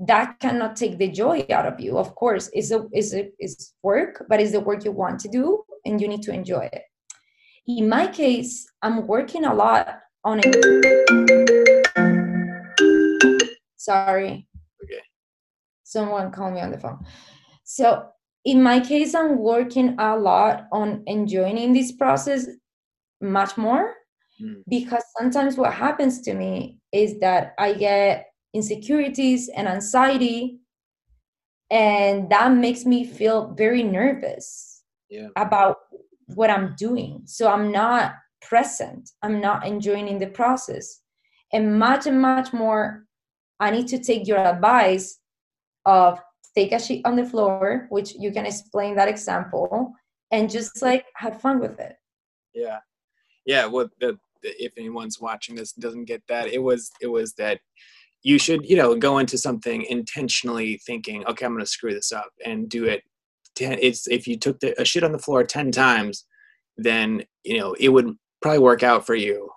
that 0.00 0.38
cannot 0.40 0.76
take 0.76 0.98
the 0.98 1.08
joy 1.08 1.46
out 1.50 1.66
of 1.66 1.80
you. 1.80 1.96
Of 1.96 2.14
course, 2.14 2.50
it's 2.52 2.70
a 2.70 2.86
is 2.92 3.14
a 3.14 3.30
is 3.38 3.72
work, 3.82 4.26
but 4.28 4.40
it's 4.40 4.52
the 4.52 4.60
work 4.60 4.84
you 4.84 4.92
want 4.92 5.20
to 5.20 5.28
do 5.28 5.62
and 5.86 6.00
you 6.00 6.08
need 6.08 6.22
to 6.22 6.32
enjoy 6.32 6.68
it. 6.72 6.82
In 7.66 7.88
my 7.88 8.06
case, 8.06 8.66
I'm 8.82 9.06
working 9.06 9.46
a 9.46 9.54
lot 9.54 10.00
on 10.24 10.40
it. 10.42 10.54
Sorry. 13.76 14.46
Okay. 14.82 15.00
Someone 15.84 16.32
called 16.32 16.54
me 16.54 16.60
on 16.60 16.70
the 16.70 16.78
phone. 16.78 17.06
So 17.64 18.08
in 18.44 18.62
my 18.62 18.80
case, 18.80 19.14
I'm 19.14 19.38
working 19.38 19.96
a 19.98 20.18
lot 20.18 20.66
on 20.70 21.02
enjoying 21.06 21.72
this 21.72 21.92
process 21.92 22.46
much 23.22 23.56
more 23.56 23.94
Mm. 24.42 24.62
because 24.68 25.04
sometimes 25.16 25.56
what 25.56 25.72
happens 25.74 26.20
to 26.22 26.34
me 26.34 26.78
is 26.92 27.20
that 27.20 27.54
I 27.58 27.72
get 27.74 28.26
insecurities 28.52 29.48
and 29.48 29.68
anxiety, 29.68 30.58
and 31.70 32.28
that 32.30 32.52
makes 32.52 32.84
me 32.84 33.04
feel 33.04 33.54
very 33.54 33.82
nervous 33.82 34.82
Yeah. 35.08 35.28
about 35.36 35.76
what 36.34 36.50
I'm 36.50 36.74
doing. 36.76 37.22
So 37.26 37.48
I'm 37.48 37.70
not 37.70 38.14
present, 38.42 39.10
I'm 39.22 39.40
not 39.40 39.66
enjoying 39.66 40.08
in 40.08 40.18
the 40.18 40.28
process. 40.28 41.00
And 41.52 41.78
much 41.78 42.06
and 42.06 42.20
much 42.20 42.52
more, 42.52 43.06
I 43.60 43.70
need 43.70 43.86
to 43.88 43.98
take 43.98 44.26
your 44.26 44.38
advice 44.38 45.20
of 45.86 46.18
take 46.56 46.72
a 46.72 46.78
sheet 46.80 47.02
on 47.04 47.16
the 47.16 47.24
floor, 47.24 47.86
which 47.90 48.14
you 48.18 48.32
can 48.32 48.46
explain 48.46 48.96
that 48.96 49.08
example, 49.08 49.92
and 50.30 50.50
just 50.50 50.82
like 50.82 51.06
have 51.16 51.40
fun 51.40 51.60
with 51.60 51.78
it. 51.78 51.96
yeah 52.54 52.78
yeah 53.46 53.66
what 53.66 53.90
the, 54.00 54.18
the 54.42 54.64
if 54.64 54.72
anyone's 54.76 55.20
watching 55.20 55.54
this 55.54 55.72
doesn't 55.72 56.04
get 56.04 56.22
that 56.28 56.48
it 56.48 56.62
was 56.62 56.90
it 57.00 57.06
was 57.06 57.34
that 57.34 57.60
you 58.22 58.38
should 58.38 58.64
you 58.68 58.76
know 58.76 58.94
go 58.94 59.18
into 59.18 59.38
something 59.38 59.82
intentionally 59.88 60.80
thinking 60.86 61.24
okay 61.26 61.46
i'm 61.46 61.52
going 61.52 61.64
to 61.64 61.70
screw 61.70 61.92
this 61.92 62.12
up 62.12 62.30
and 62.44 62.68
do 62.68 62.84
it 62.84 63.02
10 63.56 63.78
it's 63.80 64.08
if 64.08 64.26
you 64.26 64.38
took 64.38 64.58
the, 64.60 64.78
a 64.80 64.84
shit 64.84 65.04
on 65.04 65.12
the 65.12 65.18
floor 65.18 65.44
10 65.44 65.70
times 65.70 66.26
then 66.76 67.22
you 67.44 67.58
know 67.58 67.74
it 67.78 67.90
would 67.90 68.14
probably 68.42 68.58
work 68.58 68.82
out 68.82 69.06
for 69.06 69.14
you 69.14 69.48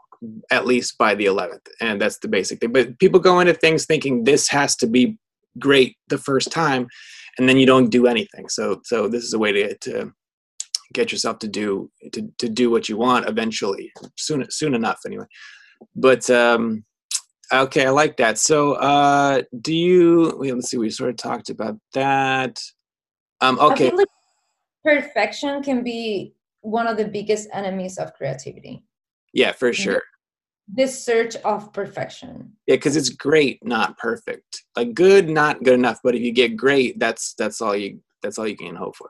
at 0.52 0.66
least 0.66 0.98
by 0.98 1.14
the 1.14 1.26
11th 1.26 1.68
and 1.82 2.02
that's 2.02 2.18
the 2.20 2.28
basic 2.28 2.60
thing 2.60 2.72
but 2.72 2.98
people 3.00 3.20
go 3.20 3.40
into 3.40 3.54
things 3.54 3.86
thinking 3.86 4.24
this 4.24 4.48
has 4.48 4.76
to 4.76 4.88
be 4.88 5.18
great 5.60 5.96
the 6.10 6.18
first 6.18 6.52
time 6.52 6.88
and 7.38 7.48
then 7.48 7.58
you 7.58 7.66
don't 7.66 7.90
do 7.90 8.08
anything. 8.08 8.50
So 8.50 8.82
so 8.84 9.08
this 9.08 9.24
is 9.24 9.34
a 9.34 9.40
way 9.40 9.52
to 9.52 9.78
to 9.78 10.12
get 10.94 11.12
yourself 11.12 11.40
to 11.40 11.48
do 11.48 11.92
to 12.14 12.32
to 12.38 12.50
do 12.50 12.70
what 12.70 12.90
you 12.90 12.98
want 12.98 13.28
eventually, 13.28 13.92
soon 14.18 14.46
soon 14.50 14.74
enough 14.74 15.00
anyway. 15.06 15.26
But 15.96 16.30
um, 16.30 16.86
okay, 17.54 17.86
I 17.86 17.90
like 17.90 18.18
that. 18.18 18.38
So 18.38 18.74
uh, 18.74 19.44
do 19.62 19.76
you? 19.76 20.36
Wait, 20.38 20.54
let's 20.54 20.70
see. 20.70 20.78
We 20.78 20.90
sort 20.90 21.10
of 21.10 21.18
talked 21.18 21.50
about 21.50 21.78
that. 21.94 22.60
Um, 23.42 23.60
okay. 23.60 23.92
like 23.92 24.08
perfection 24.84 25.62
can 25.62 25.84
be 25.84 26.34
one 26.62 26.88
of 26.88 26.98
the 26.98 27.06
biggest 27.06 27.48
enemies 27.54 27.98
of 27.98 28.14
creativity. 28.14 28.84
Yeah, 29.34 29.52
for 29.52 29.74
sure. 29.74 30.02
This 30.68 31.04
search 31.04 31.36
of 31.38 31.72
perfection. 31.72 32.54
Yeah, 32.66 32.76
because 32.76 32.98
it's 32.98 33.10
great, 33.10 33.64
not 33.64 33.98
perfect. 33.98 34.64
Like 34.76 34.94
good, 34.94 35.30
not 35.30 35.64
good 35.64 35.76
enough. 35.76 36.00
But 36.04 36.16
if 36.16 36.22
you 36.22 36.32
get 36.32 36.58
great, 36.58 37.00
that's 37.00 37.34
that's 37.36 37.62
all 37.62 37.76
you 37.76 38.02
that's 38.22 38.38
all 38.38 38.48
you 38.48 38.58
can 38.58 38.76
hope 38.76 38.96
for. 38.96 39.10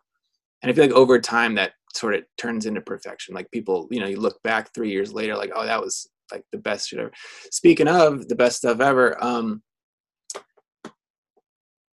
And 0.61 0.71
I 0.71 0.73
feel 0.73 0.85
like 0.85 0.93
over 0.93 1.19
time 1.19 1.55
that 1.55 1.73
sort 1.95 2.15
of 2.15 2.23
turns 2.37 2.65
into 2.65 2.81
perfection. 2.81 3.33
Like 3.33 3.51
people, 3.51 3.87
you 3.91 3.99
know, 3.99 4.07
you 4.07 4.19
look 4.19 4.41
back 4.43 4.73
three 4.73 4.91
years 4.91 5.13
later, 5.13 5.35
like, 5.35 5.51
oh, 5.55 5.65
that 5.65 5.81
was 5.81 6.09
like 6.31 6.43
the 6.51 6.57
best 6.57 6.89
shit 6.89 6.99
ever. 6.99 7.11
Speaking 7.51 7.87
of 7.87 8.27
the 8.27 8.35
best 8.35 8.57
stuff 8.57 8.79
ever, 8.79 9.21
um, 9.23 9.61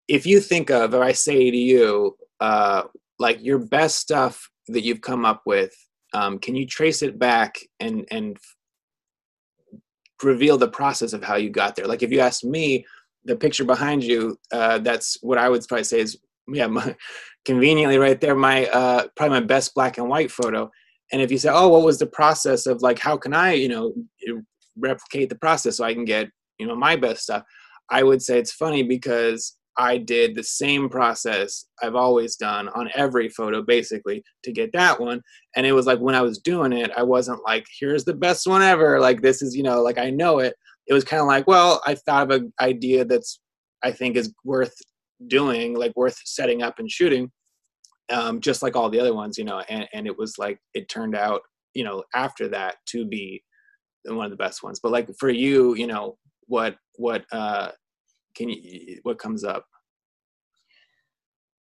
if 0.07 0.25
you 0.25 0.39
think 0.39 0.69
of, 0.69 0.93
or 0.93 1.03
I 1.03 1.13
say 1.13 1.49
to 1.49 1.57
you, 1.57 2.17
uh, 2.39 2.83
like 3.19 3.43
your 3.43 3.59
best 3.59 3.99
stuff 3.99 4.49
that 4.67 4.83
you've 4.83 5.01
come 5.01 5.25
up 5.25 5.43
with, 5.45 5.73
um, 6.13 6.39
can 6.39 6.55
you 6.55 6.65
trace 6.67 7.01
it 7.01 7.17
back 7.17 7.57
and 7.79 8.05
and 8.11 8.37
reveal 10.21 10.57
the 10.57 10.67
process 10.67 11.13
of 11.13 11.23
how 11.23 11.35
you 11.35 11.49
got 11.49 11.75
there? 11.75 11.87
Like 11.87 12.03
if 12.03 12.11
you 12.11 12.19
ask 12.19 12.43
me, 12.43 12.85
the 13.25 13.35
picture 13.35 13.63
behind 13.63 14.03
you, 14.03 14.37
uh, 14.51 14.79
that's 14.79 15.17
what 15.21 15.37
I 15.37 15.49
would 15.49 15.65
probably 15.67 15.85
say 15.85 16.01
is 16.01 16.17
yeah, 16.47 16.67
my, 16.67 16.95
conveniently 17.45 17.97
right 17.97 18.19
there, 18.19 18.35
my 18.35 18.67
uh, 18.67 19.07
probably 19.15 19.39
my 19.39 19.45
best 19.45 19.73
black 19.73 19.97
and 19.97 20.09
white 20.09 20.31
photo. 20.31 20.69
And 21.11 21.21
if 21.21 21.31
you 21.31 21.37
say, 21.37 21.49
oh, 21.51 21.67
what 21.67 21.83
was 21.83 21.99
the 21.99 22.07
process 22.07 22.65
of 22.65 22.81
like, 22.81 22.99
how 22.99 23.17
can 23.17 23.33
I, 23.33 23.53
you 23.53 23.69
know, 23.69 23.93
replicate 24.77 25.29
the 25.29 25.35
process 25.35 25.77
so 25.77 25.83
I 25.83 25.93
can 25.93 26.05
get, 26.05 26.29
you 26.57 26.65
know, 26.65 26.75
my 26.75 26.95
best 26.95 27.23
stuff? 27.23 27.43
I 27.89 28.03
would 28.03 28.21
say 28.21 28.39
it's 28.39 28.53
funny 28.53 28.83
because 28.83 29.57
I 29.77 29.97
did 29.97 30.35
the 30.35 30.43
same 30.43 30.87
process 30.87 31.65
I've 31.81 31.95
always 31.95 32.35
done 32.35 32.69
on 32.69 32.89
every 32.95 33.29
photo 33.29 33.61
basically 33.61 34.23
to 34.43 34.51
get 34.51 34.71
that 34.73 34.99
one. 34.99 35.21
And 35.55 35.65
it 35.65 35.73
was 35.73 35.85
like 35.85 35.99
when 35.99 36.15
I 36.15 36.21
was 36.21 36.39
doing 36.39 36.73
it, 36.73 36.91
I 36.95 37.03
wasn't 37.03 37.43
like, 37.43 37.65
here's 37.79 38.05
the 38.05 38.13
best 38.13 38.47
one 38.47 38.61
ever. 38.61 38.99
Like 38.99 39.21
this 39.21 39.41
is, 39.41 39.55
you 39.55 39.63
know, 39.63 39.81
like 39.81 39.97
I 39.97 40.09
know 40.09 40.39
it. 40.39 40.55
It 40.87 40.93
was 40.93 41.03
kind 41.03 41.21
of 41.21 41.27
like, 41.27 41.47
well, 41.47 41.81
I 41.85 41.95
thought 41.95 42.31
of 42.31 42.41
an 42.41 42.53
idea 42.59 43.05
that's 43.05 43.39
I 43.83 43.91
think 43.91 44.15
is 44.15 44.33
worth 44.43 44.75
doing, 45.27 45.75
like 45.75 45.93
worth 45.95 46.17
setting 46.25 46.61
up 46.61 46.79
and 46.79 46.89
shooting. 46.89 47.31
Um, 48.11 48.41
just 48.41 48.61
like 48.61 48.75
all 48.75 48.89
the 48.89 48.99
other 48.99 49.13
ones, 49.13 49.37
you 49.37 49.45
know, 49.45 49.63
and, 49.69 49.87
and 49.93 50.05
it 50.07 50.17
was 50.17 50.37
like 50.37 50.59
it 50.73 50.89
turned 50.89 51.15
out, 51.15 51.41
you 51.73 51.85
know, 51.85 52.03
after 52.13 52.49
that 52.49 52.75
to 52.87 53.05
be 53.05 53.41
one 54.05 54.25
of 54.25 54.31
the 54.31 54.37
best 54.37 54.61
ones. 54.61 54.79
But 54.83 54.91
like 54.91 55.09
for 55.17 55.29
you, 55.29 55.75
you 55.75 55.87
know, 55.87 56.17
what 56.47 56.75
what 56.97 57.25
uh 57.31 57.69
can 58.35 58.49
you 58.49 58.99
what 59.03 59.17
comes 59.17 59.43
up 59.43 59.65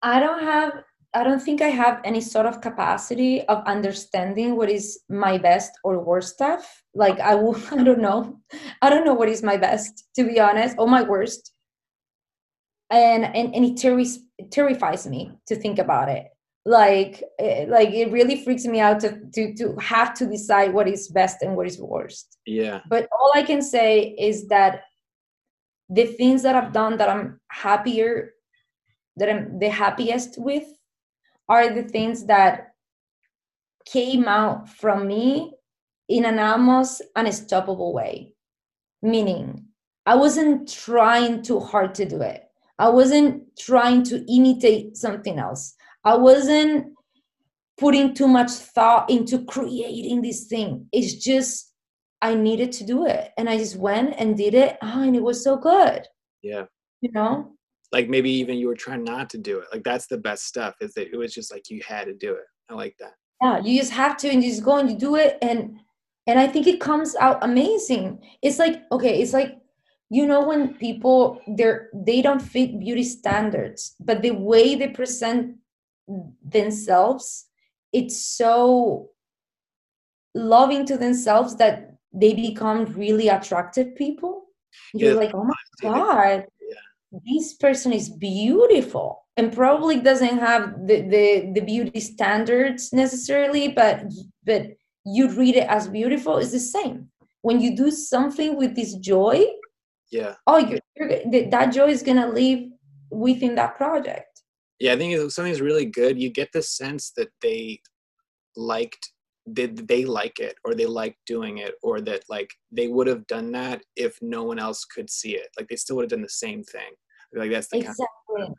I 0.02 0.20
don't 0.20 0.42
have 0.42 0.84
I 1.14 1.26
don't 1.26 1.42
think 1.42 1.62
I 1.62 1.68
have 1.68 2.00
any 2.06 2.22
sort 2.22 2.46
of 2.46 2.62
capacity 2.62 3.42
of 3.44 3.64
understanding 3.66 4.56
what 4.56 4.70
is 4.70 5.02
my 5.10 5.38
best 5.38 5.74
or 5.84 6.00
worst 6.00 6.36
stuff. 6.36 6.84
Like 6.96 7.20
I 7.20 7.36
will 7.36 7.56
I 7.72 7.84
don't 7.84 8.00
know. 8.00 8.40
I 8.82 8.90
don't 8.90 9.06
know 9.06 9.14
what 9.14 9.30
is 9.30 9.44
my 9.44 9.58
best 9.58 10.08
to 10.16 10.24
be 10.24 10.40
honest 10.40 10.76
or 10.80 10.88
my 10.88 11.04
worst. 11.04 11.52
And 12.92 13.26
and, 13.26 13.56
and 13.56 13.66
it, 13.66 13.76
terri- 13.76 14.20
it 14.38 14.52
terrifies 14.52 15.08
me 15.08 15.32
to 15.48 15.56
think 15.56 15.80
about 15.80 16.10
it. 16.10 16.28
Like 16.66 17.24
it, 17.40 17.70
like 17.70 17.90
it 17.90 18.12
really 18.12 18.44
freaks 18.44 18.66
me 18.66 18.80
out 18.80 19.00
to, 19.00 19.20
to 19.34 19.54
to 19.56 19.76
have 19.78 20.14
to 20.16 20.28
decide 20.28 20.74
what 20.74 20.88
is 20.88 21.08
best 21.08 21.42
and 21.42 21.56
what 21.56 21.66
is 21.66 21.80
worst. 21.80 22.38
yeah 22.46 22.82
But 22.88 23.08
all 23.18 23.32
I 23.34 23.44
can 23.44 23.62
say 23.62 24.16
is 24.20 24.48
that 24.50 24.84
the 25.90 26.06
things 26.06 26.44
that 26.44 26.56
I've 26.56 26.72
done 26.72 26.98
that 26.98 27.10
I'm 27.10 27.40
happier, 27.50 28.34
that 29.18 29.30
I'm 29.30 29.60
the 29.60 29.70
happiest 29.70 30.38
with, 30.38 30.68
are 31.50 31.70
the 31.70 31.84
things 31.84 32.26
that 32.26 32.74
came 33.86 34.28
out 34.28 34.70
from 34.70 35.08
me 35.08 35.54
in 36.08 36.26
an 36.26 36.40
almost 36.40 37.02
unstoppable 37.16 37.94
way. 37.94 38.36
Meaning, 39.02 39.66
I 40.06 40.16
wasn't 40.16 40.72
trying 40.72 41.42
too 41.42 41.60
hard 41.60 41.96
to 41.96 42.06
do 42.06 42.22
it. 42.22 42.44
I 42.82 42.90
wasn't 42.90 43.44
trying 43.60 44.02
to 44.06 44.16
imitate 44.38 44.98
something 44.98 45.38
else. 45.40 45.76
I 46.04 46.16
wasn't 46.18 46.94
putting 47.80 48.14
too 48.14 48.28
much 48.28 48.52
thought 48.52 49.10
into 49.10 49.46
creating 49.46 50.22
this 50.22 50.46
thing. 50.46 50.88
It's 50.92 51.14
just 51.14 51.74
I 52.22 52.36
needed 52.36 52.72
to 52.74 52.84
do 52.86 53.06
it. 53.06 53.32
And 53.38 53.50
I 53.50 53.58
just 53.58 53.76
went 53.76 54.16
and 54.18 54.36
did 54.38 54.54
it. 54.54 54.78
Oh, 54.82 55.02
and 55.04 55.16
it 55.16 55.24
was 55.24 55.44
so 55.44 55.58
good. 55.58 56.02
yeah 56.44 56.66
You 57.02 57.12
know? 57.14 57.34
like 57.94 58.08
maybe 58.10 58.32
even 58.42 58.58
you 58.58 58.68
were 58.68 58.82
trying 58.86 59.04
not 59.04 59.30
to 59.34 59.38
do 59.50 59.60
it 59.60 59.68
like 59.74 59.84
that's 59.84 60.08
the 60.08 60.18
best 60.18 60.44
stuff 60.52 60.74
is 60.80 60.94
that 60.94 61.08
it 61.14 61.18
was 61.18 61.34
just 61.34 61.52
like 61.54 61.70
you 61.70 61.82
had 61.94 62.06
to 62.06 62.14
do 62.14 62.32
it 62.42 62.48
i 62.70 62.74
like 62.84 62.96
that 63.04 63.16
Yeah. 63.44 63.58
You 63.66 63.74
just 63.82 63.92
have 64.04 64.16
to 64.22 64.30
and 64.32 64.42
you 64.44 64.50
just 64.50 64.64
go 64.70 64.78
and 64.82 64.90
you 64.92 64.98
do 65.08 65.16
it. 65.26 65.38
And 65.50 65.60
and 66.28 66.40
I 66.40 66.48
think 66.48 66.66
it 66.68 66.80
comes 66.90 67.10
out 67.26 67.38
amazing. 67.50 68.06
It's 68.46 68.60
like, 68.64 68.76
okay, 68.96 69.14
it's 69.22 69.34
like 69.40 69.52
you 70.12 70.28
know 70.28 70.46
when 70.48 70.76
people 70.76 71.42
they're 71.48 71.90
they 71.94 72.22
don't 72.22 72.42
fit 72.42 72.80
beauty 72.80 73.04
standards, 73.04 73.96
but 74.00 74.22
the 74.22 74.32
way 74.32 74.76
they 74.76 74.90
present 74.90 75.58
themselves, 76.44 77.48
it's 77.94 78.22
so 78.22 79.12
loving 80.36 80.86
to 80.86 80.98
themselves 80.98 81.56
that 81.58 81.96
they 82.14 82.34
become 82.34 82.86
really 82.94 83.30
attractive 83.30 83.96
people. 83.96 84.46
You're 84.94 85.14
Yeah, 85.14 85.20
like, 85.20 85.32
oh 85.34 85.46
my 85.46 85.56
god, 85.82 86.46
this 87.26 87.54
person 87.54 87.94
is 87.94 88.10
beautiful 88.10 89.26
and 89.38 89.54
probably 89.54 90.00
doesn't 90.00 90.40
have 90.40 90.88
the, 90.88 91.02
the, 91.02 91.52
the 91.56 91.62
beauty 91.62 92.00
standards 92.00 92.94
necessarily, 92.94 93.70
but 93.70 94.04
but 94.46 94.64
you 95.06 95.30
read 95.30 95.56
it 95.56 95.68
as 95.68 95.88
beautiful. 95.88 96.38
It's 96.38 96.52
the 96.52 96.60
same. 96.60 97.10
When 97.42 97.60
you 97.62 97.76
do 97.76 97.92
something 97.92 98.56
with 98.58 98.76
this 98.76 98.96
joy, 98.96 99.46
yeah. 100.12 100.36
Oh, 100.46 100.58
you're, 100.58 100.80
you're, 100.96 101.50
that 101.50 101.74
joy 101.74 101.88
is 101.88 102.04
gonna 102.04 102.28
live 102.28 102.70
within 103.10 103.56
that 103.56 103.76
project. 103.76 104.44
yeah 104.80 104.94
i 104.94 104.98
think 104.98 105.14
if 105.14 105.32
something's 105.34 105.62
really 105.62 105.86
good. 105.86 106.20
You 106.22 106.30
get 106.30 106.50
the 106.54 106.62
sense 106.62 107.12
that 107.18 107.30
they 107.42 107.82
liked 108.56 109.12
did 109.54 109.88
they 109.88 110.06
like 110.06 110.40
it 110.40 110.56
or 110.64 110.76
they 110.76 110.86
like 110.86 111.18
doing 111.26 111.58
it 111.58 111.74
or 111.82 112.00
that 112.02 112.22
like 112.30 112.50
they 112.72 112.88
would 112.88 113.08
have 113.08 113.26
done 113.28 113.52
that 113.52 113.82
if 113.96 114.18
no 114.22 114.44
one 114.44 114.60
else 114.60 114.86
could 114.86 115.10
see 115.10 115.36
it. 115.36 115.48
Like 115.58 115.68
they 115.68 115.76
still 115.76 115.96
would 115.96 116.04
have 116.04 116.12
done 116.12 116.22
the 116.22 116.30
same 116.30 116.64
thing. 116.64 116.92
Like 117.34 117.52
that's 117.52 117.68
the 117.70 117.78
kind 117.78 117.90
Exactly. 117.90 118.56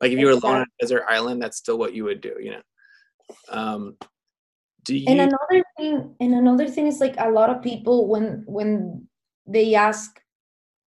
like 0.00 0.12
if 0.12 0.18
you 0.18 0.26
were 0.26 0.32
alone 0.32 0.56
on 0.56 0.62
a 0.62 0.76
desert 0.80 1.04
island 1.08 1.42
that's 1.42 1.58
still 1.58 1.78
what 1.78 1.92
you 1.94 2.04
would 2.04 2.20
do 2.20 2.34
you 2.40 2.52
know? 2.52 2.62
Um 3.50 3.96
do 4.84 4.96
you 4.96 5.06
and 5.08 5.20
another 5.20 5.64
thing 5.76 6.14
and 6.20 6.34
another 6.34 6.68
thing 6.68 6.86
is 6.86 7.00
like 7.00 7.16
a 7.18 7.30
lot 7.30 7.50
of 7.50 7.62
people 7.62 8.08
when 8.08 8.44
when 8.46 9.06
they 9.46 9.74
ask 9.74 10.20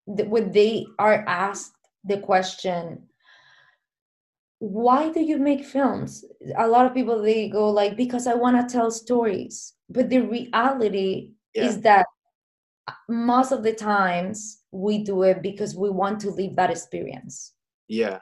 when 0.05 0.51
they 0.51 0.85
are 0.99 1.23
asked 1.27 1.75
the 2.03 2.17
question 2.17 3.03
why 4.59 5.09
do 5.11 5.19
you 5.21 5.37
make 5.37 5.63
films 5.65 6.23
a 6.57 6.67
lot 6.67 6.85
of 6.85 6.93
people 6.93 7.21
they 7.21 7.49
go 7.49 7.69
like 7.69 7.97
because 7.97 8.27
i 8.27 8.33
want 8.33 8.55
to 8.57 8.73
tell 8.73 8.89
stories 8.91 9.73
but 9.89 10.09
the 10.09 10.19
reality 10.19 11.31
Yeah. 11.53 11.67
is 11.67 11.81
that 11.81 12.05
uh, 12.87 12.93
most 13.09 13.51
of 13.51 13.63
the 13.63 13.73
times 13.73 14.63
we 14.71 15.03
do 15.03 15.23
it 15.23 15.41
because 15.41 15.75
we 15.75 15.89
want 15.89 16.19
to 16.21 16.29
live 16.31 16.55
that 16.55 16.71
experience 16.71 17.53
yeah 17.87 18.19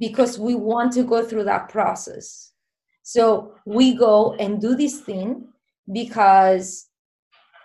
because 0.00 0.38
we 0.38 0.54
want 0.54 0.92
to 0.92 1.02
go 1.02 1.24
through 1.24 1.44
that 1.44 1.68
process. 1.68 2.52
So 3.02 3.54
we 3.66 3.94
go 3.94 4.34
and 4.34 4.60
do 4.60 4.76
this 4.76 5.00
thing 5.00 5.48
because 5.90 6.86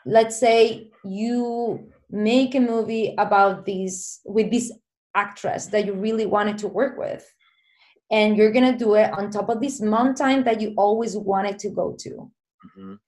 let's 0.05 0.39
say 0.39 0.91
you 1.05 1.92
make 2.13 2.53
a 2.53 2.59
movie 2.59 3.15
about 3.17 3.65
this 3.65 4.21
with 4.23 4.51
this 4.51 4.71
actress 5.15 5.65
that 5.67 5.85
you 5.85 5.93
really 5.93 6.27
wanted 6.27 6.57
to 6.59 6.67
work 6.67 6.97
with. 6.97 7.27
And 8.11 8.37
you're 8.37 8.51
going 8.51 8.71
to 8.71 8.77
do 8.77 8.93
it 8.93 9.11
on 9.13 9.31
top 9.31 9.49
of 9.49 9.59
this 9.59 9.81
mountain 9.81 10.43
that 10.43 10.61
you 10.61 10.73
always 10.77 11.17
wanted 11.17 11.57
to 11.59 11.69
go 11.69 11.95
to. 11.99 12.31
Mhm. 12.77 12.99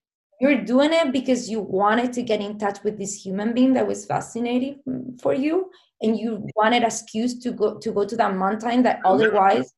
you're 0.41 0.61
doing 0.65 0.91
it 0.91 1.13
because 1.13 1.49
you 1.49 1.61
wanted 1.61 2.11
to 2.11 2.21
get 2.21 2.41
in 2.41 2.57
touch 2.57 2.83
with 2.83 2.97
this 2.97 3.13
human 3.25 3.53
being 3.53 3.73
that 3.73 3.87
was 3.87 4.05
fascinating 4.05 4.81
for 5.21 5.33
you 5.33 5.71
and 6.01 6.19
you 6.19 6.45
wanted 6.57 6.83
an 6.83 6.83
excuse 6.83 7.39
to 7.39 7.51
go 7.51 7.77
to 7.79 7.89
go 7.93 8.03
to 8.03 8.17
that 8.17 8.35
mountain 8.35 8.83
that 8.83 8.99
otherwise 9.05 9.71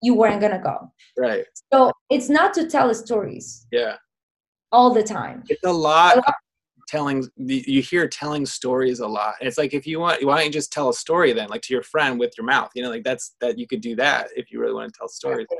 you 0.00 0.14
weren't 0.14 0.40
gonna 0.40 0.62
go. 0.70 0.90
Right. 1.18 1.44
So 1.70 1.92
it's 2.08 2.30
not 2.30 2.54
to 2.54 2.66
tell 2.74 2.94
stories. 2.94 3.66
Yeah. 3.70 3.96
All 4.72 4.90
the 4.94 5.02
time. 5.02 5.44
It's 5.50 5.64
a 5.64 5.72
lot 5.72 6.16
telling 6.88 7.28
you 7.36 7.82
hear 7.82 8.08
telling 8.08 8.44
stories 8.46 9.00
a 9.00 9.06
lot. 9.06 9.34
And 9.40 9.46
it's 9.46 9.58
like 9.58 9.74
if 9.74 9.86
you 9.86 10.00
want 10.00 10.24
why 10.24 10.36
don't 10.36 10.46
you 10.46 10.52
just 10.52 10.72
tell 10.72 10.88
a 10.88 10.94
story 10.94 11.32
then 11.32 11.48
like 11.48 11.62
to 11.62 11.74
your 11.74 11.82
friend 11.82 12.18
with 12.18 12.32
your 12.36 12.46
mouth 12.46 12.70
you 12.74 12.82
know 12.82 12.90
like 12.90 13.04
that's 13.04 13.36
that 13.40 13.58
you 13.58 13.66
could 13.66 13.80
do 13.80 13.94
that 13.96 14.28
if 14.36 14.50
you 14.50 14.60
really 14.60 14.74
want 14.74 14.92
to 14.92 14.98
tell 14.98 15.08
stories. 15.08 15.46
Or 15.52 15.58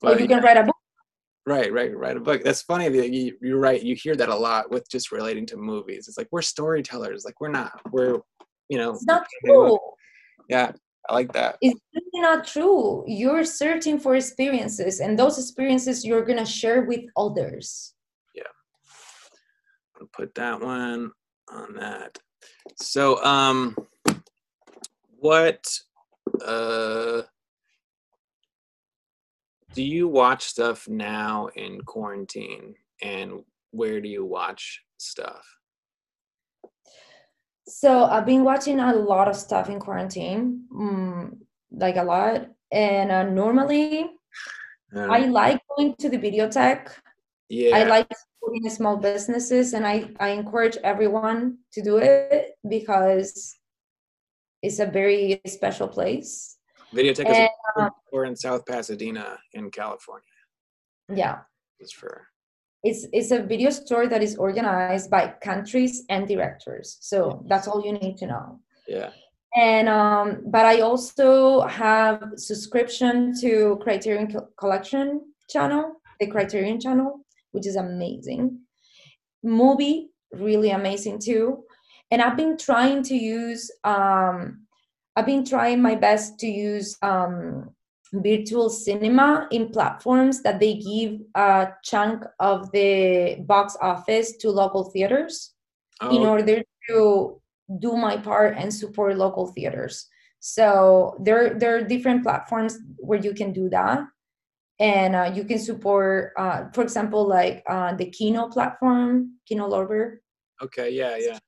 But 0.00 0.20
you 0.20 0.28
can 0.28 0.42
write 0.42 0.56
a 0.56 0.64
book. 0.64 0.76
Right 1.46 1.72
right 1.72 1.96
write 1.96 2.16
a 2.16 2.20
book. 2.20 2.42
That's 2.42 2.62
funny 2.62 2.88
that 2.88 3.10
you, 3.10 3.36
you're 3.40 3.60
right 3.60 3.82
you 3.82 3.94
hear 3.94 4.16
that 4.16 4.28
a 4.28 4.34
lot 4.34 4.70
with 4.70 4.88
just 4.90 5.12
relating 5.12 5.46
to 5.46 5.56
movies. 5.56 6.08
It's 6.08 6.18
like 6.18 6.28
we're 6.32 6.42
storytellers 6.42 7.24
like 7.24 7.40
we're 7.40 7.48
not. 7.48 7.80
We're 7.92 8.18
you 8.68 8.78
know 8.78 8.94
it's 8.94 9.06
not 9.06 9.26
true. 9.44 9.78
Yeah 10.48 10.72
i 11.08 11.14
like 11.14 11.32
that. 11.32 11.56
It's 11.60 11.80
really 11.94 12.20
not 12.22 12.46
true. 12.46 13.04
You're 13.06 13.44
searching 13.44 13.98
for 13.98 14.16
experiences 14.16 15.00
and 15.00 15.18
those 15.18 15.38
experiences 15.38 16.04
you're 16.04 16.24
going 16.24 16.38
to 16.38 16.46
share 16.46 16.82
with 16.82 17.04
others 17.16 17.94
put 20.16 20.34
that 20.34 20.60
one 20.60 21.12
on 21.50 21.74
that. 21.74 22.18
So, 22.76 23.22
um, 23.24 23.76
what, 25.18 25.66
uh, 26.44 27.22
do 29.74 29.82
you 29.82 30.08
watch 30.08 30.44
stuff 30.44 30.88
now 30.88 31.48
in 31.54 31.80
quarantine 31.82 32.74
and 33.02 33.42
where 33.72 34.00
do 34.00 34.08
you 34.08 34.24
watch 34.24 34.82
stuff? 34.96 35.44
So 37.68 38.04
I've 38.04 38.26
been 38.26 38.44
watching 38.44 38.80
a 38.80 38.94
lot 38.94 39.28
of 39.28 39.36
stuff 39.36 39.68
in 39.68 39.80
quarantine, 39.80 40.64
mm, 40.72 41.36
like 41.70 41.96
a 41.96 42.04
lot. 42.04 42.48
And 42.72 43.10
uh, 43.10 43.24
normally, 43.24 44.10
Uh, 44.94 45.08
I 45.10 45.26
like 45.26 45.60
going 45.76 45.96
to 45.98 46.08
the 46.08 46.18
videotheque. 46.18 46.90
Yeah, 47.48 47.76
I 47.76 47.84
like 47.84 48.08
supporting 48.10 48.68
small 48.70 48.96
businesses, 48.96 49.72
and 49.74 49.86
I 49.86 50.10
I 50.18 50.30
encourage 50.30 50.76
everyone 50.82 51.58
to 51.72 51.82
do 51.82 51.98
it 51.98 52.58
because 52.68 53.56
it's 54.62 54.80
a 54.80 54.86
very 54.86 55.40
special 55.46 55.88
place. 55.88 56.56
Videotheque 56.94 57.26
and, 57.26 57.36
is 57.36 57.48
um, 57.76 57.90
or 58.12 58.24
in 58.24 58.36
South 58.36 58.64
Pasadena 58.66 59.38
in 59.52 59.70
California. 59.70 60.26
Yeah, 61.14 61.38
Just 61.80 61.96
for 61.96 62.26
it's 62.82 63.06
it's 63.12 63.30
a 63.30 63.42
video 63.42 63.70
store 63.70 64.06
that 64.06 64.22
is 64.22 64.36
organized 64.36 65.10
by 65.10 65.34
countries 65.42 66.04
and 66.08 66.26
directors. 66.26 66.98
So 67.00 67.44
that's 67.48 67.68
all 67.68 67.84
you 67.84 67.92
need 67.92 68.16
to 68.18 68.26
know. 68.26 68.60
yeah, 68.86 69.10
and 69.56 69.88
um 69.88 70.42
but 70.46 70.64
i 70.66 70.80
also 70.80 71.62
have 71.62 72.32
subscription 72.36 73.32
to 73.40 73.78
criterion 73.82 74.30
Co- 74.30 74.48
collection 74.58 75.22
channel 75.48 76.00
the 76.20 76.26
criterion 76.26 76.78
channel 76.78 77.25
which 77.56 77.66
is 77.66 77.76
amazing. 77.76 78.60
Movie 79.42 80.10
really 80.32 80.70
amazing 80.70 81.18
too. 81.18 81.64
And 82.10 82.22
i've 82.22 82.36
been 82.36 82.56
trying 82.56 83.02
to 83.04 83.16
use 83.16 83.70
um 83.82 84.66
i've 85.16 85.26
been 85.26 85.44
trying 85.44 85.82
my 85.82 85.94
best 85.94 86.38
to 86.40 86.46
use 86.46 86.96
um 87.02 87.70
virtual 88.12 88.70
cinema 88.70 89.48
in 89.50 89.70
platforms 89.70 90.42
that 90.42 90.60
they 90.60 90.74
give 90.74 91.20
a 91.34 91.68
chunk 91.82 92.22
of 92.38 92.70
the 92.70 93.36
box 93.40 93.76
office 93.80 94.36
to 94.36 94.50
local 94.50 94.84
theaters 94.90 95.54
in 96.02 96.22
oh, 96.22 96.28
order 96.28 96.62
to 96.88 97.40
do 97.80 97.96
my 97.96 98.16
part 98.16 98.56
and 98.56 98.72
support 98.72 99.16
local 99.16 99.48
theaters. 99.48 100.06
So 100.38 101.16
there 101.20 101.58
there 101.58 101.76
are 101.76 101.82
different 101.82 102.22
platforms 102.22 102.78
where 102.98 103.18
you 103.18 103.34
can 103.34 103.52
do 103.52 103.68
that, 103.70 104.04
and 104.78 105.16
uh, 105.16 105.32
you 105.34 105.44
can 105.44 105.58
support, 105.58 106.32
uh, 106.38 106.64
for 106.72 106.82
example, 106.82 107.26
like 107.26 107.62
uh, 107.68 107.94
the 107.94 108.10
Kino 108.10 108.48
platform, 108.48 109.38
Kino 109.46 109.68
Lorber, 109.68 110.18
okay, 110.62 110.90
yeah, 110.90 111.16
yeah. 111.16 111.38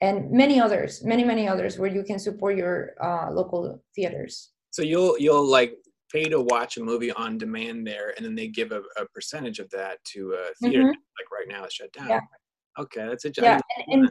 and 0.00 0.30
many 0.30 0.60
others, 0.60 1.04
many 1.04 1.24
many 1.24 1.48
others 1.48 1.78
where 1.78 1.90
you 1.90 2.02
can 2.02 2.18
support 2.18 2.56
your 2.56 2.94
uh, 3.02 3.30
local 3.30 3.82
theaters. 3.94 4.50
So 4.70 4.82
you'll 4.82 5.18
you'll 5.18 5.46
like 5.46 5.76
pay 6.12 6.24
to 6.24 6.40
watch 6.40 6.76
a 6.76 6.82
movie 6.82 7.12
on 7.12 7.38
demand 7.38 7.86
there, 7.86 8.14
and 8.16 8.24
then 8.24 8.34
they 8.34 8.48
give 8.48 8.72
a, 8.72 8.82
a 8.96 9.06
percentage 9.14 9.58
of 9.58 9.70
that 9.70 10.02
to 10.04 10.32
a 10.32 10.54
theater. 10.62 10.84
Mhm. 10.84 10.88
Like 10.88 11.30
right 11.32 11.48
now, 11.48 11.64
it's 11.64 11.74
shut 11.74 11.92
down. 11.92 12.08
Yeah. 12.08 12.20
Okay, 12.78 13.06
that's 13.06 13.24
a 13.24 13.32
Yeah, 13.40 13.60
and, 13.88 14.02
and 14.02 14.10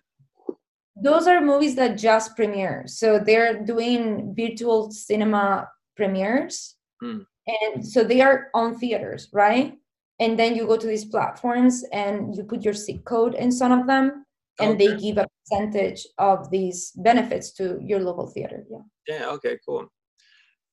those 0.96 1.28
are 1.28 1.42
movies 1.42 1.76
that 1.76 1.98
just 1.98 2.36
premiere. 2.36 2.84
So 2.88 3.20
they're 3.20 3.64
doing 3.64 4.34
virtual 4.36 4.92
cinema 4.92 5.70
premieres. 5.96 6.76
Hmm. 7.02 7.20
And 7.48 7.86
so 7.86 8.04
they 8.04 8.22
are 8.22 8.50
on 8.54 8.78
theaters, 8.78 9.30
right? 9.32 9.78
And 10.20 10.40
then 10.40 10.56
you 10.56 10.66
go 10.66 10.78
to 10.78 10.88
these 10.88 11.06
platforms 11.06 11.84
and 11.92 12.36
you 12.36 12.44
put 12.44 12.64
your 12.64 12.74
zip 12.74 13.04
code 13.06 13.36
in 13.36 13.52
some 13.52 13.72
of 13.72 13.86
them, 13.86 14.26
and 14.60 14.80
they 14.80 14.96
give 14.96 15.18
a 15.18 15.28
percentage 15.42 16.08
of 16.18 16.50
these 16.50 16.92
benefits 16.96 17.52
to 17.54 17.78
your 17.82 18.00
local 18.00 18.28
theater. 18.28 18.64
Yeah. 18.70 18.80
Yeah. 19.08 19.30
Okay. 19.32 19.58
Cool. 19.66 19.88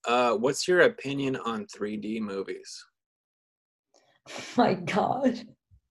Uh, 0.06 0.34
what's 0.34 0.66
your 0.66 0.82
opinion 0.82 1.36
on 1.36 1.66
3D 1.66 2.20
movies? 2.20 2.84
My 4.56 4.74
God. 4.74 5.44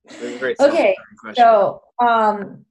This 0.05 0.21
is 0.21 0.35
a 0.35 0.39
great 0.39 0.59
Okay. 0.59 0.95
So 1.35 1.81
um, 1.99 2.65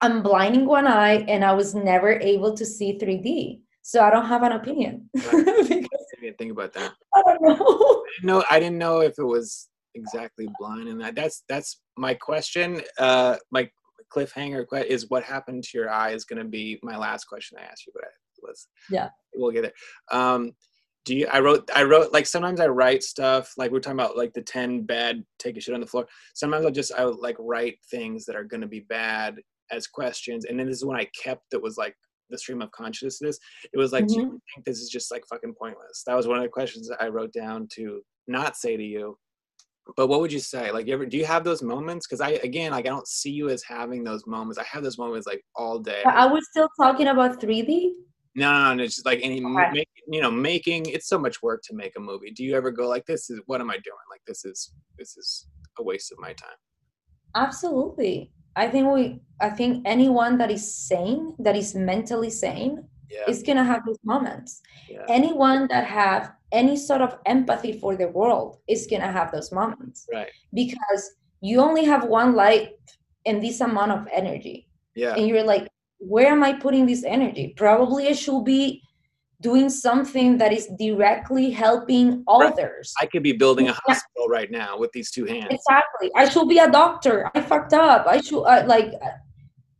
I'm 0.00 0.22
blinding 0.22 0.66
one 0.66 0.86
eye, 0.86 1.24
and 1.28 1.44
I 1.44 1.52
was 1.52 1.74
never 1.74 2.12
able 2.12 2.54
to 2.54 2.64
see 2.64 2.98
3D. 2.98 3.60
So 3.82 4.02
I 4.02 4.10
don't 4.10 4.26
have 4.26 4.42
an 4.42 4.52
opinion. 4.52 5.08
Right. 5.32 5.86
didn't 6.26 6.38
think 6.38 6.52
about 6.52 6.72
that. 6.74 6.92
I 7.14 7.22
don't 7.24 7.42
know. 7.42 7.56
I 7.58 8.20
didn't 8.20 8.26
know. 8.26 8.44
I 8.50 8.60
didn't 8.60 8.78
know 8.78 9.00
if 9.00 9.18
it 9.18 9.24
was 9.24 9.68
exactly 9.94 10.48
blind 10.58 10.88
and 10.88 11.00
that. 11.00 11.14
That's 11.14 11.42
that's 11.48 11.80
my 11.96 12.14
question. 12.14 12.82
Uh, 12.98 13.36
my 13.50 13.68
cliffhanger 14.14 14.64
que- 14.68 14.86
is 14.88 15.08
what 15.08 15.24
happened 15.24 15.64
to 15.64 15.78
your 15.78 15.90
eye 15.90 16.10
is 16.10 16.24
going 16.24 16.42
to 16.42 16.48
be 16.48 16.78
my 16.82 16.96
last 16.96 17.24
question 17.24 17.58
I 17.60 17.64
asked 17.64 17.86
you, 17.86 17.92
but 17.94 18.04
I, 18.04 18.08
let's 18.46 18.68
Yeah. 18.90 19.08
we'll 19.34 19.50
get 19.50 19.62
there. 19.62 19.72
Um, 20.20 20.52
do 21.04 21.14
you? 21.16 21.26
I 21.32 21.38
wrote. 21.40 21.70
I 21.74 21.84
wrote 21.84 22.12
like 22.12 22.26
sometimes 22.26 22.58
I 22.60 22.66
write 22.66 23.02
stuff 23.04 23.52
like 23.56 23.70
we're 23.70 23.78
talking 23.80 23.98
about 23.98 24.16
like 24.16 24.32
the 24.32 24.42
ten 24.42 24.82
bad 24.82 25.22
take 25.38 25.56
a 25.56 25.60
shit 25.60 25.74
on 25.74 25.80
the 25.80 25.86
floor. 25.86 26.06
Sometimes 26.34 26.64
I'll 26.66 26.72
just 26.72 26.92
I 26.92 27.04
would 27.04 27.18
like 27.18 27.36
write 27.38 27.78
things 27.90 28.24
that 28.26 28.34
are 28.36 28.44
going 28.44 28.60
to 28.60 28.66
be 28.66 28.80
bad 28.80 29.36
as 29.70 29.86
questions, 29.86 30.44
and 30.46 30.58
then 30.58 30.66
this 30.66 30.78
is 30.78 30.84
when 30.84 30.98
I 30.98 31.06
kept 31.22 31.42
that 31.52 31.62
was 31.62 31.76
like 31.76 31.96
the 32.30 32.38
stream 32.38 32.62
of 32.62 32.70
consciousness. 32.72 33.38
It 33.72 33.78
was 33.78 33.92
like, 33.92 34.06
do 34.06 34.14
you 34.14 34.20
mm-hmm. 34.22 34.36
think 34.54 34.66
this 34.66 34.78
is 34.78 34.88
just 34.88 35.10
like 35.10 35.24
fucking 35.28 35.54
pointless? 35.60 36.02
That 36.06 36.16
was 36.16 36.26
one 36.26 36.38
of 36.38 36.42
the 36.42 36.48
questions 36.48 36.88
that 36.88 37.02
I 37.02 37.08
wrote 37.08 37.32
down 37.32 37.68
to 37.74 38.00
not 38.26 38.56
say 38.56 38.76
to 38.76 38.82
you. 38.82 39.18
But 39.96 40.08
what 40.08 40.20
would 40.20 40.32
you 40.32 40.40
say? 40.40 40.72
Like, 40.72 40.88
you 40.88 40.94
ever 40.94 41.06
do 41.06 41.16
you 41.16 41.24
have 41.26 41.44
those 41.44 41.62
moments? 41.62 42.06
Because 42.06 42.20
I 42.20 42.30
again, 42.42 42.72
like, 42.72 42.86
I 42.86 42.88
don't 42.88 43.06
see 43.06 43.30
you 43.30 43.50
as 43.50 43.62
having 43.62 44.02
those 44.02 44.26
moments. 44.26 44.58
I 44.58 44.64
have 44.64 44.82
those 44.82 44.98
moments 44.98 45.26
like 45.26 45.42
all 45.54 45.78
day. 45.78 46.02
Are 46.04 46.32
we 46.32 46.40
still 46.40 46.68
talking 46.80 47.06
about 47.06 47.40
3D? 47.40 47.92
No, 48.34 48.52
no, 48.52 48.74
no. 48.74 48.82
It's 48.82 48.96
just 48.96 49.06
like 49.06 49.20
any, 49.22 49.42
Okay. 49.42 49.70
make, 49.72 49.88
you 50.08 50.20
know, 50.20 50.30
making. 50.30 50.86
It's 50.86 51.08
so 51.08 51.18
much 51.18 51.40
work 51.40 51.62
to 51.68 51.74
make 51.74 51.92
a 51.96 52.00
movie. 52.00 52.32
Do 52.32 52.42
you 52.42 52.56
ever 52.56 52.72
go 52.72 52.88
like, 52.88 53.06
this 53.06 53.30
is 53.30 53.40
what 53.46 53.60
am 53.60 53.70
I 53.70 53.74
doing? 53.74 54.06
Like, 54.10 54.22
this 54.26 54.44
is 54.44 54.72
this 54.98 55.16
is 55.16 55.46
a 55.78 55.84
waste 55.84 56.10
of 56.10 56.18
my 56.18 56.32
time. 56.32 56.58
Absolutely. 57.36 58.32
I 58.56 58.68
think 58.68 58.90
we 58.92 59.20
I 59.40 59.50
think 59.50 59.82
anyone 59.84 60.38
that 60.38 60.50
is 60.50 60.64
sane, 60.88 61.34
that 61.38 61.56
is 61.56 61.74
mentally 61.74 62.30
sane, 62.30 62.84
Yeah, 63.10 63.28
is 63.28 63.42
gonna 63.42 63.64
have 63.64 63.82
those 63.86 64.00
moments. 64.02 64.62
yeah, 64.88 65.04
Anyone 65.08 65.68
that 65.68 65.84
have 65.84 66.32
any 66.52 66.76
sort 66.76 67.02
of 67.02 67.18
empathy 67.26 67.72
for 67.78 67.96
the 67.96 68.08
world 68.08 68.56
is 68.66 68.86
gonna 68.90 69.12
have 69.12 69.30
those 69.30 69.52
moments 69.52 70.08
right. 70.12 70.30
because 70.54 71.02
you 71.40 71.60
only 71.60 71.84
have 71.84 72.04
one 72.08 72.34
life 72.34 72.70
and 73.26 73.42
this 73.42 73.60
amount 73.60 73.92
of 73.92 74.08
energy. 74.12 74.68
Yeah, 74.94 75.14
And 75.14 75.28
you're 75.28 75.44
like, 75.44 75.68
where 75.98 76.28
am 76.28 76.42
I 76.42 76.52
putting 76.54 76.86
this 76.86 77.04
energy? 77.04 77.52
Probably 77.56 78.08
I 78.08 78.12
should 78.12 78.44
be 78.44 78.82
doing 79.40 79.68
something 79.68 80.38
that 80.38 80.52
is 80.52 80.66
directly 80.78 81.50
helping 81.50 82.24
others. 82.26 82.94
I 83.00 83.06
could 83.06 83.22
be 83.22 83.32
building 83.32 83.66
a 83.68 83.72
Yeah. 83.72 83.78
hospital 83.86 84.28
right 84.28 84.50
now 84.50 84.78
with 84.78 84.92
these 84.92 85.10
two 85.10 85.24
hands. 85.26 85.48
Exactly. 85.50 86.10
I 86.16 86.28
should 86.28 86.48
be 86.48 86.58
a 86.58 86.70
doctor. 86.70 87.30
I 87.34 87.40
fucked 87.42 87.74
up. 87.74 88.06
I 88.06 88.20
should 88.20 88.42
uh, 88.42 88.64
like 88.66 88.92
uh, 89.02 89.08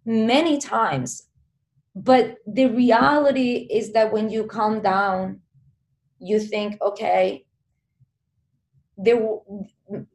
many 0.05 0.59
times. 0.59 1.29
But 1.95 2.37
the 2.47 2.67
reality 2.67 3.67
is 3.71 3.93
that 3.93 4.13
when 4.13 4.29
you 4.29 4.45
calm 4.45 4.83
down, 4.83 5.41
you 6.19 6.39
think, 6.39 6.81
okay, 6.83 7.47
the 8.99 9.41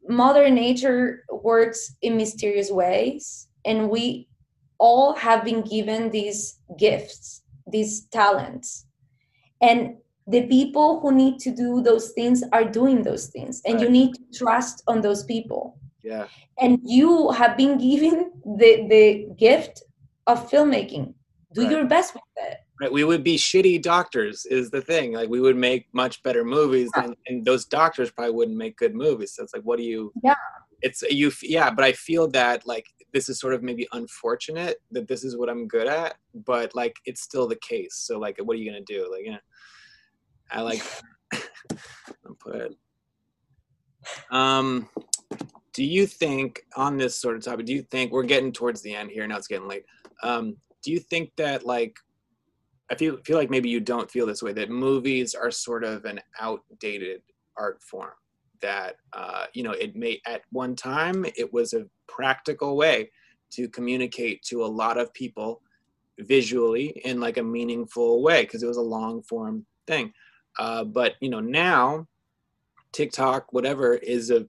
mother 0.07 0.49
nature 0.49 1.23
works 1.31 1.95
in 2.01 2.17
mysterious 2.17 2.69
ways 2.71 3.47
and 3.65 3.89
we 3.89 4.27
all 4.77 5.13
have 5.13 5.43
been 5.43 5.61
given 5.61 6.09
these 6.11 6.59
gifts, 6.77 7.43
these 7.67 8.05
talents. 8.05 8.85
And 9.61 9.95
the 10.27 10.47
people 10.47 10.99
who 11.01 11.11
need 11.11 11.39
to 11.39 11.51
do 11.51 11.81
those 11.81 12.09
things 12.11 12.43
are 12.53 12.63
doing 12.65 13.03
those 13.03 13.27
things 13.27 13.61
and 13.65 13.81
you 13.81 13.89
need 13.89 14.13
to 14.13 14.21
trust 14.37 14.83
on 14.87 15.01
those 15.01 15.23
people 15.23 15.79
Yeah, 16.03 16.27
and 16.59 16.79
you 16.83 17.31
have 17.31 17.57
been 17.57 17.77
given 17.77 18.31
the 18.59 18.71
the 18.93 19.05
gift 19.37 19.83
of 20.27 20.49
filmmaking 20.51 21.13
do 21.53 21.61
Right. 21.63 21.71
your 21.71 21.85
best 21.85 22.13
with 22.13 22.23
it 22.37 22.57
right. 22.79 22.91
We 22.91 23.03
would 23.03 23.23
be 23.23 23.37
shitty 23.37 23.81
doctors, 23.81 24.45
is 24.57 24.71
the 24.71 24.81
thing. 24.81 25.07
Like, 25.13 25.29
we 25.29 25.39
would 25.45 25.57
make 25.69 25.83
much 25.93 26.15
better 26.23 26.43
movies, 26.43 26.89
Yeah. 26.95 27.01
than, 27.03 27.15
and 27.27 27.45
those 27.45 27.63
doctors 27.65 28.09
probably 28.09 28.33
wouldn't 28.33 28.57
make 28.57 28.75
good 28.83 28.95
movies. 28.95 29.33
So 29.33 29.43
it's 29.43 29.53
like, 29.53 29.63
what 29.69 29.77
do 29.77 29.83
you? 29.83 30.11
Yeah. 30.23 30.35
It's 30.81 31.01
you. 31.03 31.31
Yeah, 31.43 31.69
but 31.75 31.83
I 31.85 31.91
feel 31.91 32.27
that 32.39 32.65
like 32.65 32.85
this 33.13 33.29
is 33.29 33.39
sort 33.39 33.53
of 33.53 33.61
maybe 33.61 33.85
unfortunate 33.91 34.77
that 34.95 35.07
this 35.07 35.23
is 35.23 35.37
what 35.37 35.49
I'm 35.51 35.67
good 35.67 35.87
at, 35.87 36.15
but 36.33 36.73
like 36.81 36.95
it's 37.05 37.21
still 37.21 37.47
the 37.47 37.61
case. 37.71 37.95
So 38.07 38.17
like, 38.25 38.37
what 38.45 38.53
are 38.55 38.59
you 38.61 38.67
gonna 38.71 38.81
do? 38.97 39.01
Like, 39.13 39.23
you 39.25 39.31
know, 39.35 39.43
I 40.51 40.61
like 40.61 40.83
I'll 41.33 42.35
put. 42.39 42.75
Um, 44.31 44.89
do 45.73 45.83
you 45.83 46.05
think 46.05 46.61
on 46.75 46.97
this 46.97 47.15
sort 47.15 47.37
of 47.37 47.43
topic? 47.43 47.65
Do 47.65 47.73
you 47.73 47.83
think 47.83 48.11
we're 48.11 48.23
getting 48.23 48.51
towards 48.51 48.81
the 48.81 48.93
end 48.93 49.11
here? 49.11 49.25
Now 49.27 49.37
it's 49.37 49.47
getting 49.47 49.67
late. 49.67 49.85
Um, 50.23 50.57
do 50.83 50.91
you 50.91 50.99
think 50.99 51.31
that 51.37 51.65
like 51.65 51.95
I 52.91 52.95
feel 52.95 53.17
feel 53.25 53.37
like 53.37 53.49
maybe 53.49 53.69
you 53.69 53.79
don't 53.79 54.11
feel 54.11 54.25
this 54.25 54.43
way 54.43 54.53
that 54.53 54.69
movies 54.69 55.33
are 55.33 55.51
sort 55.51 55.83
of 55.83 56.05
an 56.05 56.19
outdated 56.39 57.21
art 57.57 57.81
form 57.81 58.11
that 58.61 58.95
uh, 59.13 59.45
you 59.53 59.63
know 59.63 59.71
it 59.71 59.95
may 59.95 60.19
at 60.27 60.41
one 60.51 60.75
time 60.75 61.25
it 61.37 61.51
was 61.53 61.73
a 61.73 61.85
practical 62.07 62.75
way 62.75 63.09
to 63.51 63.69
communicate 63.69 64.41
to 64.43 64.63
a 64.63 64.67
lot 64.67 64.97
of 64.97 65.13
people 65.13 65.61
visually 66.19 66.89
in 67.05 67.19
like 67.19 67.37
a 67.37 67.43
meaningful 67.43 68.21
way 68.21 68.41
because 68.43 68.61
it 68.61 68.67
was 68.67 68.77
a 68.77 68.81
long 68.81 69.23
form 69.23 69.65
thing 69.87 70.11
uh, 70.59 70.83
but 70.83 71.13
you 71.21 71.29
know 71.29 71.39
now 71.39 72.05
tiktok 72.91 73.51
whatever 73.53 73.95
is 73.95 74.31
a 74.31 74.45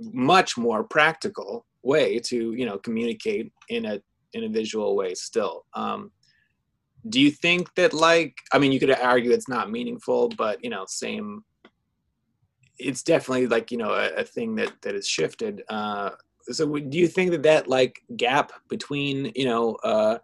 much 0.00 0.56
more 0.56 0.82
practical 0.82 1.66
way 1.82 2.18
to 2.18 2.52
you 2.54 2.66
know 2.66 2.78
communicate 2.78 3.52
in 3.68 3.84
a 3.86 4.00
in 4.32 4.44
a 4.44 4.48
visual 4.48 4.96
way 4.96 5.14
still. 5.14 5.66
Um, 5.74 6.10
do 7.08 7.20
you 7.20 7.32
think 7.32 7.68
that 7.74 7.92
like 7.92 8.32
i 8.52 8.58
mean 8.60 8.70
you 8.70 8.78
could 8.78 8.92
argue 8.92 9.32
it's 9.32 9.48
not 9.48 9.72
meaningful 9.72 10.28
but 10.38 10.62
you 10.62 10.70
know 10.70 10.84
same 10.86 11.42
it's 12.78 13.02
definitely 13.02 13.48
like 13.48 13.72
you 13.72 13.76
know 13.78 13.90
a, 13.90 14.08
a 14.14 14.24
thing 14.24 14.54
that 14.56 14.72
that 14.82 14.94
has 14.94 15.06
shifted. 15.06 15.62
Uh 15.68 16.10
so 16.50 16.76
do 16.76 16.98
you 16.98 17.06
think 17.06 17.30
that 17.30 17.42
that 17.42 17.68
like 17.68 18.00
gap 18.16 18.52
between 18.68 19.32
you 19.34 19.44
know 19.44 19.74
uh 19.84 20.18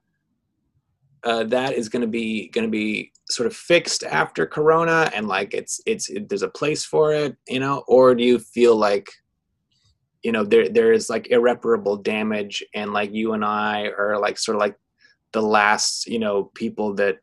uh, 1.24 1.44
that 1.44 1.74
is 1.74 1.88
going 1.88 2.02
to 2.02 2.08
be 2.08 2.48
going 2.48 2.66
to 2.66 2.70
be 2.70 3.12
sort 3.28 3.46
of 3.46 3.54
fixed 3.54 4.04
after 4.04 4.46
corona 4.46 5.10
and 5.14 5.26
like 5.26 5.52
it's 5.54 5.80
it's 5.86 6.08
it, 6.08 6.28
there's 6.28 6.42
a 6.42 6.48
place 6.48 6.84
for 6.84 7.12
it 7.12 7.36
you 7.48 7.60
know? 7.60 7.84
Or 7.88 8.14
do 8.14 8.24
you 8.24 8.38
feel 8.38 8.76
like 8.76 9.08
you 10.22 10.32
know 10.32 10.44
there 10.44 10.68
there 10.68 10.92
is 10.92 11.08
like 11.10 11.28
irreparable 11.30 11.96
damage 11.96 12.64
and 12.74 12.92
like 12.92 13.12
you 13.12 13.34
and 13.34 13.44
i 13.44 13.86
are 13.96 14.18
like 14.18 14.36
sort 14.36 14.56
of 14.56 14.60
like 14.60 14.76
the 15.32 15.40
last 15.40 16.06
you 16.06 16.18
know 16.18 16.50
people 16.54 16.92
that 16.94 17.18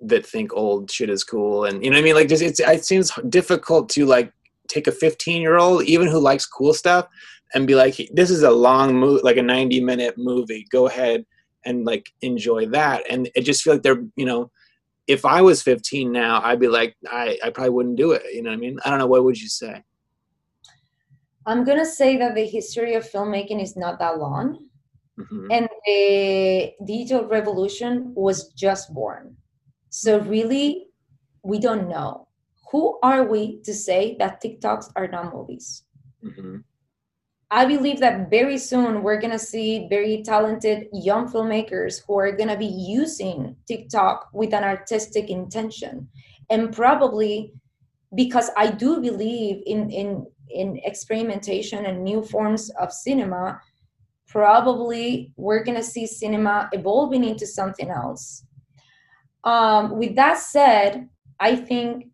that 0.00 0.26
think 0.26 0.52
old 0.54 0.90
shit 0.90 1.10
is 1.10 1.22
cool 1.22 1.64
and 1.66 1.84
you 1.84 1.90
know 1.90 1.98
i 1.98 2.02
mean? 2.02 2.14
Like 2.14 2.28
just 2.28 2.42
it's 2.42 2.60
it 2.60 2.84
seems 2.84 3.12
difficult 3.28 3.88
to 3.90 4.06
like 4.06 4.32
take 4.68 4.86
a 4.86 4.92
15 4.92 5.42
year 5.42 5.58
old 5.58 5.84
even 5.84 6.08
who 6.08 6.18
likes 6.18 6.46
cool 6.46 6.72
stuff 6.72 7.06
and 7.54 7.66
be 7.66 7.74
like 7.74 7.96
this 8.12 8.30
is 8.30 8.42
a 8.42 8.50
long 8.50 8.94
movie 8.94 9.22
like 9.22 9.36
a 9.36 9.42
90 9.42 9.80
minute 9.80 10.14
movie. 10.16 10.66
Go 10.70 10.86
ahead 10.86 11.24
and 11.64 11.84
like 11.84 12.10
enjoy 12.22 12.66
that. 12.66 13.04
And 13.10 13.30
it 13.34 13.42
just 13.42 13.62
feel 13.62 13.74
like 13.74 13.82
they're 13.82 14.04
you 14.16 14.24
know 14.26 14.50
if 15.06 15.24
i 15.24 15.40
was 15.40 15.62
15 15.62 16.12
now 16.12 16.40
i'd 16.44 16.60
be 16.60 16.68
like 16.68 16.94
i 17.10 17.36
i 17.42 17.50
probably 17.50 17.70
wouldn't 17.70 17.96
do 17.96 18.12
it 18.12 18.22
you 18.32 18.42
know 18.42 18.50
what 18.50 18.56
i 18.56 18.60
mean? 18.60 18.78
I 18.84 18.90
don't 18.90 18.98
know 19.00 19.06
what 19.06 19.24
would 19.24 19.40
you 19.40 19.48
say? 19.48 19.82
I'm 21.46 21.64
gonna 21.64 21.86
say 21.86 22.16
that 22.18 22.34
the 22.34 22.46
history 22.46 22.94
of 22.94 23.10
filmmaking 23.10 23.60
is 23.62 23.76
not 23.76 23.98
that 23.98 24.18
long. 24.18 24.66
Mhm. 25.18 25.48
and 25.50 25.68
the 25.86 26.72
digital 26.86 27.24
revolution 27.26 28.12
was 28.14 28.48
just 28.54 28.94
born. 28.94 29.36
So 29.90 30.20
really 30.20 30.86
we 31.42 31.58
don't 31.58 31.88
know. 31.88 32.28
Who 32.70 32.98
are 33.02 33.24
we 33.24 33.60
to 33.62 33.74
say 33.74 34.16
that 34.18 34.40
tiktoks 34.42 34.86
are 34.96 35.08
not 35.08 35.34
movies? 35.34 35.84
Mhm. 36.24 36.64
I 37.52 37.66
believe 37.66 37.98
that 37.98 38.30
very 38.30 38.58
soon 38.58 39.02
we're 39.02 39.20
going 39.20 39.32
to 39.32 39.38
see 39.38 39.88
very 39.88 40.22
talented 40.22 40.86
young 40.92 41.28
filmmakers 41.28 42.00
who 42.06 42.16
are 42.18 42.30
going 42.30 42.48
to 42.48 42.56
be 42.56 42.66
using 42.66 43.56
TikTok 43.66 44.28
with 44.32 44.54
an 44.54 44.62
artistic 44.62 45.30
intention. 45.30 46.08
And 46.48 46.72
probably 46.72 47.52
because 48.14 48.50
I 48.56 48.70
do 48.70 49.00
believe 49.00 49.62
in, 49.66 49.90
in, 49.90 50.26
in 50.48 50.80
experimentation 50.84 51.86
and 51.86 52.04
new 52.04 52.22
forms 52.22 52.70
of 52.70 52.92
cinema, 52.92 53.60
probably 54.28 55.32
we're 55.36 55.64
going 55.64 55.76
to 55.76 55.82
see 55.82 56.06
cinema 56.06 56.68
evolving 56.72 57.24
into 57.24 57.46
something 57.48 57.90
else. 57.90 58.44
Um, 59.42 59.98
with 59.98 60.14
that 60.14 60.38
said, 60.38 61.08
I 61.40 61.56
think 61.56 62.06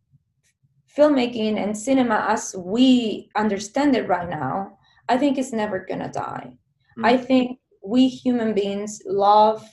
filmmaking 0.97 1.63
and 1.63 1.77
cinema 1.77 2.25
as 2.27 2.55
we 2.57 3.29
understand 3.37 3.95
it 3.95 4.09
right 4.09 4.31
now 4.31 4.79
I 5.09 5.16
think 5.16 5.39
it's 5.39 5.53
never 5.53 5.87
gonna 5.89 6.11
die. 6.11 6.53
Mm. 6.99 7.07
I 7.07 7.16
think 7.16 7.59
we 7.85 8.09
human 8.09 8.55
beings 8.55 9.03
love 9.07 9.65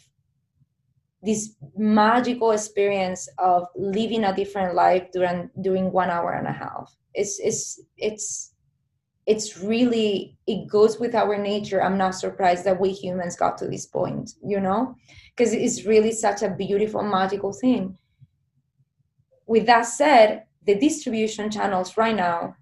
this 1.24 1.56
magical 1.78 2.52
experience 2.52 3.30
of 3.38 3.66
living 3.76 4.26
a 4.26 4.36
different 4.36 4.76
life 4.76 5.08
during 5.12 5.50
during 5.62 5.92
one 5.92 6.10
hour 6.10 6.34
and 6.34 6.48
a 6.48 6.52
half. 6.52 6.94
It's 7.14 7.40
it's 7.40 7.82
it's 7.98 8.54
it's 9.26 9.58
really 9.58 10.38
it 10.48 10.68
goes 10.70 11.00
with 11.00 11.16
our 11.16 11.38
nature. 11.38 11.82
I'm 11.82 11.98
not 11.98 12.16
surprised 12.16 12.66
that 12.66 12.80
we 12.80 12.92
humans 12.92 13.38
got 13.38 13.58
to 13.60 13.68
this 13.68 13.86
point, 13.86 14.32
you 14.46 14.60
know, 14.60 14.96
because 15.36 15.54
it's 15.54 15.86
really 15.86 16.12
such 16.12 16.42
a 16.42 16.50
beautiful, 16.50 17.04
magical 17.04 17.54
thing. 17.54 17.98
With 19.48 19.66
that 19.66 19.84
said, 19.84 20.44
the 20.66 20.76
distribution 20.76 21.50
channels 21.50 21.96
right 21.98 22.16
now 22.16 22.56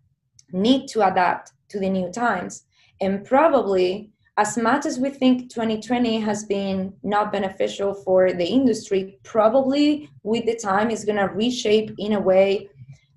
need 0.51 0.87
to 0.89 1.07
adapt 1.07 1.51
to 1.71 1.79
the 1.79 1.89
new 1.89 2.11
times. 2.11 2.63
And 3.01 3.25
probably, 3.25 4.11
as 4.37 4.57
much 4.57 4.85
as 4.85 4.99
we 4.99 5.09
think 5.09 5.49
2020 5.51 6.19
has 6.19 6.45
been 6.45 6.93
not 7.03 7.31
beneficial 7.31 7.93
for 7.93 8.31
the 8.31 8.45
industry, 8.45 9.19
probably 9.23 10.09
with 10.23 10.45
the 10.45 10.55
time 10.55 10.89
is 10.89 11.05
going 11.05 11.17
to 11.17 11.33
reshape 11.33 11.91
in 11.97 12.13
a 12.13 12.19
way 12.19 12.69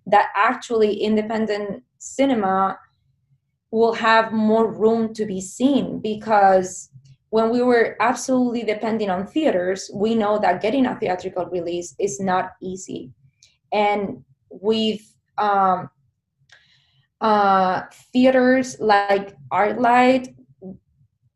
that 0.07 0.31
actually 0.35 0.95
independent 0.95 1.83
cinema 1.99 2.79
will 3.71 3.95
have 3.95 4.33
more 4.33 4.71
room 4.71 5.13
to 5.15 5.25
be 5.27 5.41
seen 5.41 5.99
because 6.01 6.91
when 7.31 7.51
we 7.51 7.63
were 7.63 7.97
absolutely 7.99 8.63
depending 8.63 9.11
on 9.11 9.27
theaters, 9.27 9.91
we 9.93 10.15
know 10.15 10.39
that 10.39 10.63
getting 10.63 10.87
a 10.87 10.95
theatrical 11.01 11.47
release 11.47 11.95
is 11.99 12.21
not 12.21 12.53
easy. 12.63 13.11
And 13.73 14.23
with 14.51 15.01
um, 15.39 15.91
uh, 17.21 17.83
theaters 18.13 18.77
like 18.81 19.35
ArcLight 19.53 20.35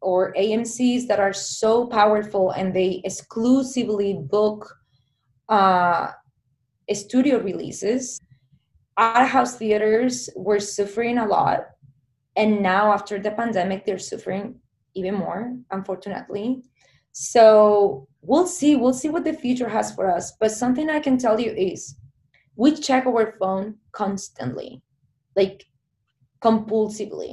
or 0.00 0.32
AMC's 0.34 1.06
that 1.08 1.20
are 1.20 1.32
so 1.32 1.86
powerful 1.86 2.50
and 2.50 2.74
they 2.74 3.00
exclusively 3.04 4.14
book 4.14 4.76
uh, 5.48 6.12
studio 6.92 7.38
releases. 7.40 8.20
Art 8.96 9.28
house 9.28 9.56
theaters 9.56 10.28
were 10.34 10.60
suffering 10.60 11.18
a 11.18 11.26
lot, 11.26 11.66
and 12.36 12.62
now 12.62 12.92
after 12.92 13.18
the 13.18 13.30
pandemic, 13.30 13.84
they're 13.84 13.98
suffering 13.98 14.56
even 14.94 15.14
more, 15.14 15.56
unfortunately. 15.70 16.62
So 17.12 18.08
we'll 18.22 18.46
see. 18.46 18.76
We'll 18.76 18.94
see 18.94 19.08
what 19.08 19.24
the 19.24 19.32
future 19.32 19.68
has 19.68 19.94
for 19.94 20.10
us. 20.10 20.32
But 20.40 20.50
something 20.50 20.90
I 20.90 21.00
can 21.00 21.16
tell 21.18 21.38
you 21.40 21.52
is, 21.52 21.96
we 22.56 22.74
check 22.74 23.06
our 23.06 23.36
phone 23.38 23.76
constantly, 23.92 24.82
like 25.40 25.58
compulsively 26.46 27.32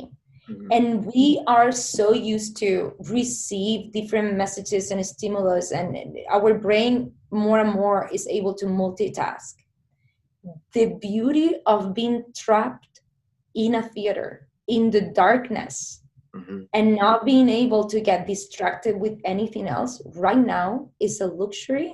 Mhm. 0.50 0.68
and 0.76 0.88
we 1.14 1.28
are 1.48 1.72
so 1.72 2.06
used 2.36 2.54
to 2.64 2.70
receive 3.18 3.92
different 3.98 4.30
messages 4.38 4.92
and 4.92 5.02
stimulus 5.14 5.68
and 5.80 5.90
our 6.38 6.52
brain 6.66 6.94
more 7.32 7.60
and 7.66 7.74
more 7.82 8.02
is 8.18 8.26
able 8.38 8.54
to 8.62 8.66
multitask 8.82 9.54
the 10.74 10.86
beauty 11.08 11.50
of 11.66 11.94
being 12.00 12.24
trapped 12.36 13.02
in 13.56 13.76
a 13.76 13.84
theater 13.96 14.48
in 14.68 14.92
the 14.96 15.02
darkness 15.24 15.76
Mhm. 16.36 16.68
and 16.78 16.96
not 16.96 17.26
being 17.26 17.50
able 17.64 17.84
to 17.94 18.00
get 18.10 18.28
distracted 18.28 18.94
with 19.04 19.16
anything 19.34 19.68
else 19.78 19.94
right 20.26 20.46
now 20.60 20.70
is 21.00 21.22
a 21.22 21.28
luxury 21.42 21.90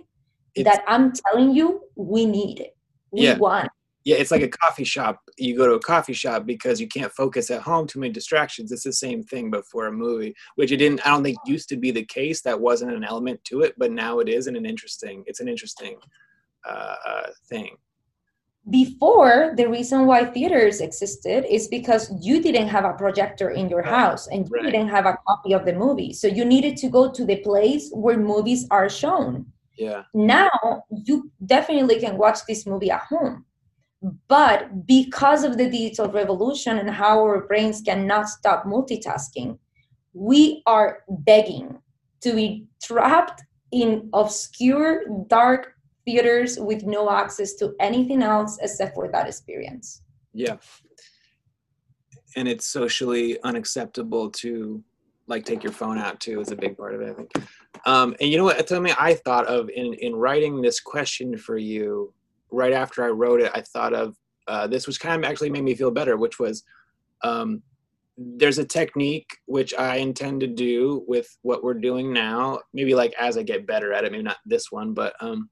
It's- 0.55 0.65
that 0.67 0.83
i'm 0.91 1.05
telling 1.23 1.49
you 1.59 1.67
we 1.95 2.21
need 2.25 2.57
it 2.59 2.73
we 3.11 3.21
Yeah. 3.27 3.37
want 3.37 3.69
yeah 4.03 4.15
it's 4.17 4.31
like 4.31 4.41
a 4.41 4.47
coffee 4.49 4.83
shop. 4.83 5.19
You 5.37 5.55
go 5.55 5.67
to 5.67 5.73
a 5.73 5.79
coffee 5.79 6.13
shop 6.13 6.45
because 6.45 6.81
you 6.81 6.87
can't 6.87 7.11
focus 7.11 7.51
at 7.51 7.61
home 7.61 7.87
too 7.87 7.99
many 7.99 8.13
distractions. 8.13 8.71
It's 8.71 8.83
the 8.83 8.93
same 8.93 9.23
thing 9.23 9.49
but 9.51 9.65
for 9.65 9.87
a 9.87 9.91
movie 9.91 10.33
which 10.55 10.71
it 10.71 10.77
didn't 10.77 11.05
i 11.05 11.09
don't 11.09 11.23
think 11.23 11.37
used 11.45 11.69
to 11.69 11.77
be 11.77 11.91
the 11.91 12.05
case. 12.05 12.41
That 12.41 12.59
wasn't 12.59 12.93
an 12.93 13.03
element 13.03 13.43
to 13.45 13.61
it 13.61 13.73
but 13.77 13.91
now 13.91 14.19
it 14.19 14.27
is 14.29 14.47
and 14.47 14.57
an 14.57 14.65
interesting 14.65 15.23
it's 15.27 15.39
an 15.39 15.47
interesting 15.47 15.97
uh, 16.67 16.95
uh, 17.07 17.27
thing. 17.49 17.75
Before 18.69 19.53
the 19.57 19.67
reason 19.67 20.05
why 20.05 20.23
theaters 20.25 20.81
existed 20.81 21.51
is 21.51 21.67
because 21.67 22.13
you 22.21 22.39
didn't 22.43 22.67
have 22.67 22.85
a 22.85 22.93
projector 22.93 23.49
in 23.49 23.67
your 23.69 23.81
house 23.81 24.27
and 24.27 24.47
you 24.47 24.55
Right. 24.55 24.65
didn't 24.71 24.89
have 24.89 25.07
a 25.07 25.17
copy 25.27 25.53
of 25.53 25.65
the 25.65 25.73
movie. 25.73 26.13
So 26.13 26.27
you 26.27 26.45
needed 26.45 26.77
to 26.77 26.87
go 26.87 27.11
to 27.11 27.25
the 27.25 27.37
place 27.37 27.89
where 27.91 28.17
movies 28.17 28.67
are 28.69 28.87
shown. 28.87 29.47
Yeah. 29.77 30.03
Now 30.13 30.51
you 30.91 31.31
definitely 31.43 31.99
can 31.99 32.17
watch 32.19 32.39
this 32.47 32.67
movie 32.67 32.91
at 32.91 33.01
home 33.09 33.45
but 34.27 34.87
because 34.87 35.43
of 35.43 35.57
the 35.57 35.69
digital 35.69 36.09
revolution 36.11 36.79
and 36.79 36.89
how 36.89 37.19
our 37.19 37.45
brains 37.45 37.81
cannot 37.81 38.27
stop 38.27 38.65
multitasking 38.65 39.57
we 40.13 40.61
are 40.65 41.03
begging 41.09 41.77
to 42.21 42.33
be 42.33 42.65
trapped 42.83 43.43
in 43.71 44.09
obscure, 44.13 45.03
dark 45.27 45.75
theaters 46.05 46.59
with 46.59 46.83
no 46.83 47.09
access 47.09 47.53
to 47.55 47.73
anything 47.79 48.21
else 48.21 48.57
except 48.61 48.95
for 48.95 49.09
that 49.11 49.27
experience. 49.27 50.01
Yeah. 50.33 50.57
And 52.35 52.47
it's 52.47 52.65
socially 52.65 53.41
unacceptable 53.43 54.29
to 54.31 54.83
like 55.27 55.45
take 55.45 55.63
your 55.63 55.71
phone 55.71 55.97
out 55.97 56.19
too 56.19 56.41
is 56.41 56.51
a 56.51 56.55
big 56.55 56.77
part 56.77 56.95
of 56.95 57.01
it, 57.01 57.11
I 57.11 57.13
think. 57.13 57.31
Um, 57.85 58.15
and 58.19 58.29
you 58.29 58.37
know 58.37 58.43
what? 58.43 58.69
Me, 58.81 58.93
I 58.99 59.13
thought 59.13 59.47
of 59.47 59.69
in 59.69 59.93
in 59.95 60.15
writing 60.15 60.61
this 60.61 60.79
question 60.79 61.37
for 61.37 61.57
you. 61.57 62.13
Right 62.51 62.73
after 62.73 63.03
I 63.03 63.09
wrote 63.09 63.41
it, 63.41 63.51
I 63.53 63.61
thought 63.61 63.93
of 63.93 64.15
uh, 64.47 64.67
this, 64.67 64.87
which 64.87 64.99
kind 64.99 65.23
of 65.23 65.29
actually 65.29 65.49
made 65.49 65.63
me 65.63 65.75
feel 65.75 65.91
better, 65.91 66.17
which 66.17 66.39
was 66.39 66.63
um, 67.23 67.61
there's 68.17 68.57
a 68.57 68.65
technique 68.65 69.37
which 69.45 69.73
I 69.73 69.97
intend 69.97 70.41
to 70.41 70.47
do 70.47 71.03
with 71.07 71.37
what 71.41 71.63
we're 71.63 71.73
doing 71.73 72.13
now. 72.13 72.59
Maybe 72.73 72.93
like 72.93 73.13
as 73.19 73.37
I 73.37 73.43
get 73.43 73.67
better 73.67 73.93
at 73.93 74.03
it, 74.03 74.11
maybe 74.11 74.23
not 74.23 74.37
this 74.45 74.71
one, 74.71 74.93
but 74.93 75.13
um, 75.21 75.49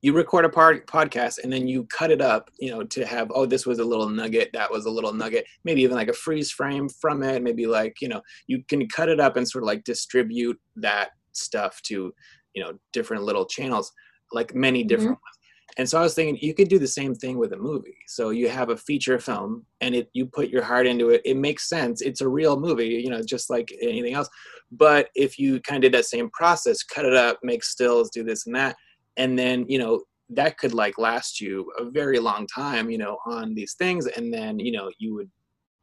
you 0.00 0.12
record 0.12 0.44
a 0.44 0.48
podcast 0.48 1.42
and 1.42 1.52
then 1.52 1.66
you 1.66 1.84
cut 1.86 2.10
it 2.10 2.20
up, 2.20 2.50
you 2.60 2.70
know, 2.70 2.84
to 2.84 3.04
have 3.04 3.32
oh 3.34 3.46
this 3.46 3.66
was 3.66 3.80
a 3.80 3.84
little 3.84 4.08
nugget, 4.08 4.50
that 4.52 4.70
was 4.70 4.86
a 4.86 4.90
little 4.90 5.12
nugget, 5.12 5.44
maybe 5.64 5.82
even 5.82 5.96
like 5.96 6.08
a 6.08 6.12
freeze 6.12 6.50
frame 6.50 6.88
from 6.88 7.22
it, 7.22 7.42
maybe 7.42 7.66
like 7.66 7.96
you 8.00 8.08
know 8.08 8.22
you 8.46 8.62
can 8.68 8.88
cut 8.88 9.08
it 9.08 9.20
up 9.20 9.36
and 9.36 9.48
sort 9.48 9.64
of 9.64 9.66
like 9.66 9.84
distribute 9.84 10.58
that 10.76 11.10
stuff 11.32 11.82
to 11.82 12.12
you 12.54 12.62
know 12.62 12.72
different 12.92 13.24
little 13.24 13.44
channels, 13.44 13.92
like 14.32 14.54
many 14.54 14.84
different 14.84 15.16
mm-hmm. 15.16 15.26
ones 15.26 15.37
and 15.78 15.88
so 15.88 15.98
i 15.98 16.02
was 16.02 16.14
thinking 16.14 16.36
you 16.40 16.52
could 16.52 16.68
do 16.68 16.78
the 16.78 16.86
same 16.86 17.14
thing 17.14 17.38
with 17.38 17.52
a 17.52 17.56
movie. 17.56 17.96
So 18.06 18.30
you 18.30 18.48
have 18.48 18.70
a 18.70 18.76
feature 18.76 19.18
film 19.18 19.64
and 19.80 19.94
it 19.94 20.10
you 20.12 20.26
put 20.26 20.50
your 20.50 20.62
heart 20.62 20.86
into 20.86 21.10
it. 21.10 21.22
It 21.24 21.36
makes 21.36 21.68
sense. 21.68 22.02
It's 22.02 22.20
a 22.20 22.28
real 22.28 22.58
movie 22.58 22.88
you 23.04 23.10
know 23.10 23.22
just 23.22 23.48
like 23.48 23.72
anything 23.80 24.14
else. 24.14 24.28
But 24.70 25.08
if 25.14 25.38
you 25.38 25.60
kind 25.60 25.82
of 25.82 25.90
did 25.90 25.98
that 25.98 26.04
same 26.06 26.28
process 26.30 26.82
cut 26.82 27.04
it 27.04 27.14
up 27.14 27.38
make 27.42 27.64
stills 27.64 28.10
do 28.10 28.24
this 28.24 28.46
and 28.46 28.54
that 28.56 28.76
and 29.16 29.38
then 29.38 29.64
you 29.68 29.78
know 29.78 30.02
that 30.30 30.58
could 30.58 30.74
like 30.74 30.98
last 30.98 31.40
you 31.40 31.70
a 31.78 31.84
very 31.90 32.18
long 32.18 32.46
time 32.46 32.90
you 32.90 32.98
know 32.98 33.16
on 33.26 33.54
these 33.54 33.74
things. 33.74 34.06
And 34.06 34.32
then 34.34 34.58
you 34.58 34.72
know 34.72 34.90
you 34.98 35.14
would 35.14 35.30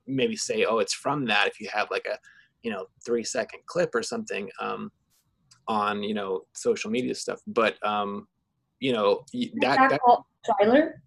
maybe 0.08 0.36
say 0.36 0.66
oh 0.66 0.80
it's 0.80 0.94
from 0.94 1.26
that 1.26 1.48
if 1.48 1.60
you 1.60 1.68
have 1.74 1.88
like 1.90 2.06
a 2.06 2.18
you 2.64 2.72
know 2.72 2.86
three 3.06 3.24
second 3.24 3.62
clip 3.66 3.96
or 3.96 4.04
something 4.04 4.50
um 4.60 4.92
on 5.68 6.04
you 6.04 6.14
know 6.14 6.42
social 6.54 6.92
media 6.92 7.16
stuff. 7.16 7.40
But 7.48 7.76
um 7.86 8.28
you 8.86 8.94
know 8.94 9.26
that, 9.62 9.90
that, 9.90 10.00
trailer. 10.60 11.02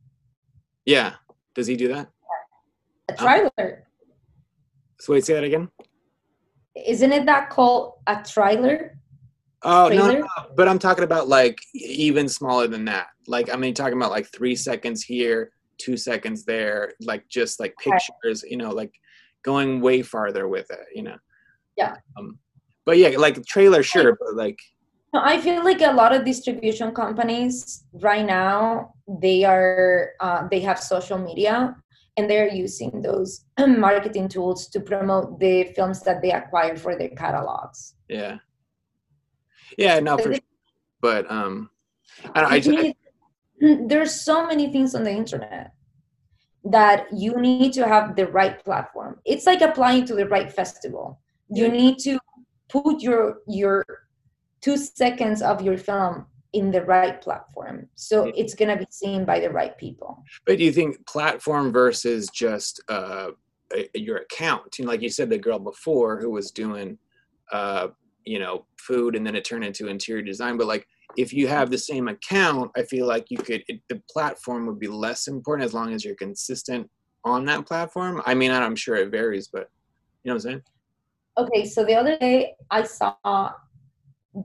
Yeah, 0.85 1.15
does 1.55 1.69
he 1.69 1.77
do 1.77 1.89
that? 1.89 2.09
A 3.09 3.15
trailer. 3.15 3.85
so 4.99 5.13
wait, 5.13 5.25
say 5.25 5.35
that 5.35 5.45
again. 5.45 5.69
Isn't 6.75 7.13
it 7.13 7.25
that 7.27 7.51
called 7.51 7.95
a 8.09 8.23
trailer? 8.25 8.99
Oh 9.63 9.89
no, 9.89 10.11
no, 10.11 10.27
but 10.57 10.67
I'm 10.67 10.81
talking 10.81 11.05
about 11.05 11.29
like 11.29 11.59
even 11.75 12.29
smaller 12.29 12.67
than 12.67 12.85
that. 12.87 13.09
Like 13.29 13.53
I 13.53 13.57
mean, 13.57 13.75
talking 13.75 13.97
about 13.97 14.11
like 14.11 14.27
three 14.33 14.57
seconds 14.57 15.05
here, 15.05 15.53
two 15.79 15.97
seconds 15.97 16.45
there, 16.45 16.95
like 17.01 17.29
just 17.29 17.61
like 17.61 17.75
pictures. 17.79 18.43
You 18.43 18.57
know, 18.57 18.71
like 18.71 18.93
going 19.45 19.81
way 19.81 20.03
farther 20.03 20.49
with 20.49 20.69
it. 20.71 20.87
You 20.95 21.05
know. 21.05 21.17
Yeah. 21.77 21.95
Um, 22.17 22.39
but 22.85 22.99
yeah, 22.99 23.11
like 23.19 23.45
trailer, 23.47 23.85
sure, 23.85 24.17
but 24.21 24.35
like 24.35 24.59
I 25.15 25.41
feel 25.41 25.65
like 25.65 25.81
a 25.81 25.93
lot 25.93 26.15
of 26.15 26.25
distribution 26.25 26.93
companies 26.93 27.85
right 27.93 28.25
now 28.25 28.95
they 29.09 29.45
are 29.45 30.11
uh, 30.21 30.47
they 30.51 30.61
have 30.61 30.79
social 30.79 31.19
media 31.19 31.75
and 32.17 32.29
they're 32.29 32.49
using 32.49 33.01
those 33.01 33.45
marketing 33.67 34.29
tools 34.29 34.69
to 34.69 34.81
promote 34.81 35.39
the 35.41 35.65
films 35.75 36.03
that 36.03 36.21
they 36.21 36.33
acquire 36.33 36.77
for 36.77 36.97
their 36.97 37.11
catalogs. 37.11 37.95
Yeah. 38.09 38.39
Yeah, 39.79 40.01
no, 40.01 40.19
for 40.19 40.35
sure. 40.35 40.43
But 41.01 41.31
um, 41.31 41.71
I 42.35 42.41
don't. 42.41 42.53
I, 42.53 42.61
just, 42.61 42.79
I, 42.79 42.95
there's 43.87 44.21
so 44.21 44.47
many 44.47 44.73
things 44.73 44.95
on 44.95 45.05
the 45.05 45.13
internet 45.13 45.73
that 46.65 47.07
you 47.13 47.41
need 47.41 47.73
to 47.75 47.87
have 47.87 48.17
the 48.17 48.27
right 48.27 48.63
platform. 48.65 49.21
It's 49.25 49.47
like 49.47 49.61
applying 49.61 50.05
to 50.07 50.15
the 50.15 50.27
right 50.27 50.53
festival. 50.53 51.21
You 51.51 51.69
need 51.69 51.99
to 52.01 52.19
put 52.69 53.01
your 53.01 53.39
your 53.47 53.85
two 54.69 54.77
seconds 54.77 55.41
of 55.41 55.63
your 55.63 55.79
film 55.79 56.27
in 56.53 56.71
the 56.71 56.83
right 56.83 57.21
platform. 57.21 57.89
So 57.95 58.31
it's 58.37 58.55
going 58.55 58.69
to 58.69 58.77
be 58.77 58.87
seen 58.91 59.25
by 59.25 59.41
the 59.41 59.51
right 59.51 59.77
people. 59.79 60.23
But 60.47 60.59
do 60.59 60.65
you 60.65 60.73
think 60.73 61.07
platform 61.07 61.73
versus 61.73 62.29
just 62.29 62.83
uh, 62.89 63.31
your 63.95 64.19
account? 64.19 64.79
You 64.79 64.85
know 64.85 64.91
like 64.91 65.03
you 65.03 65.11
said 65.11 65.31
the 65.31 65.39
girl 65.39 65.59
before 65.59 66.21
who 66.21 66.31
was 66.31 66.51
doing 66.51 66.99
uh, 67.53 67.89
you 68.25 68.39
know 68.39 68.67
food 68.79 69.17
and 69.17 69.27
then 69.27 69.37
it 69.37 69.45
turned 69.45 69.65
into 69.65 69.89
interior 69.89 70.23
design. 70.23 70.59
But 70.59 70.67
like 70.67 70.87
if 71.17 71.33
you 71.33 71.49
have 71.49 71.71
the 71.71 71.79
same 71.79 72.07
account 72.07 72.71
i 72.77 72.83
feel 72.83 73.07
like 73.07 73.31
you 73.31 73.39
could 73.39 73.63
it, 73.67 73.81
the 73.89 73.99
platform 74.11 74.67
would 74.67 74.79
be 74.79 74.87
less 74.89 75.27
important 75.27 75.65
as 75.65 75.73
long 75.73 75.95
as 75.95 76.05
you're 76.05 76.15
consistent 76.15 76.87
on 77.25 77.47
that 77.47 77.67
platform. 77.67 78.23
I 78.27 78.35
mean 78.35 78.51
i'm 78.51 78.77
sure 78.77 78.97
it 78.97 79.11
varies 79.11 79.49
but 79.49 79.71
you 80.23 80.31
know 80.31 80.35
what 80.35 80.45
i'm 80.45 80.51
saying? 80.51 80.63
Okay 81.39 81.65
so 81.67 81.85
the 81.85 81.95
other 81.95 82.19
day 82.19 82.55
i 82.71 82.83
saw 82.83 83.53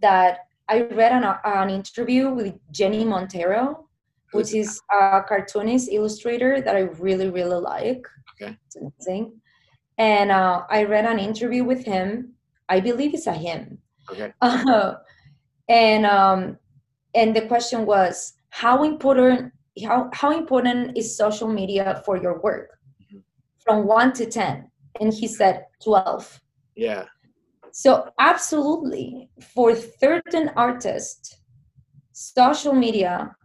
that 0.01 0.39
I 0.69 0.81
read 0.81 1.11
an, 1.11 1.23
an 1.43 1.69
interview 1.69 2.29
with 2.29 2.53
Jenny 2.71 3.03
Montero, 3.03 3.87
which 4.31 4.53
is 4.53 4.81
a 4.91 5.21
cartoonist 5.27 5.89
illustrator 5.91 6.61
that 6.61 6.75
I 6.75 6.81
really, 6.81 7.29
really 7.29 7.59
like. 7.59 8.05
Okay. 8.33 8.57
It's 8.65 8.75
amazing. 8.75 9.39
And 9.97 10.31
uh, 10.31 10.63
I 10.69 10.83
read 10.85 11.05
an 11.05 11.19
interview 11.19 11.63
with 11.63 11.85
him. 11.85 12.33
I 12.69 12.79
believe 12.79 13.13
it's 13.13 13.27
a 13.27 13.33
him. 13.33 13.77
Okay. 14.09 14.33
Uh, 14.41 14.93
and 15.69 16.05
um, 16.05 16.57
and 17.13 17.35
the 17.35 17.41
question 17.41 17.85
was 17.85 18.33
how 18.49 18.83
important 18.83 19.53
how 19.85 20.09
how 20.13 20.31
important 20.31 20.97
is 20.97 21.15
social 21.17 21.47
media 21.47 22.01
for 22.05 22.17
your 22.17 22.39
work? 22.41 22.77
Mm-hmm. 23.01 23.19
From 23.63 23.85
one 23.85 24.13
to 24.13 24.25
ten, 24.25 24.69
and 24.99 25.13
he 25.13 25.27
said 25.27 25.65
twelve. 25.83 26.41
Yeah. 26.75 27.05
So, 27.75 28.11
absolutely, 28.19 29.31
for 29.41 29.75
certain 29.75 30.51
artists, 30.55 31.37
social 32.11 32.71
media 32.71 33.35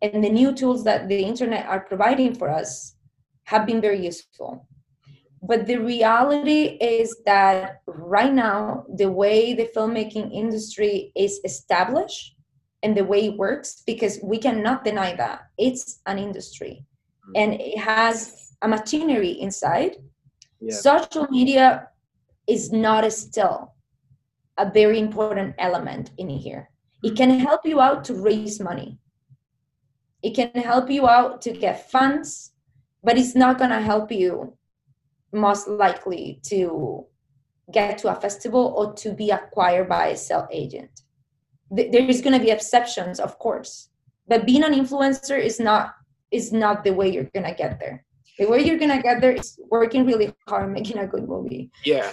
and 0.00 0.22
the 0.22 0.30
new 0.30 0.54
tools 0.54 0.84
that 0.84 1.08
the 1.08 1.24
internet 1.24 1.66
are 1.66 1.80
providing 1.80 2.36
for 2.36 2.48
us 2.48 2.94
have 3.44 3.66
been 3.66 3.80
very 3.80 4.04
useful. 4.04 4.68
But 5.42 5.66
the 5.66 5.78
reality 5.78 6.78
is 6.80 7.16
that 7.26 7.82
right 7.86 8.32
now, 8.32 8.84
the 8.94 9.10
way 9.10 9.54
the 9.54 9.68
filmmaking 9.74 10.32
industry 10.32 11.10
is 11.16 11.40
established 11.44 12.36
and 12.84 12.96
the 12.96 13.04
way 13.04 13.26
it 13.26 13.36
works, 13.36 13.82
because 13.84 14.20
we 14.22 14.38
cannot 14.38 14.84
deny 14.84 15.16
that 15.16 15.40
it's 15.58 16.00
an 16.06 16.20
industry 16.20 16.84
mm. 17.28 17.32
and 17.34 17.60
it 17.60 17.76
has 17.76 18.54
a 18.62 18.68
machinery 18.68 19.32
inside. 19.40 19.96
Yeah. 20.60 20.76
Social 20.76 21.26
media 21.26 21.88
is 22.48 22.72
not 22.72 23.10
still 23.12 23.74
a 24.58 24.70
very 24.70 24.98
important 24.98 25.54
element 25.58 26.10
in 26.18 26.28
here. 26.28 26.70
It 27.02 27.16
can 27.16 27.38
help 27.38 27.64
you 27.64 27.80
out 27.80 28.04
to 28.04 28.14
raise 28.14 28.60
money. 28.60 28.98
It 30.22 30.34
can 30.34 30.50
help 30.62 30.90
you 30.90 31.08
out 31.08 31.42
to 31.42 31.52
get 31.52 31.90
funds, 31.90 32.52
but 33.02 33.18
it's 33.18 33.34
not 33.34 33.58
going 33.58 33.70
to 33.70 33.80
help 33.80 34.12
you 34.12 34.56
most 35.32 35.66
likely 35.66 36.38
to 36.44 37.06
get 37.72 37.98
to 37.98 38.08
a 38.08 38.20
festival 38.20 38.74
or 38.76 38.92
to 38.94 39.12
be 39.12 39.30
acquired 39.30 39.88
by 39.88 40.08
a 40.08 40.16
sell 40.16 40.46
agent. 40.52 41.02
There 41.70 42.08
is 42.08 42.20
going 42.20 42.38
to 42.38 42.44
be 42.44 42.50
exceptions, 42.50 43.18
of 43.18 43.38
course, 43.38 43.88
but 44.28 44.46
being 44.46 44.62
an 44.62 44.74
influencer 44.74 45.42
is 45.42 45.58
not 45.58 45.94
is 46.30 46.52
not 46.52 46.84
the 46.84 46.92
way 46.92 47.12
you're 47.12 47.30
going 47.34 47.46
to 47.46 47.54
get 47.54 47.78
there. 47.78 48.04
The 48.38 48.46
way 48.46 48.64
you're 48.64 48.78
going 48.78 48.90
to 48.90 49.02
get 49.02 49.20
there 49.20 49.32
is 49.32 49.58
working 49.70 50.06
really 50.06 50.32
hard, 50.48 50.72
making 50.72 50.98
a 50.98 51.06
good 51.06 51.28
movie. 51.28 51.70
Yeah, 51.84 52.12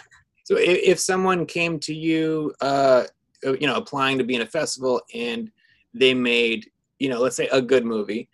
so 0.50 0.58
if, 0.58 0.80
if 0.84 1.00
someone 1.00 1.46
came 1.46 1.78
to 1.82 1.94
you, 1.94 2.52
uh, 2.60 3.04
you 3.44 3.68
know, 3.68 3.76
applying 3.76 4.18
to 4.18 4.24
be 4.24 4.34
in 4.34 4.42
a 4.42 4.48
festival 4.48 5.00
and 5.14 5.52
they 5.94 6.16
made, 6.16 6.72
you 6.98 7.08
know, 7.08 7.20
let's 7.20 7.36
say 7.36 7.48
a 7.50 7.62
good 7.62 7.86
movie 7.86 8.28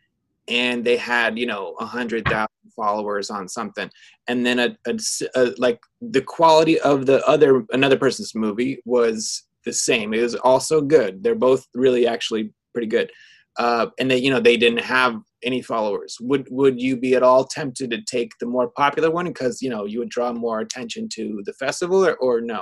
and 0.47 0.85
they 0.85 0.95
had, 0.95 1.37
you 1.37 1.45
know, 1.45 1.75
a 1.81 1.85
hundred 1.85 2.25
thousand 2.25 2.47
followers 2.73 3.29
on 3.29 3.49
something 3.49 3.89
and 4.29 4.45
then 4.45 4.59
a, 4.59 4.77
a, 4.87 4.97
a, 5.35 5.53
like 5.57 5.81
the 6.01 6.21
quality 6.21 6.79
of 6.79 7.05
the 7.05 7.21
other, 7.27 7.65
another 7.73 7.97
person's 7.97 8.33
movie 8.33 8.79
was 8.85 9.43
the 9.65 9.73
same. 9.73 10.13
It 10.13 10.21
was 10.21 10.35
also 10.35 10.79
good. 10.79 11.21
They're 11.21 11.35
both 11.35 11.67
really 11.73 12.07
actually 12.07 12.53
pretty 12.71 12.87
good. 12.87 13.11
Uh, 13.57 13.87
and 13.99 14.11
they, 14.11 14.17
you 14.17 14.29
know, 14.29 14.39
they 14.39 14.57
didn't 14.57 14.81
have 14.81 15.21
any 15.45 15.61
followers. 15.61 16.17
Would 16.19 16.47
would 16.49 16.81
you 16.81 16.97
be 16.97 17.15
at 17.15 17.23
all 17.23 17.45
tempted 17.45 17.91
to 17.91 18.01
take 18.01 18.31
the 18.39 18.45
more 18.45 18.69
popular 18.69 19.11
one? 19.11 19.25
Because 19.27 19.61
you 19.61 19.69
know 19.69 19.85
you 19.85 19.99
would 19.99 20.09
draw 20.09 20.33
more 20.33 20.59
attention 20.59 21.07
to 21.13 21.41
the 21.45 21.53
festival 21.53 22.05
or, 22.05 22.15
or 22.15 22.41
no? 22.41 22.61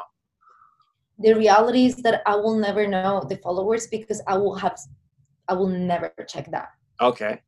The 1.20 1.34
reality 1.34 1.86
is 1.86 1.96
that 1.98 2.22
i 2.26 2.36
will 2.36 2.58
never 2.58 2.88
know 2.88 3.26
the 3.30 3.38
followers 3.38 3.88
because 3.88 4.22
i 4.28 4.36
will 4.36 4.56
have 4.56 4.78
i 5.48 5.54
will 5.54 5.68
never 5.68 6.14
check 6.28 6.52
that. 6.52 6.70
Okay. 7.02 7.42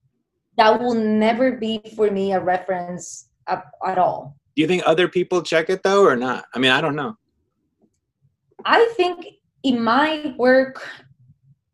That 0.57 0.79
will 0.79 0.93
never 0.93 1.51
be 1.51 1.81
for 1.95 2.09
me 2.09 2.31
a 2.31 2.39
reference 2.39 3.29
at, 3.47 3.65
at 3.85 3.97
all. 3.97 4.37
Do 4.55 4.61
you 4.61 4.67
think 4.67 4.83
other 4.85 5.09
people 5.09 5.41
check 5.41 5.69
it 5.69 5.83
though 5.83 6.05
or 6.05 6.15
not? 6.15 6.45
I 6.53 6.59
mean 6.59 6.71
i 6.71 6.81
don't 6.81 6.95
know. 6.95 7.15
I 8.63 8.91
think 8.95 9.25
it 9.63 9.77
might 9.79 10.37
work 10.37 10.87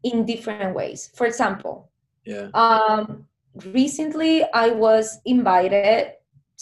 in 0.03 0.25
different 0.25 0.75
ways. 0.75 1.09
For 1.15 1.25
example, 1.27 1.91
Yeah. 2.25 2.49
um, 2.53 3.27
recently 3.73 4.43
I 4.53 4.69
was 4.69 5.19
invited 5.25 6.13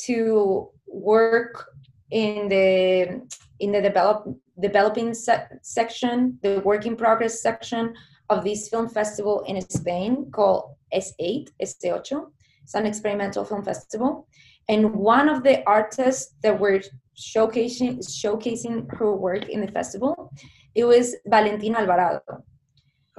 to 0.07 0.69
work 0.87 1.67
in 2.11 2.47
the 2.49 3.21
in 3.59 3.71
the 3.73 3.81
develop 3.81 4.25
developing 4.59 5.13
se- 5.13 5.47
section, 5.61 6.39
the 6.41 6.59
work 6.61 6.85
in 6.85 6.95
progress 6.95 7.41
section 7.41 7.93
of 8.29 8.43
this 8.43 8.69
film 8.69 8.87
festival 8.89 9.41
in 9.47 9.59
Spain 9.69 10.29
called 10.31 10.75
S8, 10.93 11.49
S8. 11.61 12.31
It's 12.63 12.73
an 12.75 12.85
experimental 12.85 13.43
film 13.45 13.63
festival, 13.63 14.27
and 14.69 14.93
one 14.95 15.27
of 15.27 15.43
the 15.43 15.63
artists 15.67 16.35
that 16.43 16.57
were 16.59 16.81
showcasing 17.17 17.99
showcasing 17.99 18.75
her 18.97 19.15
work 19.15 19.49
in 19.49 19.61
the 19.61 19.71
festival, 19.71 20.31
it 20.75 20.85
was 20.85 21.15
Valentina 21.25 21.79
Alvarado. 21.79 22.21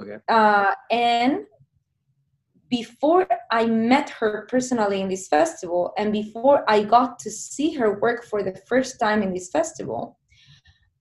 Okay. 0.01 0.17
Uh, 0.27 0.73
and 0.89 1.45
before 2.69 3.27
I 3.51 3.65
met 3.65 4.09
her 4.11 4.47
personally 4.49 5.01
in 5.01 5.09
this 5.09 5.27
festival, 5.27 5.93
and 5.97 6.11
before 6.11 6.63
I 6.67 6.83
got 6.83 7.19
to 7.19 7.29
see 7.29 7.73
her 7.73 7.99
work 7.99 8.23
for 8.25 8.41
the 8.43 8.55
first 8.67 8.99
time 8.99 9.21
in 9.21 9.33
this 9.33 9.49
festival, 9.49 10.17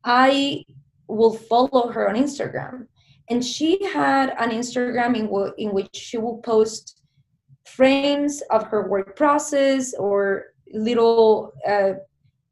I 0.05 0.64
will 1.06 1.32
follow 1.35 1.89
her 1.89 2.09
on 2.09 2.16
Instagram. 2.16 2.86
And 3.31 3.44
she 3.44 3.85
had 3.86 4.31
an 4.39 4.51
Instagram 4.51 5.16
in, 5.16 5.27
w- 5.27 5.52
in 5.59 5.72
which 5.72 5.94
she 5.94 6.18
will 6.18 6.39
post 6.39 7.01
frames 7.64 8.43
of 8.51 8.64
her 8.64 8.89
work 8.89 9.14
process 9.14 9.94
or 9.94 10.47
little 10.72 11.52
uh, 11.66 11.93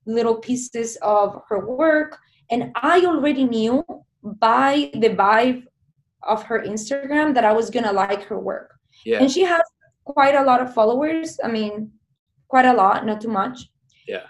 little 0.06 0.36
pieces 0.36 0.96
of 1.02 1.42
her 1.48 1.66
work. 1.66 2.18
And 2.50 2.72
I 2.76 3.04
already 3.04 3.44
knew 3.44 3.84
by 4.22 4.90
the 4.94 5.10
vibe 5.10 5.64
of 6.22 6.42
her 6.44 6.60
Instagram 6.62 7.34
that 7.34 7.44
I 7.44 7.52
was 7.52 7.70
gonna 7.70 7.92
like 7.92 8.22
her 8.24 8.38
work 8.38 8.74
Yeah. 9.04 9.20
and 9.20 9.30
she 9.30 9.42
has 9.42 9.62
quite 10.04 10.34
a 10.34 10.42
lot 10.42 10.60
of 10.62 10.72
followers 10.72 11.38
i 11.44 11.48
mean 11.48 11.90
quite 12.48 12.64
a 12.64 12.72
lot 12.72 13.04
not 13.04 13.20
too 13.20 13.28
much 13.28 13.58
Yeah. 14.06 14.24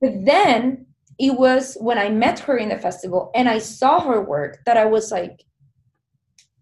but 0.00 0.12
then 0.32 0.86
it 1.26 1.32
was 1.38 1.76
when 1.80 1.96
i 1.96 2.08
met 2.08 2.40
her 2.40 2.56
in 2.58 2.68
the 2.70 2.78
festival 2.78 3.30
and 3.36 3.48
i 3.48 3.58
saw 3.58 4.00
her 4.00 4.20
work 4.20 4.58
that 4.66 4.76
i 4.76 4.84
was 4.84 5.12
like 5.12 5.38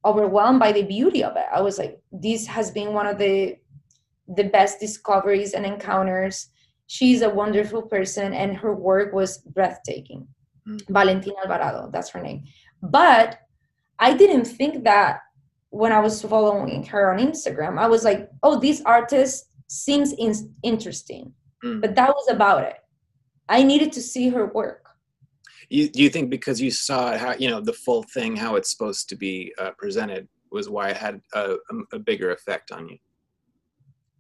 overwhelmed 0.05 0.61
by 0.61 0.73
the 0.73 0.83
beauty 0.83 1.23
of 1.25 1.37
it 1.37 1.47
i 1.53 1.61
was 1.61 1.79
like 1.79 2.01
this 2.13 2.47
has 2.47 2.71
been 2.71 2.93
one 2.93 3.07
of 3.07 3.17
the 3.19 3.57
the 4.37 4.45
best 4.45 4.79
discoveries 4.81 5.55
and 5.55 5.65
encounters 5.67 6.49
she's 6.87 7.23
a 7.23 7.29
wonderful 7.31 7.83
person 7.83 8.33
and 8.33 8.57
her 8.57 8.75
work 8.75 9.13
was 9.13 9.39
breathtaking 9.39 10.27
Mm. 10.69 10.79
valentina 10.91 11.37
alvarado 11.43 11.89
that's 11.91 12.11
her 12.11 12.21
name 12.21 12.45
but 12.83 13.39
i 14.01 14.13
didn't 14.15 14.47
think 14.47 14.85
that 14.85 15.21
when 15.71 15.93
I 15.93 16.01
was 16.01 16.21
following 16.21 16.85
her 16.87 17.13
on 17.13 17.21
Instagram, 17.21 17.79
I 17.79 17.87
was 17.87 18.05
like, 18.05 18.29
oh, 18.43 18.59
this 18.59 18.83
artist 18.85 19.47
seems 19.69 20.13
in- 20.13 20.53
interesting. 20.63 21.33
Mm. 21.65 21.81
But 21.81 21.95
that 21.95 22.09
was 22.09 22.29
about 22.29 22.65
it. 22.65 22.77
I 23.49 23.63
needed 23.63 23.93
to 23.93 24.03
see 24.03 24.29
her 24.29 24.47
work. 24.47 24.89
You, 25.69 25.89
do 25.89 26.03
you 26.03 26.11
think 26.11 26.31
because 26.31 26.61
you 26.61 26.73
saw 26.73 27.17
how 27.17 27.35
you 27.35 27.49
know 27.49 27.61
the 27.61 27.73
full 27.73 28.03
thing, 28.03 28.35
how 28.35 28.57
it's 28.57 28.71
supposed 28.71 29.09
to 29.11 29.17
be 29.17 29.55
uh, 29.59 29.71
presented, 29.79 30.29
was 30.51 30.69
why 30.69 30.91
it 30.91 30.97
had 30.97 31.21
a, 31.33 31.53
a, 31.71 31.97
a 31.97 31.99
bigger 32.01 32.33
effect 32.33 32.73
on 32.73 32.89
you? 32.89 32.99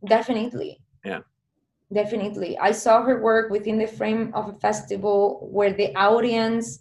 Definitely. 0.07 0.81
Yeah. 1.05 1.20
Definitely. 1.93 2.57
I 2.59 2.70
saw 2.70 3.02
her 3.02 3.20
work 3.20 3.51
within 3.51 3.78
the 3.78 3.86
frame 3.86 4.31
of 4.32 4.48
a 4.48 4.52
festival 4.61 5.48
where 5.51 5.73
the 5.73 5.93
audience 5.97 6.78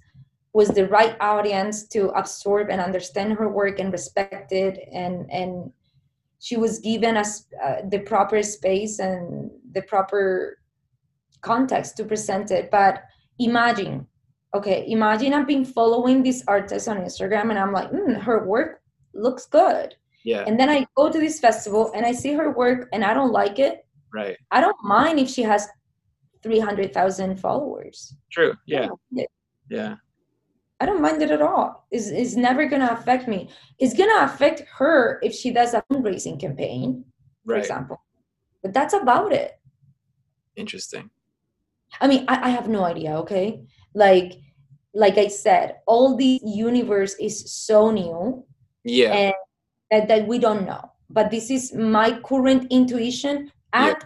was 0.54 0.70
the 0.70 0.88
right 0.88 1.16
audience 1.20 1.88
to 1.88 2.10
absorb 2.10 2.70
and 2.70 2.82
understand 2.82 3.34
her 3.34 3.50
work 3.50 3.80
and 3.80 3.92
respect 3.92 4.52
it 4.52 4.80
and 4.92 5.30
and 5.32 5.72
she 6.40 6.56
was 6.58 6.80
given 6.80 7.18
us 7.18 7.46
uh, 7.64 7.76
the 7.92 8.00
proper 8.00 8.42
space 8.42 9.00
and 9.00 9.52
the 9.74 9.82
proper 9.84 10.58
context 11.42 11.98
to 11.98 12.04
present 12.04 12.52
it 12.52 12.72
but 12.72 13.04
imagine 13.40 14.06
okay 14.54 14.86
imagine 14.88 15.34
i've 15.34 15.48
been 15.48 15.66
following 15.66 16.24
this 16.24 16.44
artist 16.48 16.88
on 16.88 16.98
instagram 16.98 17.50
and 17.52 17.60
i'm 17.60 17.72
like 17.72 17.90
mm, 17.92 18.20
her 18.20 18.46
work 18.48 18.82
looks 19.14 19.46
good 19.46 19.96
Yeah. 20.24 20.44
and 20.48 20.60
then 20.60 20.70
i 20.70 20.86
go 20.96 21.10
to 21.12 21.20
this 21.20 21.40
festival 21.40 21.92
and 21.96 22.06
i 22.06 22.12
see 22.12 22.34
her 22.34 22.52
work 22.52 22.90
and 22.94 23.04
i 23.06 23.14
don't 23.14 23.32
like 23.32 23.60
it 23.60 23.86
Right. 24.14 24.36
i 24.52 24.60
don't 24.60 24.82
mind 24.84 25.20
if 25.20 25.30
she 25.30 25.44
has 25.44 25.68
300000 26.42 27.40
followers 27.40 28.16
True. 28.32 28.54
Yeah. 28.66 28.88
Yeah. 29.12 29.26
Yeah. 29.70 29.96
I 30.80 30.86
don't 30.86 31.02
mind 31.02 31.22
it 31.22 31.32
at 31.32 31.42
all. 31.42 31.86
It's, 31.92 32.08
it's 32.08 32.36
never 32.36 32.66
going 32.66 32.82
to 32.82 32.92
affect 32.94 33.28
me. 33.28 33.50
It's 33.80 33.94
going 33.96 34.10
to 34.10 34.24
affect 34.24 34.64
her 34.78 35.20
if 35.22 35.34
she 35.34 35.52
does 35.52 35.74
a 35.74 35.84
fundraising 35.92 36.40
campaign, 36.40 37.04
for 37.46 37.54
Right. 37.54 37.60
example. 37.62 38.02
But 38.64 38.74
that's 38.74 38.94
about 38.94 39.34
it. 39.34 39.60
Interesting. 40.56 41.10
I 42.00 42.08
mean, 42.08 42.26
I, 42.28 42.48
I 42.48 42.50
have 42.50 42.68
no 42.70 42.84
idea, 42.84 43.18
okay? 43.20 43.62
Like, 43.94 44.34
like 44.94 45.18
I 45.18 45.28
said, 45.28 45.78
all 45.86 46.16
the 46.16 46.40
universe 46.44 47.16
is 47.20 47.52
so 47.52 47.92
new 47.92 48.46
Yeah. 48.84 49.14
and 49.14 49.34
that, 49.92 50.08
that 50.08 50.28
we 50.28 50.40
don't 50.40 50.66
know. 50.66 50.92
But 51.10 51.32
this 51.32 51.50
is 51.50 51.74
my 51.74 52.20
current 52.22 52.68
intuition 52.70 53.52
at 53.74 54.04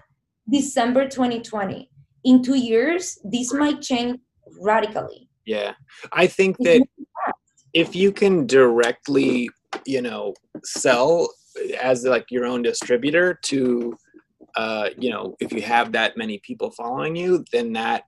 December 0.50 1.08
2020. 1.08 1.90
In 2.24 2.42
two 2.42 2.56
years, 2.58 3.20
this 3.24 3.54
might 3.54 3.82
change 3.82 4.20
radically. 4.62 5.30
Yeah. 5.46 5.74
I 6.12 6.28
think 6.28 6.58
that 6.60 6.82
if 7.74 7.96
you 7.96 8.12
can 8.12 8.46
directly, 8.46 9.50
you 9.86 10.02
know, 10.02 10.34
sell 10.64 11.30
as 11.82 12.06
like 12.06 12.32
your 12.32 12.46
own 12.46 12.62
distributor 12.62 13.40
to, 13.44 13.98
uh, 14.56 14.90
you 14.98 15.10
know, 15.10 15.36
if 15.40 15.52
you 15.52 15.62
have 15.62 15.92
that 15.92 16.18
many 16.18 16.40
people 16.40 16.72
following 16.72 17.16
you, 17.16 17.44
then 17.52 17.74
that 17.74 18.04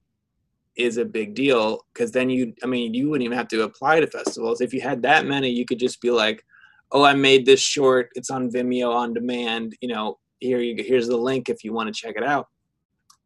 is 0.78 0.98
a 0.98 1.06
big 1.06 1.34
deal 1.36 1.86
because 1.94 2.12
then 2.12 2.30
you, 2.30 2.54
I 2.64 2.68
mean, 2.68 2.94
you 2.94 3.10
wouldn't 3.10 3.26
even 3.26 3.38
have 3.38 3.48
to 3.50 3.64
apply 3.64 4.00
to 4.00 4.08
festivals. 4.08 4.62
If 4.62 4.74
you 4.74 4.82
had 4.82 5.02
that 5.04 5.26
many, 5.26 5.50
you 5.50 5.66
could 5.66 5.80
just 5.80 6.02
be 6.02 6.12
like, 6.12 6.44
oh, 6.92 7.04
I 7.04 7.14
made 7.14 7.46
this 7.46 7.62
short. 7.62 8.10
It's 8.16 8.30
on 8.30 8.52
Vimeo 8.52 8.94
on 8.94 9.14
demand. 9.14 9.76
You 9.82 9.90
know, 9.90 10.20
here 10.40 10.60
you 10.60 10.84
here's 10.84 11.08
the 11.08 11.18
link 11.18 11.50
if 11.50 11.64
you 11.64 11.74
want 11.74 11.94
to 11.94 12.02
check 12.02 12.16
it 12.18 12.24
out 12.24 12.48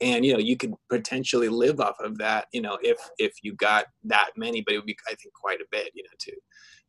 and 0.02 0.26
you 0.26 0.34
know 0.34 0.40
you 0.40 0.56
could 0.56 0.74
potentially 0.90 1.50
live 1.50 1.80
off 1.80 1.96
of 2.00 2.18
that 2.18 2.48
you 2.54 2.62
know 2.62 2.78
if 2.82 2.98
if 3.18 3.34
you 3.42 3.54
got 3.56 3.86
that 4.04 4.30
many 4.38 4.62
but 4.62 4.74
it 4.74 4.78
would 4.78 4.86
be 4.86 4.98
i 5.08 5.16
think 5.16 5.34
quite 5.34 5.60
a 5.60 5.66
bit 5.72 5.92
you 5.94 6.04
know 6.04 6.10
to 6.20 6.32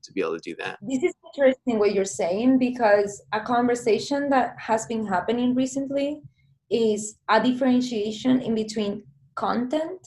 to 0.03 0.13
be 0.13 0.21
able 0.23 0.35
to 0.35 0.41
do 0.41 0.57
that 0.57 0.79
This 0.81 1.03
is 1.03 1.13
interesting 1.27 1.79
what 1.79 1.93
you're 1.95 2.05
saying 2.07 2.59
because 2.59 3.23
a 3.33 3.41
conversation 3.41 4.31
that 4.31 4.55
has 4.59 4.87
been 4.87 5.07
happening 5.07 5.55
recently 5.55 6.23
is 6.71 7.19
a 7.29 7.43
differentiation 7.43 8.41
in 8.41 8.55
between 8.55 9.05
content 9.35 10.01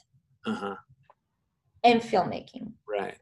uh-huh 0.46 0.76
and 1.84 2.02
filmmaking. 2.02 2.72
right 2.88 3.18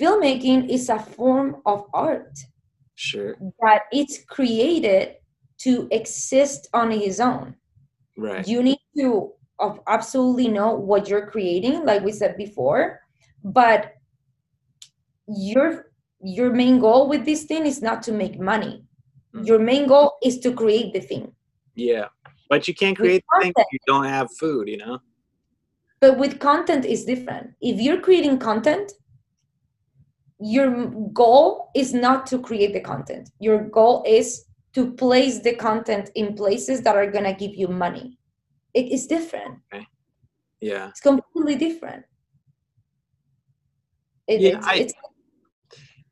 Filmmaking 0.00 0.70
is 0.70 0.88
a 0.88 0.98
form 0.98 1.56
of 1.66 1.84
art 1.92 2.38
sure 2.94 3.36
that 3.60 3.82
it's 3.92 4.24
created 4.24 5.16
to 5.62 5.86
exist 5.92 6.68
on 6.74 6.90
its 6.90 7.20
own. 7.20 7.54
Right 8.16 8.46
You 8.46 8.62
need 8.62 8.80
to 8.98 9.32
absolutely 9.86 10.48
know 10.48 10.74
what 10.74 11.08
you're 11.08 11.26
creating, 11.26 11.84
like 11.84 12.02
we 12.04 12.12
said 12.12 12.36
before, 12.36 13.00
but 13.44 13.92
your 15.26 15.86
your 16.22 16.52
main 16.52 16.78
goal 16.78 17.08
with 17.08 17.24
this 17.24 17.44
thing 17.44 17.66
is 17.66 17.82
not 17.82 18.02
to 18.04 18.12
make 18.12 18.38
money. 18.38 18.84
Mm. 19.34 19.46
Your 19.46 19.58
main 19.58 19.86
goal 19.86 20.16
is 20.22 20.38
to 20.40 20.52
create 20.52 20.92
the 20.92 21.00
thing. 21.00 21.32
yeah 21.74 22.06
but 22.50 22.68
you 22.68 22.74
can't 22.74 22.96
create 22.98 23.24
the 23.32 23.40
thing 23.42 23.52
if 23.56 23.66
you 23.72 23.78
don't 23.86 24.04
have 24.04 24.28
food 24.38 24.68
you 24.68 24.76
know 24.76 24.98
But 26.00 26.18
with 26.18 26.38
content 26.38 26.84
is 26.84 27.04
different. 27.04 27.54
If 27.60 27.80
you're 27.80 28.00
creating 28.00 28.38
content, 28.38 28.92
your 30.38 30.68
goal 31.12 31.70
is 31.74 31.94
not 31.94 32.26
to 32.26 32.38
create 32.40 32.72
the 32.72 32.80
content. 32.80 33.30
Your 33.38 33.62
goal 33.68 34.02
is 34.06 34.44
to 34.74 34.92
place 34.92 35.40
the 35.40 35.54
content 35.54 36.10
in 36.14 36.34
places 36.34 36.80
that 36.82 36.96
are 36.96 37.10
going 37.10 37.24
to 37.24 37.34
give 37.34 37.54
you 37.54 37.68
money. 37.68 38.18
It 38.74 38.90
is 38.90 39.06
different. 39.06 39.58
yeah 40.60 40.88
It's 40.88 41.00
completely 41.00 41.56
different. 41.56 42.04
It, 44.26 44.40
Yeah, 44.40 44.56
it's, 44.58 44.66
I- 44.66 44.74
it's 44.76 44.94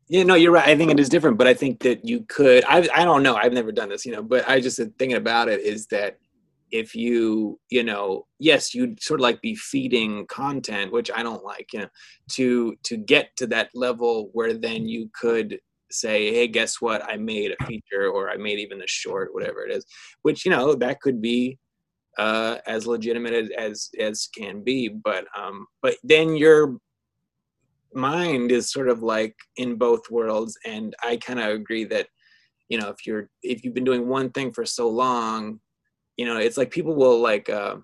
Yeah, 0.09 0.24
no, 0.24 0.35
you're 0.35 0.53
right. 0.53 0.69
I 0.69 0.77
think 0.77 0.91
it 0.91 0.99
is 1.01 1.09
different, 1.09 1.39
but 1.39 1.47
I 1.47 1.55
think 1.55 1.81
that 1.87 2.05
you 2.05 2.24
could. 2.28 2.65
I 2.65 2.78
I 2.95 3.05
don't 3.05 3.23
know. 3.23 3.37
I've 3.37 3.53
never 3.53 3.73
done 3.73 3.89
this, 3.91 4.05
you 4.05 4.12
know. 4.12 4.23
But 4.23 4.49
I 4.49 4.61
just 4.61 4.77
thinking 4.99 5.15
about 5.15 5.49
it 5.49 5.61
is 5.61 5.87
that 5.89 6.19
if 6.73 6.95
you, 6.95 7.59
you 7.70 7.82
know, 7.85 8.27
yes, 8.39 8.74
you'd 8.74 9.03
sort 9.03 9.20
of 9.20 9.23
like 9.23 9.41
be 9.41 9.55
feeding 9.55 10.27
content, 10.27 10.93
which 10.93 11.11
I 11.15 11.23
don't 11.23 11.45
like, 11.45 11.73
you 11.73 11.81
know, 11.81 11.89
to 12.37 12.74
to 12.89 12.97
get 12.97 13.31
to 13.37 13.47
that 13.49 13.69
level 13.74 14.31
where 14.32 14.53
then 14.53 14.87
you 14.89 15.11
could 15.15 15.59
say, 15.91 16.33
hey, 16.33 16.49
guess 16.49 16.81
what? 16.81 17.03
I 17.05 17.17
made 17.17 17.53
a 17.53 17.65
feature, 17.65 18.09
or 18.09 18.31
I 18.31 18.37
made 18.37 18.59
even 18.59 18.83
a 18.83 18.87
short, 18.87 19.35
whatever 19.35 19.65
it 19.65 19.73
is. 19.73 19.85
Which 20.23 20.45
you 20.45 20.51
know 20.51 20.75
that 20.75 21.01
could 21.01 21.21
be 21.21 21.59
uh, 22.19 22.59
as 22.67 22.87
legitimate 22.87 23.53
as, 23.57 23.91
as 23.99 24.29
can 24.37 24.62
be, 24.62 24.89
but 24.89 25.27
um, 25.37 25.67
but 25.83 25.97
then 26.03 26.37
you're 26.37 26.77
mind 27.93 28.53
is 28.53 28.71
sort 28.71 28.89
of 28.89 29.03
like 29.03 29.35
in 29.57 29.75
both 29.75 30.11
worlds 30.11 30.57
and 30.65 30.95
i 31.03 31.17
kind 31.17 31.41
of 31.41 31.49
agree 31.49 31.85
that 31.85 32.07
you 32.69 32.79
know 32.79 32.89
if 32.89 33.07
you're 33.07 33.29
if 33.43 33.65
you've 33.65 33.75
been 33.75 33.85
doing 33.85 34.07
one 34.07 34.31
thing 34.31 34.53
for 34.53 34.65
so 34.65 34.89
long 34.89 35.59
you 36.17 36.25
know 36.25 36.37
it's 36.37 36.57
like 36.57 36.71
people 36.71 36.95
will 36.95 37.21
like 37.21 37.51
uh, 37.51 37.77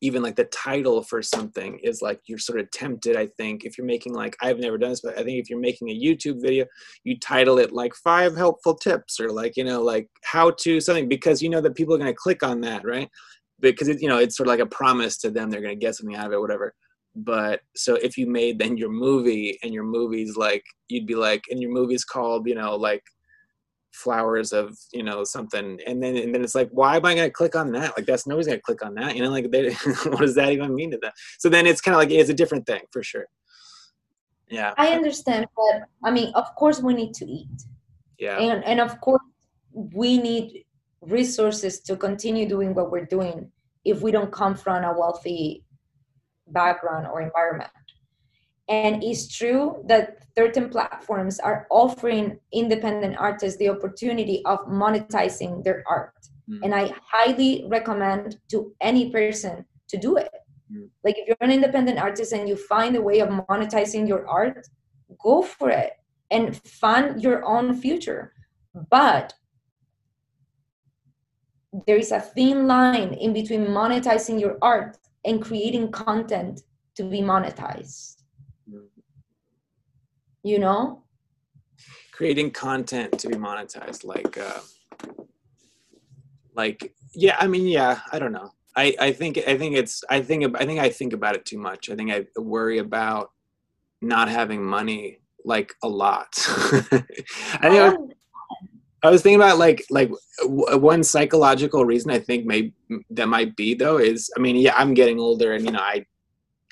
even 0.00 0.22
like 0.22 0.36
the 0.36 0.44
title 0.44 1.02
for 1.02 1.22
something 1.22 1.78
is 1.82 2.02
like 2.02 2.20
you're 2.26 2.38
sort 2.38 2.60
of 2.60 2.70
tempted 2.70 3.16
i 3.16 3.26
think 3.36 3.64
if 3.64 3.76
you're 3.76 3.86
making 3.86 4.14
like 4.14 4.36
i've 4.42 4.58
never 4.58 4.78
done 4.78 4.90
this 4.90 5.00
but 5.00 5.18
i 5.18 5.22
think 5.22 5.40
if 5.40 5.50
you're 5.50 5.58
making 5.58 5.88
a 5.90 6.00
youtube 6.00 6.40
video 6.40 6.64
you 7.04 7.18
title 7.18 7.58
it 7.58 7.72
like 7.72 7.94
five 7.94 8.36
helpful 8.36 8.74
tips 8.74 9.20
or 9.20 9.30
like 9.30 9.56
you 9.56 9.64
know 9.64 9.82
like 9.82 10.08
how 10.22 10.50
to 10.50 10.80
something 10.80 11.08
because 11.08 11.42
you 11.42 11.48
know 11.48 11.60
that 11.60 11.74
people 11.74 11.94
are 11.94 11.98
going 11.98 12.10
to 12.10 12.16
click 12.16 12.42
on 12.42 12.60
that 12.60 12.84
right? 12.84 13.08
Because 13.60 13.88
it, 13.88 14.00
you 14.00 14.08
know 14.08 14.18
it's 14.18 14.36
sort 14.36 14.48
of 14.48 14.50
like 14.50 14.60
a 14.60 14.66
promise 14.66 15.16
to 15.18 15.30
them 15.30 15.50
they're 15.50 15.62
going 15.62 15.78
to 15.78 15.86
get 15.86 15.94
something 15.94 16.16
out 16.16 16.26
of 16.26 16.32
it 16.32 16.40
whatever. 16.40 16.74
But 17.16 17.60
so 17.74 17.94
if 17.96 18.16
you 18.16 18.26
made 18.26 18.58
then 18.58 18.76
your 18.76 18.90
movie 18.90 19.58
and 19.62 19.74
your 19.74 19.84
movie's 19.84 20.36
like 20.36 20.64
you'd 20.88 21.06
be 21.06 21.14
like 21.14 21.42
and 21.50 21.60
your 21.60 21.72
movie's 21.72 22.04
called 22.04 22.46
you 22.46 22.54
know 22.54 22.76
like 22.76 23.02
flowers 23.92 24.52
of 24.52 24.78
you 24.92 25.02
know 25.02 25.24
something 25.24 25.78
and 25.86 26.02
then 26.02 26.16
and 26.16 26.34
then 26.34 26.44
it's 26.44 26.54
like 26.54 26.68
why 26.70 26.96
am 26.96 27.06
i 27.06 27.14
going 27.14 27.26
to 27.26 27.32
click 27.32 27.56
on 27.56 27.72
that? 27.72 27.96
Like 27.96 28.06
that's 28.06 28.26
nobody's 28.26 28.46
going 28.46 28.58
to 28.58 28.62
click 28.62 28.84
on 28.84 28.94
that 28.94 29.16
you 29.16 29.22
know 29.22 29.30
like 29.30 29.50
they, 29.50 29.72
what 30.04 30.20
does 30.20 30.34
that 30.34 30.52
even 30.52 30.74
mean 30.74 30.90
to 30.92 30.98
them? 30.98 31.12
So 31.38 31.48
then 31.48 31.66
it's 31.66 31.80
kind 31.80 31.94
of 31.94 31.98
like 31.98 32.10
it's 32.10 32.30
a 32.30 32.34
different 32.34 32.66
thing 32.66 32.82
for 32.90 33.02
sure. 33.02 33.26
Yeah. 34.48 34.72
I 34.78 34.88
understand 34.88 35.46
but 35.56 35.88
i 36.04 36.10
mean 36.10 36.32
of 36.34 36.54
course 36.54 36.80
we 36.80 36.94
need 36.94 37.14
to 37.14 37.26
eat. 37.26 37.62
Yeah. 38.18 38.38
And 38.38 38.64
and 38.64 38.80
of 38.80 39.00
course 39.00 39.22
we 39.72 40.18
need 40.18 40.64
resources 41.00 41.80
to 41.80 41.96
continue 41.96 42.48
doing 42.48 42.74
what 42.74 42.90
we're 42.90 43.06
doing 43.06 43.50
if 43.84 44.02
we 44.02 44.10
don't 44.10 44.32
come 44.32 44.54
from 44.54 44.84
a 44.84 44.98
wealthy 44.98 45.64
background 46.48 47.06
or 47.06 47.20
environment 47.20 47.70
and 48.68 49.02
it's 49.02 49.34
true 49.34 49.82
that 49.86 50.18
certain 50.36 50.68
platforms 50.68 51.40
are 51.40 51.66
offering 51.70 52.38
independent 52.52 53.16
artists 53.18 53.58
the 53.58 53.70
opportunity 53.70 54.44
of 54.44 54.58
monetizing 54.66 55.64
their 55.64 55.82
art. 55.88 56.14
Mm. 56.48 56.60
And 56.64 56.74
I 56.74 56.92
highly 57.02 57.64
recommend 57.68 58.38
to 58.50 58.72
any 58.80 59.10
person 59.10 59.64
to 59.88 59.96
do 59.96 60.18
it. 60.18 60.30
Mm. 60.70 60.88
Like 61.02 61.16
if 61.18 61.26
you're 61.26 61.36
an 61.40 61.50
independent 61.50 61.98
artist 61.98 62.32
and 62.32 62.48
you 62.48 62.56
find 62.56 62.94
a 62.94 63.00
way 63.00 63.20
of 63.20 63.30
monetizing 63.30 64.06
your 64.06 64.28
art, 64.28 64.66
go 65.18 65.42
for 65.42 65.70
it 65.70 65.92
and 66.30 66.54
fund 66.56 67.22
your 67.22 67.44
own 67.46 67.74
future. 67.74 68.34
But 68.90 69.32
there 71.86 71.96
is 71.96 72.12
a 72.12 72.20
thin 72.20 72.66
line 72.66 73.14
in 73.14 73.32
between 73.32 73.66
monetizing 73.66 74.38
your 74.38 74.58
art 74.60 74.98
and 75.24 75.40
creating 75.40 75.90
content 75.90 76.60
to 76.96 77.04
be 77.04 77.20
monetized 77.20 78.17
you 80.48 80.58
know? 80.58 81.02
Creating 82.12 82.50
content 82.50 83.18
to 83.20 83.28
be 83.28 83.36
monetized 83.36 84.04
like 84.04 84.36
uh 84.38 84.60
like 86.54 86.92
yeah 87.14 87.36
i 87.38 87.46
mean 87.46 87.66
yeah 87.66 88.00
i 88.10 88.18
don't 88.18 88.32
know. 88.32 88.50
I 88.74 88.94
i 88.98 89.12
think 89.12 89.38
i 89.46 89.56
think 89.56 89.76
it's 89.76 90.02
i 90.10 90.20
think 90.20 90.56
i 90.56 90.66
think 90.66 90.80
i 90.80 90.88
think 90.88 91.12
about 91.12 91.36
it 91.36 91.44
too 91.44 91.58
much. 91.58 91.90
I 91.90 91.94
think 91.94 92.10
i 92.10 92.26
worry 92.36 92.78
about 92.78 93.30
not 94.02 94.28
having 94.28 94.64
money 94.64 95.20
like 95.44 95.74
a 95.82 95.88
lot. 95.88 96.28
I 96.46 97.68
think 97.70 97.94
oh. 97.94 98.10
I 99.02 99.10
was 99.10 99.22
thinking 99.22 99.40
about 99.40 99.58
like 99.58 99.84
like 99.90 100.10
one 100.42 101.04
psychological 101.04 101.84
reason 101.84 102.10
I 102.10 102.18
think 102.18 102.46
may 102.46 102.72
that 103.10 103.28
might 103.28 103.54
be 103.54 103.74
though 103.74 103.98
is 103.98 104.28
I 104.36 104.40
mean 104.40 104.56
yeah 104.56 104.74
I'm 104.76 104.94
getting 104.94 105.20
older 105.20 105.52
and 105.54 105.64
you 105.64 105.70
know 105.70 105.80
I 105.80 106.04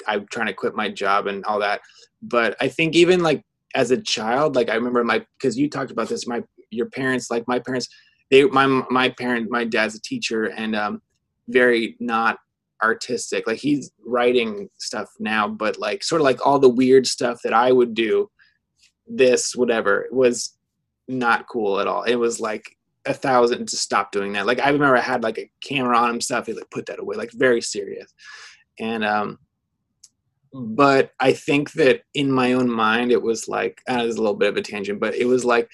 I'm 0.07 0.27
trying 0.31 0.47
to 0.47 0.53
quit 0.53 0.75
my 0.75 0.89
job 0.91 1.27
and 1.27 1.45
all 1.45 1.61
that. 1.61 1.81
But 2.23 2.57
I 2.61 2.69
think 2.69 2.95
even 2.95 3.21
like 3.23 3.45
as 3.75 3.91
a 3.91 4.01
child 4.01 4.55
like 4.55 4.71
i 4.71 4.75
remember 4.75 5.03
my 5.05 5.25
because 5.39 5.59
you 5.59 5.69
talked 5.69 5.91
about 5.91 6.09
this 6.09 6.27
my 6.27 6.43
your 6.71 6.87
parents 6.91 7.31
like 7.31 7.47
my 7.47 7.59
parents 7.59 7.89
they 8.31 8.45
my 8.45 8.67
my 8.91 9.09
parent 9.09 9.51
my 9.51 9.65
dad's 9.65 9.95
a 9.95 10.01
teacher 10.01 10.47
and 10.47 10.75
um 10.75 11.01
very 11.49 11.97
not 12.01 12.39
artistic 12.83 13.47
like 13.47 13.59
he's 13.59 13.91
writing 14.05 14.69
stuff 14.77 15.09
now 15.19 15.49
but 15.49 15.79
like 15.79 16.05
sort 16.05 16.21
of 16.21 16.25
like 16.25 16.45
all 16.47 16.59
the 16.59 16.69
weird 16.69 17.07
stuff 17.07 17.41
that 17.43 17.55
i 17.55 17.73
would 17.73 17.95
do 17.95 18.29
this 19.07 19.55
whatever 19.55 20.09
was 20.11 20.57
not 21.09 21.47
cool 21.49 21.81
at 21.81 21.87
all. 21.87 22.03
It 22.03 22.17
was 22.17 22.41
like 22.41 22.77
a 23.05 23.15
thousand 23.15 23.69
to 23.69 23.77
stop 23.77 24.11
doing 24.11 24.33
that. 24.33 24.47
Like 24.47 24.61
i 24.61 24.69
remember 24.69 24.97
i 24.97 25.01
had 25.01 25.23
like 25.23 25.39
a 25.39 25.51
camera 25.61 25.97
on 25.97 26.11
him 26.11 26.21
stuff 26.21 26.47
he 26.47 26.53
like 26.53 26.71
put 26.71 26.87
that 26.87 26.99
away 26.99 27.17
like 27.17 27.31
very 27.33 27.61
serious. 27.61 28.13
And 28.79 29.05
um 29.05 29.39
but 30.59 31.13
I 31.21 31.33
think 31.33 31.73
that 31.73 32.03
in 32.15 32.31
my 32.33 32.55
own 32.55 32.71
mind, 32.71 33.13
it 33.13 33.23
was 33.23 33.49
like, 33.49 33.81
uh, 33.91 34.01
it 34.03 34.07
was 34.07 34.17
a 34.17 34.23
little 34.23 34.37
bit 34.37 34.49
of 34.49 34.57
a 34.57 34.63
tangent, 34.63 35.01
but 35.01 35.15
it 35.15 35.27
was 35.27 35.45
like 35.45 35.69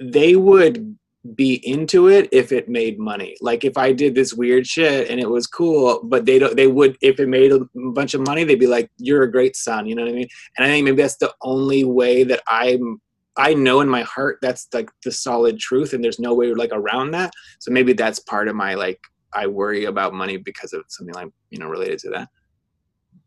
they 0.00 0.36
would 0.36 0.96
be 1.34 1.54
into 1.68 2.08
it 2.08 2.28
if 2.32 2.52
it 2.52 2.68
made 2.68 2.98
money. 2.98 3.36
Like 3.40 3.64
if 3.64 3.76
I 3.76 3.92
did 3.92 4.14
this 4.14 4.32
weird 4.32 4.66
shit 4.66 5.10
and 5.10 5.20
it 5.20 5.28
was 5.28 5.46
cool, 5.46 6.00
but 6.04 6.24
they 6.24 6.38
don't, 6.38 6.56
they 6.56 6.68
would, 6.68 6.96
if 7.02 7.18
it 7.18 7.28
made 7.28 7.52
a 7.52 7.60
bunch 7.92 8.14
of 8.14 8.26
money, 8.26 8.44
they'd 8.44 8.60
be 8.60 8.66
like, 8.66 8.90
you're 8.96 9.24
a 9.24 9.30
great 9.30 9.56
son. 9.56 9.86
You 9.86 9.96
know 9.96 10.02
what 10.02 10.12
I 10.12 10.14
mean? 10.14 10.28
And 10.56 10.64
I 10.64 10.68
think 10.68 10.84
maybe 10.84 11.02
that's 11.02 11.16
the 11.16 11.34
only 11.42 11.84
way 11.84 12.22
that 12.24 12.42
I'm, 12.46 13.00
I 13.36 13.52
know 13.54 13.80
in 13.80 13.88
my 13.88 14.02
heart 14.02 14.38
that's 14.40 14.68
like 14.72 14.88
the 15.04 15.12
solid 15.12 15.58
truth 15.58 15.92
and 15.92 16.02
there's 16.02 16.20
no 16.20 16.32
way 16.32 16.54
like 16.54 16.70
around 16.72 17.10
that. 17.10 17.32
So 17.58 17.70
maybe 17.70 17.92
that's 17.92 18.20
part 18.20 18.48
of 18.48 18.54
my 18.54 18.74
like, 18.74 19.00
I 19.34 19.46
worry 19.46 19.84
about 19.84 20.14
money 20.14 20.38
because 20.38 20.72
of 20.72 20.84
something 20.88 21.14
like, 21.14 21.28
you 21.50 21.58
know, 21.58 21.66
related 21.66 21.98
to 22.00 22.10
that 22.10 22.28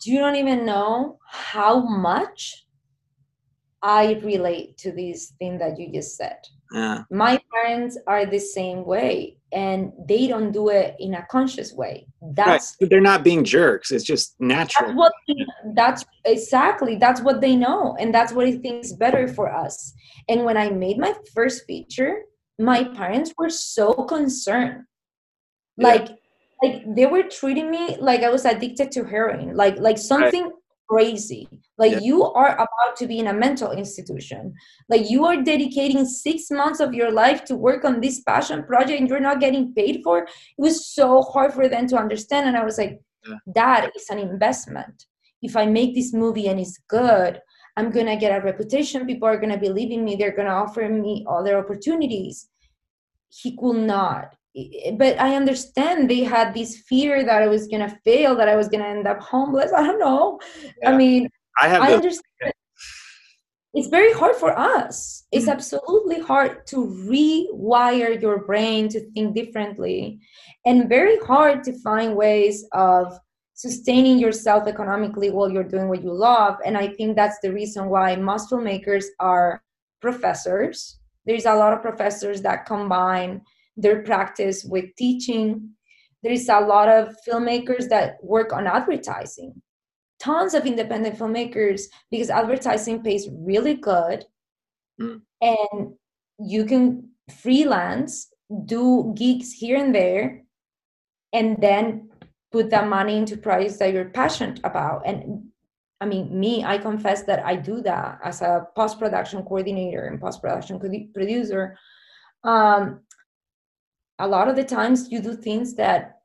you 0.06 0.20
don't 0.20 0.36
even 0.36 0.66
know 0.66 1.20
how 1.28 1.82
much 1.82 2.66
I 3.82 4.20
relate 4.24 4.78
to 4.80 4.92
this 4.92 5.34
thing 5.40 5.58
that 5.60 5.80
you 5.80 5.92
just 5.92 6.18
said. 6.18 6.38
Yeah. 6.72 7.04
My 7.10 7.40
parents 7.52 7.98
are 8.06 8.26
the 8.26 8.40
same 8.40 8.86
way 8.86 9.38
and 9.52 9.92
they 10.08 10.28
don't 10.28 10.52
do 10.52 10.70
it 10.70 10.96
in 11.00 11.16
a 11.16 11.26
conscious 11.32 11.74
way. 11.74 12.06
That's 12.22 12.78
right. 12.80 12.90
they're 12.90 13.02
not 13.02 13.24
being 13.24 13.44
jerks. 13.44 13.92
It's 13.92 14.04
just 14.04 14.36
natural. 14.40 14.90
That's 14.90 14.98
what 14.98 15.14
that's 15.76 16.06
exactly 16.26 16.98
that's 16.98 17.22
what 17.22 17.42
they 17.42 17.56
know 17.56 17.96
and 18.00 18.14
that's 18.14 18.34
what 18.34 18.46
they 18.46 18.58
think 18.58 18.86
is 18.86 18.94
better 18.94 19.28
for 19.28 19.52
us. 19.52 19.94
And 20.28 20.44
when 20.46 20.58
I 20.58 20.70
made 20.70 21.00
my 21.00 21.16
first 21.34 21.66
feature, 21.66 22.22
my 22.60 22.84
parents 22.84 23.34
were 23.38 23.50
so 23.50 23.94
concerned. 23.94 24.84
Like 25.78 26.10
like 26.61 26.84
they 26.95 27.06
were 27.06 27.23
treating 27.23 27.72
me 27.72 27.98
like 27.99 28.22
I 28.22 28.30
was 28.30 28.45
addicted 28.45 28.91
to 28.91 29.06
heroin, 29.06 29.56
like 29.56 29.80
like 29.80 29.98
something 29.98 30.44
right. 30.44 30.53
crazy. 30.90 31.48
Like 31.77 31.94
yeah. 31.94 31.99
you 32.02 32.23
are 32.26 32.53
about 32.56 32.98
to 32.98 33.07
be 33.07 33.19
in 33.19 33.27
a 33.27 33.34
mental 33.34 33.72
institution. 33.72 34.53
Like 34.90 35.10
you 35.10 35.26
are 35.26 35.41
dedicating 35.41 36.06
six 36.06 36.52
months 36.52 36.80
of 36.80 36.94
your 36.94 37.11
life 37.11 37.45
to 37.45 37.56
work 37.56 37.86
on 37.86 38.02
this 38.02 38.22
passion 38.22 38.64
project 38.64 38.99
and 38.99 39.10
you're 39.10 39.22
not 39.22 39.40
getting 39.40 39.73
paid 39.73 40.02
for. 40.03 40.19
It 40.19 40.30
was 40.57 40.88
so 40.88 41.22
hard 41.22 41.53
for 41.53 41.69
them 41.69 41.88
to 41.88 41.98
understand. 41.98 42.48
And 42.48 42.57
I 42.57 42.65
was 42.65 42.77
like, 42.77 42.99
yeah. 43.26 43.36
that 43.56 43.91
is 43.95 44.10
an 44.10 44.19
investment. 44.19 45.06
If 45.41 45.56
I 45.56 45.65
make 45.65 45.95
this 45.95 46.14
movie 46.14 46.49
and 46.49 46.60
it's 46.60 46.80
good, 46.90 47.40
I'm 47.77 47.91
gonna 47.91 48.18
get 48.18 48.38
a 48.38 48.44
reputation. 48.44 49.06
People 49.06 49.30
are 49.30 49.40
gonna 49.40 49.57
believe 49.57 49.91
in 49.91 50.03
me. 50.03 50.18
They're 50.18 50.36
gonna 50.36 50.49
offer 50.49 50.90
me 50.90 51.26
other 51.30 51.57
opportunities. 51.57 52.49
He 53.30 53.56
could 53.56 53.77
not 53.77 54.36
but 54.98 55.20
I 55.20 55.36
understand 55.36 56.10
they 56.10 56.24
had 56.24 56.54
this 56.54 56.78
fear 56.88 57.24
that 57.24 57.42
I 57.42 57.48
was 57.48 57.68
gonna 57.68 57.98
fail, 58.04 58.36
that 58.36 58.50
I 58.50 58.56
was 58.56 58.68
gonna 58.68 58.86
end 58.88 59.08
up 59.08 59.20
homeless. 59.20 59.72
I 59.76 59.84
don't 59.84 60.00
know. 60.00 60.40
Yeah. 60.82 60.92
I 60.92 60.98
mean, 60.98 61.30
I 61.62 61.68
have. 61.68 61.82
I 61.82 61.94
understand. 61.94 62.54
It's 63.76 63.88
very 63.88 64.12
hard 64.14 64.36
for 64.36 64.58
us. 64.58 65.28
It's 65.32 65.46
mm-hmm. 65.46 65.52
absolutely 65.52 66.20
hard 66.20 66.66
to 66.68 66.78
rewire 66.78 68.20
your 68.20 68.44
brain 68.46 68.90
to 68.90 69.00
think 69.12 69.36
differently, 69.36 70.20
and 70.66 70.90
very 70.90 71.20
hard 71.20 71.64
to 71.66 71.80
find 71.82 72.16
ways 72.16 72.66
of 72.74 73.18
sustaining 73.54 74.18
yourself 74.18 74.68
economically 74.68 75.30
while 75.30 75.52
you're 75.52 75.66
doing 75.66 75.90
what 75.90 76.02
you 76.02 76.14
love. 76.14 76.56
And 76.66 76.78
I 76.78 76.88
think 76.88 77.16
that's 77.16 77.40
the 77.42 77.52
reason 77.52 77.90
why 77.90 78.16
most 78.16 78.50
filmmakers 78.50 79.06
are 79.20 79.62
professors. 80.02 80.98
There's 81.26 81.46
a 81.46 81.54
lot 81.56 81.74
of 81.74 81.82
professors 81.82 82.42
that 82.44 82.66
combine 82.66 83.42
their 83.81 84.01
practice 84.03 84.64
with 84.64 84.85
teaching. 84.97 85.72
There 86.23 86.34
is 86.34 86.49
a 86.49 86.60
lot 86.60 86.89
of 86.89 87.15
filmmakers 87.27 87.89
that 87.89 88.23
work 88.23 88.51
on 88.53 88.68
advertising. 88.68 89.61
Tons 90.19 90.53
of 90.53 90.65
independent 90.65 91.18
filmmakers 91.18 91.84
because 92.11 92.30
advertising 92.30 93.01
pays 93.01 93.30
really 93.31 93.76
good 93.76 94.26
mm. 94.99 95.22
and 95.41 95.93
you 96.39 96.65
can 96.65 97.10
freelance, 97.41 98.27
do 98.65 99.14
gigs 99.15 99.53
here 99.53 99.77
and 99.77 99.95
there, 99.95 100.43
and 101.31 101.57
then 101.61 102.10
put 102.51 102.69
that 102.72 102.88
money 102.88 103.18
into 103.18 103.38
projects 103.38 103.77
that 103.77 103.93
you're 103.93 104.10
passionate 104.10 104.60
about. 104.64 105.03
And 105.06 105.49
I 106.01 106.06
mean, 106.06 106.38
me, 106.38 106.64
I 106.64 106.77
confess 106.77 107.23
that 107.23 107.45
I 107.45 107.56
do 107.56 107.81
that 107.81 108.19
as 108.23 108.41
a 108.41 108.68
post 108.76 108.99
production 108.99 109.43
coordinator 109.43 110.06
and 110.06 110.19
post 110.19 110.41
production 110.41 110.80
producer. 111.14 111.77
Um, 112.43 113.01
a 114.20 114.28
lot 114.28 114.48
of 114.48 114.56
the 114.56 114.64
times 114.64 115.12
you 115.12 115.22
do 115.22 115.36
things 115.36 115.74
that 115.76 116.22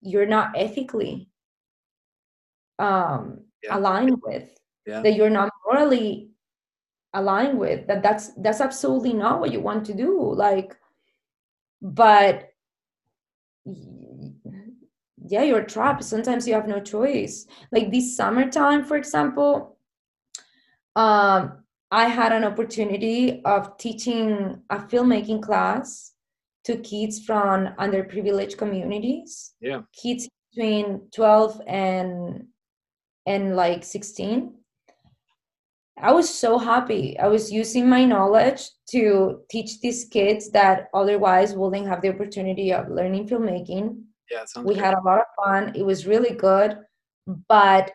you're 0.00 0.26
not 0.26 0.52
ethically 0.56 1.28
um, 2.78 3.40
yeah. 3.62 3.76
aligned 3.76 4.20
with 4.22 4.50
Yeah. 4.86 5.00
that 5.02 5.14
you're 5.14 5.30
not 5.30 5.50
morally 5.66 6.30
aligned 7.14 7.58
with 7.58 7.86
that 7.86 8.02
that's 8.02 8.34
that's 8.42 8.60
absolutely 8.60 9.12
not 9.12 9.40
what 9.40 9.52
you 9.52 9.60
want 9.60 9.86
to 9.86 9.94
do 9.94 10.34
like 10.34 10.76
but 11.80 12.52
yeah 15.26 15.42
you're 15.42 15.62
trapped 15.62 16.04
sometimes 16.04 16.46
you 16.46 16.54
have 16.54 16.68
no 16.68 16.80
choice 16.80 17.46
like 17.70 17.90
this 17.90 18.16
summertime 18.16 18.84
for 18.84 18.96
example 18.96 19.78
um 20.96 21.62
i 21.90 22.04
had 22.04 22.32
an 22.32 22.44
opportunity 22.44 23.40
of 23.44 23.78
teaching 23.78 24.60
a 24.70 24.78
filmmaking 24.78 25.40
class 25.40 26.13
to 26.64 26.76
kids 26.78 27.20
from 27.24 27.68
underprivileged 27.78 28.56
communities 28.58 29.54
Yeah. 29.60 29.82
kids 30.02 30.28
between 30.52 31.08
12 31.14 31.60
and 31.66 32.46
and 33.26 33.56
like 33.56 33.84
16 33.84 34.52
I 35.96 36.12
was 36.12 36.28
so 36.28 36.58
happy. 36.58 37.16
I 37.20 37.28
was 37.28 37.52
using 37.52 37.88
my 37.88 38.04
knowledge 38.04 38.62
to 38.90 39.42
teach 39.48 39.80
these 39.80 40.04
kids 40.06 40.50
that 40.50 40.88
otherwise 40.92 41.54
wouldn't 41.54 41.86
have 41.86 42.02
the 42.02 42.08
opportunity 42.08 42.72
of 42.72 42.88
learning 42.90 43.28
filmmaking. 43.28 44.02
Yeah. 44.28 44.44
We 44.56 44.74
great. 44.74 44.78
had 44.84 44.94
a 44.94 45.02
lot 45.02 45.20
of 45.20 45.26
fun. 45.44 45.72
It 45.76 45.84
was 45.86 46.04
really 46.04 46.34
good, 46.34 46.78
but 47.48 47.92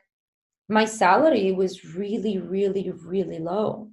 my 0.69 0.85
salary 0.85 1.51
was 1.51 1.83
really, 1.93 2.37
really, 2.37 2.89
really 2.91 3.39
low. 3.39 3.89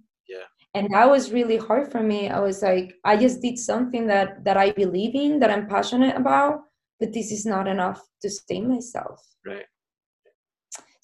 And 0.77 0.93
that 0.93 1.09
was 1.09 1.33
really 1.33 1.57
hard 1.69 1.91
for 1.91 2.03
me. 2.03 2.29
I 2.29 2.41
was 2.49 2.61
like, 2.61 2.89
I 3.05 3.17
just 3.17 3.41
did 3.41 3.57
something 3.59 4.07
that 4.13 4.45
that 4.47 4.57
I 4.57 4.69
believe 4.83 5.15
in, 5.15 5.41
that 5.41 5.51
I'm 5.55 5.67
passionate 5.67 6.17
about, 6.17 6.55
but 7.01 7.13
this 7.17 7.33
is 7.33 7.45
not 7.47 7.67
enough 7.67 8.01
to 8.23 8.29
sustain 8.31 8.69
myself 8.69 9.21
right. 9.45 9.69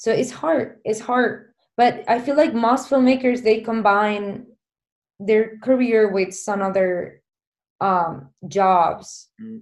so 0.03 0.09
it's 0.21 0.31
hard 0.43 0.81
it's 0.89 1.01
hard 1.01 1.53
but 1.77 1.93
i 2.09 2.17
feel 2.25 2.37
like 2.43 2.55
most 2.69 2.89
filmmakers 2.91 3.43
they 3.45 3.61
combine 3.61 4.47
their 5.21 5.59
career 5.67 6.09
with 6.17 6.33
some 6.33 6.61
other 6.69 7.21
um 7.81 8.31
jobs 8.49 9.29
Mm. 9.41 9.61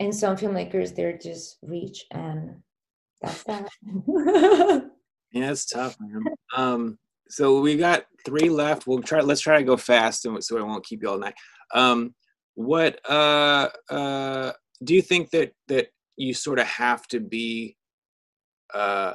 and 0.00 0.12
some 0.14 0.36
filmmakers 0.36 0.94
they're 0.94 1.16
just 1.18 1.56
rich 1.62 2.04
and 2.12 2.60
that's 3.22 3.42
that 3.48 3.64
Yeah, 5.32 5.50
it's 5.52 5.64
tough, 5.64 5.96
man. 6.00 6.22
Um, 6.56 6.98
so 7.30 7.60
we 7.60 7.76
got 7.76 8.04
three 8.24 8.48
left. 8.48 8.86
We'll 8.86 9.02
try. 9.02 9.20
Let's 9.20 9.40
try 9.40 9.58
to 9.58 9.64
go 9.64 9.76
fast, 9.76 10.26
and 10.26 10.42
so 10.42 10.58
I 10.58 10.62
won't 10.62 10.84
keep 10.84 11.02
you 11.02 11.08
all 11.08 11.18
night. 11.18 11.34
Um, 11.74 12.14
what 12.54 13.00
uh, 13.08 13.68
uh, 13.88 14.52
do 14.84 14.94
you 14.94 15.02
think 15.02 15.30
that 15.30 15.52
that 15.68 15.88
you 16.16 16.34
sort 16.34 16.58
of 16.58 16.66
have 16.66 17.06
to 17.08 17.20
be 17.20 17.76
uh, 18.74 19.14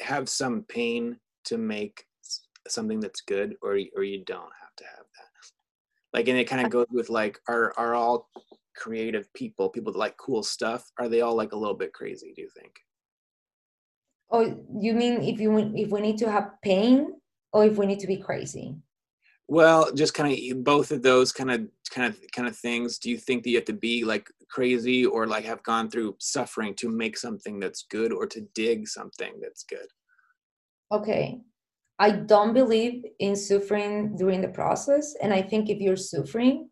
have 0.00 0.28
some 0.28 0.62
pain 0.68 1.18
to 1.44 1.58
make 1.58 2.04
something 2.66 3.00
that's 3.00 3.20
good, 3.20 3.56
or 3.62 3.78
or 3.94 4.02
you 4.02 4.24
don't 4.24 4.52
have 4.60 4.74
to 4.76 4.84
have 4.84 5.04
that? 5.04 5.52
Like, 6.12 6.28
and 6.28 6.38
it 6.38 6.48
kind 6.48 6.64
of 6.64 6.72
goes 6.72 6.86
with 6.90 7.10
like, 7.10 7.38
are 7.48 7.74
are 7.76 7.94
all 7.94 8.28
creative 8.76 9.32
people, 9.34 9.68
people 9.68 9.92
that 9.92 9.98
like 9.98 10.16
cool 10.16 10.42
stuff, 10.42 10.90
are 10.98 11.08
they 11.08 11.20
all 11.20 11.34
like 11.34 11.52
a 11.52 11.56
little 11.56 11.76
bit 11.76 11.92
crazy? 11.92 12.32
Do 12.34 12.42
you 12.42 12.50
think? 12.56 12.72
Oh 14.30 14.42
you 14.80 14.92
mean 14.92 15.22
if 15.22 15.40
you 15.40 15.56
if 15.74 15.90
we 15.90 16.00
need 16.00 16.18
to 16.18 16.30
have 16.30 16.50
pain 16.62 17.14
or 17.52 17.64
if 17.64 17.76
we 17.76 17.86
need 17.86 18.00
to 18.00 18.06
be 18.06 18.16
crazy 18.16 18.76
Well, 19.48 19.94
just 19.94 20.14
kind 20.14 20.28
of 20.32 20.64
both 20.64 20.90
of 20.90 21.02
those 21.02 21.30
kind 21.32 21.50
of 21.54 21.60
kind 21.94 22.06
of 22.10 22.18
kind 22.34 22.48
of 22.48 22.56
things. 22.58 22.98
Do 22.98 23.08
you 23.10 23.18
think 23.18 23.42
that 23.42 23.50
you 23.50 23.58
have 23.60 23.70
to 23.72 23.80
be 23.90 24.04
like 24.04 24.26
crazy 24.50 25.06
or 25.06 25.26
like 25.26 25.44
have 25.44 25.62
gone 25.62 25.88
through 25.88 26.16
suffering 26.18 26.74
to 26.80 26.88
make 26.88 27.16
something 27.16 27.60
that's 27.60 27.86
good 27.96 28.10
or 28.12 28.26
to 28.26 28.40
dig 28.54 28.88
something 28.88 29.32
that's 29.40 29.62
good? 29.62 29.88
okay 30.92 31.40
i 31.98 32.10
don't 32.10 32.54
believe 32.54 33.04
in 33.18 33.34
suffering 33.34 34.16
during 34.16 34.40
the 34.40 34.48
process 34.48 35.14
and 35.22 35.32
i 35.32 35.42
think 35.42 35.68
if 35.68 35.80
you're 35.80 35.96
suffering 35.96 36.68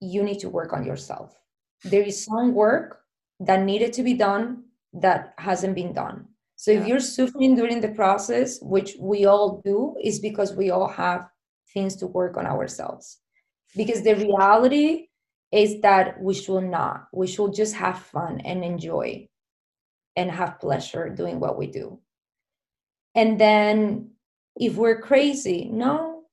you 0.00 0.22
need 0.22 0.38
to 0.38 0.48
work 0.48 0.72
on 0.72 0.84
yourself 0.84 1.38
there 1.84 2.02
is 2.02 2.24
some 2.24 2.52
work 2.52 3.00
that 3.40 3.62
needed 3.62 3.92
to 3.92 4.02
be 4.02 4.14
done 4.14 4.64
that 5.00 5.34
hasn't 5.38 5.74
been 5.74 5.92
done 5.92 6.26
so 6.56 6.70
if 6.70 6.86
you're 6.86 7.00
suffering 7.00 7.54
during 7.54 7.80
the 7.80 7.88
process 7.88 8.58
which 8.62 8.96
we 9.00 9.26
all 9.26 9.60
do 9.64 9.94
is 10.02 10.18
because 10.18 10.54
we 10.54 10.70
all 10.70 10.88
have 10.88 11.28
things 11.72 11.96
to 11.96 12.06
work 12.06 12.36
on 12.36 12.46
ourselves 12.46 13.18
because 13.76 14.02
the 14.02 14.14
reality 14.14 15.08
is 15.52 15.80
that 15.80 16.20
we 16.20 16.34
should 16.34 16.64
not 16.64 17.08
we 17.12 17.26
should 17.26 17.54
just 17.54 17.74
have 17.74 17.98
fun 17.98 18.40
and 18.40 18.64
enjoy 18.64 19.28
and 20.16 20.30
have 20.30 20.58
pleasure 20.58 21.10
doing 21.10 21.38
what 21.38 21.58
we 21.58 21.66
do 21.66 21.98
and 23.14 23.40
then 23.40 24.10
if 24.56 24.76
we're 24.76 25.00
crazy, 25.00 25.68
no. 25.72 26.24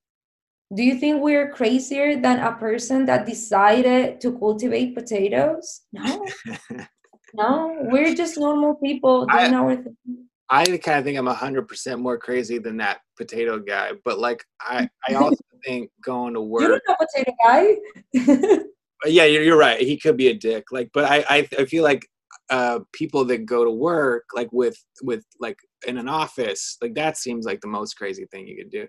Do 0.74 0.84
you 0.84 0.98
think 0.98 1.22
we're 1.22 1.52
crazier 1.52 2.20
than 2.20 2.40
a 2.40 2.54
person 2.54 3.06
that 3.06 3.26
decided 3.26 4.20
to 4.22 4.38
cultivate 4.38 4.96
potatoes? 4.96 5.82
No. 5.92 6.26
No, 7.34 7.76
we're 7.82 8.14
just 8.14 8.38
normal 8.38 8.76
people 8.76 9.28
I- 9.30 9.48
doing 9.48 9.54
our 9.54 9.76
thing. 9.76 9.98
I 10.50 10.66
kind 10.66 11.00
of 11.00 11.04
think 11.04 11.18
I'm 11.18 11.26
hundred 11.26 11.68
percent 11.68 12.00
more 12.00 12.18
crazy 12.18 12.60
than 12.60 12.78
that 12.78 13.00
potato 13.18 13.58
guy, 13.58 13.92
but 14.06 14.20
like 14.20 14.44
I 14.62 14.88
I 15.10 15.16
also 15.16 15.42
think 15.66 15.90
going 16.04 16.34
to 16.36 16.42
work. 16.42 16.62
You 16.62 16.68
don't 16.68 16.82
know 16.88 16.96
potato 17.00 17.34
guy. 17.44 18.60
yeah, 19.06 19.26
you're, 19.26 19.44
you're 19.44 19.58
right. 19.58 19.80
He 19.80 19.98
could 19.98 20.18
be 20.18 20.28
a 20.28 20.34
dick. 20.34 20.66
Like, 20.72 20.90
but 20.94 21.06
I, 21.06 21.26
I, 21.30 21.48
I 21.60 21.66
feel 21.66 21.84
like 21.84 22.08
uh, 22.50 22.80
people 22.92 23.26
that 23.26 23.46
go 23.46 23.64
to 23.64 23.72
work, 23.72 24.26
like 24.34 24.52
with, 24.52 24.78
with 25.02 25.26
like 25.40 25.58
in 25.88 25.98
an 25.98 26.08
office, 26.08 26.78
like 26.82 26.94
that 26.96 27.18
seems 27.18 27.46
like 27.46 27.62
the 27.62 27.68
most 27.68 27.96
crazy 27.96 28.26
thing 28.26 28.48
you 28.48 28.58
could 28.58 28.72
do. 28.72 28.88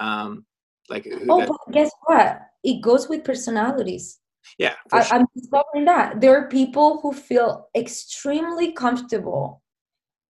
Um, 0.00 0.44
like, 0.88 1.06
oh, 1.28 1.40
that, 1.40 1.48
but 1.48 1.72
guess 1.72 1.90
what? 2.04 2.40
It 2.64 2.82
goes 2.82 3.08
with 3.08 3.24
personalities. 3.24 4.18
Yeah, 4.58 4.74
I, 4.92 5.02
sure. 5.02 5.18
I'm 5.18 5.26
discovering 5.36 5.84
that 5.86 6.20
there 6.20 6.36
are 6.36 6.48
people 6.48 7.00
who 7.00 7.12
feel 7.12 7.68
extremely 7.74 8.72
comfortable 8.72 9.62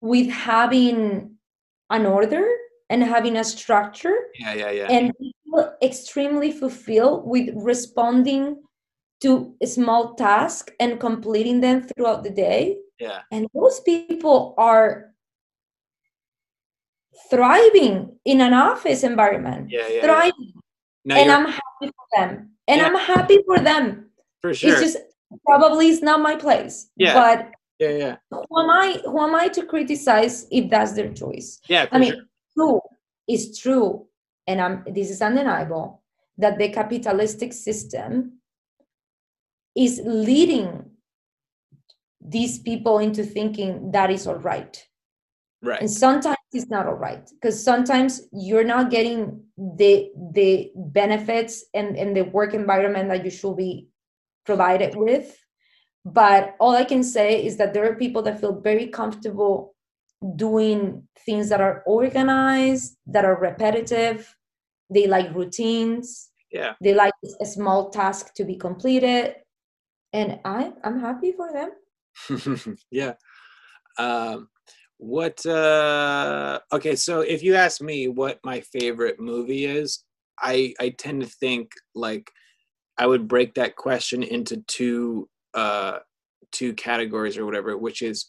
with 0.01 0.29
having 0.31 1.37
an 1.91 2.07
order 2.07 2.47
and 2.91 3.03
having 3.03 3.37
a 3.37 3.45
structure 3.45 4.17
yeah, 4.39 4.55
yeah, 4.55 4.71
yeah. 4.71 4.87
and 4.91 5.13
people 5.19 5.75
extremely 5.83 6.53
fulfilled 6.53 7.27
with 7.27 7.51
responding 7.55 8.63
to 9.21 9.55
a 9.63 9.67
small 9.67 10.15
tasks 10.15 10.73
and 10.81 11.01
completing 11.01 11.61
them 11.61 11.83
throughout 11.83 12.23
the 12.23 12.31
day 12.31 12.79
yeah, 13.01 13.21
and 13.31 13.47
those 13.55 13.81
people 13.81 14.55
are 14.59 15.13
thriving 17.31 18.17
in 18.25 18.41
an 18.41 18.55
office 18.55 19.03
environment 19.03 19.69
yeah, 19.71 19.87
yeah. 19.89 19.95
yeah. 19.95 20.03
thriving 20.03 20.53
No, 21.05 21.15
and 21.17 21.31
i'm 21.31 21.47
happy 21.47 21.93
for 21.97 22.07
them 22.17 22.51
and 22.69 22.81
Yeah. 22.81 22.87
i'm 22.87 22.97
happy 22.97 23.39
for 23.47 23.59
them 23.59 24.11
for 24.41 24.55
sure. 24.55 24.71
it's 24.71 24.81
just 24.81 24.97
probably 25.45 25.89
it's 25.89 26.03
not 26.03 26.21
my 26.21 26.37
place 26.37 26.91
Yeah. 26.97 27.15
but 27.15 27.51
yeah, 27.81 27.91
yeah, 27.91 28.17
who 28.31 28.61
am 28.61 28.71
i 28.71 29.01
who 29.05 29.21
am 29.21 29.35
i 29.35 29.49
to 29.49 29.65
criticize 29.67 30.47
if 30.51 30.69
that's 30.71 30.93
their 30.93 31.13
choice 31.13 31.61
yeah. 31.69 31.87
I 31.93 31.99
mean, 31.99 32.13
sure. 32.13 32.23
true 32.55 32.81
is 33.29 33.59
true, 33.59 34.07
and 34.47 34.61
I'm, 34.61 34.85
this 34.91 35.11
is 35.11 35.21
undeniable 35.21 36.03
that 36.39 36.59
the 36.59 36.71
capitalistic 36.71 37.53
system 37.53 38.41
is 39.77 40.01
leading 40.05 40.91
these 42.21 42.59
people 42.59 42.99
into 42.99 43.23
thinking 43.23 43.91
that 43.93 44.11
is 44.11 44.27
all 44.27 44.37
right. 44.37 44.83
Right. 45.63 45.81
And 45.81 45.91
sometimes 45.91 46.38
it's 46.53 46.71
not 46.71 46.87
all 46.87 46.95
right 46.95 47.29
because 47.31 47.63
sometimes 47.63 48.23
you're 48.33 48.65
not 48.65 48.91
getting 48.91 49.43
the 49.57 50.11
the 50.33 50.71
benefits 50.75 51.65
and, 51.75 51.97
and 51.97 52.17
the 52.17 52.25
work 52.25 52.55
environment 52.55 53.09
that 53.11 53.25
you 53.25 53.31
should 53.31 53.57
be 53.57 53.89
provided 54.47 54.97
with. 54.97 55.37
But 56.05 56.55
all 56.59 56.75
I 56.75 56.85
can 56.85 57.03
say 57.03 57.45
is 57.45 57.59
that 57.59 57.75
there 57.75 57.91
are 57.91 57.97
people 57.97 58.23
that 58.23 58.41
feel 58.41 58.61
very 58.61 58.87
comfortable 58.87 59.75
doing 60.37 61.07
things 61.27 61.49
that 61.51 61.61
are 61.61 61.83
organized, 61.87 62.97
that 63.07 63.25
are 63.25 63.39
repetitive. 63.39 64.35
They 64.89 65.07
like 65.07 65.35
routines. 65.35 66.31
Yeah. 66.51 66.75
They 66.81 66.95
like 66.95 67.13
a 67.41 67.45
small 67.45 67.91
task 67.91 68.35
to 68.37 68.45
be 68.45 68.57
completed. 68.57 69.35
And 70.15 70.41
I, 70.45 70.73
I'm 70.83 70.99
happy 70.99 71.33
for 71.33 71.53
them. 71.53 72.79
yeah. 72.91 73.15
Um, 73.99 74.49
what? 74.99 75.45
Uh, 75.47 76.61
okay, 76.73 76.97
so 76.97 77.21
if 77.21 77.43
you 77.43 77.55
ask 77.55 77.81
me 77.81 78.09
what 78.09 78.39
my 78.45 78.61
favorite 78.61 79.19
movie 79.19 79.65
is, 79.65 80.05
I 80.41 80.75
I 80.81 80.91
tend 80.91 81.23
to 81.23 81.29
think 81.29 81.71
like 81.95 82.31
I 82.99 83.07
would 83.07 83.29
break 83.29 83.55
that 83.55 83.77
question 83.77 84.23
into 84.23 84.63
two 84.67 85.29
uh 85.55 85.99
two 86.53 86.75
categories 86.75 87.39
or 87.39 87.47
whatever, 87.47 87.77
which 87.77 88.03
is 88.03 88.27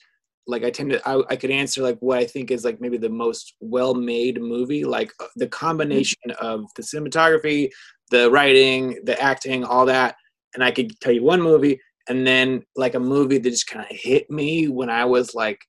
like 0.48 0.64
I 0.64 0.70
tend 0.70 0.92
to 0.92 1.08
I, 1.08 1.22
I 1.30 1.36
could 1.36 1.52
answer 1.52 1.82
like 1.82 1.98
what 2.00 2.18
I 2.20 2.26
think 2.26 2.52
is 2.52 2.66
like 2.66 2.82
maybe 2.82 2.98
the 2.98 3.10
most 3.10 3.56
well 3.60 3.94
made 3.94 4.42
movie, 4.42 4.84
like 4.86 5.12
uh, 5.20 5.28
the 5.36 5.48
combination 5.48 6.32
of 6.40 6.66
the 6.76 6.84
cinematography, 6.84 7.70
the 8.12 8.30
writing, 8.32 9.00
the 9.04 9.20
acting, 9.22 9.64
all 9.64 9.86
that, 9.88 10.16
and 10.54 10.64
I 10.64 10.72
could 10.72 11.00
tell 11.00 11.14
you 11.14 11.24
one 11.24 11.42
movie 11.42 11.80
and 12.10 12.26
then 12.26 12.64
like 12.76 12.96
a 12.96 13.00
movie 13.00 13.38
that 13.38 13.50
just 13.50 13.68
kind 13.68 13.86
of 13.90 13.96
hit 13.96 14.30
me 14.30 14.68
when 14.68 14.90
I 14.90 15.06
was 15.06 15.36
like 15.36 15.60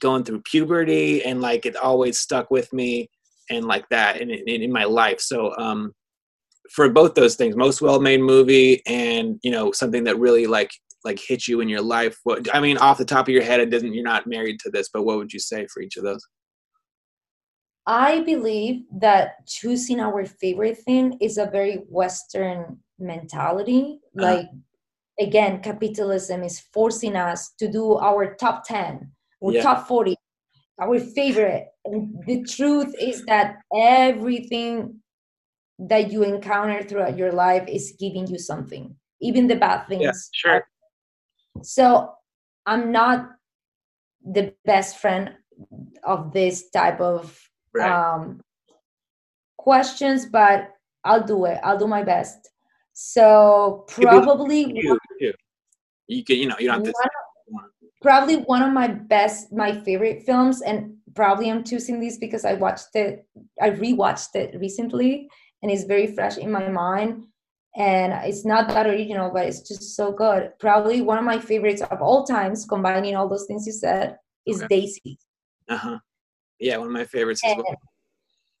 going 0.00 0.24
through 0.24 0.42
puberty 0.42 1.24
and 1.24 1.40
like 1.40 1.66
it 1.66 1.76
always 1.76 2.18
stuck 2.18 2.50
with 2.50 2.72
me 2.72 3.08
and 3.50 3.64
like 3.64 3.88
that 3.88 4.20
in, 4.20 4.30
in, 4.30 4.62
in 4.62 4.72
my 4.72 4.84
life 4.84 5.20
so 5.20 5.56
um 5.58 5.92
for 6.70 6.88
both 6.90 7.14
those 7.14 7.36
things 7.36 7.56
most 7.56 7.80
well-made 7.80 8.20
movie 8.20 8.82
and 8.86 9.38
you 9.42 9.50
know 9.50 9.72
something 9.72 10.04
that 10.04 10.18
really 10.18 10.46
like 10.46 10.70
like 11.04 11.18
hit 11.18 11.48
you 11.48 11.60
in 11.60 11.68
your 11.68 11.80
life 11.80 12.18
what 12.24 12.54
i 12.54 12.60
mean 12.60 12.76
off 12.78 12.98
the 12.98 13.04
top 13.04 13.26
of 13.26 13.32
your 13.32 13.42
head 13.42 13.60
it 13.60 13.70
doesn't 13.70 13.94
you're 13.94 14.04
not 14.04 14.26
married 14.26 14.58
to 14.60 14.70
this 14.70 14.90
but 14.92 15.04
what 15.04 15.16
would 15.16 15.32
you 15.32 15.40
say 15.40 15.66
for 15.72 15.80
each 15.80 15.96
of 15.96 16.04
those 16.04 16.26
I 17.90 18.20
believe 18.20 18.82
that 19.00 19.46
choosing 19.46 19.98
our 19.98 20.26
favorite 20.26 20.76
thing 20.76 21.16
is 21.22 21.38
a 21.38 21.46
very 21.46 21.76
Western 21.88 22.80
mentality. 22.98 24.00
Uh-huh. 24.18 24.26
Like, 24.26 24.48
again, 25.18 25.62
capitalism 25.62 26.42
is 26.42 26.60
forcing 26.60 27.16
us 27.16 27.54
to 27.58 27.66
do 27.66 27.96
our 27.96 28.34
top 28.34 28.64
10 28.66 29.10
or 29.40 29.52
Yeah. 29.52 29.62
top 29.62 29.86
40, 29.88 30.16
our 30.80 30.98
favorite. 30.98 31.68
And 31.84 32.24
the 32.26 32.42
truth 32.44 32.94
is 33.00 33.24
that 33.26 33.56
everything 33.74 35.00
that 35.78 36.10
you 36.10 36.24
encounter 36.24 36.82
throughout 36.82 37.16
your 37.16 37.32
life 37.32 37.66
is 37.68 37.94
giving 37.98 38.26
you 38.26 38.38
something, 38.38 38.94
even 39.20 39.46
the 39.46 39.56
bad 39.56 39.86
things. 39.88 40.02
yeah 40.02 40.12
sure 40.32 40.66
So 41.62 42.12
I'm 42.66 42.92
not 42.92 43.30
the 44.24 44.54
best 44.64 44.98
friend 44.98 45.34
of 46.04 46.32
this 46.32 46.70
type 46.70 47.00
of 47.00 47.38
right 47.72 47.90
um, 47.90 48.40
questions, 49.56 50.26
but 50.26 50.70
I'll 51.04 51.24
do 51.24 51.44
it. 51.46 51.58
I'll 51.62 51.78
do 51.78 51.86
my 51.86 52.02
best. 52.02 52.50
So 52.92 53.84
probably 53.88 54.72
you, 54.74 54.98
too. 55.20 55.32
you 56.08 56.24
can 56.24 56.36
you 56.36 56.48
know 56.48 56.56
you 56.58 56.66
don't 56.66 56.84
have 56.84 56.84
to 56.84 56.92
probably 58.02 58.36
one 58.36 58.62
of 58.62 58.72
my 58.72 58.88
best, 58.88 59.52
my 59.52 59.80
favorite 59.80 60.24
films, 60.24 60.62
and 60.62 60.94
probably 61.14 61.50
I'm 61.50 61.64
choosing 61.64 62.00
this 62.00 62.18
because 62.18 62.44
I 62.44 62.54
watched 62.54 62.94
it, 62.94 63.26
I 63.60 63.70
rewatched 63.70 64.34
it 64.34 64.58
recently, 64.60 65.28
and 65.62 65.70
it's 65.70 65.84
very 65.84 66.06
fresh 66.14 66.36
in 66.38 66.50
my 66.50 66.68
mind. 66.68 67.24
And 67.76 68.12
it's 68.26 68.44
not 68.44 68.68
that 68.68 68.86
original, 68.86 69.30
but 69.32 69.46
it's 69.46 69.60
just 69.60 69.94
so 69.94 70.10
good. 70.10 70.52
Probably 70.58 71.00
one 71.00 71.18
of 71.18 71.24
my 71.24 71.38
favorites 71.38 71.82
of 71.82 72.00
all 72.02 72.24
times, 72.24 72.64
combining 72.64 73.14
all 73.14 73.28
those 73.28 73.46
things 73.46 73.66
you 73.66 73.72
said, 73.72 74.16
is 74.46 74.62
Okay. 74.62 74.80
Daisy. 74.80 75.18
uh-huh 75.68 75.98
yeah 76.60 76.76
one 76.76 76.88
of 76.88 76.92
my 76.92 77.04
favorites 77.04 77.42
as 77.44 77.56
well 77.56 77.76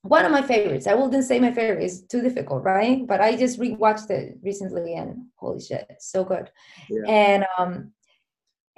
one 0.02 0.24
of 0.24 0.30
my 0.30 0.42
favorites. 0.42 0.86
I 0.86 0.94
wouldn't 0.94 1.24
say 1.24 1.40
my 1.40 1.52
favorite. 1.52 1.82
is 1.82 2.02
too 2.02 2.22
difficult, 2.22 2.62
right? 2.62 3.04
But 3.06 3.20
I 3.20 3.36
just 3.36 3.58
rewatched 3.58 4.10
it 4.10 4.38
recently, 4.42 4.94
and 4.94 5.26
holy 5.36 5.60
shit, 5.60 5.86
so 5.98 6.24
good. 6.24 6.50
Yeah. 6.88 7.10
And 7.10 7.44
um, 7.58 7.92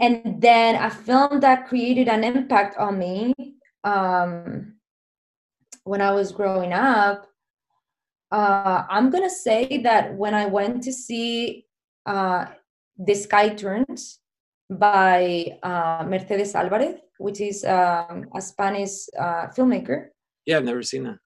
and 0.00 0.40
then 0.40 0.76
a 0.76 0.90
film 0.90 1.40
that 1.40 1.68
created 1.68 2.08
an 2.08 2.24
impact 2.24 2.76
on 2.78 2.98
me 2.98 3.34
um, 3.84 4.74
when 5.84 6.00
I 6.00 6.12
was 6.12 6.32
growing 6.32 6.72
up. 6.72 7.26
Uh, 8.32 8.84
I'm 8.88 9.10
gonna 9.10 9.30
say 9.30 9.80
that 9.82 10.14
when 10.14 10.34
I 10.34 10.46
went 10.46 10.82
to 10.84 10.92
see 10.92 11.66
uh, 12.06 12.46
"The 12.98 13.14
Sky 13.14 13.50
Turns" 13.50 14.20
by 14.70 15.58
uh, 15.62 16.04
Mercedes 16.08 16.54
Alvarez, 16.54 16.96
which 17.18 17.40
is 17.40 17.64
um, 17.64 18.26
a 18.34 18.40
Spanish 18.40 19.06
uh, 19.18 19.48
filmmaker. 19.54 20.08
yeah 20.46 20.56
i've 20.56 20.64
never 20.64 20.82
seen 20.82 21.04
that 21.04 21.18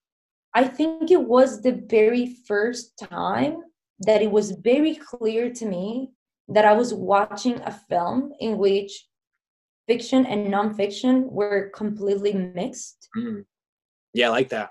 I 0.54 0.64
think 0.68 1.10
it 1.10 1.22
was 1.22 1.62
the 1.62 1.74
very 1.98 2.36
first 2.48 2.96
time 2.98 3.54
that 4.06 4.22
it 4.22 4.30
was 4.30 4.52
very 4.52 4.94
clear 4.94 5.50
to 5.50 5.64
me 5.66 6.10
that 6.48 6.64
I 6.64 6.72
was 6.74 6.92
watching 6.94 7.60
a 7.64 7.72
film 7.72 8.32
in 8.40 8.58
which 8.58 9.06
fiction 9.86 10.26
and 10.26 10.48
nonfiction 10.52 11.30
were 11.30 11.70
completely 11.74 12.32
mixed. 12.32 13.08
Mm. 13.16 13.44
yeah 14.14 14.28
i 14.28 14.30
like 14.30 14.48
that 14.50 14.70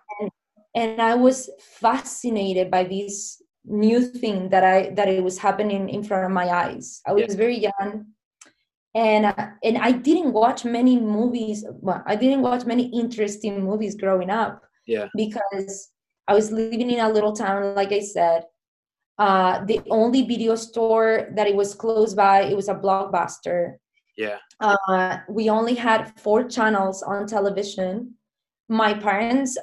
And 0.76 1.00
I 1.02 1.14
was 1.14 1.50
fascinated 1.60 2.72
by 2.72 2.84
this 2.84 3.42
new 3.66 4.02
thing 4.02 4.50
that 4.50 4.64
I 4.64 4.90
that 4.98 5.08
it 5.08 5.24
was 5.24 5.38
happening 5.38 5.84
in 5.96 6.02
front 6.04 6.26
of 6.26 6.32
my 6.32 6.48
eyes. 6.50 7.00
I 7.06 7.12
was 7.14 7.30
Yeah. 7.30 7.38
very 7.46 7.60
young 7.70 7.92
and 8.96 9.24
and 9.68 9.76
I 9.78 9.92
didn't 10.08 10.34
watch 10.34 10.66
many 10.66 10.96
movies. 11.00 11.58
Well, 11.86 12.02
I 12.08 12.16
didn't 12.16 12.42
watch 12.42 12.66
many 12.66 12.86
interesting 13.02 13.64
movies 13.70 13.94
growing 14.04 14.32
up 14.44 14.56
yeah 14.94 15.08
because 15.16 15.94
I 16.30 16.34
was 16.40 16.52
living 16.52 16.90
in 16.92 17.00
a 17.00 17.14
little 17.16 17.36
town, 17.44 17.76
like 17.80 17.92
I 17.92 18.02
said. 18.02 18.42
Uh, 19.20 19.64
the 19.66 19.82
only 19.90 20.24
video 20.24 20.56
store 20.56 21.30
that 21.36 21.48
it 21.48 21.56
was 21.56 21.76
close 21.76 22.14
by, 22.14 22.44
it 22.44 22.56
was 22.56 22.68
a 22.68 22.76
blockbuster. 22.76 23.78
yeah 24.18 24.38
Uh, 24.60 25.18
we 25.30 25.50
only 25.50 25.76
had 25.76 26.14
four 26.20 26.44
channels 26.44 27.04
on 27.04 27.28
television. 27.28 28.16
My 28.70 28.94
parents, 28.94 29.58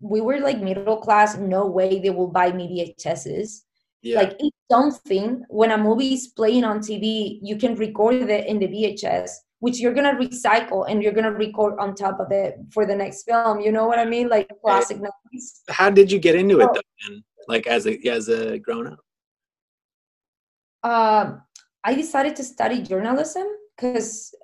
we 0.00 0.20
were 0.20 0.40
like 0.40 0.60
middle 0.60 0.96
class. 0.96 1.36
No 1.36 1.66
way 1.66 2.00
they 2.00 2.10
will 2.10 2.28
buy 2.28 2.52
me 2.52 2.68
VHSs. 2.68 3.64
yeah 4.02 4.18
Like 4.20 4.36
it's 4.40 4.56
something 4.70 5.44
when 5.48 5.70
a 5.70 5.78
movie 5.78 6.14
is 6.14 6.28
playing 6.28 6.64
on 6.64 6.80
TV, 6.80 7.38
you 7.42 7.56
can 7.56 7.74
record 7.76 8.28
it 8.28 8.46
in 8.46 8.58
the 8.58 8.68
VHS, 8.68 9.30
which 9.60 9.78
you're 9.78 9.94
gonna 9.94 10.14
recycle 10.14 10.86
and 10.88 11.02
you're 11.02 11.12
gonna 11.12 11.32
record 11.32 11.74
on 11.78 11.94
top 11.94 12.18
of 12.18 12.32
it 12.32 12.58
for 12.72 12.84
the 12.84 12.96
next 12.96 13.24
film. 13.24 13.60
You 13.60 13.72
know 13.72 13.86
what 13.86 13.98
I 13.98 14.04
mean? 14.04 14.28
Like 14.28 14.50
classic 14.62 14.98
movies. 14.98 15.62
how 15.68 15.90
did 15.90 16.10
you 16.10 16.18
get 16.18 16.34
into 16.34 16.60
it 16.60 16.68
though 16.74 16.82
then? 17.08 17.22
like 17.48 17.66
as 17.66 17.86
a 17.86 17.98
as 18.08 18.28
a 18.28 18.58
grown 18.58 18.86
up 18.86 19.00
Um, 20.82 21.42
I 21.84 21.94
decided 21.94 22.36
to 22.36 22.44
study 22.44 22.82
journalism 22.82 23.46
because 23.76 24.34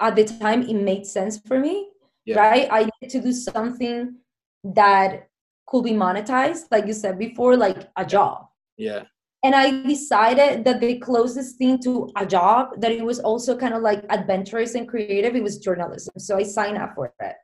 at 0.00 0.16
the 0.16 0.24
time 0.40 0.62
it 0.62 0.74
made 0.74 1.06
sense 1.06 1.38
for 1.38 1.58
me. 1.58 1.90
Yeah. 2.24 2.38
Right? 2.40 2.68
I 2.70 2.80
needed 2.90 3.10
to 3.16 3.20
do 3.22 3.32
something 3.32 4.16
that 4.62 5.28
could 5.66 5.84
be 5.84 5.92
monetized, 5.92 6.64
like 6.70 6.86
you 6.86 6.92
said 6.92 7.18
before, 7.18 7.56
like 7.56 7.88
a 7.96 8.04
job. 8.04 8.46
yeah 8.76 9.04
and 9.44 9.54
i 9.54 9.70
decided 9.82 10.64
that 10.64 10.80
the 10.80 10.98
closest 10.98 11.56
thing 11.56 11.78
to 11.80 12.10
a 12.16 12.26
job 12.26 12.68
that 12.78 12.90
it 12.90 13.04
was 13.04 13.20
also 13.20 13.56
kind 13.56 13.74
of 13.74 13.82
like 13.82 14.04
adventurous 14.10 14.74
and 14.74 14.88
creative 14.88 15.36
it 15.36 15.42
was 15.42 15.58
journalism. 15.58 16.14
So 16.18 16.36
i 16.36 16.42
signed 16.42 16.78
up 16.78 16.94
for 16.94 17.12
it. 17.20 17.36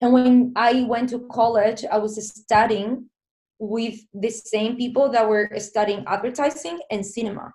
And 0.00 0.12
when 0.12 0.52
i 0.56 0.82
went 0.82 1.08
to 1.10 1.26
college 1.30 1.84
i 1.90 1.98
was 1.98 2.14
studying 2.34 3.06
with 3.58 4.00
the 4.14 4.30
same 4.30 4.76
people 4.76 5.10
that 5.10 5.28
were 5.28 5.50
studying 5.58 6.02
advertising 6.06 6.80
and 6.90 7.04
cinema. 7.04 7.52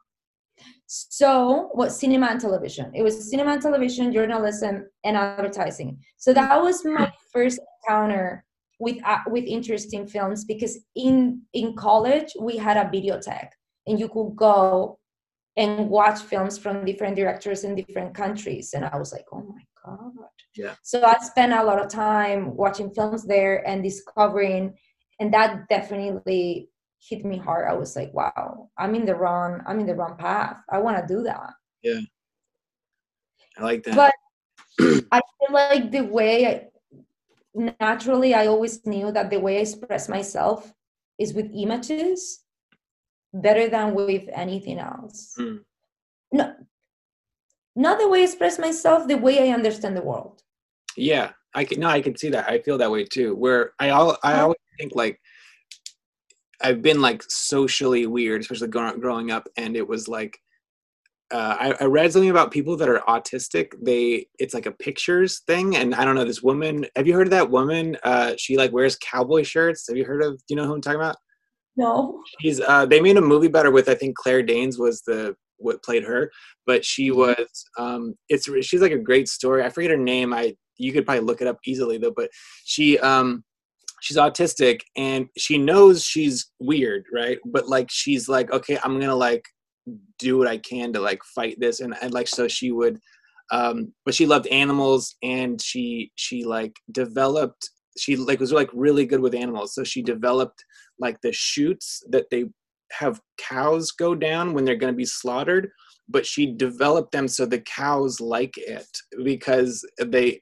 So 0.85 1.69
what 1.73 1.91
cinema 1.91 2.27
and 2.27 2.39
television? 2.39 2.91
It 2.93 3.01
was 3.01 3.29
cinema 3.29 3.53
and 3.53 3.61
television 3.61 4.13
journalism 4.13 4.87
and 5.03 5.17
advertising. 5.17 5.97
So 6.17 6.31
that 6.33 6.61
was 6.61 6.85
my 6.85 7.11
first 7.33 7.59
encounter 7.87 8.45
with 8.79 8.97
uh, 9.03 9.19
with 9.27 9.45
interesting 9.45 10.05
films 10.05 10.45
because 10.45 10.77
in 10.95 11.41
in 11.53 11.75
college 11.75 12.33
we 12.39 12.57
had 12.57 12.77
a 12.77 12.89
video 12.91 13.17
videotheque 13.17 13.49
and 13.87 13.99
you 13.99 14.09
could 14.09 14.35
go 14.35 14.99
and 15.57 15.89
watch 15.89 16.19
films 16.19 16.57
from 16.57 16.85
different 16.85 17.15
directors 17.15 17.63
in 17.63 17.75
different 17.75 18.13
countries. 18.13 18.73
And 18.73 18.85
i 18.85 18.97
was 18.97 19.11
like 19.11 19.25
oh 19.31 19.43
my 19.55 19.63
god. 19.85 20.11
Yeah. 20.55 20.75
so 20.83 21.03
i 21.03 21.17
spent 21.21 21.53
a 21.53 21.63
lot 21.63 21.79
of 21.83 21.89
time 21.89 22.55
watching 22.55 22.91
films 22.93 23.25
there 23.25 23.67
and 23.67 23.83
discovering 23.83 24.75
and 25.19 25.33
that 25.33 25.69
definitely 25.69 26.69
hit 26.99 27.23
me 27.23 27.37
hard. 27.37 27.69
I 27.69 27.73
was 27.73 27.95
like 27.95 28.13
wow 28.13 28.69
i'm 28.77 28.95
in 28.95 29.05
the 29.05 29.15
wrong 29.15 29.61
i'm 29.67 29.79
in 29.79 29.85
the 29.85 29.95
wrong 29.95 30.17
path. 30.17 30.57
I 30.69 30.79
want 30.79 30.97
to 30.97 31.13
do 31.13 31.23
that. 31.23 31.51
Yeah. 31.83 32.01
i 33.57 33.63
like 33.63 33.83
that. 33.83 33.95
But 33.95 34.13
i 35.11 35.21
feel 35.21 35.53
like 35.53 35.91
the 35.91 36.01
way 36.01 36.47
I, 36.47 36.67
naturally 37.79 38.33
i 38.33 38.47
always 38.47 38.85
knew 38.85 39.11
that 39.13 39.29
the 39.29 39.39
way 39.39 39.57
i 39.57 39.61
express 39.61 40.09
myself 40.09 40.73
is 41.17 41.33
with 41.33 41.49
images 41.55 42.44
better 43.41 43.67
than 43.69 43.93
with 43.93 44.23
anything 44.33 44.79
else 44.79 45.35
Mm. 45.39 45.59
no 46.31 46.53
not 47.75 47.99
the 47.99 48.07
way 48.07 48.21
i 48.21 48.23
express 48.23 48.57
myself 48.57 49.07
the 49.07 49.17
way 49.17 49.35
i 49.49 49.53
understand 49.53 49.95
the 49.97 50.01
world 50.01 50.41
Yeah, 50.97 51.31
I 51.53 51.65
can. 51.65 51.79
No, 51.81 51.89
I 51.89 52.01
can 52.01 52.15
see 52.17 52.29
that. 52.31 52.49
I 52.49 52.59
feel 52.65 52.77
that 52.79 52.91
way 52.95 53.03
too. 53.03 53.35
Where 53.35 53.61
I 53.83 53.89
all 53.89 54.17
I 54.23 54.39
always 54.39 54.63
think 54.79 54.91
like 54.95 55.19
I've 56.61 56.81
been 56.81 57.01
like 57.01 57.21
socially 57.27 58.07
weird, 58.07 58.41
especially 58.41 58.69
growing 58.69 58.99
growing 58.99 59.29
up, 59.31 59.47
and 59.57 59.75
it 59.75 59.87
was 59.87 60.07
like 60.07 60.33
uh, 61.31 61.55
I, 61.59 61.67
I 61.83 61.85
read 61.85 62.11
something 62.13 62.29
about 62.29 62.51
people 62.51 62.77
that 62.77 62.87
are 62.87 63.03
autistic. 63.07 63.73
They 63.81 64.27
it's 64.39 64.53
like 64.53 64.67
a 64.67 64.71
pictures 64.87 65.41
thing, 65.47 65.75
and 65.75 65.93
I 65.95 66.05
don't 66.05 66.15
know 66.15 66.23
this 66.25 66.43
woman. 66.43 66.85
Have 66.95 67.07
you 67.07 67.13
heard 67.13 67.27
of 67.27 67.31
that 67.37 67.51
woman? 67.51 67.97
Uh, 68.03 68.35
she 68.37 68.55
like 68.57 68.71
wears 68.71 68.95
cowboy 68.97 69.43
shirts. 69.43 69.87
Have 69.89 69.97
you 69.97 70.05
heard 70.05 70.23
of? 70.23 70.37
Do 70.37 70.43
you 70.49 70.55
know 70.55 70.65
who 70.67 70.75
I'm 70.75 70.81
talking 70.81 71.01
about? 71.01 71.17
No 71.77 72.21
She's 72.41 72.59
uh 72.61 72.85
they 72.85 73.01
made 73.01 73.17
a 73.17 73.21
movie 73.21 73.47
about 73.47 73.65
her 73.65 73.71
with 73.71 73.89
I 73.89 73.95
think 73.95 74.15
Claire 74.15 74.43
Danes 74.43 74.77
was 74.77 75.01
the 75.01 75.35
what 75.57 75.83
played 75.83 76.03
her, 76.03 76.31
but 76.65 76.83
she 76.83 77.11
was 77.11 77.65
um 77.77 78.15
it's 78.29 78.49
she's 78.65 78.81
like 78.81 78.91
a 78.91 78.97
great 78.97 79.29
story. 79.29 79.63
I 79.63 79.69
forget 79.69 79.91
her 79.91 79.97
name. 79.97 80.33
I 80.33 80.55
you 80.77 80.91
could 80.91 81.05
probably 81.05 81.23
look 81.23 81.41
it 81.41 81.47
up 81.47 81.59
easily 81.65 81.97
though, 81.97 82.13
but 82.15 82.29
she 82.65 82.99
um 82.99 83.43
she's 84.01 84.17
autistic 84.17 84.81
and 84.97 85.27
she 85.37 85.57
knows 85.57 86.03
she's 86.03 86.51
weird, 86.59 87.05
right? 87.13 87.39
But 87.45 87.67
like 87.67 87.87
she's 87.89 88.27
like 88.27 88.51
okay, 88.51 88.77
I'm 88.83 88.95
going 88.99 89.09
to 89.09 89.15
like 89.15 89.45
do 90.17 90.37
what 90.37 90.47
I 90.47 90.57
can 90.57 90.91
to 90.93 90.99
like 90.99 91.21
fight 91.23 91.57
this 91.59 91.79
and 91.79 91.95
and 92.01 92.13
like 92.13 92.27
so 92.27 92.47
she 92.47 92.71
would 92.71 92.99
um, 93.51 93.93
but 94.05 94.15
she 94.15 94.25
loved 94.25 94.47
animals 94.47 95.15
and 95.21 95.61
she 95.61 96.11
she 96.15 96.43
like 96.43 96.75
developed 96.91 97.69
she 97.97 98.15
like 98.15 98.39
was 98.39 98.51
like 98.51 98.69
really 98.73 99.05
good 99.05 99.21
with 99.21 99.35
animals. 99.35 99.73
So 99.73 99.83
she 99.83 100.01
developed 100.01 100.63
like 100.99 101.19
the 101.21 101.31
chutes 101.31 102.03
that 102.09 102.25
they 102.31 102.45
have 102.91 103.19
cows 103.37 103.91
go 103.91 104.15
down 104.15 104.53
when 104.53 104.63
they're 104.65 104.75
going 104.75 104.93
to 104.93 104.97
be 104.97 105.05
slaughtered 105.05 105.69
but 106.07 106.25
she 106.25 106.53
developed 106.53 107.11
them 107.11 107.27
so 107.27 107.45
the 107.45 107.61
cows 107.61 108.21
like 108.21 108.53
it 108.57 108.87
because 109.23 109.85
they 110.05 110.39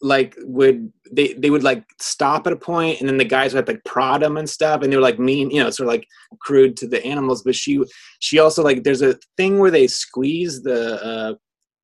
like 0.00 0.34
would 0.42 0.92
they 1.10 1.32
they 1.34 1.50
would 1.50 1.64
like 1.64 1.84
stop 2.00 2.46
at 2.46 2.52
a 2.52 2.56
point 2.56 3.00
and 3.00 3.08
then 3.08 3.16
the 3.16 3.24
guys 3.24 3.52
would 3.52 3.66
like 3.66 3.82
prod 3.84 4.22
them 4.22 4.36
and 4.36 4.48
stuff 4.48 4.82
and 4.82 4.92
they 4.92 4.96
were 4.96 5.02
like 5.02 5.18
mean 5.18 5.50
you 5.50 5.62
know 5.62 5.70
sort 5.70 5.88
of 5.88 5.92
like 5.92 6.06
crude 6.40 6.76
to 6.76 6.86
the 6.86 7.04
animals. 7.04 7.42
But 7.42 7.56
she 7.56 7.82
she 8.20 8.38
also 8.38 8.62
like 8.62 8.84
there's 8.84 9.02
a 9.02 9.18
thing 9.36 9.58
where 9.58 9.72
they 9.72 9.88
squeeze 9.88 10.62
the 10.62 11.04
uh 11.04 11.34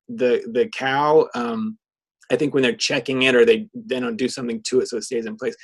the 0.09 0.49
the 0.53 0.69
cow 0.69 1.29
um 1.35 1.77
i 2.35 2.37
think 2.37 2.53
when 2.53 2.63
they're 2.63 2.75
checking 2.77 3.23
it 3.23 3.35
or 3.35 3.45
they 3.45 3.69
they 3.75 4.01
don't 4.01 4.17
do 4.17 4.29
something 4.29 4.61
to 4.65 4.81
it 4.81 4.89
so 4.89 4.97
it 4.97 5.05
stays 5.05 5.27
in 5.27 5.37
place. 5.37 5.57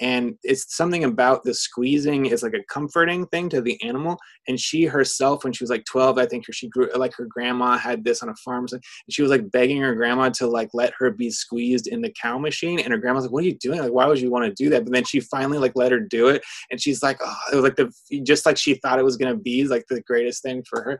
And 0.00 0.34
it's 0.42 0.76
something 0.76 1.04
about 1.04 1.44
the 1.44 1.54
squeezing 1.54 2.26
is 2.26 2.42
like 2.42 2.54
a 2.54 2.64
comforting 2.68 3.26
thing 3.28 3.48
to 3.50 3.60
the 3.60 3.80
animal. 3.84 4.18
And 4.48 4.58
she 4.58 4.86
herself 4.86 5.44
when 5.44 5.52
she 5.52 5.62
was 5.62 5.70
like 5.70 5.84
12 5.84 6.18
i 6.18 6.26
think 6.26 6.44
she 6.50 6.68
grew 6.68 6.90
like 6.96 7.14
her 7.14 7.26
grandma 7.26 7.78
had 7.78 8.04
this 8.04 8.20
on 8.20 8.28
a 8.28 8.34
farm 8.44 8.66
and 8.72 8.82
she 9.08 9.22
was 9.22 9.30
like 9.30 9.50
begging 9.52 9.80
her 9.80 9.94
grandma 9.94 10.30
to 10.30 10.48
like 10.48 10.70
let 10.74 10.92
her 10.98 11.10
be 11.12 11.30
squeezed 11.30 11.86
in 11.86 12.02
the 12.02 12.12
cow 12.20 12.38
machine. 12.38 12.80
And 12.80 12.92
her 12.92 12.98
grandma's 12.98 13.24
like 13.24 13.32
what 13.32 13.44
are 13.44 13.46
you 13.46 13.58
doing? 13.58 13.78
Like 13.78 13.92
why 13.92 14.06
would 14.06 14.20
you 14.20 14.30
want 14.30 14.44
to 14.46 14.62
do 14.64 14.68
that? 14.70 14.84
But 14.84 14.92
then 14.92 15.04
she 15.04 15.20
finally 15.20 15.58
like 15.58 15.76
let 15.76 15.92
her 15.92 16.00
do 16.00 16.26
it. 16.26 16.42
And 16.72 16.80
she's 16.80 17.00
like 17.00 17.18
oh 17.22 17.36
it 17.52 17.56
was 17.56 17.64
like 17.64 17.76
the 17.76 18.20
just 18.22 18.46
like 18.46 18.56
she 18.56 18.74
thought 18.74 18.98
it 18.98 19.04
was 19.04 19.16
to 19.16 19.36
be 19.36 19.64
like 19.64 19.84
the 19.88 20.02
greatest 20.02 20.42
thing 20.42 20.64
for 20.68 20.82
her 20.82 20.98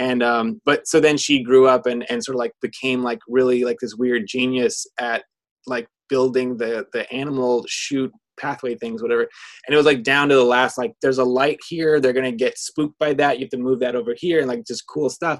and 0.00 0.22
um 0.22 0.60
but 0.64 0.88
so 0.88 0.98
then 0.98 1.16
she 1.16 1.42
grew 1.42 1.68
up 1.68 1.86
and 1.86 2.10
and 2.10 2.24
sort 2.24 2.34
of 2.34 2.40
like 2.40 2.52
became 2.60 3.02
like 3.02 3.20
really 3.28 3.64
like 3.64 3.76
this 3.80 3.94
weird 3.94 4.22
genius 4.26 4.86
at 4.98 5.22
like 5.66 5.86
building 6.08 6.56
the 6.56 6.86
the 6.92 7.10
animal 7.12 7.64
chute 7.68 8.10
pathway 8.40 8.74
things 8.74 9.02
whatever. 9.02 9.28
And 9.66 9.74
it 9.74 9.76
was 9.76 9.84
like 9.84 10.02
down 10.02 10.30
to 10.30 10.34
the 10.34 10.42
last 10.42 10.78
like 10.78 10.92
there's 11.02 11.18
a 11.18 11.24
light 11.24 11.58
here 11.68 12.00
they're 12.00 12.14
gonna 12.14 12.32
get 12.32 12.58
spooked 12.58 12.98
by 12.98 13.12
that 13.14 13.38
you 13.38 13.44
have 13.44 13.50
to 13.50 13.58
move 13.58 13.80
that 13.80 13.94
over 13.94 14.14
here 14.16 14.40
and 14.40 14.48
like 14.48 14.66
just 14.66 14.86
cool 14.88 15.10
stuff. 15.10 15.38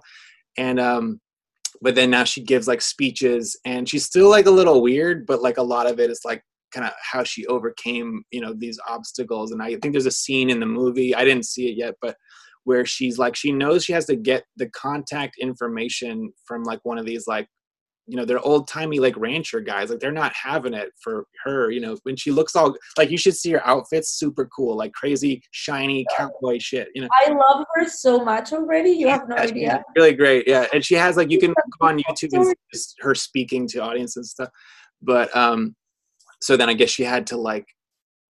And 0.58 0.78
um 0.78 1.20
but 1.80 1.94
then 1.94 2.10
now 2.10 2.24
she 2.24 2.42
gives 2.42 2.68
like 2.68 2.82
speeches 2.82 3.58
and 3.64 3.88
she's 3.88 4.04
still 4.04 4.28
like 4.28 4.46
a 4.46 4.50
little 4.50 4.82
weird 4.82 5.24
but 5.26 5.40
like 5.40 5.56
a 5.56 5.62
lot 5.62 5.90
of 5.90 5.98
it 5.98 6.10
is 6.10 6.20
like 6.24 6.42
kind 6.74 6.86
of 6.86 6.92
how 7.00 7.24
she 7.24 7.46
overcame 7.46 8.22
you 8.30 8.42
know 8.42 8.52
these 8.54 8.78
obstacles. 8.86 9.52
And 9.52 9.62
i 9.62 9.70
think 9.76 9.92
there's 9.92 10.04
a 10.04 10.10
scene 10.10 10.50
in 10.50 10.60
the 10.60 10.66
movie 10.66 11.14
i 11.14 11.24
didn't 11.24 11.46
see 11.46 11.68
it 11.70 11.78
yet 11.78 11.94
but 12.02 12.14
where 12.70 12.86
she's 12.86 13.18
like 13.18 13.34
she 13.34 13.50
knows 13.50 13.84
she 13.84 13.92
has 13.92 14.06
to 14.06 14.14
get 14.14 14.44
the 14.56 14.68
contact 14.70 15.34
information 15.40 16.32
from 16.46 16.62
like 16.62 16.78
one 16.84 16.98
of 16.98 17.04
these 17.04 17.26
like 17.26 17.48
you 18.06 18.16
know 18.16 18.24
they're 18.24 18.46
old 18.50 18.68
timey 18.68 19.00
like 19.00 19.16
rancher 19.16 19.58
guys 19.60 19.90
like 19.90 19.98
they're 19.98 20.12
not 20.12 20.32
having 20.40 20.72
it 20.72 20.90
for 21.02 21.26
her 21.44 21.72
you 21.72 21.80
know 21.80 21.96
when 22.04 22.14
she 22.14 22.30
looks 22.30 22.54
all 22.54 22.72
like 22.96 23.10
you 23.10 23.18
should 23.18 23.34
see 23.34 23.50
her 23.50 23.66
outfits 23.66 24.12
super 24.20 24.46
cool 24.56 24.76
like 24.76 24.92
crazy 24.92 25.42
shiny 25.50 26.06
cowboy 26.16 26.56
shit 26.60 26.86
you 26.94 27.02
know 27.02 27.08
I 27.26 27.32
love 27.32 27.66
her 27.74 27.88
so 27.88 28.24
much 28.24 28.52
already. 28.52 28.90
You 28.90 29.08
have 29.08 29.28
no 29.28 29.34
Yeah, 29.34 29.42
idea. 29.42 29.84
really 29.96 30.14
great 30.14 30.46
yeah 30.46 30.66
and 30.72 30.84
she 30.84 30.94
has 30.94 31.16
like 31.16 31.28
you 31.28 31.40
can 31.40 31.52
go 31.80 31.88
on 31.88 31.98
youtube 31.98 32.30
and 32.36 32.46
see 32.46 32.54
just 32.72 32.94
her 33.00 33.16
speaking 33.16 33.66
to 33.72 33.80
audience 33.80 34.14
and 34.16 34.24
stuff 34.24 34.48
but 35.02 35.34
um 35.36 35.74
so 36.40 36.56
then 36.56 36.68
i 36.68 36.74
guess 36.74 36.90
she 36.90 37.02
had 37.02 37.26
to 37.26 37.36
like 37.36 37.66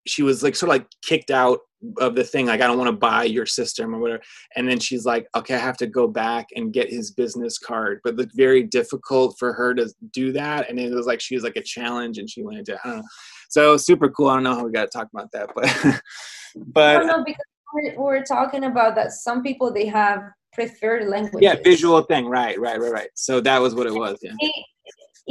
she 0.07 0.23
was 0.23 0.43
like 0.43 0.57
sort 0.57 0.71
of 0.71 0.77
like 0.77 0.87
kicked 1.03 1.31
out 1.31 1.59
of 1.98 2.15
the 2.15 2.24
thing 2.24 2.47
like 2.47 2.61
i 2.61 2.66
don't 2.66 2.78
want 2.78 2.90
to 2.90 2.97
buy 2.97 3.24
your 3.24 3.47
system 3.47 3.94
or 3.94 3.98
whatever. 3.98 4.23
And 4.57 4.69
then 4.69 4.78
she's 4.78 5.05
like 5.05 5.27
okay 5.35 5.55
i 5.55 5.59
have 5.59 5.77
to 5.78 5.86
go 5.86 6.07
back 6.07 6.48
and 6.55 6.73
get 6.73 6.90
his 6.90 7.11
business 7.11 7.59
card. 7.59 8.01
But 8.05 8.19
it's 8.19 8.35
very 8.35 8.62
difficult 8.62 9.36
for 9.39 9.52
her 9.55 9.74
to 9.74 9.90
do 10.12 10.32
that 10.32 10.69
and 10.69 10.78
it 10.78 10.93
was 10.94 11.07
like 11.07 11.20
she 11.20 11.35
was 11.35 11.44
like 11.44 11.57
a 11.57 11.62
challenge 11.62 12.19
and 12.19 12.28
she 12.28 12.43
went 12.43 12.59
into 12.59 12.78
i 12.85 12.89
don't 12.89 12.97
know. 12.98 13.05
So 13.48 13.77
super 13.77 14.09
cool. 14.11 14.28
I 14.28 14.35
don't 14.35 14.44
know 14.44 14.55
how 14.55 14.65
we 14.65 14.70
got 14.70 14.90
to 14.90 14.98
talk 14.98 15.09
about 15.12 15.32
that 15.32 15.51
but 15.55 15.65
I 15.85 16.01
but 16.55 16.98
don't 16.98 17.07
know 17.07 17.24
because 17.24 17.44
we're, 17.73 17.98
we're 17.98 18.24
talking 18.24 18.65
about 18.65 18.94
that 18.97 19.12
some 19.12 19.43
people 19.43 19.73
they 19.73 19.86
have 19.86 20.23
preferred 20.52 21.09
language 21.09 21.43
yeah 21.43 21.57
visual 21.62 22.02
thing. 22.02 22.27
Right 22.27 22.59
right 22.61 22.81
right 22.81 22.93
right. 22.93 23.11
So 23.15 23.40
that 23.40 23.61
was 23.61 23.74
what 23.74 23.86
it 23.86 23.94
was 23.94 24.19
yeah 24.23 24.32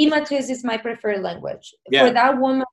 Me, 0.07 0.25
is 0.31 0.63
my 0.63 0.77
preferred 0.77 1.21
language. 1.21 1.73
Yeah. 1.89 2.07
For 2.07 2.13
that 2.13 2.39
woman, 2.39 2.65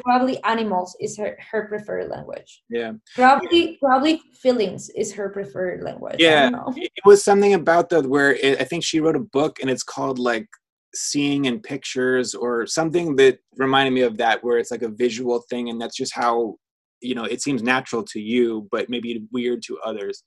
probably 0.00 0.42
animals 0.44 0.96
is 1.00 1.16
her, 1.18 1.36
her 1.50 1.68
preferred 1.68 2.08
language. 2.08 2.62
yeah 2.70 2.92
Probably 3.14 3.78
probably 3.82 4.20
feelings 4.34 4.90
is 4.90 5.12
her 5.12 5.28
preferred 5.30 5.82
language. 5.82 6.16
Yeah. 6.18 6.50
it 6.76 6.90
was 7.04 7.22
something 7.22 7.54
about 7.54 7.90
the 7.90 8.02
where 8.02 8.34
it, 8.34 8.60
I 8.60 8.64
think 8.64 8.84
she 8.84 9.00
wrote 9.00 9.16
a 9.16 9.20
book 9.20 9.58
and 9.60 9.70
it's 9.70 9.82
called 9.82 10.18
like 10.18 10.48
seeing 10.94 11.44
in 11.44 11.60
pictures 11.60 12.34
or 12.34 12.66
something 12.66 13.16
that 13.16 13.38
reminded 13.56 13.92
me 13.92 14.00
of 14.00 14.16
that 14.16 14.42
where 14.42 14.58
it's 14.58 14.70
like 14.70 14.82
a 14.82 14.88
visual 14.88 15.44
thing 15.48 15.68
and 15.68 15.80
that's 15.80 15.96
just 15.96 16.14
how 16.14 16.56
you 17.00 17.14
know 17.14 17.24
it 17.24 17.40
seems 17.40 17.62
natural 17.62 18.02
to 18.02 18.20
you 18.20 18.66
but 18.72 18.90
maybe 18.90 19.22
weird 19.32 19.62
to 19.62 19.78
others 19.84 20.24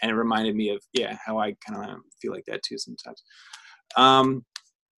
and 0.00 0.10
it 0.10 0.14
reminded 0.14 0.54
me 0.54 0.68
of 0.70 0.80
yeah 0.92 1.16
how 1.24 1.38
I 1.38 1.56
kind 1.66 1.90
of 1.90 1.98
feel 2.22 2.32
like 2.32 2.44
that 2.46 2.62
too 2.62 2.78
sometimes 2.78 3.22
um 3.96 4.44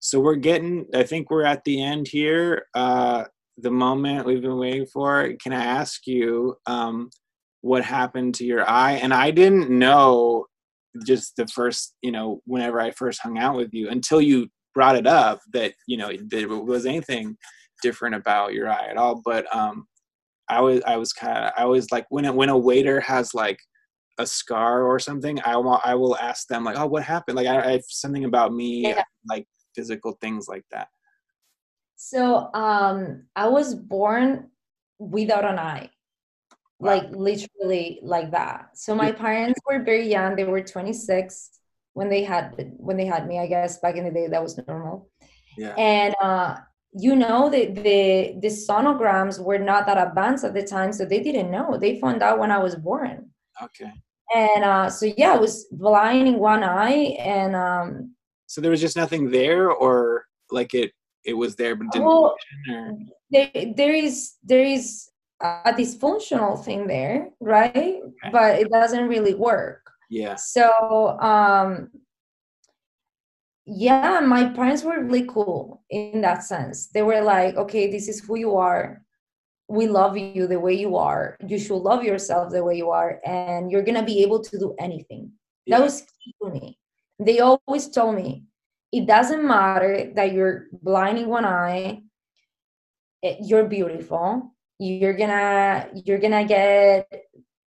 so 0.07 0.21
we're 0.21 0.37
getting 0.37 0.87
I 0.95 1.03
think 1.03 1.31
we're 1.31 1.45
at 1.45 1.65
the 1.65 1.83
end 1.83 2.07
here. 2.09 2.67
Uh 2.75 3.25
the 3.59 3.71
moment 3.71 4.27
we've 4.27 4.43
been 4.43 4.59
waiting 4.59 4.87
for 4.87 5.33
can 5.43 5.53
I 5.53 5.65
ask 5.65 6.07
you 6.07 6.57
um 6.67 7.11
what 7.63 7.85
happened 7.85 8.35
to 8.37 8.45
your 8.45 8.69
eye? 8.69 8.93
And 9.03 9.13
I 9.13 9.33
didn't 9.33 9.69
know 9.71 10.47
just 11.05 11.35
the 11.37 11.47
first 11.49 11.95
you 12.03 12.13
know 12.13 12.41
whenever 12.47 12.81
i 12.81 12.91
first 12.91 13.21
hung 13.21 13.37
out 13.37 13.55
with 13.57 13.69
you 13.75 13.91
until 13.91 14.21
you 14.21 14.49
brought 14.75 14.97
it 14.97 15.07
up 15.07 15.41
that 15.53 15.73
you 15.87 15.97
know 15.97 16.11
there 16.31 16.49
was 16.49 16.87
anything 16.87 17.37
different 17.83 18.15
about 18.15 18.55
your 18.55 18.69
eye 18.69 18.87
at 18.89 18.97
all. 18.97 19.21
But 19.25 19.45
um 19.55 19.87
i 20.49 20.61
was 20.61 20.81
i 20.87 20.97
was 20.97 21.13
kind 21.13 21.37
of 21.45 21.53
i 21.59 21.65
was 21.65 21.91
like 21.91 22.07
when 22.11 22.25
a, 22.27 22.33
when 22.33 22.49
a 22.49 22.57
waiter 22.57 23.01
has 23.01 23.35
like 23.35 23.59
a 24.19 24.27
scar 24.27 24.85
or 24.85 24.99
something 24.99 25.39
i 25.45 25.57
will 25.57 25.81
i 25.85 25.95
will 25.95 26.17
ask 26.17 26.47
them 26.49 26.63
like 26.65 26.79
oh 26.79 26.87
what 26.87 27.03
happened? 27.03 27.37
Like 27.37 27.49
i, 27.49 27.57
I 27.69 27.73
have 27.73 27.85
something 27.89 28.25
about 28.25 28.55
me 28.55 28.89
Yeah. 28.89 29.03
like 29.29 29.47
physical 29.77 30.13
things 30.21 30.49
like 30.49 30.67
that 30.75 30.89
So 31.97 32.51
um 32.55 32.99
I 33.35 33.49
was 33.49 33.75
born 33.75 34.51
without 34.99 35.45
an 35.45 35.59
eye. 35.59 35.91
Wow. 36.79 36.89
Like 36.91 37.07
literally 37.11 38.01
like 38.03 38.31
that. 38.33 38.77
So 38.77 38.95
my 38.95 39.13
parents 39.13 39.61
were 39.67 39.83
very 39.83 40.09
young. 40.09 40.37
They 40.37 40.45
were 40.45 40.61
26 40.61 41.51
when 41.95 42.09
they 42.11 42.23
had 42.25 42.53
when 42.77 42.97
they 42.99 43.07
had 43.07 43.27
me. 43.27 43.39
I 43.39 43.47
guess 43.47 43.79
back 43.81 43.97
in 43.97 44.05
the 44.05 44.11
day 44.11 44.27
that 44.29 44.43
was 44.43 44.59
normal. 44.69 45.09
yeah 45.57 45.75
And 45.79 46.15
uh 46.21 46.57
you 46.93 47.17
know 47.17 47.49
the 47.51 47.67
the 47.73 48.37
the 48.45 48.49
sonograms 48.49 49.37
were 49.43 49.59
not 49.59 49.87
that 49.87 49.99
advanced 50.09 50.45
at 50.45 50.55
the 50.55 50.63
time, 50.65 50.93
so 50.93 51.05
they 51.05 51.21
didn't 51.23 51.51
know. 51.51 51.77
They 51.79 52.01
found 52.01 52.23
out 52.23 52.39
when 52.39 52.53
I 52.53 52.59
was 52.59 52.77
born. 52.77 53.31
okay 53.63 53.93
And 54.35 54.65
uh 54.65 54.91
so 54.91 55.07
yeah, 55.07 55.33
I 55.35 55.39
was 55.39 55.67
blind 55.73 56.29
in 56.29 56.39
one 56.39 56.63
eye 56.65 57.17
and 57.21 57.55
um 57.57 58.16
so 58.47 58.61
there 58.61 58.71
was 58.71 58.81
just 58.81 58.97
nothing 58.97 59.31
there 59.31 59.71
or 59.71 60.25
like 60.51 60.75
it 60.75 60.93
it 61.25 61.35
was 61.35 61.57
there 61.57 61.75
but 61.75 61.91
didn't 61.91 62.07
well, 62.07 62.37
there 63.31 63.51
there 63.77 63.95
is 63.95 64.35
there 64.45 64.65
is 64.65 65.11
a 65.43 65.73
dysfunctional 65.73 66.63
thing 66.65 66.87
there 66.87 67.29
right? 67.41 68.01
But 68.33 68.59
it 68.59 68.71
doesn't 68.71 69.07
really 69.07 69.35
work. 69.35 69.83
Yeah. 70.09 70.37
So 70.37 71.19
um 71.21 71.91
yeah 73.67 74.21
my 74.21 74.49
parents 74.51 74.85
were 74.85 75.03
really 75.03 75.27
cool 75.27 75.83
in 75.91 76.21
that 76.23 76.45
sense. 76.45 76.87
They 76.87 77.03
were 77.03 77.21
like 77.21 77.57
okay 77.57 77.91
this 77.91 78.09
is 78.09 78.21
who 78.21 78.39
you 78.39 78.57
are. 78.57 79.03
We 79.69 79.89
love 79.89 80.17
you 80.17 80.47
the 80.47 80.61
way 80.61 80.75
you 80.75 80.97
are. 80.97 81.37
You 81.45 81.59
should 81.59 81.83
love 81.83 82.05
yourself 82.05 82.53
the 82.53 82.63
way 82.63 82.77
you 82.77 82.91
are 82.91 83.21
and 83.27 83.71
you're 83.71 83.83
gonna 83.83 84.05
be 84.05 84.23
able 84.23 84.41
to 84.45 84.59
do 84.59 84.75
anything. 84.79 85.33
That 85.67 85.81
was 85.81 86.03
key 86.03 86.35
to 86.41 86.51
me 86.51 86.79
they 87.19 87.41
always 87.41 87.89
told 87.89 88.15
me 88.15 88.45
it 88.93 89.07
doesn't 89.07 89.47
matter 89.47 90.13
that 90.15 90.33
you're 90.33 90.67
blind 90.83 91.19
in 91.19 91.29
one 91.29 91.45
eye 91.45 92.03
eh, 93.23 93.37
you're 93.43 93.67
beautiful. 93.67 94.53
You're 94.79 95.15
gonna 95.15 95.89
you're 96.05 96.19
gonna 96.19 96.45
get 96.45 97.09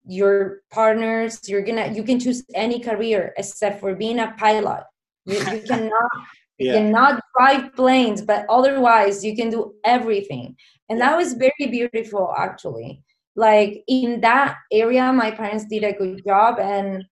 your 0.07 0.61
partners 0.73 1.49
you're 1.49 1.63
gonna 1.63 1.93
you 1.93 2.03
can 2.03 2.19
choose 2.19 2.43
any 2.55 2.81
career 2.81 3.33
except 3.37 3.81
for 3.81 3.95
being 3.95 4.19
a 4.19 4.35
pilot. 4.39 4.85
You, 5.25 5.39
you 5.39 5.63
cannot 5.69 6.11
you 6.59 6.67
yeah. 6.67 6.73
cannot 6.75 7.23
drive 7.37 7.75
planes 7.75 8.21
but 8.23 8.45
otherwise 8.49 9.25
you 9.25 9.35
can 9.35 9.51
do 9.51 9.75
everything. 9.85 10.57
And 10.89 11.01
that 11.01 11.17
was 11.17 11.35
very 11.35 11.67
beautiful 11.71 12.35
actually. 12.37 13.03
Like 13.37 13.83
in 13.89 14.21
that 14.21 14.57
area 14.71 15.13
my 15.13 15.31
parents 15.31 15.65
did 15.65 15.85
a 15.85 15.93
good 15.93 16.23
job 16.27 16.59
and 16.59 17.05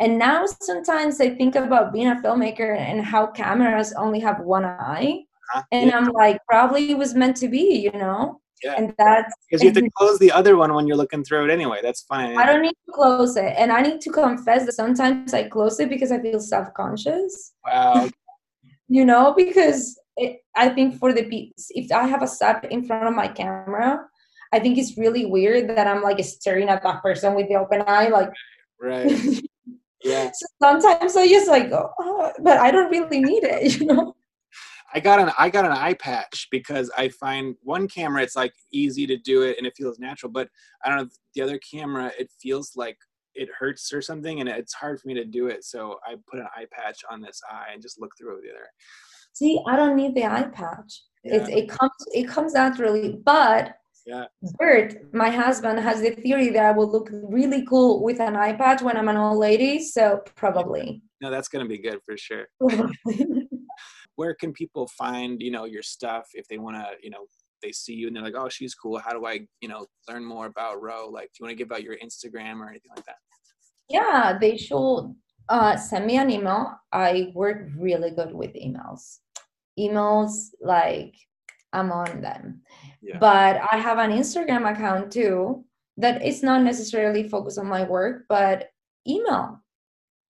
and 0.00 0.18
now 0.18 0.44
sometimes 0.46 1.20
i 1.20 1.28
think 1.30 1.54
about 1.56 1.92
being 1.92 2.08
a 2.08 2.16
filmmaker 2.16 2.76
and 2.76 3.04
how 3.04 3.26
cameras 3.26 3.92
only 3.96 4.20
have 4.20 4.40
one 4.40 4.64
eye 4.64 5.24
Huh? 5.50 5.62
and 5.72 5.88
yeah. 5.88 5.96
i'm 5.96 6.08
like 6.08 6.38
probably 6.46 6.90
it 6.90 6.98
was 6.98 7.14
meant 7.14 7.36
to 7.38 7.48
be 7.48 7.64
you 7.86 7.92
know 7.92 8.38
Yeah. 8.62 8.74
and 8.78 8.94
that's 8.98 9.32
because 9.48 9.62
you 9.62 9.70
have 9.70 9.78
to 9.82 9.90
close 9.96 10.18
the 10.18 10.30
other 10.32 10.56
one 10.58 10.74
when 10.74 10.86
you're 10.86 10.96
looking 11.02 11.24
through 11.24 11.44
it 11.46 11.50
anyway 11.50 11.78
that's 11.82 12.02
fine 12.02 12.36
i 12.36 12.44
don't 12.44 12.60
need 12.68 12.76
to 12.86 12.92
close 12.92 13.36
it 13.36 13.54
and 13.56 13.72
i 13.72 13.80
need 13.80 14.00
to 14.06 14.10
confess 14.10 14.66
that 14.66 14.72
sometimes 14.82 15.32
i 15.32 15.42
close 15.48 15.80
it 15.80 15.88
because 15.88 16.12
i 16.12 16.18
feel 16.20 16.40
self-conscious 16.40 17.52
wow 17.64 18.08
you 18.88 19.04
know, 19.04 19.34
because 19.36 20.00
it, 20.16 20.38
I 20.56 20.70
think 20.70 20.98
for 20.98 21.12
the 21.12 21.24
pe- 21.24 21.52
if 21.70 21.92
I 21.92 22.06
have 22.06 22.22
a 22.22 22.26
set 22.26 22.70
in 22.72 22.84
front 22.86 23.06
of 23.06 23.14
my 23.14 23.28
camera, 23.28 24.00
I 24.52 24.58
think 24.58 24.78
it's 24.78 24.96
really 24.96 25.26
weird 25.26 25.68
that 25.68 25.86
I'm 25.86 26.02
like 26.02 26.18
staring 26.24 26.68
at 26.70 26.82
that 26.82 27.02
person 27.02 27.34
with 27.34 27.48
the 27.48 27.56
open 27.56 27.82
eye, 27.86 28.08
like. 28.08 28.30
Right. 28.80 29.12
Yeah. 30.04 30.30
so 30.32 30.46
sometimes 30.62 31.16
I 31.16 31.26
just 31.28 31.48
like, 31.48 31.70
oh, 31.72 32.32
but 32.40 32.58
I 32.58 32.70
don't 32.70 32.90
really 32.90 33.20
need 33.20 33.44
it, 33.44 33.80
you 33.80 33.86
know. 33.86 34.14
I 34.94 35.00
got 35.00 35.20
an 35.20 35.30
I 35.38 35.50
got 35.50 35.66
an 35.66 35.72
eye 35.72 35.94
patch 35.94 36.48
because 36.50 36.90
I 36.96 37.10
find 37.10 37.54
one 37.62 37.88
camera 37.88 38.22
it's 38.22 38.36
like 38.36 38.54
easy 38.72 39.06
to 39.06 39.18
do 39.18 39.42
it 39.42 39.58
and 39.58 39.66
it 39.66 39.74
feels 39.76 39.98
natural, 39.98 40.32
but 40.32 40.48
I 40.84 40.88
don't 40.88 40.98
know 40.98 41.08
the 41.34 41.42
other 41.42 41.58
camera 41.58 42.10
it 42.18 42.30
feels 42.40 42.72
like 42.74 42.96
it 43.34 43.48
hurts 43.56 43.92
or 43.92 44.00
something 44.00 44.40
and 44.40 44.48
it's 44.48 44.72
hard 44.72 44.98
for 44.98 45.08
me 45.08 45.14
to 45.14 45.24
do 45.24 45.48
it. 45.48 45.64
So 45.64 45.98
I 46.06 46.14
put 46.30 46.40
an 46.40 46.48
eye 46.56 46.66
patch 46.72 47.00
on 47.10 47.20
this 47.20 47.40
eye 47.50 47.68
and 47.72 47.82
just 47.82 48.00
look 48.00 48.12
through 48.18 48.38
it 48.38 48.42
the 48.42 48.50
other. 48.50 48.66
See, 49.34 49.60
I 49.68 49.76
don't 49.76 49.94
need 49.94 50.14
the 50.14 50.24
eye 50.24 50.48
patch. 50.52 51.02
Yeah. 51.22 51.34
It 51.34 51.48
it 51.50 51.68
comes 51.68 51.92
it 52.12 52.26
comes 52.28 52.54
naturally, 52.54 53.20
but 53.24 53.76
Yeah. 54.08 54.24
Bert, 54.58 55.12
my 55.12 55.28
husband, 55.28 55.78
has 55.80 56.00
the 56.00 56.12
theory 56.12 56.48
that 56.50 56.64
I 56.64 56.72
will 56.72 56.90
look 56.90 57.10
really 57.12 57.66
cool 57.66 58.02
with 58.02 58.20
an 58.20 58.34
iPad 58.34 58.80
when 58.80 58.96
I'm 58.96 59.08
an 59.08 59.18
old 59.18 59.36
lady. 59.36 59.84
So 59.84 60.22
probably. 60.34 61.02
No, 61.20 61.30
that's 61.30 61.48
gonna 61.48 61.66
be 61.66 61.78
good 61.78 62.00
for 62.06 62.16
sure. 62.16 62.46
Where 64.16 64.34
can 64.34 64.54
people 64.54 64.88
find, 64.96 65.42
you 65.42 65.50
know, 65.50 65.66
your 65.66 65.82
stuff 65.82 66.26
if 66.32 66.48
they 66.48 66.56
wanna, 66.56 66.86
you 67.02 67.10
know, 67.10 67.26
they 67.62 67.72
see 67.72 67.92
you 67.92 68.06
and 68.06 68.16
they're 68.16 68.22
like, 68.22 68.34
oh, 68.34 68.48
she's 68.48 68.74
cool. 68.74 68.98
How 68.98 69.12
do 69.12 69.26
I, 69.26 69.40
you 69.60 69.68
know, 69.68 69.84
learn 70.08 70.24
more 70.24 70.46
about 70.46 70.80
Ro? 70.80 71.08
Like, 71.08 71.26
do 71.26 71.30
you 71.40 71.46
want 71.46 71.58
to 71.58 71.64
give 71.64 71.72
out 71.72 71.82
your 71.82 71.96
Instagram 71.96 72.60
or 72.60 72.70
anything 72.70 72.92
like 72.96 73.04
that? 73.04 73.16
yeah, 73.88 74.38
they 74.40 74.56
should 74.56 75.14
uh, 75.48 75.76
send 75.76 76.06
me 76.06 76.18
an 76.18 76.30
email. 76.30 76.78
I 76.92 77.32
work 77.34 77.68
really 77.76 78.10
good 78.10 78.34
with 78.34 78.54
emails. 78.54 79.18
Emails, 79.78 80.48
like 80.60 81.14
I'm 81.72 81.92
on 81.92 82.20
them. 82.20 82.62
Yeah. 83.02 83.18
But 83.18 83.60
I 83.70 83.76
have 83.76 83.98
an 83.98 84.10
Instagram 84.10 84.70
account 84.70 85.12
too 85.12 85.64
that 85.96 86.24
is 86.24 86.42
not 86.42 86.62
necessarily 86.62 87.28
focused 87.28 87.58
on 87.58 87.66
my 87.66 87.84
work, 87.84 88.24
but 88.28 88.70
email. 89.06 89.62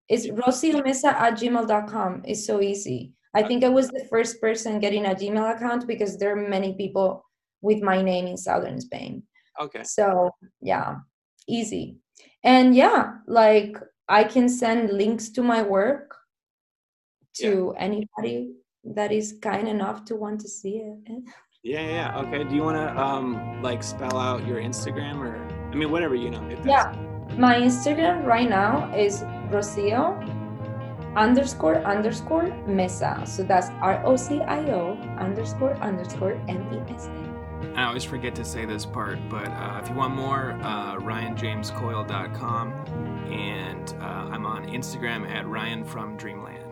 It's 0.09 0.27
rociomesa 0.27 1.13
at 1.13 1.33
gmail.com. 1.33 2.23
It's 2.25 2.45
so 2.45 2.61
easy. 2.61 3.13
I 3.33 3.43
think 3.43 3.63
I 3.63 3.69
was 3.69 3.89
the 3.89 4.07
first 4.09 4.41
person 4.41 4.79
getting 4.79 5.05
a 5.05 5.09
Gmail 5.13 5.55
account 5.55 5.85
because 5.85 6.17
there 6.17 6.31
are 6.31 6.49
many 6.49 6.73
people 6.73 7.23
with 7.61 7.83
my 7.83 8.01
name 8.01 8.25
in 8.25 8.37
southern 8.37 8.81
Spain. 8.81 9.23
Okay. 9.61 9.83
So 9.83 10.31
yeah, 10.61 10.95
easy. 11.47 11.97
And 12.43 12.75
yeah, 12.75 13.15
like 13.27 13.77
I 14.07 14.23
can 14.23 14.49
send 14.49 14.91
links 14.91 15.29
to 15.29 15.43
my 15.43 15.61
work 15.61 16.15
to 17.35 17.75
anybody 17.77 18.53
that 18.95 19.11
is 19.11 19.37
kind 19.41 19.67
enough 19.67 20.05
to 20.05 20.15
want 20.15 20.41
to 20.41 20.47
see 20.47 20.77
it. 20.77 21.23
Yeah, 21.63 21.81
yeah. 21.81 22.19
Okay. 22.19 22.45
Do 22.45 22.55
you 22.55 22.63
want 22.63 22.77
to 22.77 22.97
um 22.97 23.61
like 23.61 23.83
spell 23.83 24.17
out 24.17 24.47
your 24.47 24.61
Instagram 24.61 25.19
or 25.19 25.35
I 25.69 25.75
mean 25.75 25.91
whatever 25.91 26.15
you 26.15 26.29
know? 26.29 26.47
Yeah. 26.63 26.95
My 27.37 27.55
Instagram 27.59 28.25
right 28.25 28.49
now 28.49 28.89
is 28.95 29.23
Rocio 29.51 30.15
underscore 31.17 31.83
underscore 31.83 32.55
Mesa. 32.67 33.21
So 33.25 33.43
that's 33.43 33.69
R 33.81 34.01
O 34.05 34.15
C 34.15 34.39
I 34.39 34.59
O 34.71 34.93
underscore 35.19 35.73
underscore 35.77 36.39
M 36.47 36.61
E 36.71 36.93
S 36.93 37.07
A. 37.07 37.73
I 37.75 37.83
always 37.85 38.03
forget 38.03 38.35
to 38.35 38.45
say 38.45 38.65
this 38.65 38.85
part, 38.85 39.17
but 39.29 39.47
uh, 39.47 39.79
if 39.81 39.89
you 39.89 39.95
want 39.95 40.13
more, 40.15 40.57
uh, 40.61 40.95
RyanJamesCoyle.com, 40.97 42.71
and 43.31 43.93
uh, 43.99 44.05
I'm 44.31 44.45
on 44.45 44.67
Instagram 44.67 45.29
at 45.29 45.47
Ryan 45.47 45.83
from 45.83 46.17
Dreamland. 46.17 46.66